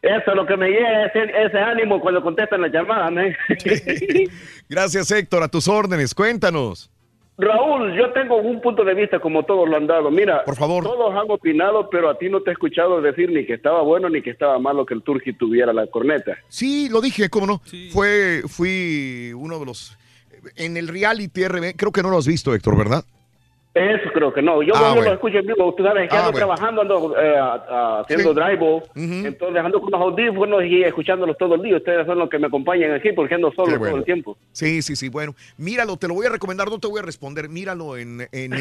[0.02, 3.34] Eso es lo que me llega, ese, ese ánimo cuando contestan las llamadas, man.
[4.68, 5.44] Gracias, Héctor.
[5.44, 6.14] A tus órdenes.
[6.14, 6.90] Cuéntanos.
[7.38, 10.10] Raúl, yo tengo un punto de vista como todos lo han dado.
[10.10, 10.84] Mira, Por favor.
[10.84, 14.08] todos han opinado, pero a ti no te he escuchado decir ni que estaba bueno
[14.08, 16.38] ni que estaba malo que el Turqui tuviera la corneta.
[16.48, 17.60] Sí, lo dije, ¿cómo no?
[17.92, 19.98] Fue, fui uno de los...
[20.56, 23.04] En el reality RB, creo que no lo has visto, Héctor, ¿verdad?
[23.78, 24.62] Eso creo que no.
[24.62, 25.02] Yo Ah, bueno.
[25.10, 25.74] lo escucho en vivo.
[25.74, 26.46] Tú sabes que Ah, ando bueno.
[26.46, 27.36] trabajando, ando eh,
[28.00, 31.76] haciendo drive Entonces ando con los audífonos y escuchándolos todo el día.
[31.76, 33.86] Ustedes son los que me acompañan aquí porque ando solo bueno.
[33.88, 34.38] todo el tiempo.
[34.52, 35.34] Sí, sí, sí, bueno.
[35.58, 37.50] Míralo, te lo voy a recomendar, no te voy a responder.
[37.50, 38.54] Míralo en, en,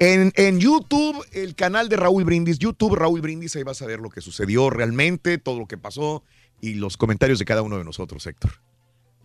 [0.00, 2.58] en, en YouTube, el canal de Raúl Brindis.
[2.58, 6.22] YouTube, Raúl Brindis, ahí vas a ver lo que sucedió realmente, todo lo que pasó
[6.60, 8.50] y los comentarios de cada uno de nosotros, Héctor.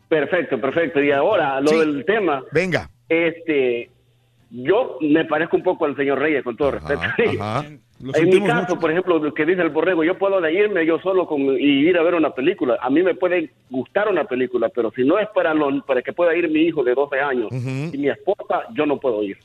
[0.07, 1.01] Perfecto, perfecto.
[1.01, 1.79] Y ahora, lo Sí.
[1.79, 2.43] del tema.
[2.53, 2.89] Venga.
[3.09, 3.89] Este,
[4.53, 7.01] yo me parezco un poco al señor Reyes, con todo respeto.
[7.39, 7.65] Ajá.
[8.13, 11.25] En mi caso, por ejemplo, lo que dice el borrego, yo puedo irme yo solo
[11.25, 12.77] con, y ir a ver una película.
[12.81, 16.13] A mí me puede gustar una película, pero si no es para, los, para que
[16.13, 19.37] pueda ir mi hijo de 12 años y mi esposa, yo no puedo ir.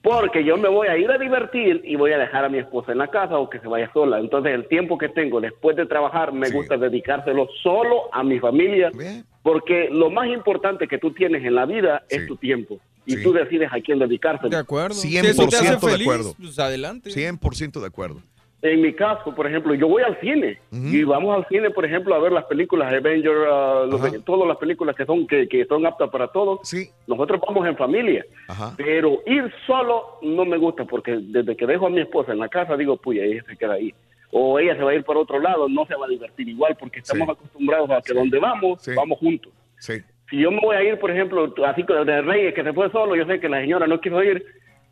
[0.00, 2.90] Porque yo me voy a ir a divertir y voy a dejar a mi esposa
[2.90, 4.18] en la casa o que se vaya sola.
[4.18, 8.90] Entonces el tiempo que tengo después de trabajar me gusta dedicárselo solo a mi familia.
[9.42, 12.80] Porque lo más importante que tú tienes en la vida es tu tiempo.
[13.04, 13.22] Y Sí.
[13.22, 14.48] tú decides a quién dedicárselo.
[14.50, 14.94] De acuerdo.
[14.94, 16.34] 100% de acuerdo.
[16.38, 17.10] Pues adelante.
[17.10, 18.20] 100% de acuerdo.
[18.64, 22.14] En mi caso, por ejemplo, yo voy al cine y vamos al cine, por ejemplo,
[22.14, 25.84] a ver las películas Avenger, uh, los- todas las películas que son que, que son
[25.84, 26.60] aptas para todos.
[27.08, 28.24] Nosotros vamos en familia,
[28.76, 32.48] pero ir solo no me gusta porque desde que dejo a mi esposa en la
[32.48, 33.92] casa digo, puya, ella se queda ahí.
[34.30, 36.76] O ella se va a ir para otro lado, no se va a divertir igual
[36.78, 39.52] porque estamos acostumbrados a que donde vamos, vamos juntos.
[40.32, 42.90] Si yo me voy a ir, por ejemplo, así como de Reyes que se fue
[42.90, 44.42] solo, yo sé que la señora no quiso ir.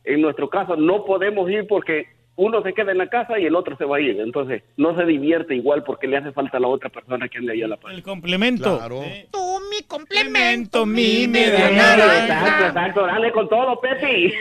[0.04, 3.56] En nuestro caso no podemos ir porque uno se queda en la casa y el
[3.56, 4.20] otro se va a ir.
[4.20, 7.54] Entonces no se divierte igual porque le hace falta a la otra persona que ande
[7.54, 7.90] ahí a la par.
[7.90, 8.80] El complemento.
[9.30, 13.06] Tú, mi complemento, mi media Exacto, exacto.
[13.06, 14.34] Dale con todo, Pepe.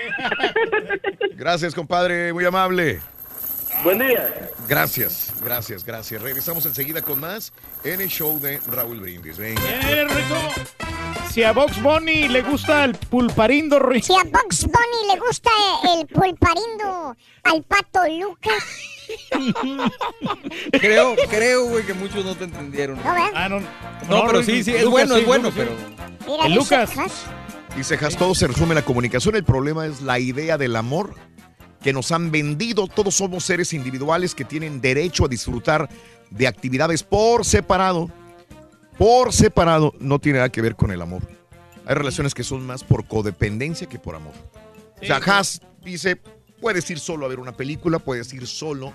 [1.37, 2.33] Gracias, compadre.
[2.33, 2.99] Muy amable.
[3.83, 4.51] Buen día.
[4.67, 6.21] Gracias, gracias, gracias.
[6.21, 9.37] Regresamos enseguida con más en el show de Raúl Brindis.
[9.37, 9.61] Venga.
[9.63, 10.35] Eh, rico.
[11.31, 14.03] Si a Box Bunny le gusta el pulparindo, Rick.
[14.03, 15.49] Si a Box Bunny le gusta
[15.95, 18.63] el pulparindo al pato Lucas.
[20.71, 22.97] Creo, creo, güey, que muchos no te entendieron.
[22.97, 23.03] ¿No?
[23.33, 23.59] Ah, no.
[24.07, 25.71] No, pero sí, sí, es bueno, es bueno, pero...
[26.27, 26.91] Mira, El dice Lucas.
[27.75, 29.35] Dice Has, todo se resume en la comunicación.
[29.35, 31.15] El problema es la idea del amor
[31.81, 32.87] que nos han vendido.
[32.87, 35.89] Todos somos seres individuales que tienen derecho a disfrutar
[36.29, 38.09] de actividades por separado.
[38.97, 41.23] Por separado no tiene nada que ver con el amor.
[41.85, 44.33] Hay relaciones que son más por codependencia que por amor.
[45.01, 46.17] o sea, Has dice,
[46.61, 48.93] puedes ir solo a ver una película, puedes ir solo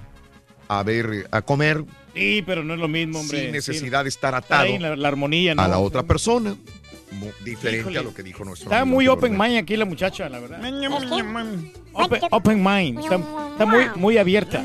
[0.68, 1.84] a ver, a comer,
[2.14, 3.40] Sí, pero no es lo mismo, hombre.
[3.42, 5.62] sin necesidad de estar atado la, la armonía, ¿no?
[5.62, 6.54] a la otra persona.
[7.44, 7.98] Diferente Híjole.
[7.98, 10.60] a lo que dijo nuestro Está amigo muy open mind aquí la muchacha, la verdad.
[11.92, 12.98] Open, open mind.
[13.00, 13.16] Está,
[13.52, 14.62] está muy, muy abierta.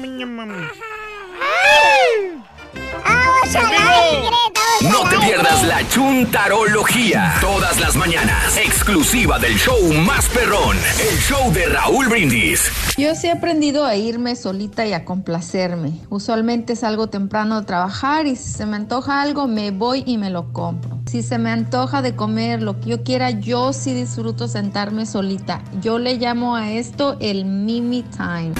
[4.82, 7.36] No te pierdas la chuntarología.
[7.42, 8.58] Todas las mañanas.
[8.58, 10.78] Exclusiva del show más perrón.
[11.00, 12.72] El show de Raúl Brindis.
[12.98, 15.94] Yo sí he aprendido a irme solita y a complacerme.
[16.10, 20.30] Usualmente salgo temprano a trabajar y si se me antoja algo me voy y me
[20.30, 21.00] lo compro.
[21.10, 25.62] Si se me antoja de comer lo que yo quiera, yo sí disfruto sentarme solita.
[25.82, 28.54] Yo le llamo a esto el Mimi Time.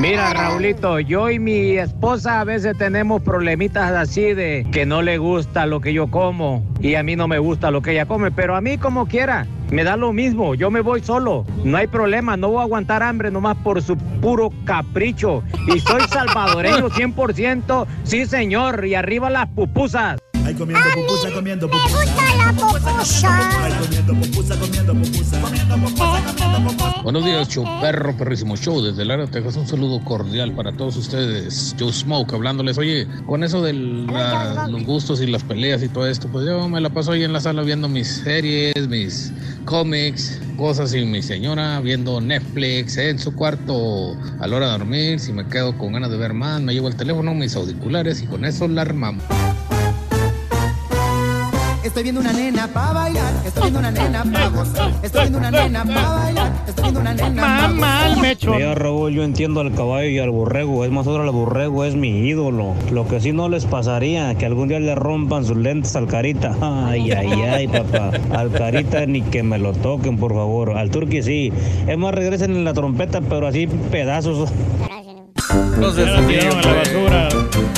[0.00, 5.18] Mira, Raulito, yo y mi esposa a veces tenemos problemitas así de que no le
[5.18, 8.30] gusta lo que yo como y a mí no me gusta lo que ella come,
[8.30, 11.86] pero a mí como quiera, me da lo mismo, yo me voy solo, no hay
[11.86, 17.86] problema, no voy a aguantar hambre nomás por su puro capricho y soy salvadoreño 100%,
[18.04, 20.18] sí señor, y arriba las pupusas.
[20.50, 22.04] Ahí comiendo pupusa, comiendo pupusa.
[22.36, 23.78] la pupusa.
[23.80, 25.40] Comiendo pupusa, comiendo pupusa.
[25.40, 27.02] Comiendo pupusa, comiendo pupusa.
[27.04, 29.54] Buenos días, show perro, perrísimo show desde Lara, Texas.
[29.56, 31.76] Un saludo cordial para todos ustedes.
[31.78, 32.78] Joe Smoke hablándoles.
[32.78, 36.68] Oye, con eso de la- los gustos y las peleas y todo esto, pues yo
[36.68, 39.32] me la paso ahí en la sala viendo mis series, mis
[39.64, 45.20] cómics, cosas y mi señora viendo Netflix en su cuarto a la hora de dormir.
[45.20, 48.26] Si me quedo con ganas de ver más, me llevo el teléfono, mis auriculares y
[48.26, 49.22] con eso la armamos.
[51.82, 55.50] Estoy viendo una nena pa' bailar, estoy viendo una nena pa' gozar, estoy viendo una
[55.50, 58.56] nena pa' bailar, estoy viendo una nena pa' gozar.
[58.56, 60.84] Mira, Raúl, yo entiendo al caballo y al borrego.
[60.84, 62.74] Es más, ahora el borrego es mi ídolo.
[62.90, 66.54] Lo que sí no les pasaría, que algún día le rompan sus lentes al carita.
[66.60, 68.10] Ay, ay, ay, papá.
[68.30, 70.76] Al carita ni que me lo toquen, por favor.
[70.76, 71.50] Al turqui sí.
[71.86, 74.50] Es más, regresen en la trompeta, pero así pedazos.
[75.78, 77.28] No Ya la tiraron a la basura.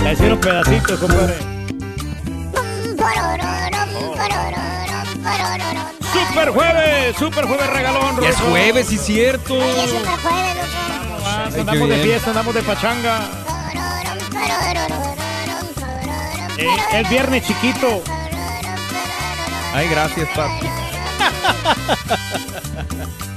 [0.02, 1.51] La hicieron pedacitos, compadre.
[6.32, 8.18] Super jueves, super jueves regalón.
[8.22, 9.58] Ya es jueves, sí, cierto.
[11.26, 12.06] Ah, qué andamos de bien.
[12.08, 13.20] fiesta, andamos de pachanga.
[16.56, 18.02] Eh, es viernes chiquito.
[19.74, 20.66] Ay, gracias, papi.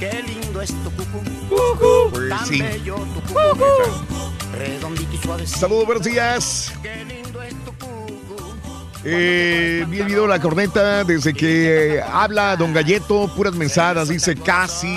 [0.00, 2.10] Qué lindo es tu cucú.
[2.12, 2.62] Pues Tan sí.
[2.62, 3.66] bello tu cucú.
[4.54, 5.46] Redondito y suave.
[5.46, 6.72] Saludos, buenos días.
[9.08, 14.08] Eh, vi el video de la corneta desde que eh, habla Don Galleto, puras mensadas,
[14.08, 14.88] dice casi.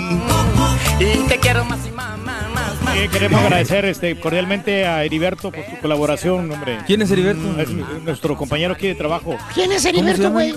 [0.98, 2.96] Y te quiero más y más, más, más, más.
[2.96, 6.78] Eh, queremos agradecer este, cordialmente a Heriberto por su colaboración, hombre.
[6.88, 7.60] ¿Quién es Heriberto?
[7.60, 9.36] Es mi- nuestro compañero aquí de trabajo.
[9.54, 10.54] ¿Quién es Heriberto, güey?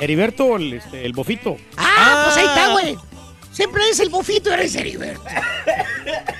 [0.00, 1.56] Heriberto, el, este, el bofito.
[1.76, 2.96] Ah, pues ahí está, güey.
[3.52, 5.22] Siempre es el bofito, eres Heriberto.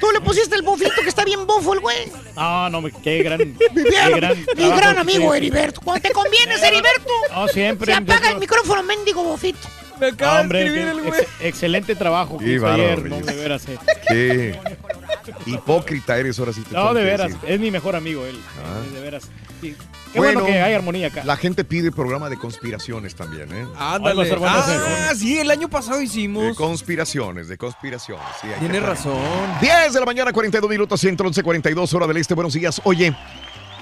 [0.00, 2.10] Tú le pusiste el bofito que está bien bofo el güey.
[2.34, 3.38] No, no, me- qué gran.
[3.74, 5.34] Mi, qué gran, mi gran amigo.
[5.34, 5.80] Heriberto.
[5.82, 7.12] Cuando te convienes, Heriberto.
[7.34, 7.92] No, siempre.
[7.92, 9.68] Se apaga yo- el micrófono, mendigo bofito.
[10.00, 13.62] Me No, hombre, ex- excelente trabajo que hizo ayer, no, de veras.
[13.68, 13.78] eh.
[14.08, 14.58] Qué
[15.46, 16.62] hipócrita eres ahora sí.
[16.62, 17.50] te No, de veras, decir.
[17.50, 18.40] es mi mejor amigo él.
[18.64, 18.80] Ah.
[18.94, 19.24] De veras.
[19.60, 19.76] Sí.
[20.12, 21.24] Qué bueno, que hay armonía acá.
[21.24, 23.66] La gente pide programa de conspiraciones también, ¿eh?
[23.78, 24.30] Ándale.
[24.44, 26.56] Ah, sí, el año pasado De hicimos.
[26.56, 28.24] conspiraciones, de conspiraciones.
[28.40, 29.18] sí, Tienes razón.
[29.60, 32.34] 10 de la mañana, 42 minutos, 111, 42 hora del este.
[32.34, 32.80] Buenos días.
[32.84, 33.14] Oye,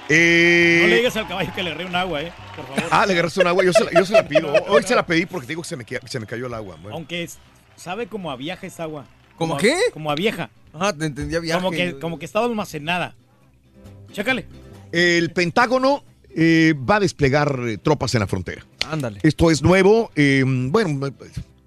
[0.09, 2.33] eh, No le digas al caballo que le ree un agua, ¿eh?
[2.57, 2.85] Por favor.
[2.91, 3.65] Ah, le agarraste un agua.
[3.65, 4.53] Yo se la, yo se la pido.
[4.69, 6.77] Hoy se la pedí porque te digo que se me, se me cayó el agua.
[6.81, 6.97] Bueno.
[6.97, 7.39] Aunque es-
[7.77, 9.05] sabe como a vieja esa agua.
[9.37, 9.77] ¿Cómo Como a- qué?
[9.93, 10.51] Como a vieja.
[10.79, 11.61] Ah, te entendía viaje.
[11.61, 13.15] Como que, como que estaba almacenada.
[14.13, 14.47] Chécale.
[14.93, 18.65] El Pentágono eh, va a desplegar eh, tropas en la frontera.
[18.91, 19.21] Ándale.
[19.23, 20.11] Esto es nuevo.
[20.17, 21.13] eh, bueno,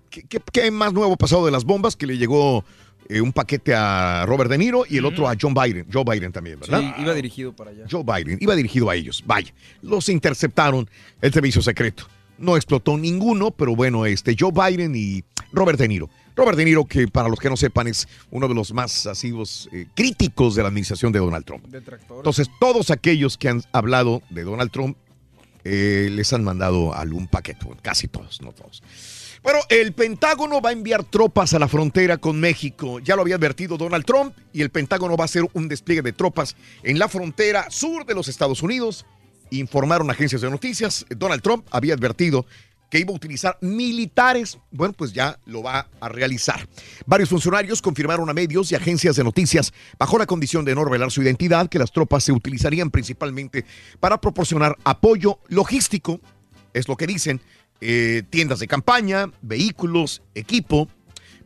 [0.09, 1.95] ¿qué, qué, qué más nuevo pasado de las bombas?
[1.95, 2.63] Que le llegó
[3.09, 5.87] eh, un paquete a Robert De Niro y el otro a John Biden.
[5.91, 6.79] Joe Biden también, ¿verdad?
[6.79, 7.85] Sí, iba dirigido para allá.
[7.89, 8.37] Joe Biden.
[8.41, 9.23] Iba dirigido a ellos.
[9.25, 10.89] Vaya, los interceptaron
[11.21, 12.07] el servicio secreto.
[12.37, 16.09] No explotó ninguno, pero bueno, este Joe Biden y Robert De Niro.
[16.35, 19.69] Robert De Niro, que para los que no sepan es uno de los más asiduos
[19.71, 21.65] eh, críticos de la administración de Donald Trump.
[21.73, 24.97] Entonces, todos aquellos que han hablado de Donald Trump
[25.63, 28.83] eh, les han mandado algún paquete, casi todos, no todos.
[29.43, 32.99] Bueno, el Pentágono va a enviar tropas a la frontera con México.
[32.99, 36.13] Ya lo había advertido Donald Trump y el Pentágono va a hacer un despliegue de
[36.13, 39.05] tropas en la frontera sur de los Estados Unidos.
[39.51, 41.05] Informaron agencias de noticias.
[41.09, 42.45] Donald Trump había advertido
[42.93, 44.59] que iba a utilizar militares.
[44.69, 46.69] Bueno, pues ya lo va a realizar.
[47.07, 51.09] Varios funcionarios confirmaron a medios y agencias de noticias, bajo la condición de no revelar
[51.09, 53.65] su identidad, que las tropas se utilizarían principalmente
[53.99, 56.21] para proporcionar apoyo logístico,
[56.71, 57.41] es lo que dicen,
[57.81, 60.87] eh, tiendas de campaña, vehículos, equipo.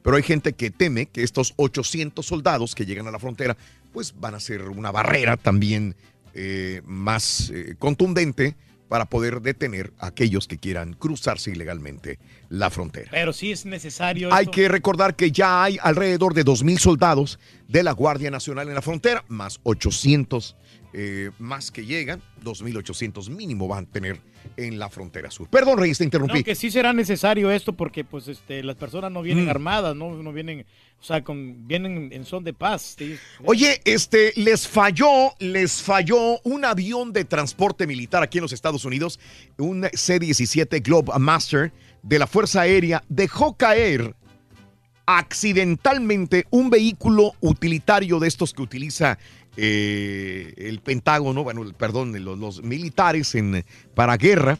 [0.02, 3.56] Pero hay gente que teme que estos 800 soldados que llegan a la frontera,
[3.94, 5.96] pues van a ser una barrera también
[6.34, 8.58] eh, más eh, contundente
[8.88, 13.10] para poder detener a aquellos que quieran cruzarse ilegalmente la frontera.
[13.12, 14.34] Pero sí es necesario.
[14.34, 14.52] Hay esto.
[14.52, 18.82] que recordar que ya hay alrededor de 2.000 soldados de la Guardia Nacional en la
[18.82, 20.56] frontera, más 800
[20.94, 24.20] eh, más que llegan, 2.800 mínimo van a tener
[24.56, 25.48] en la frontera sur.
[25.50, 26.40] Perdón, Reyes, te interrumpí.
[26.40, 29.50] No, que sí será necesario esto porque pues este las personas no vienen Mm.
[29.50, 30.66] armadas, no, no vienen,
[31.00, 32.96] o sea, con vienen en son de paz.
[32.98, 33.18] sí.
[33.44, 38.86] Oye, este, les falló, les falló un avión de transporte militar aquí en los Estados
[38.86, 39.20] Unidos,
[39.58, 44.16] un C-17 Globe Master de la Fuerza Aérea, dejó caer
[45.06, 49.18] accidentalmente un vehículo utilitario de estos que utiliza
[49.58, 54.60] eh, el Pentágono, bueno, perdón, los, los militares en, para guerra,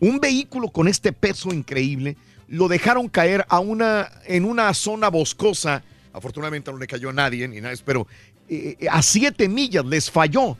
[0.00, 2.16] un vehículo con este peso increíble,
[2.48, 7.48] lo dejaron caer a una, en una zona boscosa, afortunadamente no le cayó a nadie,
[7.48, 8.06] ni nada, pero
[8.48, 10.56] eh, a siete millas les falló.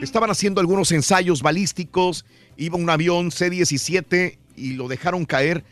[0.00, 2.24] Estaban haciendo algunos ensayos balísticos,
[2.56, 5.64] iba un avión C-17 y lo dejaron caer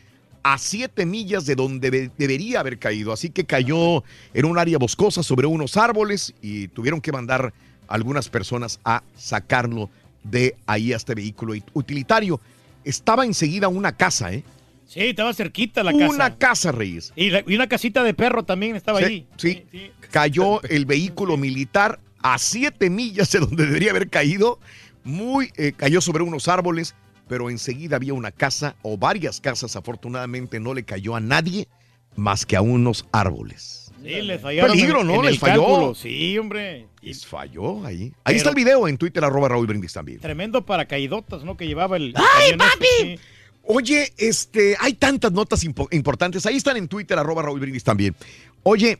[0.53, 3.13] a siete millas de donde de- debería haber caído.
[3.13, 4.03] Así que cayó
[4.33, 7.53] en un área boscosa sobre unos árboles y tuvieron que mandar
[7.87, 9.89] algunas personas a sacarlo
[10.23, 12.39] de ahí a este vehículo utilitario.
[12.83, 14.43] Estaba enseguida una casa, ¿eh?
[14.87, 16.09] Sí, estaba cerquita la casa.
[16.09, 17.13] Una casa, Reyes.
[17.15, 19.27] Y, la- y una casita de perro también estaba Sí, ahí.
[19.37, 19.63] sí.
[20.11, 24.59] Cayó el vehículo militar a siete millas de donde debería haber caído.
[25.03, 26.95] Muy, eh, cayó sobre unos árboles,
[27.29, 29.77] pero enseguida había una casa o varias casas.
[29.77, 31.69] Afortunadamente no le cayó a nadie
[32.17, 33.91] más que a unos árboles.
[34.03, 35.15] Sí, les fallaron Peligro, en- ¿no?
[35.15, 35.65] en Les el falló.
[35.65, 35.95] cálculo.
[35.95, 36.87] Sí, hombre.
[37.01, 38.03] Les falló ahí.
[38.03, 40.19] Ahí Pero- está el video en Twitter, arroba Raúl Brindis también.
[40.19, 41.55] Tremendo paracaídotas, ¿no?
[41.55, 42.13] Que llevaba el.
[42.15, 43.19] ¡Ay, este, sí.
[43.63, 46.45] Oye, este, hay tantas notas impo- importantes.
[46.45, 48.15] Ahí están en Twitter, arroba Raúl Brindis también.
[48.63, 48.97] Oye,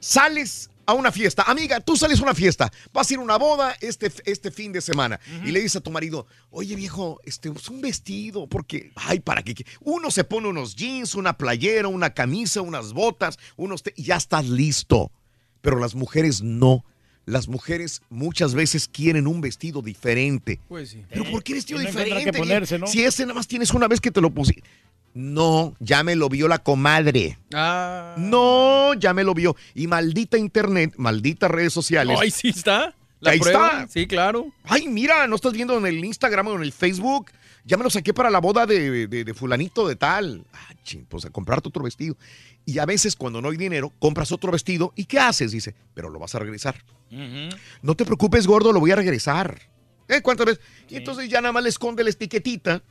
[0.00, 1.42] sales a una fiesta.
[1.42, 2.72] Amiga, tú sales a una fiesta.
[2.94, 5.20] Vas a ir a una boda este, este fin de semana.
[5.44, 8.46] Y le dices a tu marido, oye viejo, este, es un vestido.
[8.46, 9.54] Porque, ay, ¿para qué?
[9.80, 13.82] Uno se pone unos jeans, una playera, una camisa, unas botas, unos...
[13.82, 15.12] te- y ya estás listo.
[15.60, 16.86] Pero las mujeres no.
[17.26, 20.58] Las mujeres muchas veces quieren un vestido diferente.
[20.68, 21.04] Pues sí.
[21.10, 22.32] ¿Pero por qué vestido diferente?
[22.32, 22.86] ponerse, ¿no?
[22.86, 24.62] Si ese nada más tienes una vez que te lo pusiste.
[25.14, 27.38] No, ya me lo vio la comadre.
[27.52, 28.14] Ah.
[28.18, 29.56] No, ya me lo vio.
[29.74, 32.18] Y maldita internet, malditas redes sociales.
[32.20, 32.94] Ahí sí está.
[33.20, 33.70] La Ahí prueba.
[33.80, 33.88] está.
[33.92, 34.46] Sí, claro.
[34.64, 37.30] Ay, mira, no estás viendo en el Instagram o en el Facebook.
[37.64, 40.44] Ya me lo saqué para la boda de, de- de fulanito de tal.
[40.52, 42.16] Ah, ching, pues a comprarte otro vestido.
[42.64, 44.92] Y a veces cuando no hay dinero, compras otro vestido.
[44.94, 45.50] ¿Y qué haces?
[45.50, 46.76] Dice, pero lo vas a regresar.
[47.82, 49.58] No te preocupes, gordo, lo voy a regresar.
[50.06, 50.20] ¿Eh?
[50.22, 50.62] ¿Cuántas veces?
[50.88, 52.82] Y entonces ya nada más le esconde la etiquetita.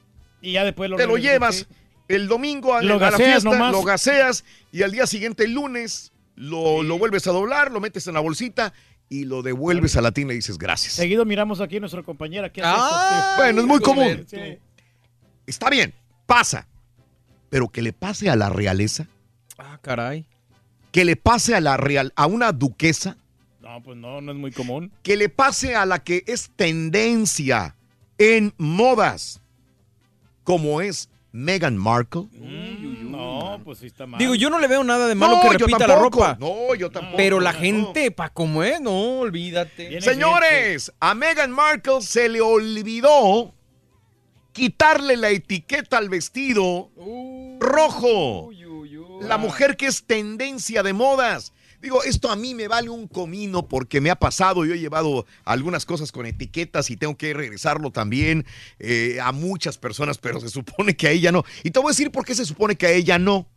[0.41, 1.65] Y ya después lo te lo llevas sí.
[2.07, 3.71] El domingo a, Lo a la gaseas fiesta, nomás.
[3.71, 8.07] lo gaseas y al día siguiente, el lunes, lo, lo vuelves a doblar, lo metes
[8.07, 8.73] en la bolsita
[9.09, 10.93] y lo devuelves a la tienda y dices gracias.
[10.93, 12.51] Seguido miramos aquí a nuestra compañera.
[12.51, 14.25] ¿qué hace Ah, bueno, es muy común.
[14.29, 14.57] Sí.
[15.45, 15.93] Está bien,
[16.25, 16.67] pasa.
[17.49, 19.07] Pero que le pase a la realeza,
[19.57, 20.25] Ah, caray.
[20.91, 23.15] que le pase a la real, a una duquesa,
[23.61, 24.91] No, pues no, no es muy común.
[25.03, 27.75] que le pase a la que es tendencia
[28.17, 29.39] en modas,
[30.43, 32.25] como es Meghan Markle.
[32.31, 34.19] No, pues sí está mal.
[34.19, 36.19] Digo, yo no le veo nada de malo No, que yo repita la tampoco.
[36.19, 36.37] ropa.
[36.39, 37.17] No, yo tampoco.
[37.17, 40.01] Pero la gente, pa' como es, no, olvídate.
[40.01, 43.53] Señores, a Meghan Markle se le olvidó
[44.51, 46.89] quitarle la etiqueta al vestido
[47.59, 48.49] rojo.
[49.21, 51.53] La mujer que es tendencia de modas.
[51.81, 54.65] Digo, esto a mí me vale un comino porque me ha pasado.
[54.65, 58.45] Yo he llevado algunas cosas con etiquetas y tengo que regresarlo también
[58.79, 61.45] eh, a muchas personas, pero se supone que a ella no.
[61.63, 63.47] Y te voy a decir por qué se supone que a ella no.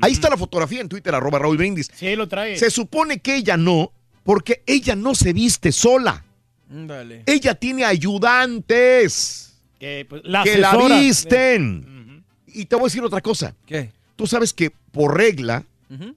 [0.00, 1.90] Ahí está la fotografía en Twitter, arroba Raúl Brindis.
[1.94, 2.56] Sí, lo trae.
[2.58, 6.24] Se supone que ella no, porque ella no se viste sola.
[6.68, 7.22] Dale.
[7.26, 10.98] Ella tiene ayudantes Que, pues, la que la asesora.
[11.00, 12.24] visten.
[12.46, 13.54] Y te voy a decir otra cosa.
[13.66, 13.90] ¿Qué?
[14.16, 15.64] Tú sabes que por regla,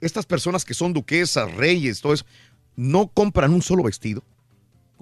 [0.01, 2.25] estas personas que son duquesas, reyes, todo eso,
[2.75, 4.24] no compran un solo vestido.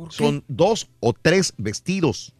[0.10, 2.34] Son dos o tres vestidos.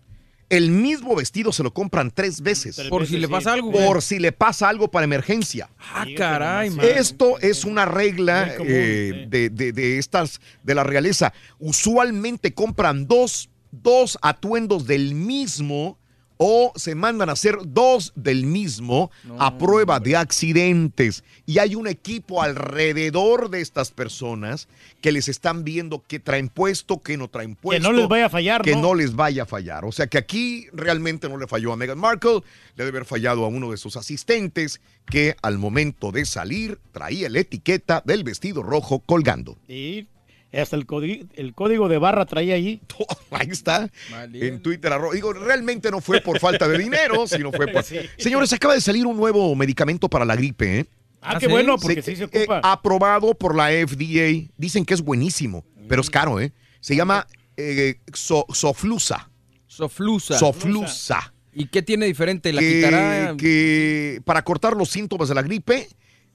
[0.50, 2.80] El mismo vestido se lo compran tres veces.
[2.90, 3.72] Por si le pasa algo.
[3.72, 5.70] Por si le pasa algo para emergencia.
[5.78, 6.84] Ah, caray, man.
[6.86, 11.34] Esto es una regla eh, de, de- de estas, de la realeza.
[11.60, 16.00] Usualmente compran dos, dos atuendos del mismo
[16.42, 21.26] o se mandan a hacer dos del mismo a prueba de accidentes.
[21.46, 24.70] Y hay un equipo alrededor de estas personas
[25.02, 27.92] que les están viendo qué traen puesto, qué no traen puesto.
[27.92, 28.82] no les vaya a fallar, Que ¿no?
[28.84, 29.84] no les vaya a fallar.
[29.84, 32.40] O sea que aquí realmente no le falló a Meghan Markle,
[32.76, 37.30] le debe haber fallado a uno de sus asistentes que al momento de salir traía
[37.30, 39.58] la etiqueta del vestido rojo colgando.
[39.68, 40.08] Y
[40.54, 42.82] hasta el, código, el código de barra traía ahí.
[43.32, 43.90] Ahí está.
[44.34, 47.84] En Twitter, digo, realmente no fue por falta de dinero, sino fue por...
[47.84, 47.98] Sí.
[48.18, 50.86] Señores, acaba de salir un nuevo medicamento para la gripe, ¿eh?
[51.22, 52.58] Ah, qué bueno, porque sí se ocupa.
[52.58, 54.50] eh, aprobado por la FDA.
[54.58, 56.54] Dicen que es buenísimo, pero es caro, ¿eh?
[56.80, 59.30] Se llama eh, so- Soflusa.
[59.68, 60.40] Soflusa.
[60.40, 61.34] Soflusa.
[61.54, 62.54] ¿Y qué tiene diferente?
[62.54, 63.36] ¿La que, quitará?
[63.38, 65.90] que para cortar los síntomas de la gripe,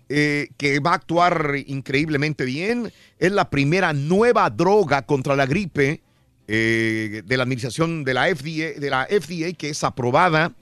[0.08, 2.92] eh, que va a actuar increíblemente bien.
[3.18, 6.02] Es la primera nueva droga contra la gripe
[6.46, 10.52] eh, de la administración de la FDA, que es aprobada.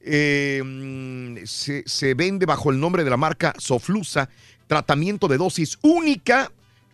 [0.00, 4.28] Eh, mm, se, se vende bajo el nombre de la marca Soflusa,
[4.66, 6.50] tratamiento de dosis única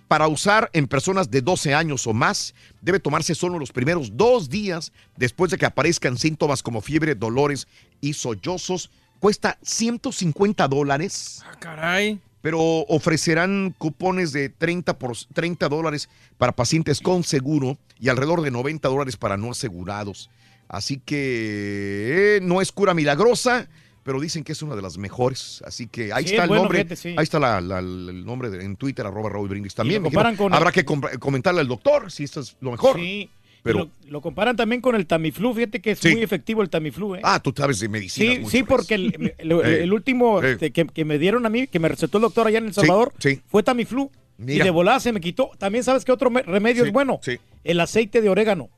[0.08, 2.54] para usar en personas de 12 años o más.
[2.82, 7.66] Debe tomarse solo los primeros dos días después de que aparezcan síntomas como fiebre, dolores
[8.00, 8.90] y sollozos.
[9.24, 11.42] Cuesta 150 dólares.
[11.58, 12.20] Caray.
[12.42, 18.50] Pero ofrecerán cupones de 30, por, 30 dólares para pacientes con seguro y alrededor de
[18.50, 20.28] 90 dólares para no asegurados.
[20.68, 23.66] Así que eh, no es cura milagrosa,
[24.02, 25.62] pero dicen que es una de las mejores.
[25.64, 26.94] Así que ahí Sí, está es el bueno, nombre.
[26.94, 27.14] sí.
[27.16, 30.02] Ahí está la- la- el nombre de- en Twitter, arroba Raúl Brindis también.
[30.02, 32.96] Dijeron, con- Habrá que com- comentarle al doctor si esto es lo mejor.
[32.96, 33.30] Sí.
[33.64, 35.54] Pero, Lo, lo comparan también con el Tamiflu.
[35.54, 36.10] Fíjate que es Sí.
[36.12, 37.20] muy efectivo el Tamiflu, ¿eh?
[37.24, 38.34] ah, tú sabes de medicina.
[38.34, 41.66] Sí, sí, porque el, el- el- el último este, que, que me dieron a mí,
[41.66, 43.12] que me recetó el doctor allá en El Salvador,
[43.46, 44.10] fue Tamiflu.
[44.38, 45.50] Y de volada se me quitó.
[45.58, 47.20] También sabes que otro me- remedio es bueno.
[47.22, 47.38] sí.
[47.64, 48.68] El aceite de orégano.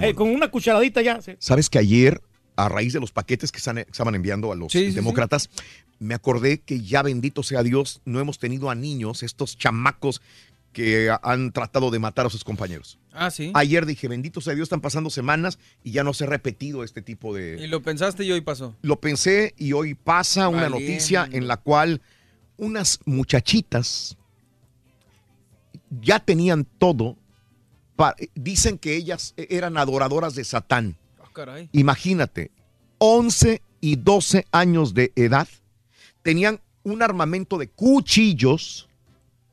[0.00, 1.20] Eh, con una cucharadita ya.
[1.38, 2.20] Sabes que ayer,
[2.56, 5.48] a raíz de los paquetes que estaban enviando a los demócratas,
[6.00, 10.20] me acordé que ya bendito sea Dios, no hemos tenido a niños, estos chamacos
[10.72, 12.98] que ha- han tratado de matar a sus compañeros.
[13.12, 13.50] Ah, sí.
[13.54, 17.02] Ayer dije, bendito sea Dios, están pasando semanas y ya no se ha repetido este
[17.02, 17.62] tipo de...
[17.62, 18.74] Y lo pensaste y hoy pasó.
[18.82, 22.00] Lo pensé y hoy pasa una noticia en la cual
[22.56, 24.16] unas muchachitas
[26.00, 27.16] ya tenían todo.
[27.96, 30.96] pa- dicen que ellas eran adoradoras de Satán.
[31.20, 31.68] Ah, caray.
[31.72, 32.50] Imagínate,
[32.98, 35.46] 11 y 12 años de edad,
[36.22, 38.88] tenían un armamento de cuchillos,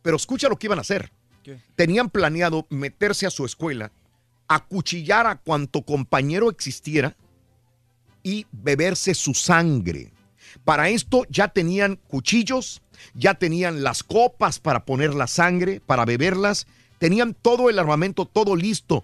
[0.01, 1.11] pero escucha lo que iban a hacer.
[1.75, 3.91] Tenían planeado meterse a su escuela,
[4.47, 7.15] acuchillar a cuanto compañero existiera
[8.23, 10.11] y beberse su sangre.
[10.65, 12.81] Para esto ya tenían cuchillos,
[13.13, 18.55] ya tenían las copas para poner la sangre, para beberlas, tenían todo el armamento, todo
[18.55, 19.03] listo.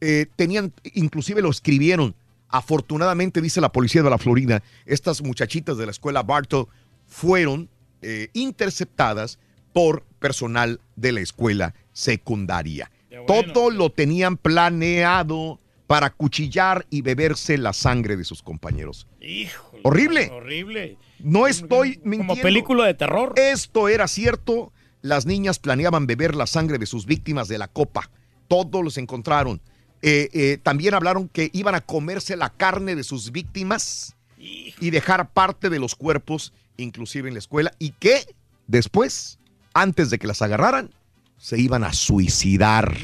[0.00, 2.14] Eh, tenían, inclusive lo escribieron.
[2.48, 6.68] Afortunadamente, dice la policía de la Florida, estas muchachitas de la escuela Bartow
[7.06, 7.68] fueron
[8.02, 9.38] eh, interceptadas
[9.72, 12.90] por personal de la escuela secundaria.
[13.26, 19.08] Todo lo tenían planeado para cuchillar y beberse la sangre de sus compañeros.
[19.20, 20.30] Híjole, Horrible.
[20.30, 20.96] Horrible.
[21.18, 22.34] No estoy mintiendo.
[22.34, 23.34] Como película de terror.
[23.36, 24.72] Esto era cierto.
[25.02, 28.10] las niñas planeaban beber la sangre de sus víctimas de la copa.
[28.46, 29.60] Todos los encontraron.
[30.02, 35.32] Eh, eh, también hablaron que iban a comerse la carne de sus víctimas y dejar
[35.32, 38.24] parte de los cuerpos, inclusive en la escuela, y que
[38.68, 39.39] después,
[39.74, 40.90] antes de que las agarraran,
[41.36, 42.96] se iban a suicidar.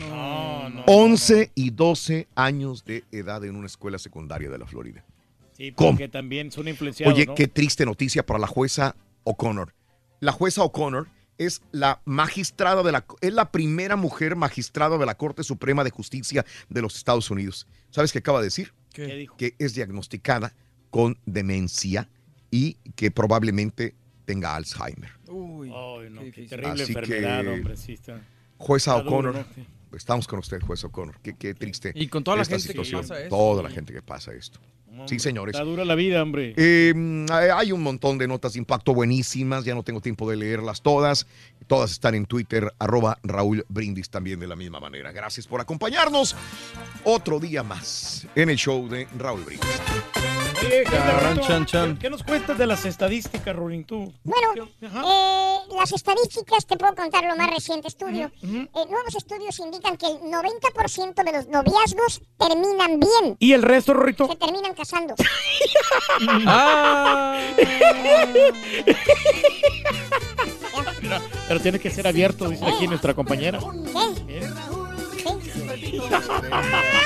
[0.86, 5.04] 11 y 12 años de edad en una escuela secundaria de la Florida.
[5.52, 5.92] Sí, ¿Cómo?
[5.92, 7.14] porque también son influenciados.
[7.14, 7.34] Oye, ¿no?
[7.34, 9.74] qué triste noticia para la jueza O'Connor.
[10.20, 15.16] La jueza O'Connor es la magistrada de la es la primera mujer magistrada de la
[15.16, 17.66] Corte Suprema de Justicia de los Estados Unidos.
[17.90, 18.72] ¿Sabes qué acaba de decir?
[18.92, 19.36] ¿Qué dijo?
[19.36, 20.54] Que es diagnosticada
[20.90, 22.08] con demencia
[22.50, 23.94] y que probablemente
[24.26, 25.10] tenga Alzheimer.
[25.28, 27.76] Uy, no, qué terrible Así enfermedad, que- hombre.
[27.76, 28.20] Sí, está.
[28.58, 29.44] Jueza O'Connor,
[29.94, 31.18] estamos con usted, jueza O'Connor.
[31.22, 31.92] Qué, qué triste.
[31.94, 33.28] Y con toda la gente que pasa eso.
[33.30, 34.60] Toda la gente que pasa esto.
[35.04, 35.54] Sí, señores.
[35.54, 36.54] Está dura la vida, hombre.
[36.56, 40.36] Eh, mm, hay un montón de notas de impacto buenísimas, ya no tengo tiempo de
[40.36, 41.26] leerlas todas.
[41.66, 45.12] Todas están en Twitter, arroba Raúl Brindis también de la misma manera.
[45.12, 46.34] Gracias por acompañarnos
[47.04, 49.68] otro día más en el show de Raúl Brindis.
[50.60, 51.94] Oye, ¿qué, chan, chan.
[51.94, 54.12] ¿Qué- qué nos cuentas de las estadísticas, Rolling, tú?
[54.24, 58.30] Bueno, eh, las estadísticas, te puedo contar lo más reciente estudio.
[58.42, 63.36] Eh, nuevos estudios indican que el 90% de los noviazgos terminan bien.
[63.38, 64.26] ¿Y el resto, Rorrito?
[64.28, 65.14] Se terminan casando.
[66.46, 67.38] Ah.
[71.48, 73.58] Pero tiene que ser abierto, dice aquí nuestra compañera.